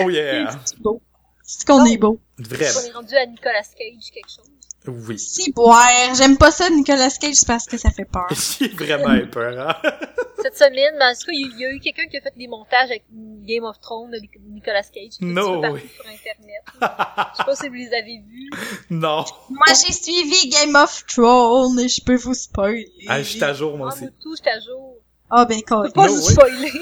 Oh 0.00 0.10
yeah! 0.10 0.50
C'est 0.64 0.78
beau. 0.80 1.02
C'est 1.42 1.66
qu'on 1.66 1.84
est 1.84 1.98
beau. 1.98 2.20
Vraiment. 2.38 2.80
On 2.82 2.86
est 2.86 2.92
rendu 2.92 3.14
à 3.16 3.26
Nicolas 3.26 3.62
Cage 3.62 4.10
quelque 4.12 4.30
chose. 4.30 4.51
Oui. 4.86 5.18
Si, 5.18 5.52
boire. 5.52 6.14
J'aime 6.16 6.36
pas 6.36 6.50
ça, 6.50 6.68
Nicolas 6.70 7.08
Cage, 7.10 7.34
c'est 7.34 7.46
parce 7.46 7.66
que 7.66 7.76
ça 7.78 7.90
fait 7.90 8.04
peur. 8.04 8.26
J'ai 8.60 8.68
vraiment 8.68 9.14
eu 9.14 9.28
peur, 9.28 9.68
hein? 9.68 9.76
Cette 10.42 10.56
semaine, 10.56 10.94
en 11.00 11.12
tout 11.12 11.26
cas, 11.26 11.32
il 11.32 11.54
y 11.58 11.64
a 11.64 11.70
eu 11.72 11.78
quelqu'un 11.78 12.06
qui 12.06 12.16
a 12.16 12.20
fait 12.20 12.32
des 12.36 12.48
montages 12.48 12.90
avec 12.90 13.04
Game 13.12 13.62
of 13.64 13.78
Thrones 13.80 14.10
de 14.10 14.18
Nicolas 14.50 14.82
Cage. 14.82 15.12
C'est 15.18 15.24
No 15.24 15.44
sur 15.44 15.64
Internet. 15.64 16.64
Je 16.74 17.36
sais 17.36 17.44
pas 17.44 17.54
si 17.56 17.68
vous 17.68 17.74
les 17.74 17.88
avez 17.94 18.22
vus. 18.28 18.50
Non. 18.90 19.24
Moi, 19.50 19.66
j'ai 19.68 19.92
suivi 19.92 20.48
Game 20.48 20.74
of 20.74 21.04
Thrones 21.06 21.78
et 21.78 21.88
je 21.88 22.02
peux 22.02 22.16
vous 22.16 22.34
spoiler. 22.34 22.90
Ah, 23.08 23.18
je 23.22 23.28
suis 23.28 23.44
à 23.44 23.52
jour, 23.54 23.76
moi 23.78 23.88
Ah, 23.90 23.94
aussi. 23.94 24.02
moi, 24.02 24.12
tout, 24.20 24.34
j'étais 24.36 24.50
à 24.50 24.58
jour. 24.60 24.96
Ah, 25.30 25.44
ben, 25.44 25.58
Je 25.58 25.64
quoi. 25.64 25.84
peux 25.84 25.90
pas 25.92 26.06
No 26.08 26.14
vous 26.14 26.20
spoiler. 26.22 26.72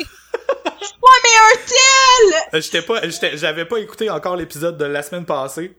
Ouais, 1.03 1.19
mais 1.23 1.55
un 1.55 1.67
tel! 1.67 2.41
Euh, 2.55 2.61
J'étais 2.63 2.83
pas, 2.83 3.09
j'étais- 3.09 3.37
j'avais 3.37 3.65
pas 3.65 3.79
écouté 3.79 4.11
encore 4.11 4.37
l'épisode 4.37 4.77
de 4.79 4.85
la 4.85 5.03
semaine 5.03 5.25
passée. 5.25 5.77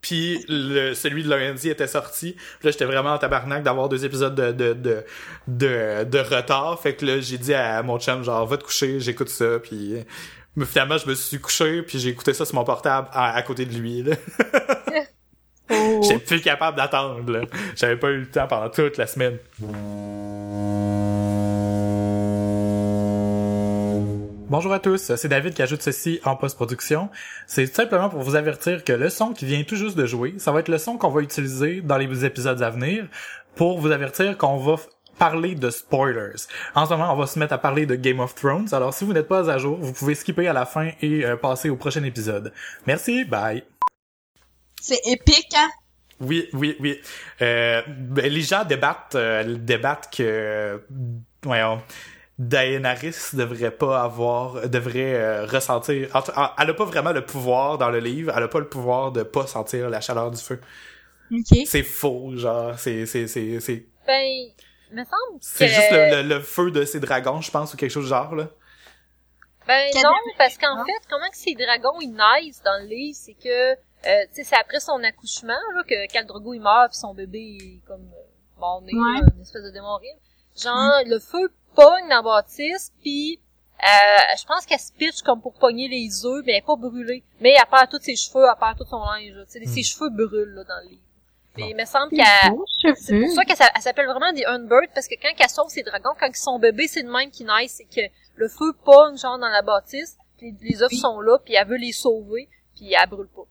Puis 0.00 0.44
le, 0.48 0.94
celui 0.94 1.24
de 1.24 1.28
lundi 1.28 1.68
était 1.68 1.86
sorti. 1.88 2.32
Puis 2.32 2.66
là, 2.66 2.70
j'étais 2.70 2.84
vraiment 2.84 3.10
en 3.14 3.18
tabarnak 3.18 3.62
d'avoir 3.62 3.88
deux 3.88 4.04
épisodes 4.04 4.34
de, 4.34 4.52
de, 4.52 4.72
de, 4.72 5.04
de, 5.48 6.04
de 6.04 6.18
retard. 6.18 6.80
Fait 6.80 6.94
que 6.94 7.04
là, 7.04 7.20
j'ai 7.20 7.38
dit 7.38 7.54
à 7.54 7.82
mon 7.82 7.98
chum, 7.98 8.22
genre, 8.22 8.46
va 8.46 8.56
te 8.56 8.64
coucher, 8.64 9.00
j'écoute 9.00 9.28
ça. 9.28 9.58
Puis 9.58 9.96
mais 10.56 10.64
finalement, 10.66 10.98
je 10.98 11.08
me 11.08 11.14
suis 11.14 11.38
couché, 11.38 11.82
puis 11.82 12.00
j'ai 12.00 12.08
écouté 12.08 12.34
ça 12.34 12.44
sur 12.44 12.56
mon 12.56 12.64
portable 12.64 13.08
à, 13.12 13.32
à 13.34 13.42
côté 13.42 13.64
de 13.64 13.74
lui. 13.74 14.02
Là. 14.02 14.16
Oh. 15.70 16.00
J'étais 16.02 16.18
plus 16.18 16.40
capable 16.40 16.78
d'attendre. 16.78 17.30
là. 17.30 17.42
J'avais 17.76 17.98
pas 17.98 18.08
eu 18.08 18.20
le 18.20 18.30
temps 18.30 18.46
pendant 18.46 18.70
toute 18.70 18.96
la 18.96 19.06
semaine. 19.06 19.36
Bonjour 24.50 24.72
à 24.72 24.78
tous, 24.78 25.14
c'est 25.14 25.28
David 25.28 25.52
qui 25.52 25.60
ajoute 25.60 25.82
ceci 25.82 26.20
en 26.24 26.34
post-production. 26.34 27.10
C'est 27.46 27.68
tout 27.68 27.74
simplement 27.74 28.08
pour 28.08 28.22
vous 28.22 28.34
avertir 28.34 28.82
que 28.82 28.94
le 28.94 29.10
son 29.10 29.34
qui 29.34 29.44
vient 29.44 29.62
tout 29.62 29.76
juste 29.76 29.94
de 29.94 30.06
jouer, 30.06 30.36
ça 30.38 30.52
va 30.52 30.60
être 30.60 30.70
le 30.70 30.78
son 30.78 30.96
qu'on 30.96 31.10
va 31.10 31.20
utiliser 31.20 31.82
dans 31.82 31.98
les 31.98 32.24
épisodes 32.24 32.62
à 32.62 32.70
venir 32.70 33.08
pour 33.56 33.78
vous 33.78 33.90
avertir 33.90 34.38
qu'on 34.38 34.56
va 34.56 34.76
parler 35.18 35.54
de 35.54 35.68
spoilers. 35.68 36.46
En 36.74 36.86
ce 36.86 36.94
moment, 36.94 37.12
on 37.12 37.16
va 37.16 37.26
se 37.26 37.38
mettre 37.38 37.52
à 37.52 37.58
parler 37.58 37.84
de 37.84 37.94
Game 37.94 38.20
of 38.20 38.34
Thrones. 38.34 38.72
Alors 38.72 38.94
si 38.94 39.04
vous 39.04 39.12
n'êtes 39.12 39.28
pas 39.28 39.50
à 39.50 39.58
jour, 39.58 39.76
vous 39.78 39.92
pouvez 39.92 40.14
skipper 40.14 40.48
à 40.48 40.54
la 40.54 40.64
fin 40.64 40.92
et 41.02 41.26
euh, 41.26 41.36
passer 41.36 41.68
au 41.68 41.76
prochain 41.76 42.02
épisode. 42.04 42.54
Merci, 42.86 43.26
bye. 43.26 43.62
C'est 44.80 45.00
épique, 45.04 45.54
hein? 45.58 45.68
Oui, 46.20 46.48
oui, 46.54 46.74
oui. 46.80 46.98
Euh, 47.42 47.82
ben, 47.86 48.32
les 48.32 48.40
gens 48.40 48.64
débattent, 48.64 49.14
euh, 49.14 49.56
débattent 49.58 50.08
que, 50.10 50.82
voyons, 51.42 51.82
Daenerys 52.38 53.16
devrait 53.34 53.72
pas 53.72 54.02
avoir, 54.02 54.68
devrait 54.68 55.14
euh, 55.14 55.46
ressentir. 55.46 56.08
en 56.14 56.22
tout- 56.22 56.30
en- 56.36 56.50
elle 56.58 56.70
a 56.70 56.74
pas 56.74 56.84
vraiment 56.84 57.10
le 57.12 57.24
pouvoir 57.24 57.78
dans 57.78 57.90
le 57.90 57.98
livre. 57.98 58.32
Elle 58.36 58.44
a 58.44 58.48
pas 58.48 58.60
le 58.60 58.68
pouvoir 58.68 59.10
de 59.12 59.22
pas 59.24 59.46
sentir 59.46 59.90
la 59.90 60.00
chaleur 60.00 60.30
du 60.30 60.40
feu. 60.40 60.60
Ok. 61.32 61.58
C'est 61.66 61.82
faux, 61.82 62.32
genre. 62.36 62.78
C'est, 62.78 63.06
c'est, 63.06 63.26
c'est, 63.26 63.58
c'est, 63.60 63.86
Ben, 64.06 64.22
il 64.22 64.54
me 64.96 65.04
semble 65.04 65.38
c'est 65.40 65.66
que... 65.66 65.72
juste 65.72 65.90
le, 65.90 66.22
le, 66.22 66.28
le 66.36 66.40
feu 66.40 66.70
de 66.70 66.84
ces 66.84 67.00
dragons, 67.00 67.40
je 67.40 67.50
pense, 67.50 67.74
ou 67.74 67.76
quelque 67.76 67.90
chose 67.90 68.04
du 68.04 68.10
genre 68.10 68.34
là. 68.34 68.48
Ben 69.66 69.90
Quel- 69.92 70.02
non, 70.02 70.14
parce 70.38 70.56
qu'en 70.56 70.78
Ah. 70.80 70.84
fait, 70.86 71.06
comment 71.10 71.28
que 71.28 71.36
ces 71.36 71.54
dragons 71.54 72.00
ils 72.00 72.12
naissent 72.12 72.62
dans 72.62 72.80
le 72.80 72.86
livre, 72.88 73.18
c'est 73.20 73.34
que, 73.34 73.72
euh, 73.72 73.74
tu 74.28 74.36
sais, 74.36 74.44
c'est 74.44 74.56
après 74.56 74.80
son 74.80 75.02
accouchement, 75.04 75.58
là, 75.74 75.82
que 75.86 76.06
Khal 76.10 76.24
Drogo 76.24 76.54
il 76.54 76.60
meurt 76.60 76.90
puis 76.92 76.98
son 76.98 77.12
bébé 77.14 77.58
est 77.60 77.86
comme 77.86 78.00
euh, 78.14 78.58
mort-né, 78.60 78.92
Ouais. 78.94 79.20
là, 79.20 79.26
une 79.34 79.42
espèce 79.42 79.62
de 79.64 79.70
démon 79.70 79.88
horrible. 79.88 80.18
Genre, 80.56 81.02
le 81.04 81.18
feu 81.18 81.52
pogne 81.82 82.08
dans 82.08 82.16
la 82.16 82.22
bâtisse, 82.22 82.92
puis 83.00 83.38
euh, 83.80 84.36
je 84.38 84.44
pense 84.44 84.66
qu'elle 84.66 84.80
se 84.80 84.92
pitch 84.92 85.22
comme 85.22 85.40
pour 85.40 85.54
pogner 85.54 85.88
les 85.88 86.24
œufs, 86.26 86.42
mais 86.44 86.52
elle 86.52 86.58
est 86.58 86.66
pas 86.66 86.76
brûlée. 86.76 87.22
Mais 87.40 87.50
elle 87.50 87.66
perd 87.70 87.88
tous 87.90 88.00
ses 88.02 88.16
cheveux, 88.16 88.44
elle 88.44 88.58
perd 88.58 88.76
tout 88.76 88.84
son 88.84 89.02
linge, 89.04 89.32
là, 89.34 89.44
tu 89.46 89.52
sais, 89.52 89.60
Hmm. 89.60 89.68
ses 89.72 89.82
cheveux 89.84 90.10
brûlent 90.10 90.54
là, 90.54 90.64
dans 90.64 90.80
le 90.82 90.88
livre. 90.90 91.02
Mais 91.56 91.62
Bon. 91.64 91.68
il 91.70 91.76
me 91.76 91.84
semble 91.84 92.10
qu'elle... 92.10 92.94
C'est 92.96 93.18
pour 93.20 93.30
ça 93.32 93.44
qu'elle 93.44 93.56
s'a- 93.56 93.70
elle 93.74 93.82
s'appelle 93.82 94.06
vraiment 94.06 94.32
des 94.32 94.44
Unbird, 94.44 94.88
parce 94.94 95.08
que 95.08 95.14
quand 95.20 95.28
elle 95.38 95.48
sauve 95.48 95.68
ses 95.70 95.82
dragons, 95.82 96.14
quand 96.18 96.26
ils 96.28 96.36
sont 96.36 96.58
bébés, 96.58 96.86
c'est 96.88 97.02
de 97.02 97.10
même 97.10 97.30
qu'ils 97.30 97.46
naissent, 97.46 97.76
c'est 97.78 97.84
que 97.84 98.06
le 98.36 98.48
feu 98.48 98.72
pogne 98.84 99.16
genre 99.16 99.38
dans 99.38 99.48
la 99.48 99.62
bâtisse, 99.62 100.16
puis 100.36 100.54
les 100.60 100.82
œufs 100.82 100.90
Oui. 100.92 100.98
sont 100.98 101.20
là, 101.20 101.38
puis 101.44 101.54
elle 101.54 101.66
veut 101.66 101.76
les 101.78 101.92
sauver, 101.92 102.48
puis 102.76 102.92
elle 102.94 103.08
brûle 103.08 103.28
pas. 103.28 103.42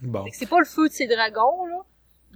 Bon. 0.00 0.24
Fait 0.24 0.30
que 0.30 0.36
c'est 0.36 0.46
pas 0.48 0.58
le 0.58 0.64
feu 0.66 0.88
de 0.88 0.92
ces 0.94 1.06
dragons, 1.06 1.64
là, 1.66 1.80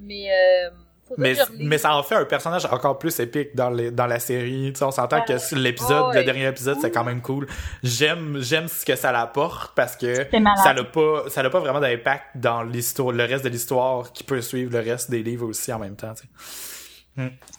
mais 0.00 0.30
euh, 0.30 0.70
Mais, 1.16 1.34
mais 1.58 1.78
ça 1.78 1.94
en 1.96 2.02
fait 2.02 2.14
un 2.16 2.24
personnage 2.24 2.66
encore 2.66 2.98
plus 2.98 3.18
épique 3.20 3.54
dans, 3.56 3.70
les, 3.70 3.90
dans 3.90 4.06
la 4.06 4.18
série. 4.20 4.72
Tu 4.72 4.78
sais, 4.78 4.84
on 4.84 4.90
s'entend 4.90 5.22
que 5.22 5.54
l'épisode, 5.54 6.08
ouais. 6.08 6.16
le 6.18 6.24
dernier 6.24 6.46
épisode, 6.48 6.76
c'est 6.80 6.90
quand 6.90 7.04
même 7.04 7.22
cool. 7.22 7.46
J'aime, 7.82 8.38
j'aime 8.40 8.68
ce 8.68 8.84
que 8.84 8.96
ça 8.96 9.10
l'apporte 9.12 9.72
parce 9.74 9.96
que 9.96 10.14
ça 10.62 10.74
n'a 10.74 10.84
pas, 10.84 11.24
ça 11.28 11.42
n'a 11.42 11.50
pas 11.50 11.60
vraiment 11.60 11.80
d'impact 11.80 12.24
dans 12.36 12.62
l'histoire, 12.62 13.12
le 13.12 13.24
reste 13.24 13.44
de 13.44 13.48
l'histoire 13.48 14.12
qui 14.12 14.24
peut 14.24 14.40
suivre 14.42 14.72
le 14.72 14.80
reste 14.80 15.10
des 15.10 15.22
livres 15.22 15.46
aussi 15.46 15.72
en 15.72 15.78
même 15.78 15.96
temps. 15.96 16.12
tu 16.14 16.22
sais. 16.22 16.28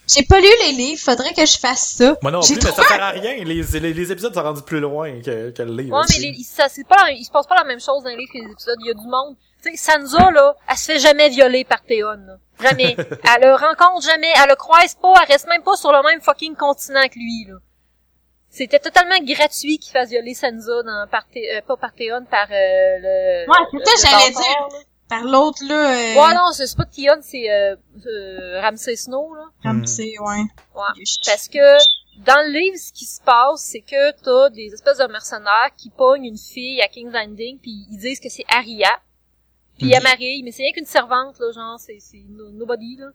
J'ai 0.07 0.23
pas 0.23 0.39
lu 0.39 0.47
les 0.65 0.71
livres, 0.71 1.01
faudrait 1.01 1.33
que 1.33 1.45
je 1.45 1.57
fasse 1.59 1.89
ça. 1.97 2.15
Moi 2.21 2.31
non 2.31 2.41
J'ai 2.41 2.55
plus, 2.55 2.63
mais 2.65 2.71
ça 2.71 2.83
sert 2.83 3.03
à 3.03 3.09
rien. 3.09 3.43
Les, 3.43 3.61
les, 3.61 3.93
les 3.93 4.11
épisodes 4.11 4.33
sont 4.33 4.41
rendus 4.41 4.61
plus 4.61 4.79
loin 4.79 5.19
que, 5.21 5.49
que 5.51 5.61
le 5.63 5.73
livre. 5.73 5.97
Ouais, 5.97 6.03
mais 6.07 6.15
aussi. 6.15 6.21
les, 6.21 6.27
il- 6.29 6.43
ça, 6.45 6.69
c'est 6.69 6.87
pas 6.87 6.95
la- 7.03 7.11
il 7.11 7.25
se 7.25 7.29
passe 7.31 7.45
pas 7.45 7.55
la 7.55 7.65
même 7.65 7.79
chose 7.81 8.01
dans 8.03 8.09
les 8.09 8.15
livres 8.15 8.31
que 8.31 8.37
les 8.37 8.51
épisodes. 8.51 8.77
Il 8.79 8.87
y 8.87 8.91
a 8.91 8.93
du 8.93 9.05
monde. 9.05 9.35
Tu 9.63 9.75
sais, 9.75 9.91
Sansa, 9.91 10.31
là, 10.31 10.55
elle 10.69 10.77
se 10.77 10.91
fait 10.93 10.99
jamais 10.99 11.29
violer 11.29 11.63
par 11.65 11.81
Théon, 11.83 12.11
là. 12.25 12.37
Jamais. 12.61 12.95
elle 13.35 13.41
le 13.41 13.55
rencontre 13.55 14.05
jamais, 14.05 14.31
elle 14.41 14.49
le 14.49 14.55
croise 14.55 14.95
pas, 14.95 15.13
elle 15.21 15.31
reste 15.33 15.47
même 15.47 15.63
pas 15.63 15.75
sur 15.75 15.91
le 15.91 16.01
même 16.03 16.21
fucking 16.21 16.55
continent 16.55 17.07
que 17.07 17.15
lui, 17.19 17.45
là. 17.47 17.55
C'était 18.51 18.79
totalement 18.79 19.19
gratuit 19.23 19.77
qu'il 19.77 19.91
fasse 19.91 20.09
violer 20.09 20.33
Sansa 20.33 20.81
dans, 20.83 21.07
par 21.11 21.27
Thé- 21.27 21.55
euh, 21.57 21.61
pas 21.61 21.77
par 21.77 21.93
Théon, 21.93 22.25
par, 22.29 22.47
euh, 22.49 22.97
le... 22.99 23.49
Ouais, 23.49 23.57
c'est 23.71 23.77
le- 23.77 23.85
ça, 23.85 24.17
le 24.17 24.33
j'allais 24.33 24.33
là. 24.33 24.79
Par 25.07 25.23
l'autre, 25.23 25.59
là, 25.67 25.91
euh, 25.91 26.15
Ouais, 26.15 26.33
non, 26.35 26.51
c'est 26.53 26.75
pas 26.75 26.85
Théon, 26.85 27.17
c'est, 27.21 27.49
euh, 27.49 27.75
euh, 28.07 28.61
Ramsay 28.61 28.95
Snow, 28.95 29.35
là. 29.35 29.43
comme 29.63 29.81
Hmm. 29.81 29.85
ouais. 29.99 30.43
Ouais. 30.75 31.03
Parce 31.25 31.47
que 31.47 31.77
dans 32.25 32.41
le 32.45 32.51
livre, 32.51 32.77
ce 32.77 32.91
qui 32.91 33.05
se 33.05 33.21
passe, 33.21 33.61
c'est 33.61 33.81
que 33.81 34.11
t'as 34.23 34.49
des 34.49 34.71
espèces 34.73 34.97
de 34.97 35.05
mercenaires 35.07 35.69
qui 35.77 35.89
pognent 35.91 36.25
une 36.25 36.37
fille 36.37 36.81
à 36.81 36.87
King's 36.87 37.13
Landing, 37.13 37.59
puis 37.59 37.85
ils 37.91 37.97
disent 37.99 38.19
que 38.19 38.29
c'est 38.29 38.45
Arya. 38.49 38.89
Puis 39.79 39.93
marie, 40.03 40.43
mais 40.43 40.51
c'est 40.51 40.63
rien 40.63 40.71
qu'une 40.73 40.85
servante, 40.85 41.39
là, 41.39 41.51
genre, 41.51 41.79
c'est 41.79 41.97
c'est 41.99 42.23
no- 42.29 42.51
nobody, 42.51 42.97
là. 42.97 43.07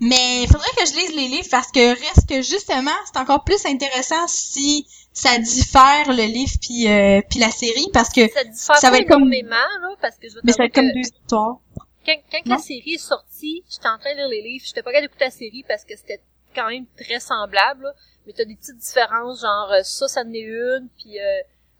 Mais 0.00 0.42
il 0.42 0.48
faudrait 0.48 0.70
que 0.76 0.86
je 0.86 0.92
lise 0.96 1.14
les 1.14 1.28
livres 1.28 1.46
parce 1.50 1.70
que 1.70 1.90
reste 1.90 2.28
que 2.28 2.42
justement, 2.42 2.90
c'est 3.06 3.18
encore 3.20 3.44
plus 3.44 3.64
intéressant 3.64 4.26
si 4.26 4.86
ça 5.12 5.38
diffère 5.38 6.08
le 6.08 6.24
livre 6.24 6.52
puis 6.60 6.88
euh, 6.88 7.20
puis 7.30 7.38
la 7.38 7.50
série 7.52 7.86
parce 7.92 8.08
que 8.10 8.28
Ça 8.32 8.42
diffère 8.42 8.76
Ça 8.76 8.90
va 8.90 8.98
être 8.98 9.06
comme- 9.08 9.32
énormément, 9.32 9.54
là, 9.82 9.94
parce 10.00 10.16
que 10.18 10.28
je 10.28 10.34
veux 10.34 10.40
mais 10.42 10.50
ça 10.52 10.58
va 10.58 10.64
être 10.66 10.74
comme 10.74 10.88
que 10.88 10.94
deux 10.94 11.00
histoires. 11.22 11.58
quand, 12.04 12.16
quand 12.32 12.40
la 12.46 12.58
série 12.58 12.94
est 12.94 12.98
sortie, 12.98 13.62
j'étais 13.70 13.86
en 13.88 13.98
train 13.98 14.12
de 14.12 14.16
lire 14.18 14.28
les 14.28 14.42
livres, 14.42 14.64
j'étais 14.66 14.82
pas 14.82 14.90
capable 14.90 15.06
d'écouter 15.06 15.26
la 15.26 15.30
série 15.30 15.64
parce 15.68 15.84
que 15.84 15.96
c'était 15.96 16.20
quand 16.56 16.68
même 16.68 16.86
très 16.96 17.20
semblable, 17.20 17.84
là. 17.84 17.92
mais 18.26 18.32
t'as 18.32 18.44
des 18.44 18.56
petites 18.56 18.76
différences, 18.78 19.42
genre 19.42 19.70
euh, 19.72 19.82
ça, 19.84 20.08
ça 20.08 20.22
en 20.22 20.32
est 20.32 20.40
une, 20.40 20.88
puis 20.98 21.20
euh, 21.20 21.38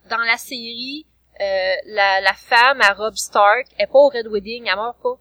dans 0.08 0.18
la 0.18 0.36
série, 0.36 1.04
euh, 1.40 1.74
la, 1.86 2.20
la 2.20 2.32
femme 2.34 2.80
à 2.80 2.92
Rob 2.92 3.14
Stark 3.16 3.66
est 3.78 3.86
pas 3.86 3.98
au 3.98 4.08
Red 4.08 4.26
Wedding, 4.28 4.66
elle 4.68 4.76
meurt 4.76 4.96
pas. 5.02 5.10
OK. 5.10 5.20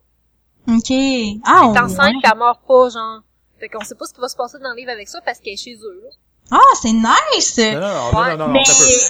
Ah, 0.67 0.71
Elle 0.91 0.95
est 0.95 1.41
on- 1.45 1.75
enceinte, 1.77 2.13
puis 2.21 2.31
elle 2.31 2.37
meurt 2.37 2.61
pas, 2.67 2.89
genre. 2.89 3.21
Fait 3.59 3.69
qu'on 3.69 3.83
sait 3.83 3.95
pas 3.95 4.05
ce 4.05 4.13
qui 4.13 4.21
va 4.21 4.27
se 4.27 4.35
passer 4.35 4.59
dans 4.59 4.71
le 4.71 4.75
livre 4.75 4.91
avec 4.91 5.07
ça 5.07 5.19
parce 5.25 5.39
qu'elle 5.39 5.53
est 5.53 5.57
chez 5.57 5.75
eux, 5.75 6.01
là. 6.03 6.09
Ah, 6.51 6.75
c'est 6.81 6.91
nice. 6.91 7.57
Non, 7.57 7.79
non, 7.79 7.79
non, 7.79 8.11
non, 8.11 8.19
Ouais. 8.19 8.29
non, 8.31 8.37
non, 8.37 8.47
non, 8.47 8.53
Mais-. 8.53 8.63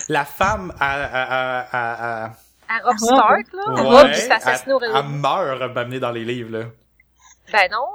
La 0.10 0.26
femme 0.26 0.74
à, 0.80 0.94
à, 1.04 1.24
à, 1.24 1.60
à, 1.72 2.26
à- 2.26 2.32
À 2.70 2.80
Rob 2.86 2.98
Stark, 2.98 3.48
là. 3.54 3.74
ouais, 3.74 3.82
Rob 3.82 4.12
qui 4.12 4.20
se 4.20 4.26
fait 4.28 4.32
assassiner 4.34 4.74
au 4.74 4.78
Red 4.78 4.92
elle, 5.54 5.62
elle 5.62 5.72
meurt 5.72 5.74
m'amener 5.74 6.00
dans 6.00 6.12
les 6.12 6.24
livres, 6.26 6.58
là. 6.58 6.66
Ben 7.52 7.70
non. 7.72 7.86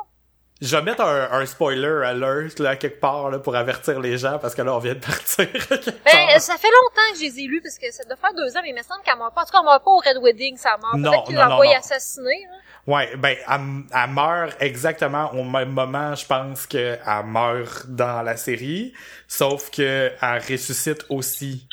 Je 0.61 0.77
vais 0.77 0.83
mettre 0.83 1.03
un, 1.03 1.31
un 1.31 1.47
spoiler 1.47 2.05
alert, 2.05 2.59
là, 2.59 2.75
quelque 2.75 2.99
part, 3.01 3.31
là, 3.31 3.39
pour 3.39 3.55
avertir 3.55 4.01
les 4.01 4.19
gens, 4.19 4.39
parce 4.41 4.57
que 4.57 4.63
là, 4.63 4.75
on 4.75 4.79
vient 4.79 4.95
de 4.95 4.99
partir. 4.99 5.47
Ben, 6.05 6.39
ça 6.41 6.57
fait 6.57 6.69
longtemps 6.69 7.13
que 7.13 7.19
je 7.19 7.25
les 7.25 7.41
ai 7.41 7.47
lus, 7.47 7.61
parce 7.63 7.79
que 7.79 7.91
ça 7.93 8.03
doit 8.05 8.17
faire 8.17 8.35
deux 8.35 8.57
ans, 8.57 8.61
mais 8.63 8.71
il 8.71 8.75
me 8.75 8.83
semble 8.83 9.03
qu'elle 9.05 9.19
meurt 9.19 9.35
pas. 9.35 9.43
En 9.43 9.45
tout 9.45 9.53
cas, 9.53 9.59
elle 9.61 9.67
meurt 9.67 9.85
pas 9.85 9.91
au 9.91 9.99
Red 9.99 10.19
Wedding, 10.23 10.57
ça 10.57 10.77
meurt. 10.83 10.97
Non, 10.97 11.11
Peut-être 11.11 11.25
qu'il 11.27 11.37
l'envoie 11.37 11.77
assassiner, 11.77 12.47
là. 12.51 12.57
Ouais, 12.89 13.15
ben, 13.17 13.37
elle, 13.47 13.85
elle 13.95 14.11
meurt 14.11 14.57
exactement 14.61 15.31
au 15.35 15.45
même 15.45 15.71
moment, 15.71 16.15
je 16.15 16.27
pense, 16.27 16.67
qu'elle 16.67 16.99
meurt 17.27 17.87
dans 17.87 18.23
la 18.23 18.37
série, 18.37 18.95
sauf 19.29 19.71
que 19.71 20.11
elle 20.21 20.43
ressuscite 20.51 21.05
aussi. 21.11 21.69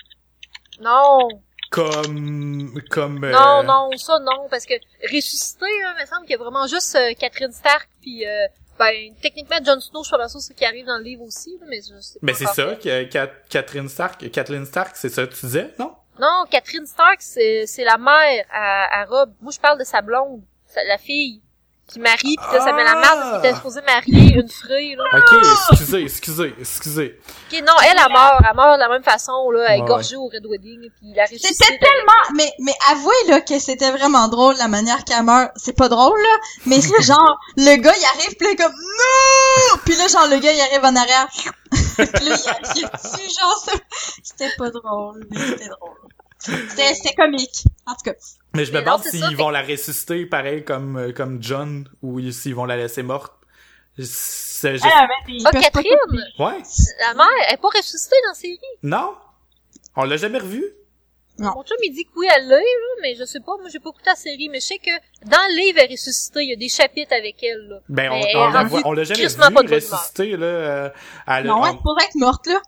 Non. 0.81 1.27
Comme, 1.71 2.79
comme, 2.89 3.23
euh, 3.23 3.31
Non, 3.31 3.63
non, 3.63 3.89
ça 3.97 4.19
non, 4.19 4.47
parce 4.49 4.65
que 4.65 4.73
ressusciter, 5.03 5.65
là, 5.81 5.93
il 5.97 6.01
me 6.01 6.05
semble 6.05 6.21
qu'il 6.23 6.31
y 6.31 6.35
a 6.35 6.37
vraiment 6.37 6.67
juste 6.67 6.95
euh, 6.95 7.13
Catherine 7.17 7.51
Stark, 7.51 7.87
puis 8.01 8.25
euh, 8.27 8.45
ben, 8.77 9.13
techniquement, 9.21 9.57
Jon 9.65 9.79
Snow, 9.79 10.03
je 10.03 10.07
suis 10.07 10.17
pas 10.17 10.27
sûre 10.27 10.41
c'est 10.41 10.53
ce 10.53 10.57
qui 10.57 10.65
arrive 10.65 10.85
dans 10.85 10.97
le 10.97 11.03
livre 11.03 11.23
aussi, 11.23 11.57
là, 11.59 11.65
mais 11.69 11.79
je 11.81 11.99
sais 11.99 12.19
pas 12.19 12.25
Mais 12.25 12.33
c'est 12.33 12.47
ça, 12.47 12.75
que, 12.75 13.03
Catherine 13.49 13.87
Stark, 13.87 14.29
Kathleen 14.31 14.65
Stark, 14.65 14.95
c'est 14.95 15.09
ça 15.09 15.25
que 15.25 15.33
tu 15.33 15.45
disais, 15.45 15.73
non? 15.79 15.93
Non, 16.19 16.45
Catherine 16.49 16.85
Stark, 16.85 17.17
c'est 17.19 17.65
c'est 17.67 17.83
la 17.83 17.97
mère 17.97 18.45
à, 18.51 19.01
à 19.01 19.05
Rob. 19.05 19.33
Moi, 19.41 19.51
je 19.53 19.59
parle 19.59 19.77
de 19.77 19.83
sa 19.83 20.01
blonde, 20.01 20.41
la 20.87 20.97
fille, 20.97 21.41
qui 21.87 21.99
marie, 21.99 22.35
pis 22.35 22.53
là, 22.53 22.59
ça 22.61 22.73
met 22.73 22.83
la 22.83 22.95
merde 22.95 23.19
parce 23.19 23.29
qu'il 23.41 23.45
était 23.49 23.55
supposé 23.55 23.81
marier 23.81 24.33
une 24.33 24.49
frée, 24.49 24.95
là. 24.95 25.03
Ok, 25.17 25.45
excusez, 25.71 26.01
excusez, 26.01 26.55
excusez. 26.59 27.19
Ok, 27.51 27.61
non, 27.61 27.73
elle, 27.83 27.97
elle 28.03 28.11
meurt, 28.11 28.41
elle 28.49 28.55
meurt 28.55 28.75
de 28.75 28.79
la 28.79 28.89
même 28.89 29.03
façon, 29.03 29.51
là, 29.51 29.65
elle 29.69 29.77
est 29.77 29.81
Ouais, 29.81 29.87
gorgée 29.87 30.15
au 30.15 30.25
Red 30.27 30.45
Wedding, 30.47 30.89
puis 30.89 31.11
il 31.13 31.19
a. 31.19 31.27
C'était 31.27 31.77
tellement, 31.77 32.23
mais, 32.35 32.51
mais 32.59 32.73
avouez, 32.91 33.13
là, 33.27 33.41
que 33.41 33.59
c'était 33.59 33.91
vraiment 33.91 34.27
drôle, 34.29 34.55
la 34.57 34.67
manière 34.67 35.03
qu'elle 35.05 35.23
meurt. 35.23 35.51
C'est 35.57 35.75
pas 35.77 35.87
drôle, 35.87 36.19
là, 36.19 36.37
mais 36.65 36.81
c'est 36.81 37.01
genre, 37.03 37.37
le 37.57 37.75
gars, 37.77 37.93
il 37.95 38.05
arrive, 38.19 38.35
pis 38.35 38.43
là, 38.45 38.55
comme, 38.65 38.73
non! 38.75 39.79
Pis 39.85 39.95
là, 39.95 40.07
genre, 40.07 40.27
le 40.27 40.37
gars, 40.39 40.51
il 40.51 40.61
arrive 40.61 40.83
en 40.85 40.95
arrière. 40.95 41.27
Pis 41.71 42.25
là, 42.25 42.35
il 42.75 42.83
a, 42.85 42.87
a 42.87 42.97
dessus, 42.97 43.29
genre, 43.39 43.63
ça- 43.63 43.71
c'était 44.23 44.51
pas 44.57 44.69
drôle, 44.71 45.25
mais 45.29 45.37
c'était 45.39 45.67
drôle. 45.69 45.91
C'était, 46.39 46.93
c'était 46.93 47.13
comique. 47.15 47.63
En 47.87 47.93
tout 47.93 48.03
cas. 48.05 48.13
Mais 48.55 48.65
je 48.65 48.71
me 48.71 48.77
Mais 48.79 48.83
demande 48.85 49.03
s'ils 49.03 49.35
vont 49.37 49.49
la 49.49 49.61
ressusciter 49.61 50.25
pareil 50.25 50.63
comme, 50.63 50.97
euh, 50.97 51.11
comme 51.13 51.41
John, 51.41 51.87
ou 52.01 52.19
s'ils 52.31 52.55
vont 52.55 52.65
la 52.65 52.77
laisser 52.77 53.03
morte. 53.03 53.33
C'est, 53.97 54.77
je- 54.77 54.83
Ah, 54.83 55.51
Catherine, 55.51 55.97
Ouais? 56.39 56.61
la 56.99 57.13
mère, 57.13 57.27
elle 57.47 57.53
est 57.53 57.57
pas 57.61 57.69
ressuscitée 57.69 58.15
dans 58.23 58.29
la 58.29 58.33
série. 58.35 58.59
Non? 58.83 59.13
On 59.95 60.03
l'a 60.03 60.17
jamais 60.17 60.39
revu? 60.39 60.65
Non. 61.37 61.51
Mon 61.55 61.63
chum, 61.63 61.77
il 61.83 61.91
dit 61.93 62.05
que 62.05 62.11
oui, 62.17 62.27
elle 62.33 62.47
l'est, 62.47 62.55
là, 62.55 63.01
mais 63.01 63.15
je 63.15 63.25
sais 63.25 63.39
pas, 63.41 63.53
moi, 63.59 63.67
j'ai 63.71 63.79
pas 63.79 63.89
écouté 63.89 64.05
la 64.09 64.15
série, 64.15 64.47
mais 64.49 64.59
je 64.61 64.65
sais 64.67 64.77
que 64.77 64.91
dans 65.25 65.37
le 65.49 65.57
livre, 65.65 65.79
elle 65.81 65.91
est 65.91 65.95
ressuscitée, 65.95 66.43
il 66.43 66.49
y 66.49 66.53
a 66.53 66.55
des 66.55 66.69
chapitres 66.69 67.13
avec 67.13 67.41
elle, 67.43 67.67
là. 67.69 67.79
Ben, 67.89 68.09
on, 68.09 68.15
Mais 68.15 68.25
elle 68.31 68.37
on, 68.37 68.49
la 68.49 68.63
on 68.85 68.95
jamais 68.95 69.05
vu 69.05 69.13
crissement 69.13 69.43
pas 69.43 69.49
de 69.49 69.53
bonne 69.55 69.65
humeur. 69.67 69.79
ressusciter, 69.81 70.37
là. 70.37 70.45
euh, 70.45 70.89
elle- 71.27 71.45
Non, 71.47 71.61
on- 71.61 71.65
elle 71.65 71.77
pourrait 71.77 72.05
être 72.05 72.15
morte, 72.15 72.47
là. 72.47 72.61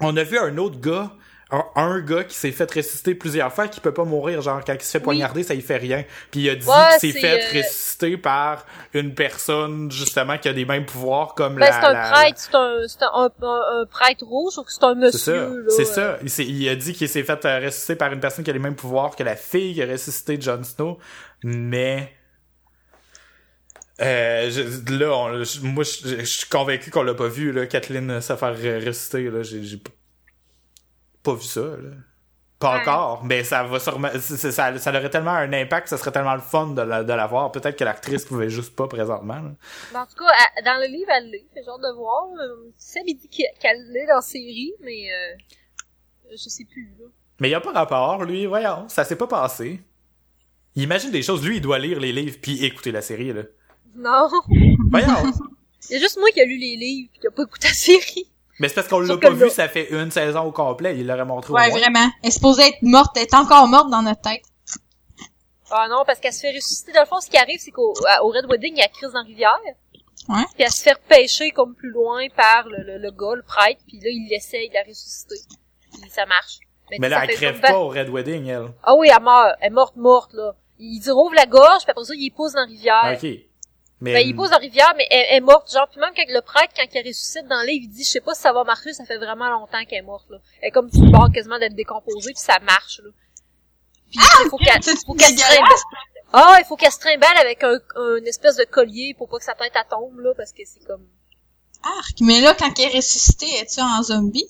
On 0.00 0.16
a 0.16 0.22
vu 0.24 0.38
un 0.38 0.56
autre 0.58 0.80
gars, 0.80 1.12
un, 1.56 1.64
un 1.76 2.00
gars 2.00 2.24
qui 2.24 2.34
s'est 2.36 2.50
fait 2.52 2.70
ressusciter 2.70 3.14
plusieurs 3.14 3.52
fois, 3.52 3.68
qui 3.68 3.80
peut 3.80 3.94
pas 3.94 4.04
mourir, 4.04 4.40
genre 4.42 4.62
quand 4.64 4.74
il 4.74 4.82
se 4.82 4.90
fait 4.90 4.98
Oui. 4.98 5.04
poignarder, 5.04 5.42
ça 5.42 5.54
y 5.54 5.60
fait 5.60 5.76
rien. 5.76 6.04
Puis 6.30 6.40
il 6.40 6.50
a 6.50 6.54
dit 6.56 6.66
Ouais, 6.66 6.74
qu'il 6.98 7.12
s'est 7.12 7.20
c'est, 7.20 7.26
fait 7.26 7.42
euh, 7.56 7.58
ressusciter 7.62 8.16
par 8.16 8.66
une 8.92 9.14
personne 9.14 9.90
justement 9.90 10.36
qui 10.38 10.48
a 10.48 10.52
des 10.52 10.64
mêmes 10.64 10.86
pouvoirs 10.86 11.34
comme 11.34 11.54
Ben, 11.54 11.60
la. 11.60 11.72
c'est 11.80 11.86
un 11.86 11.92
la- 11.92 12.10
prêtre, 12.10 12.38
c'est 12.40 12.54
un, 12.54 12.76
c'est 12.88 13.02
un, 13.02 13.30
un, 13.42 13.80
un- 13.82 13.86
prêtre 13.86 14.24
rouge, 14.24 14.58
ou 14.58 14.62
que 14.64 14.72
c'est 14.72 14.82
un 14.84 14.94
C'est 14.94 15.00
monsieur, 15.00 15.34
ça, 15.34 15.48
là. 15.48 15.62
c'est 15.68 15.82
euh. 15.82 15.84
ça. 15.84 16.18
Il, 16.22 16.30
s'est- 16.30 16.44
il 16.46 16.68
a 16.68 16.74
dit 16.76 16.92
qu'il 16.92 17.08
s'est 17.08 17.22
fait 17.22 17.44
euh, 17.44 17.60
ressusciter 17.66 17.96
par 17.96 18.12
une 18.12 18.20
personne 18.20 18.44
qui 18.44 18.50
a 18.50 18.52
les 18.54 18.58
mêmes 18.58 18.76
pouvoirs 18.76 19.14
que 19.14 19.22
la 19.22 19.36
fille 19.36 19.74
qui 19.74 19.82
a 19.82 19.86
ressuscité 19.86 20.40
Jon 20.40 20.62
Snow, 20.64 20.98
mais 21.42 22.12
euh, 24.00 24.50
je- 24.50 24.92
là, 24.98 25.10
on- 25.16 25.44
je- 25.44 25.60
moi, 25.60 25.84
je, 25.84 26.18
je 26.18 26.24
suis 26.24 26.48
convaincu 26.48 26.90
qu'on 26.90 27.02
l'a 27.04 27.14
pas 27.14 27.28
vu, 27.28 27.52
là, 27.52 27.66
Kathleen 27.66 28.20
se 28.20 28.34
faire 28.34 28.54
euh, 28.64 28.80
ressusciter, 28.84 29.30
là, 29.30 29.42
j'ai 29.42 29.80
pas 31.24 31.34
vu 31.34 31.42
ça, 31.44 31.60
là. 31.60 31.90
Pas 32.60 32.76
Ouais. 32.76 32.80
encore, 32.82 33.24
mais 33.24 33.42
ça 33.44 33.64
va 33.64 33.80
sûrement, 33.80 34.08
ça, 34.20 34.78
ça 34.78 34.90
aurait 34.90 35.10
tellement 35.10 35.32
un 35.32 35.52
impact, 35.52 35.88
ça 35.88 35.98
serait 35.98 36.12
tellement 36.12 36.34
le 36.34 36.40
fun 36.40 36.68
de 36.68 36.80
la, 36.82 37.02
de 37.02 37.12
la 37.12 37.26
voir. 37.26 37.50
Peut-être 37.52 37.76
que 37.76 37.84
l'actrice 37.84 38.24
pouvait 38.24 38.48
juste 38.48 38.74
pas 38.76 38.86
présentement, 38.86 39.34
là. 39.34 39.50
En 40.00 40.06
tout 40.06 40.14
cas, 40.16 40.30
elle- 40.56 40.64
dans 40.64 40.80
le 40.80 40.86
livre, 40.86 41.10
elle 41.10 41.30
l'est, 41.30 41.44
fait 41.52 41.64
genre 41.64 41.78
de 41.80 41.92
voir. 41.94 42.28
Seb, 42.78 43.02
il 43.06 43.16
dit 43.16 43.28
qu'elle- 43.28 43.90
l'est 43.92 44.06
dans 44.06 44.14
la 44.16 44.20
série, 44.22 44.72
mais 44.80 45.10
euh, 45.12 45.34
je 46.30 46.48
sais 46.48 46.64
plus, 46.64 46.94
là. 47.00 47.06
Mais 47.40 47.50
il 47.50 47.54
a 47.54 47.60
pas 47.60 47.72
rapport, 47.72 48.24
lui, 48.24 48.46
voyons, 48.46 48.88
ça 48.88 49.02
s'est 49.04 49.16
pas 49.16 49.26
passé. 49.26 49.80
Il 50.76 50.84
imagine 50.84 51.10
des 51.10 51.22
choses, 51.22 51.44
lui, 51.44 51.56
il 51.56 51.60
doit 51.60 51.78
lire 51.80 51.98
les 52.00 52.12
livres 52.12 52.38
puis 52.40 52.64
écouter 52.64 52.92
la 52.92 53.02
série, 53.02 53.32
là. 53.32 53.42
Non. 53.96 54.28
Voyons! 54.90 55.06
Il 55.90 55.92
y 55.92 55.96
a 55.96 55.98
juste 55.98 56.18
moi 56.18 56.30
qui 56.30 56.40
a 56.40 56.46
lu 56.46 56.56
les 56.56 56.76
livres, 56.76 57.10
pis 57.12 57.20
qui 57.20 57.26
a 57.26 57.30
pas 57.30 57.42
écouté 57.42 57.68
la 57.68 57.74
série. 57.74 58.26
Mais 58.60 58.68
c'est 58.68 58.74
parce 58.76 58.88
qu'on 58.88 59.00
l'a 59.00 59.16
pas 59.16 59.30
vu, 59.30 59.50
ça 59.50 59.68
fait 59.68 59.88
une 59.90 60.10
saison 60.10 60.42
au 60.44 60.52
complet, 60.52 60.96
il 60.98 61.06
l'aurait 61.06 61.24
montré 61.24 61.52
au 61.52 61.56
Ouais, 61.56 61.68
moins. 61.70 61.78
vraiment. 61.80 62.08
Elle 62.22 62.28
est 62.28 62.32
supposée 62.32 62.62
être 62.68 62.82
morte, 62.82 63.16
elle 63.16 63.22
est 63.22 63.34
encore 63.34 63.66
morte 63.68 63.90
dans 63.90 64.02
notre 64.02 64.20
tête. 64.20 64.42
Ah 65.70 65.86
non, 65.88 66.04
parce 66.06 66.20
qu'elle 66.20 66.32
se 66.32 66.40
fait 66.40 66.52
ressusciter. 66.52 66.92
Dans 66.92 67.00
le 67.00 67.06
fond, 67.06 67.20
ce 67.20 67.28
qui 67.28 67.36
arrive, 67.36 67.58
c'est 67.58 67.70
qu'au 67.72 67.92
au 68.22 68.28
Red 68.28 68.46
Wedding, 68.48 68.74
il 68.76 68.78
y 68.78 68.82
a 68.82 68.88
crise 68.88 69.10
dans 69.12 69.20
la 69.20 69.24
rivière. 69.24 69.58
Ouais. 70.28 70.44
Puis 70.54 70.62
elle 70.64 70.70
se 70.70 70.82
fait 70.82 70.96
pêcher 71.08 71.50
comme 71.50 71.74
plus 71.74 71.90
loin 71.90 72.26
par 72.36 72.66
le, 72.68 72.78
le, 72.84 72.98
le 72.98 73.10
gars, 73.10 73.34
le 73.34 73.42
prêtre, 73.42 73.80
puis 73.86 73.98
là, 73.98 74.08
il 74.10 74.28
l'essaye 74.30 74.68
de 74.68 74.74
la 74.74 74.82
ressusciter. 74.82 75.34
Puis 76.00 76.10
ça 76.10 76.24
marche. 76.26 76.58
Mais 76.90 76.98
ça 77.00 77.08
là, 77.08 77.24
elle 77.28 77.34
crève 77.34 77.60
pas 77.60 77.76
au 77.78 77.88
Red 77.88 78.08
Wedding, 78.10 78.46
elle. 78.46 78.68
Ah 78.82 78.94
oui, 78.94 79.08
elle 79.14 79.22
meurt. 79.22 79.56
Elle 79.60 79.68
est 79.68 79.70
morte, 79.70 79.96
morte, 79.96 80.32
là. 80.34 80.52
Il 80.78 81.00
dit 81.00 81.10
rouvre 81.10 81.34
la 81.34 81.46
gorge, 81.46 81.82
puis 81.82 81.90
après 81.90 82.04
ça, 82.04 82.14
il 82.16 82.30
pousse 82.30 82.52
dans 82.52 82.60
la 82.60 82.66
rivière. 82.66 83.18
Ok. 83.22 83.28
Mais, 84.04 84.12
Ben, 84.12 84.26
il 84.28 84.36
pousse 84.36 84.50
dans 84.50 84.56
la 84.56 84.62
rivière, 84.62 84.92
mais 84.96 85.06
elle, 85.10 85.26
elle 85.30 85.36
est 85.38 85.40
morte. 85.40 85.72
Genre, 85.72 85.88
puis 85.90 86.00
même 86.00 86.12
quand 86.14 86.22
le 86.28 86.40
prêtre, 86.42 86.72
quand 86.76 86.84
il 86.92 87.06
ressuscite 87.08 87.46
dans 87.48 87.60
le 87.60 87.66
livre, 87.66 87.84
il 87.84 87.88
dit, 87.90 88.04
je 88.04 88.10
sais 88.10 88.20
pas 88.20 88.34
si 88.34 88.42
ça 88.42 88.52
va 88.52 88.62
marcher, 88.64 88.92
ça 88.92 89.04
fait 89.04 89.16
vraiment 89.16 89.48
longtemps 89.50 89.84
qu'elle 89.88 90.00
est 90.00 90.02
morte, 90.02 90.28
là. 90.30 90.38
Elle 90.60 90.68
est 90.68 90.70
comme 90.70 90.88
le 90.92 91.10
bord 91.10 91.30
quasiment 91.32 91.58
d'être 91.58 91.74
décomposée, 91.74 92.32
puis 92.32 92.42
ça 92.42 92.58
marche, 92.60 93.00
là. 93.02 93.10
Puis 94.10 94.20
il 94.44 94.48
faut 94.50 94.58
qu'elle, 94.58 94.82
c'est 94.82 95.04
faut 95.04 95.14
qu'elle 95.14 95.36
se 95.36 95.42
trimballe. 95.42 95.78
Ah, 96.32 96.56
il 96.58 96.64
faut 96.64 96.76
qu'elle 96.76 96.92
se 96.92 96.98
trimballe 96.98 97.36
avec 97.38 97.62
un, 97.64 97.78
un 97.96 98.24
espèce 98.24 98.56
de 98.56 98.64
collier 98.64 99.14
pour 99.16 99.28
pas 99.28 99.38
que 99.38 99.44
sa 99.44 99.54
tête 99.54 99.72
elle 99.74 99.88
tombe, 99.88 100.18
là, 100.20 100.32
parce 100.36 100.52
que 100.52 100.62
c'est 100.64 100.84
comme... 100.84 101.06
Arc. 101.82 102.16
Mais 102.20 102.40
là, 102.40 102.54
quand 102.58 102.78
elle 102.78 102.86
est 102.92 102.96
ressuscitée, 102.96 103.58
es-tu 103.60 103.80
en 103.80 104.02
zombie? 104.02 104.48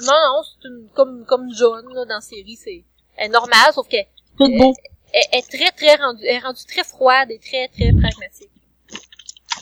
Non, 0.00 0.12
non, 0.12 0.42
c'est 0.44 0.68
une, 0.68 0.88
comme, 0.94 1.24
comme 1.26 1.48
John, 1.54 1.84
là, 1.94 2.04
dans 2.04 2.14
la 2.16 2.20
série, 2.20 2.56
c'est, 2.56 2.84
elle 3.16 3.26
est 3.26 3.28
normale, 3.28 3.72
sauf 3.74 3.88
qu'elle 3.88 4.06
Tout 4.38 4.48
beau. 4.56 4.74
elle, 5.12 5.22
elle 5.32 5.38
est 5.40 5.48
très, 5.48 5.70
très 5.72 5.96
rendue, 6.02 6.24
elle 6.24 6.36
est 6.36 6.38
rendue 6.40 6.64
très 6.66 6.84
froide 6.84 7.30
et 7.30 7.38
très, 7.38 7.68
très 7.68 7.90
pragmatique. 7.92 8.50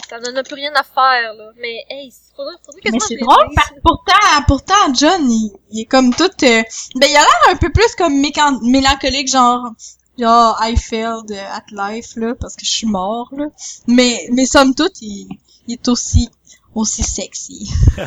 Ça 0.09 0.19
n'en 0.19 0.37
a 0.37 0.43
plus 0.43 0.55
rien 0.55 0.73
à 0.75 0.83
faire, 0.83 1.35
là. 1.35 1.51
Mais, 1.57 1.85
hey, 1.91 2.13
faudrait, 2.37 2.55
faudrait 2.65 2.81
que 2.83 2.91
Mais 2.93 2.99
c'est 3.01 3.17
drôle 3.17 3.49
parce 3.55 3.71
que 3.71 3.81
pourtant, 3.83 4.43
pourtant, 4.47 4.95
John, 4.95 5.31
il, 5.31 5.53
il 5.71 5.81
est 5.83 5.85
comme 5.87 6.15
tout, 6.15 6.25
euh, 6.25 6.63
ben, 6.97 7.07
il 7.09 7.17
a 7.17 7.21
l'air 7.21 7.49
un 7.51 7.57
peu 7.57 7.71
plus 7.71 7.95
comme 7.97 8.15
mécan- 8.21 8.61
mélancolique, 8.63 9.31
genre, 9.31 9.71
genre, 10.19 10.57
I 10.61 10.77
failed 10.77 11.31
at 11.33 11.65
life, 11.73 12.17
là, 12.17 12.35
parce 12.41 12.55
que 12.57 12.65
je 12.65 12.71
suis 12.71 12.87
mort, 12.87 13.29
là. 13.37 13.47
Mais, 13.87 14.29
mais 14.33 14.47
somme 14.47 14.75
toute, 14.75 15.01
il, 15.01 15.29
il 15.69 15.75
est 15.75 15.89
aussi, 15.89 16.29
aussi 16.75 17.03
sexy. 17.03 17.71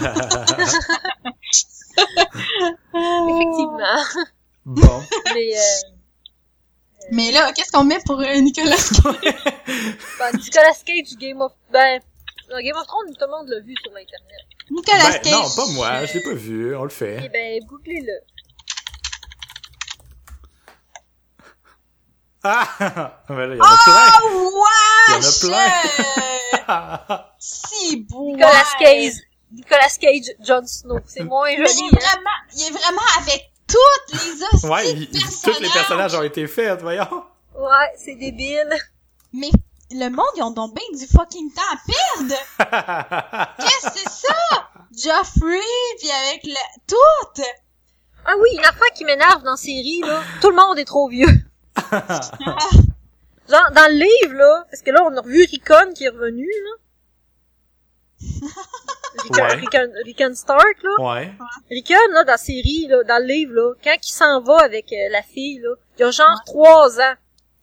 Effectivement. 2.94 4.04
Bon. 4.66 5.02
Mais, 5.34 5.58
euh, 5.58 5.62
Mais 7.12 7.32
là, 7.32 7.52
qu'est-ce 7.54 7.72
qu'on 7.72 7.84
met 7.86 8.00
pour 8.06 8.20
euh, 8.20 8.36
Nicolas? 8.42 8.76
ben, 9.68 10.38
Nicolas 10.38 10.74
Cage, 10.86 11.18
Game 11.20 11.42
of, 11.42 11.52
ben, 11.72 12.00
non, 12.50 12.58
Game 12.62 12.76
of 12.78 12.88
Thrones, 12.88 13.14
tout 13.14 13.26
le 13.26 13.28
monde 13.32 13.48
l'a 13.50 13.60
vu 13.60 13.76
sur 13.84 13.92
l'internet. 13.92 14.46
Nicolas 14.72 15.10
Ben, 15.12 15.22
Cage. 15.22 15.32
non, 15.32 15.50
pas 15.56 15.66
moi, 15.74 16.06
je 16.06 16.14
l'ai 16.14 16.24
pas 16.24 16.34
vu, 16.34 16.76
on 16.76 16.84
le 16.84 16.92
Eh 16.92 16.94
fait. 16.94 17.30
ben, 17.30 17.64
googlez-le. 17.66 18.14
Ah! 22.44 22.68
Ben 23.30 23.36
là, 23.48 23.56
il 23.56 23.58
y 23.58 23.62
en 23.62 23.64
a 23.66 23.78
plein! 23.84 24.12
Oh, 24.24 24.66
Il 25.08 25.12
y 25.12 25.16
en 25.16 25.18
a 25.18 25.20
wesh! 25.20 25.40
plein. 25.42 25.72
Euh, 26.70 27.18
Si 27.40 27.98
beau. 28.10 28.36
Nicolas 28.36 28.64
Cage, 28.80 29.14
Nicolas 29.52 29.98
Cage, 30.00 30.32
Jon 30.42 30.66
Snow. 30.66 31.00
C'est 31.06 31.24
moins 31.24 31.48
Mais 31.48 31.56
il 31.56 31.68
joli, 31.68 31.90
est 31.90 31.94
hein. 31.94 32.00
vraiment, 32.00 32.30
il 32.56 32.62
est 32.64 32.72
vraiment 32.72 33.02
avec 33.20 33.52
toutes 33.68 34.22
les 34.64 34.70
ouais, 34.70 34.92
il- 34.94 35.10
tous 35.44 35.60
les 35.62 35.70
personnages 35.70 36.16
ont 36.16 36.24
été 36.24 36.48
faits, 36.48 36.82
voyons. 36.82 37.24
Ouais, 37.56 37.92
c'est 37.98 38.16
débile. 38.16 38.74
Mais 39.38 39.52
le 39.92 40.10
monde, 40.10 40.26
ils 40.36 40.44
ont 40.44 40.52
donc 40.52 40.74
bien 40.76 40.84
du 40.98 41.06
fucking 41.08 41.52
temps 41.54 41.62
à 41.72 41.78
perdre. 41.88 43.56
Qu'est-ce 43.60 43.88
que 43.94 44.00
c'est 44.00 44.10
ça? 44.28 44.36
Joffrey, 44.92 45.60
puis 46.00 46.10
avec 46.12 46.44
le... 46.44 46.56
Tout! 46.88 47.42
Ah 48.26 48.34
oui, 48.42 48.50
une 48.54 48.66
affaire 48.66 48.92
qui 48.96 49.06
m'énerve 49.06 49.44
dans 49.44 49.52
la 49.52 49.58
série, 49.58 50.02
là. 50.02 50.22
Tout 50.42 50.50
le 50.50 50.56
monde 50.56 50.80
est 50.80 50.86
trop 50.86 51.08
vieux. 51.08 51.28
Genre, 53.50 53.72
dans 53.74 53.90
le 53.92 53.98
livre, 54.04 54.34
là, 54.34 54.66
parce 54.70 54.82
que 54.82 54.92
là, 54.92 55.04
on 55.06 55.16
a 55.16 55.22
revu 55.22 55.46
Rickon 55.50 55.94
qui 55.96 56.04
est 56.06 56.10
revenu, 56.10 56.46
là. 56.66 56.72
Rickon, 59.24 59.42
Ouais. 59.44 59.56
Rickon, 59.56 59.92
Rickon 60.06 60.34
Stark, 60.36 60.78
là. 60.84 61.14
ouais. 61.14 61.32
Rickon, 61.70 61.94
là, 62.12 62.24
dans 62.26 62.32
la 62.34 62.38
série, 62.38 62.88
là, 62.90 63.04
dans 63.04 63.20
le 63.22 63.28
livre, 63.28 63.54
là, 63.54 63.74
quand 63.84 63.96
il 64.04 64.12
s'en 64.12 64.42
va 64.42 64.58
avec 64.60 64.92
euh, 64.92 65.10
la 65.12 65.22
fille, 65.22 65.60
là, 65.60 65.76
il 65.98 66.04
a 66.04 66.12
genre 66.12 66.42
trois 66.46 67.00
ans. 67.00 67.14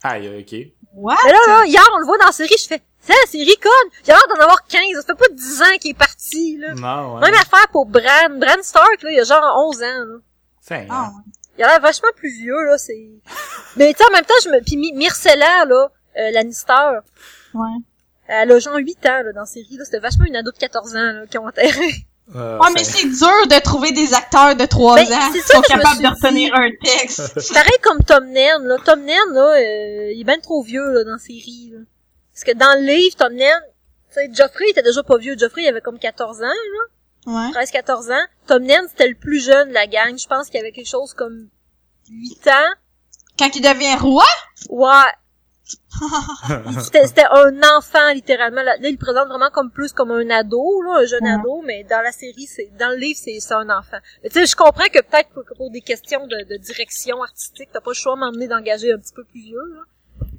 Aïe, 0.02 0.28
ok. 0.40 0.54
What? 0.94 1.16
Mais 1.24 1.32
là, 1.32 1.38
là, 1.48 1.66
hier, 1.66 1.82
on 1.94 1.98
le 1.98 2.06
voit 2.06 2.18
dans 2.18 2.26
la 2.26 2.32
série, 2.32 2.54
je 2.56 2.66
fais, 2.66 2.80
ça, 3.00 3.14
c'est 3.28 3.38
Rickon! 3.38 3.68
Il 4.06 4.12
a 4.12 4.14
l'air 4.14 4.28
d'en 4.28 4.42
avoir 4.42 4.64
15, 4.66 4.80
ça 4.94 5.02
fait 5.02 5.14
pas 5.14 5.28
10 5.30 5.62
ans 5.62 5.76
qu'il 5.78 5.90
est 5.90 5.98
parti, 5.98 6.56
là. 6.56 6.74
Non, 6.74 7.16
ouais. 7.16 7.20
Même 7.20 7.34
affaire 7.34 7.68
pour 7.70 7.84
Bran. 7.84 8.30
Bran 8.38 8.62
Stark, 8.62 9.02
là, 9.02 9.10
il 9.10 9.20
a 9.20 9.24
genre 9.24 9.66
11 9.68 9.82
ans, 9.82 10.04
là. 10.06 10.86
Ah. 10.88 11.10
Il 11.58 11.64
a 11.64 11.68
l'air 11.68 11.80
vachement 11.80 12.08
plus 12.16 12.30
vieux, 12.30 12.64
là, 12.64 12.78
c'est... 12.78 13.10
Mais 13.76 13.92
tu 13.92 13.98
sais, 13.98 14.08
en 14.08 14.12
même 14.12 14.24
temps, 14.24 14.34
je 14.42 14.48
me... 14.48 14.60
Puis 14.60 14.76
Myrcella, 14.94 15.66
là, 15.66 15.88
euh, 16.16 16.30
Lannister, 16.30 17.00
ouais. 17.54 17.68
elle 18.26 18.52
a 18.52 18.58
genre 18.58 18.76
8 18.76 19.06
ans, 19.06 19.22
là, 19.22 19.32
dans 19.32 19.40
la 19.40 19.46
série, 19.46 19.76
là. 19.76 19.84
C'était 19.84 19.98
vachement 20.00 20.24
une 20.24 20.36
ado 20.36 20.50
de 20.50 20.56
14 20.56 20.96
ans, 20.96 21.12
là, 21.12 21.26
qui 21.26 21.36
ont 21.36 21.46
enterré. 21.46 22.06
Euh, 22.34 22.58
Ah, 22.62 22.68
mais 22.74 22.84
c'est 22.84 23.06
dur 23.06 23.46
de 23.48 23.60
trouver 23.62 23.92
des 23.92 24.14
acteurs 24.14 24.56
de 24.56 24.64
3 24.64 24.94
Ben, 24.96 25.12
ans 25.12 25.30
c'est 25.32 25.40
qui 25.40 25.46
sont 25.46 25.60
capables 25.60 26.02
de 26.02 26.08
retenir 26.08 26.54
un 26.54 26.70
texte. 26.82 27.32
C'est 27.40 27.52
pareil 27.52 27.78
comme 27.82 28.02
Tom 28.02 28.24
Nen, 28.30 28.62
là. 28.64 28.76
Tom 28.84 29.00
Nen, 29.04 29.18
là, 29.32 29.56
euh, 29.56 30.12
il 30.12 30.20
est 30.20 30.24
ben 30.24 30.40
trop 30.40 30.62
vieux, 30.62 30.90
là, 30.92 31.04
dans 31.04 31.12
la 31.12 31.18
série, 31.18 31.70
là. 31.72 31.80
Parce 32.32 32.44
que 32.44 32.52
dans 32.52 32.80
le 32.80 32.86
livre, 32.86 33.14
Tom 33.16 33.34
Nen, 33.34 33.60
tu 34.08 34.14
sais, 34.14 34.30
Joffrey 34.32 34.64
il 34.68 34.70
était 34.70 34.82
déjà 34.82 35.02
pas 35.02 35.18
vieux. 35.18 35.36
Joffrey, 35.38 35.62
il 35.64 35.68
avait 35.68 35.82
comme 35.82 35.98
14 35.98 36.38
ans, 36.42 36.46
là. 36.46 36.82
Ouais. 37.26 37.50
13-14 37.52 38.10
ans. 38.12 38.24
Tom 38.46 38.62
Nen, 38.62 38.86
c'était 38.88 39.08
le 39.08 39.14
plus 39.14 39.44
jeune 39.44 39.68
de 39.68 39.74
la 39.74 39.86
gang. 39.86 40.18
Je 40.18 40.26
pense 40.26 40.48
qu'il 40.48 40.60
avait 40.60 40.72
quelque 40.72 40.88
chose 40.88 41.12
comme 41.14 41.48
8 42.10 42.48
ans. 42.48 42.72
Quand 43.38 43.54
il 43.54 43.60
devient 43.62 43.96
roi? 44.00 44.24
Ouais. 44.70 45.10
C'était 46.80 47.24
un 47.30 47.62
enfant, 47.76 48.12
littéralement. 48.12 48.62
Là, 48.62 48.76
il 48.82 48.92
le 48.92 48.98
présente 48.98 49.28
vraiment 49.28 49.50
comme 49.50 49.70
plus 49.70 49.92
comme 49.92 50.10
un 50.10 50.28
ado, 50.30 50.82
là, 50.82 51.00
un 51.00 51.06
jeune 51.06 51.26
ado, 51.26 51.62
mais 51.64 51.84
dans 51.84 52.02
la 52.02 52.12
série, 52.12 52.46
c'est 52.46 52.70
dans 52.78 52.90
le 52.90 52.96
livre, 52.96 53.18
c'est 53.22 53.40
un 53.52 53.70
enfant. 53.70 53.96
Tu 54.24 54.30
sais, 54.30 54.46
je 54.46 54.56
comprends 54.56 54.86
que 54.92 55.00
peut-être 55.00 55.30
pour, 55.30 55.44
pour 55.56 55.70
des 55.70 55.80
questions 55.80 56.26
de, 56.26 56.44
de 56.48 56.56
direction 56.56 57.22
artistique, 57.22 57.70
t'as 57.72 57.80
pas 57.80 57.92
le 57.92 57.94
choix 57.94 58.16
m'emmener 58.16 58.48
d'engager 58.48 58.92
un 58.92 58.98
petit 58.98 59.14
peu 59.14 59.24
plus 59.24 59.40
vieux, 59.40 59.74
là. 59.74 59.80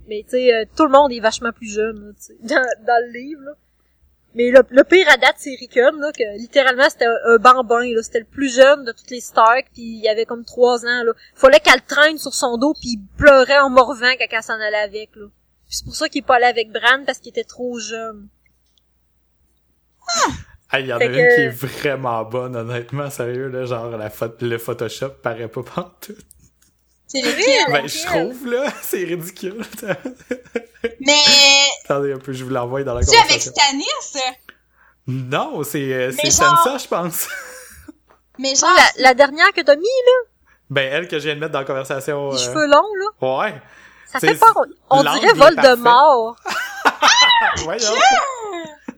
Mais 0.07 0.23
tu 0.23 0.32
sais, 0.32 0.53
euh, 0.53 0.65
tout 0.76 0.86
le 0.86 0.91
monde 0.91 1.11
est 1.11 1.19
vachement 1.19 1.51
plus 1.51 1.73
jeune, 1.73 1.99
là, 1.99 2.11
dans, 2.43 2.86
dans 2.86 3.05
le 3.07 3.11
livre, 3.11 3.41
là. 3.41 3.51
Mais 4.36 4.51
le, 4.51 4.59
le 4.69 4.83
pire 4.83 5.07
à 5.09 5.17
date, 5.17 5.36
c'est 5.38 5.55
Rickon, 5.57 5.97
là, 5.97 6.11
que 6.11 6.38
littéralement, 6.38 6.89
c'était 6.89 7.05
un, 7.05 7.15
un 7.25 7.38
bambin, 7.38 7.86
là. 7.93 8.03
C'était 8.03 8.19
le 8.19 8.25
plus 8.25 8.53
jeune 8.53 8.83
de 8.83 8.91
toutes 8.91 9.09
les 9.09 9.21
Stark, 9.21 9.67
puis 9.73 9.81
il 10.01 10.07
avait 10.09 10.25
comme 10.25 10.43
trois 10.45 10.86
ans, 10.86 11.03
là. 11.03 11.13
Fallait 11.36 11.59
qu'elle 11.61 11.75
le 11.75 11.88
traîne 11.88 12.17
sur 12.17 12.33
son 12.33 12.57
dos, 12.57 12.73
puis 12.73 12.97
il 12.99 13.01
pleurait 13.17 13.59
en 13.59 13.69
morvant 13.69 14.11
quand 14.19 14.25
elle 14.29 14.43
s'en 14.43 14.59
allait 14.59 14.75
avec, 14.77 15.15
là. 15.15 15.25
C'est 15.69 15.86
pour 15.86 15.95
ça 15.95 16.09
qu'il 16.09 16.19
est 16.19 16.25
pas 16.25 16.36
allé 16.36 16.45
avec 16.45 16.71
Bran, 16.71 17.03
parce 17.05 17.19
qu'il 17.19 17.29
était 17.29 17.43
trop 17.45 17.79
jeune. 17.79 18.27
Ah, 20.69 20.79
il 20.79 20.88
y 20.88 20.93
en 20.93 20.97
a 20.97 21.05
une 21.05 21.13
qui 21.36 21.41
est 21.41 21.49
vraiment 21.49 22.23
bonne, 22.25 22.55
honnêtement, 22.55 23.09
sérieux, 23.09 23.47
là, 23.47 23.65
genre 23.65 23.89
la 23.97 24.09
pho- 24.09 24.36
le 24.41 24.57
Photoshop 24.57 25.09
paraît 25.23 25.47
pas 25.47 25.63
pantoute. 25.75 26.17
C'est? 27.24 27.72
Ben, 27.72 27.88
je 27.88 28.05
trouve, 28.05 28.47
là, 28.47 28.68
c'est 28.82 29.03
ridicule. 29.03 29.63
Mais, 30.99 31.13
Attendez 31.86 32.13
un 32.13 32.18
peu, 32.20 32.34
je 32.34 32.43
vous 32.43 32.49
l'envoie 32.51 32.84
dans 32.84 32.93
la 32.93 33.01
tu 33.01 33.07
sais, 33.07 33.18
avec 33.18 33.28
conversation. 33.30 33.51
Stannis? 33.53 34.24
Non, 35.07 35.63
c'est 35.63 35.93
euh, 35.93 36.11
c'est 36.11 36.32
genre- 36.32 36.63
Sansa, 36.63 36.78
je 36.78 36.88
pense. 36.88 37.28
Mais 38.39 38.53
Ah, 38.55 38.59
genre, 38.59 38.74
la, 38.97 39.03
la 39.09 39.13
dernière 39.13 39.51
que 39.53 39.61
t'as 39.61 39.76
mis, 39.76 39.82
là, 39.84 40.30
Ben, 40.70 40.91
elle 40.91 41.07
que 41.07 41.18
je 41.20 41.26
viens 41.26 41.36
de 41.36 41.39
mettre 41.39 41.53
dans 41.53 41.59
la 41.59 41.66
conversation. 41.66 42.32
les 42.32 42.36
euh, 42.36 42.39
cheveux 42.45 42.66
longs, 42.68 42.82
là, 43.22 43.28
Ouais. 43.39 43.61
ça 44.11 44.20
fait 44.20 44.36
peur. 44.36 44.53
On, 44.89 44.99
on 44.99 45.03
dirait 45.20 45.34
Voldemort. 45.34 46.36
Voyons. 47.63 47.93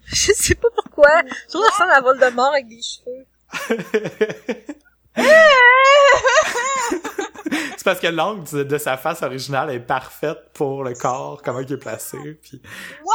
Je 0.05 0.32
sais 0.34 0.55
pas 0.55 0.70
pourquoi. 0.76 1.09
Je 1.47 1.51
trouve 1.53 1.65
ça 1.65 1.72
ressemble 1.72 1.91
à 1.91 2.01
Voldemort 2.01 2.51
avec 2.53 2.68
des 2.68 2.80
cheveux. 2.82 3.26
C'est 7.78 7.84
parce 7.84 7.99
que 7.99 8.07
l'angle 8.07 8.43
de, 8.51 8.63
de 8.63 8.78
sa 8.78 8.97
face 8.97 9.24
originale 9.24 9.72
est 9.72 9.80
parfaite 9.80 10.51
pour 10.53 10.84
le 10.84 10.93
corps, 10.93 11.41
comment 11.43 11.59
il 11.59 11.72
est 11.72 11.78
placé, 11.78 12.18
puis 12.41 12.61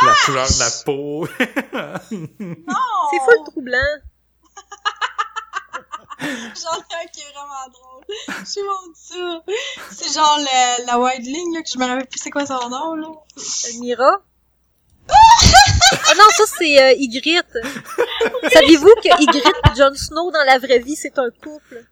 la 0.03 0.15
couleur 0.25 0.47
de 0.47 0.59
la 0.59 0.71
peau. 0.85 1.29
non! 2.11 2.75
C'est 3.11 3.21
full 3.25 3.45
troublant. 3.47 3.79
J'en 6.21 6.29
ai 6.29 7.03
un 7.03 7.07
qui 7.13 7.21
est 7.21 7.33
vraiment 7.33 7.69
drôle. 7.73 8.05
Je 8.41 8.45
suis 8.45 8.63
mon 8.63 8.95
ça. 8.95 9.43
C'est 9.91 10.13
genre 10.15 10.39
le, 10.39 10.87
la 10.87 10.99
white 11.01 11.25
ligne, 11.25 11.55
là, 11.55 11.63
que 11.63 11.69
je 11.73 11.79
me 11.79 11.87
rappelle 11.87 12.07
plus 12.07 12.21
c'est 12.21 12.31
quoi 12.31 12.47
son 12.47 12.69
nom, 12.69 12.95
là. 12.95 13.09
Euh, 13.09 13.81
Mira? 13.81 14.19
Ah 15.93 16.15
non, 16.17 16.25
ça 16.37 16.45
c'est 16.59 16.83
euh, 16.83 16.93
Ygritte. 16.99 17.57
Saviez-vous 18.53 18.95
que 19.03 19.23
Ygritte 19.23 19.47
et 19.47 19.77
Jon 19.77 19.95
Snow 19.95 20.31
dans 20.31 20.45
la 20.47 20.59
vraie 20.59 20.79
vie 20.79 20.97
c'est 20.97 21.19
un 21.19 21.29
couple? 21.43 21.85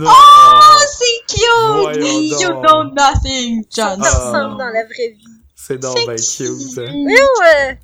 non! 0.00 0.10
Oh, 0.10 0.78
c'est 0.98 1.34
cute! 1.34 1.82
Voyons 1.82 2.20
You 2.20 2.48
donc. 2.48 2.64
know 2.64 2.84
nothing, 2.94 3.64
John. 3.74 3.98
Ils 4.00 4.06
Ah. 4.06 4.28
ensemble 4.30 4.58
dans 4.58 4.68
la 4.68 4.84
vraie 4.84 5.08
vie. 5.16 5.24
C'est 5.54 5.78
donc 5.78 5.98
C'est 5.98 6.06
ben 6.06 6.16
cute. 6.16 6.58
cute. 6.74 6.78
hein. 6.78 6.92
Mais 7.04 7.14
euh, 7.20 7.74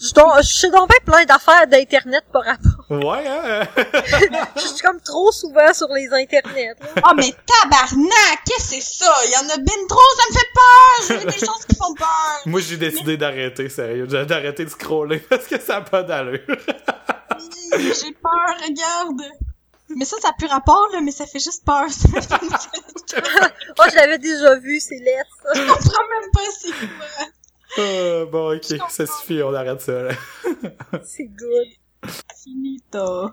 je 0.00 0.12
don- 0.12 0.36
je 0.42 0.52
sais 0.54 0.70
donc 0.70 0.88
bien 0.88 0.98
plein 1.04 1.24
d'affaires 1.24 1.66
d'internet 1.66 2.24
par 2.32 2.44
rapport. 2.44 2.70
Ouais, 2.90 3.26
hein? 3.26 3.62
Je 4.56 4.60
suis 4.60 4.80
comme 4.82 5.00
trop 5.00 5.32
souvent 5.32 5.72
sur 5.72 5.88
les 5.88 6.08
internets. 6.12 6.74
là. 6.80 7.02
Oh, 7.08 7.14
mais 7.16 7.32
tabarnak! 7.46 8.38
Qu'est-ce 8.46 8.76
que 8.76 8.82
c'est 8.82 9.04
ça? 9.04 9.12
Il 9.26 9.30
y 9.32 9.36
en 9.36 9.54
a 9.54 9.56
ben 9.56 9.86
trop, 9.88 10.00
ça 10.18 10.24
me 10.30 10.34
fait 10.38 10.50
peur! 10.54 11.18
Veux 11.24 11.30
des 11.32 11.38
choses 11.46 11.64
qui 11.68 11.76
font 11.76 11.94
peur! 11.94 12.40
Moi, 12.46 12.60
j'ai 12.60 12.76
décidé 12.76 13.16
d'arrêter, 13.16 13.68
sérieux. 13.68 14.06
J'ai 14.10 14.26
d'arrêter 14.26 14.64
de 14.64 14.70
scroller 14.70 15.18
parce 15.30 15.46
que 15.46 15.58
ça 15.60 15.76
a 15.76 15.80
pas 15.80 16.02
d'allure. 16.02 16.40
J'ai 17.78 18.12
peur, 18.12 18.54
regarde! 18.62 19.22
Mais 19.96 20.04
ça, 20.04 20.16
ça 20.20 20.28
a 20.30 20.32
plus 20.32 20.46
rapport, 20.48 20.88
là, 20.92 21.00
mais 21.02 21.10
ça 21.12 21.26
fait 21.26 21.38
juste 21.38 21.64
peur. 21.64 21.84
Ça 21.90 22.08
me 22.08 22.20
fait- 22.20 23.52
Oh, 23.78 23.82
je 23.90 23.94
l'avais 23.96 24.18
déjà 24.18 24.56
vu, 24.56 24.80
c'est 24.80 24.96
laid. 24.96 25.22
ça. 25.42 25.50
Je 25.54 25.60
comprends 25.60 26.08
même 26.10 26.30
pas 26.32 26.40
c'est 26.58 26.68
quoi. 26.70 27.26
Euh, 27.78 28.26
bon, 28.26 28.56
ok, 28.56 28.64
ça 28.88 29.06
suffit, 29.06 29.42
on 29.42 29.52
arrête 29.54 29.80
ça, 29.80 30.02
là. 30.02 30.12
C'est 31.02 31.26
good. 31.26 31.68
Finito. 32.42 33.30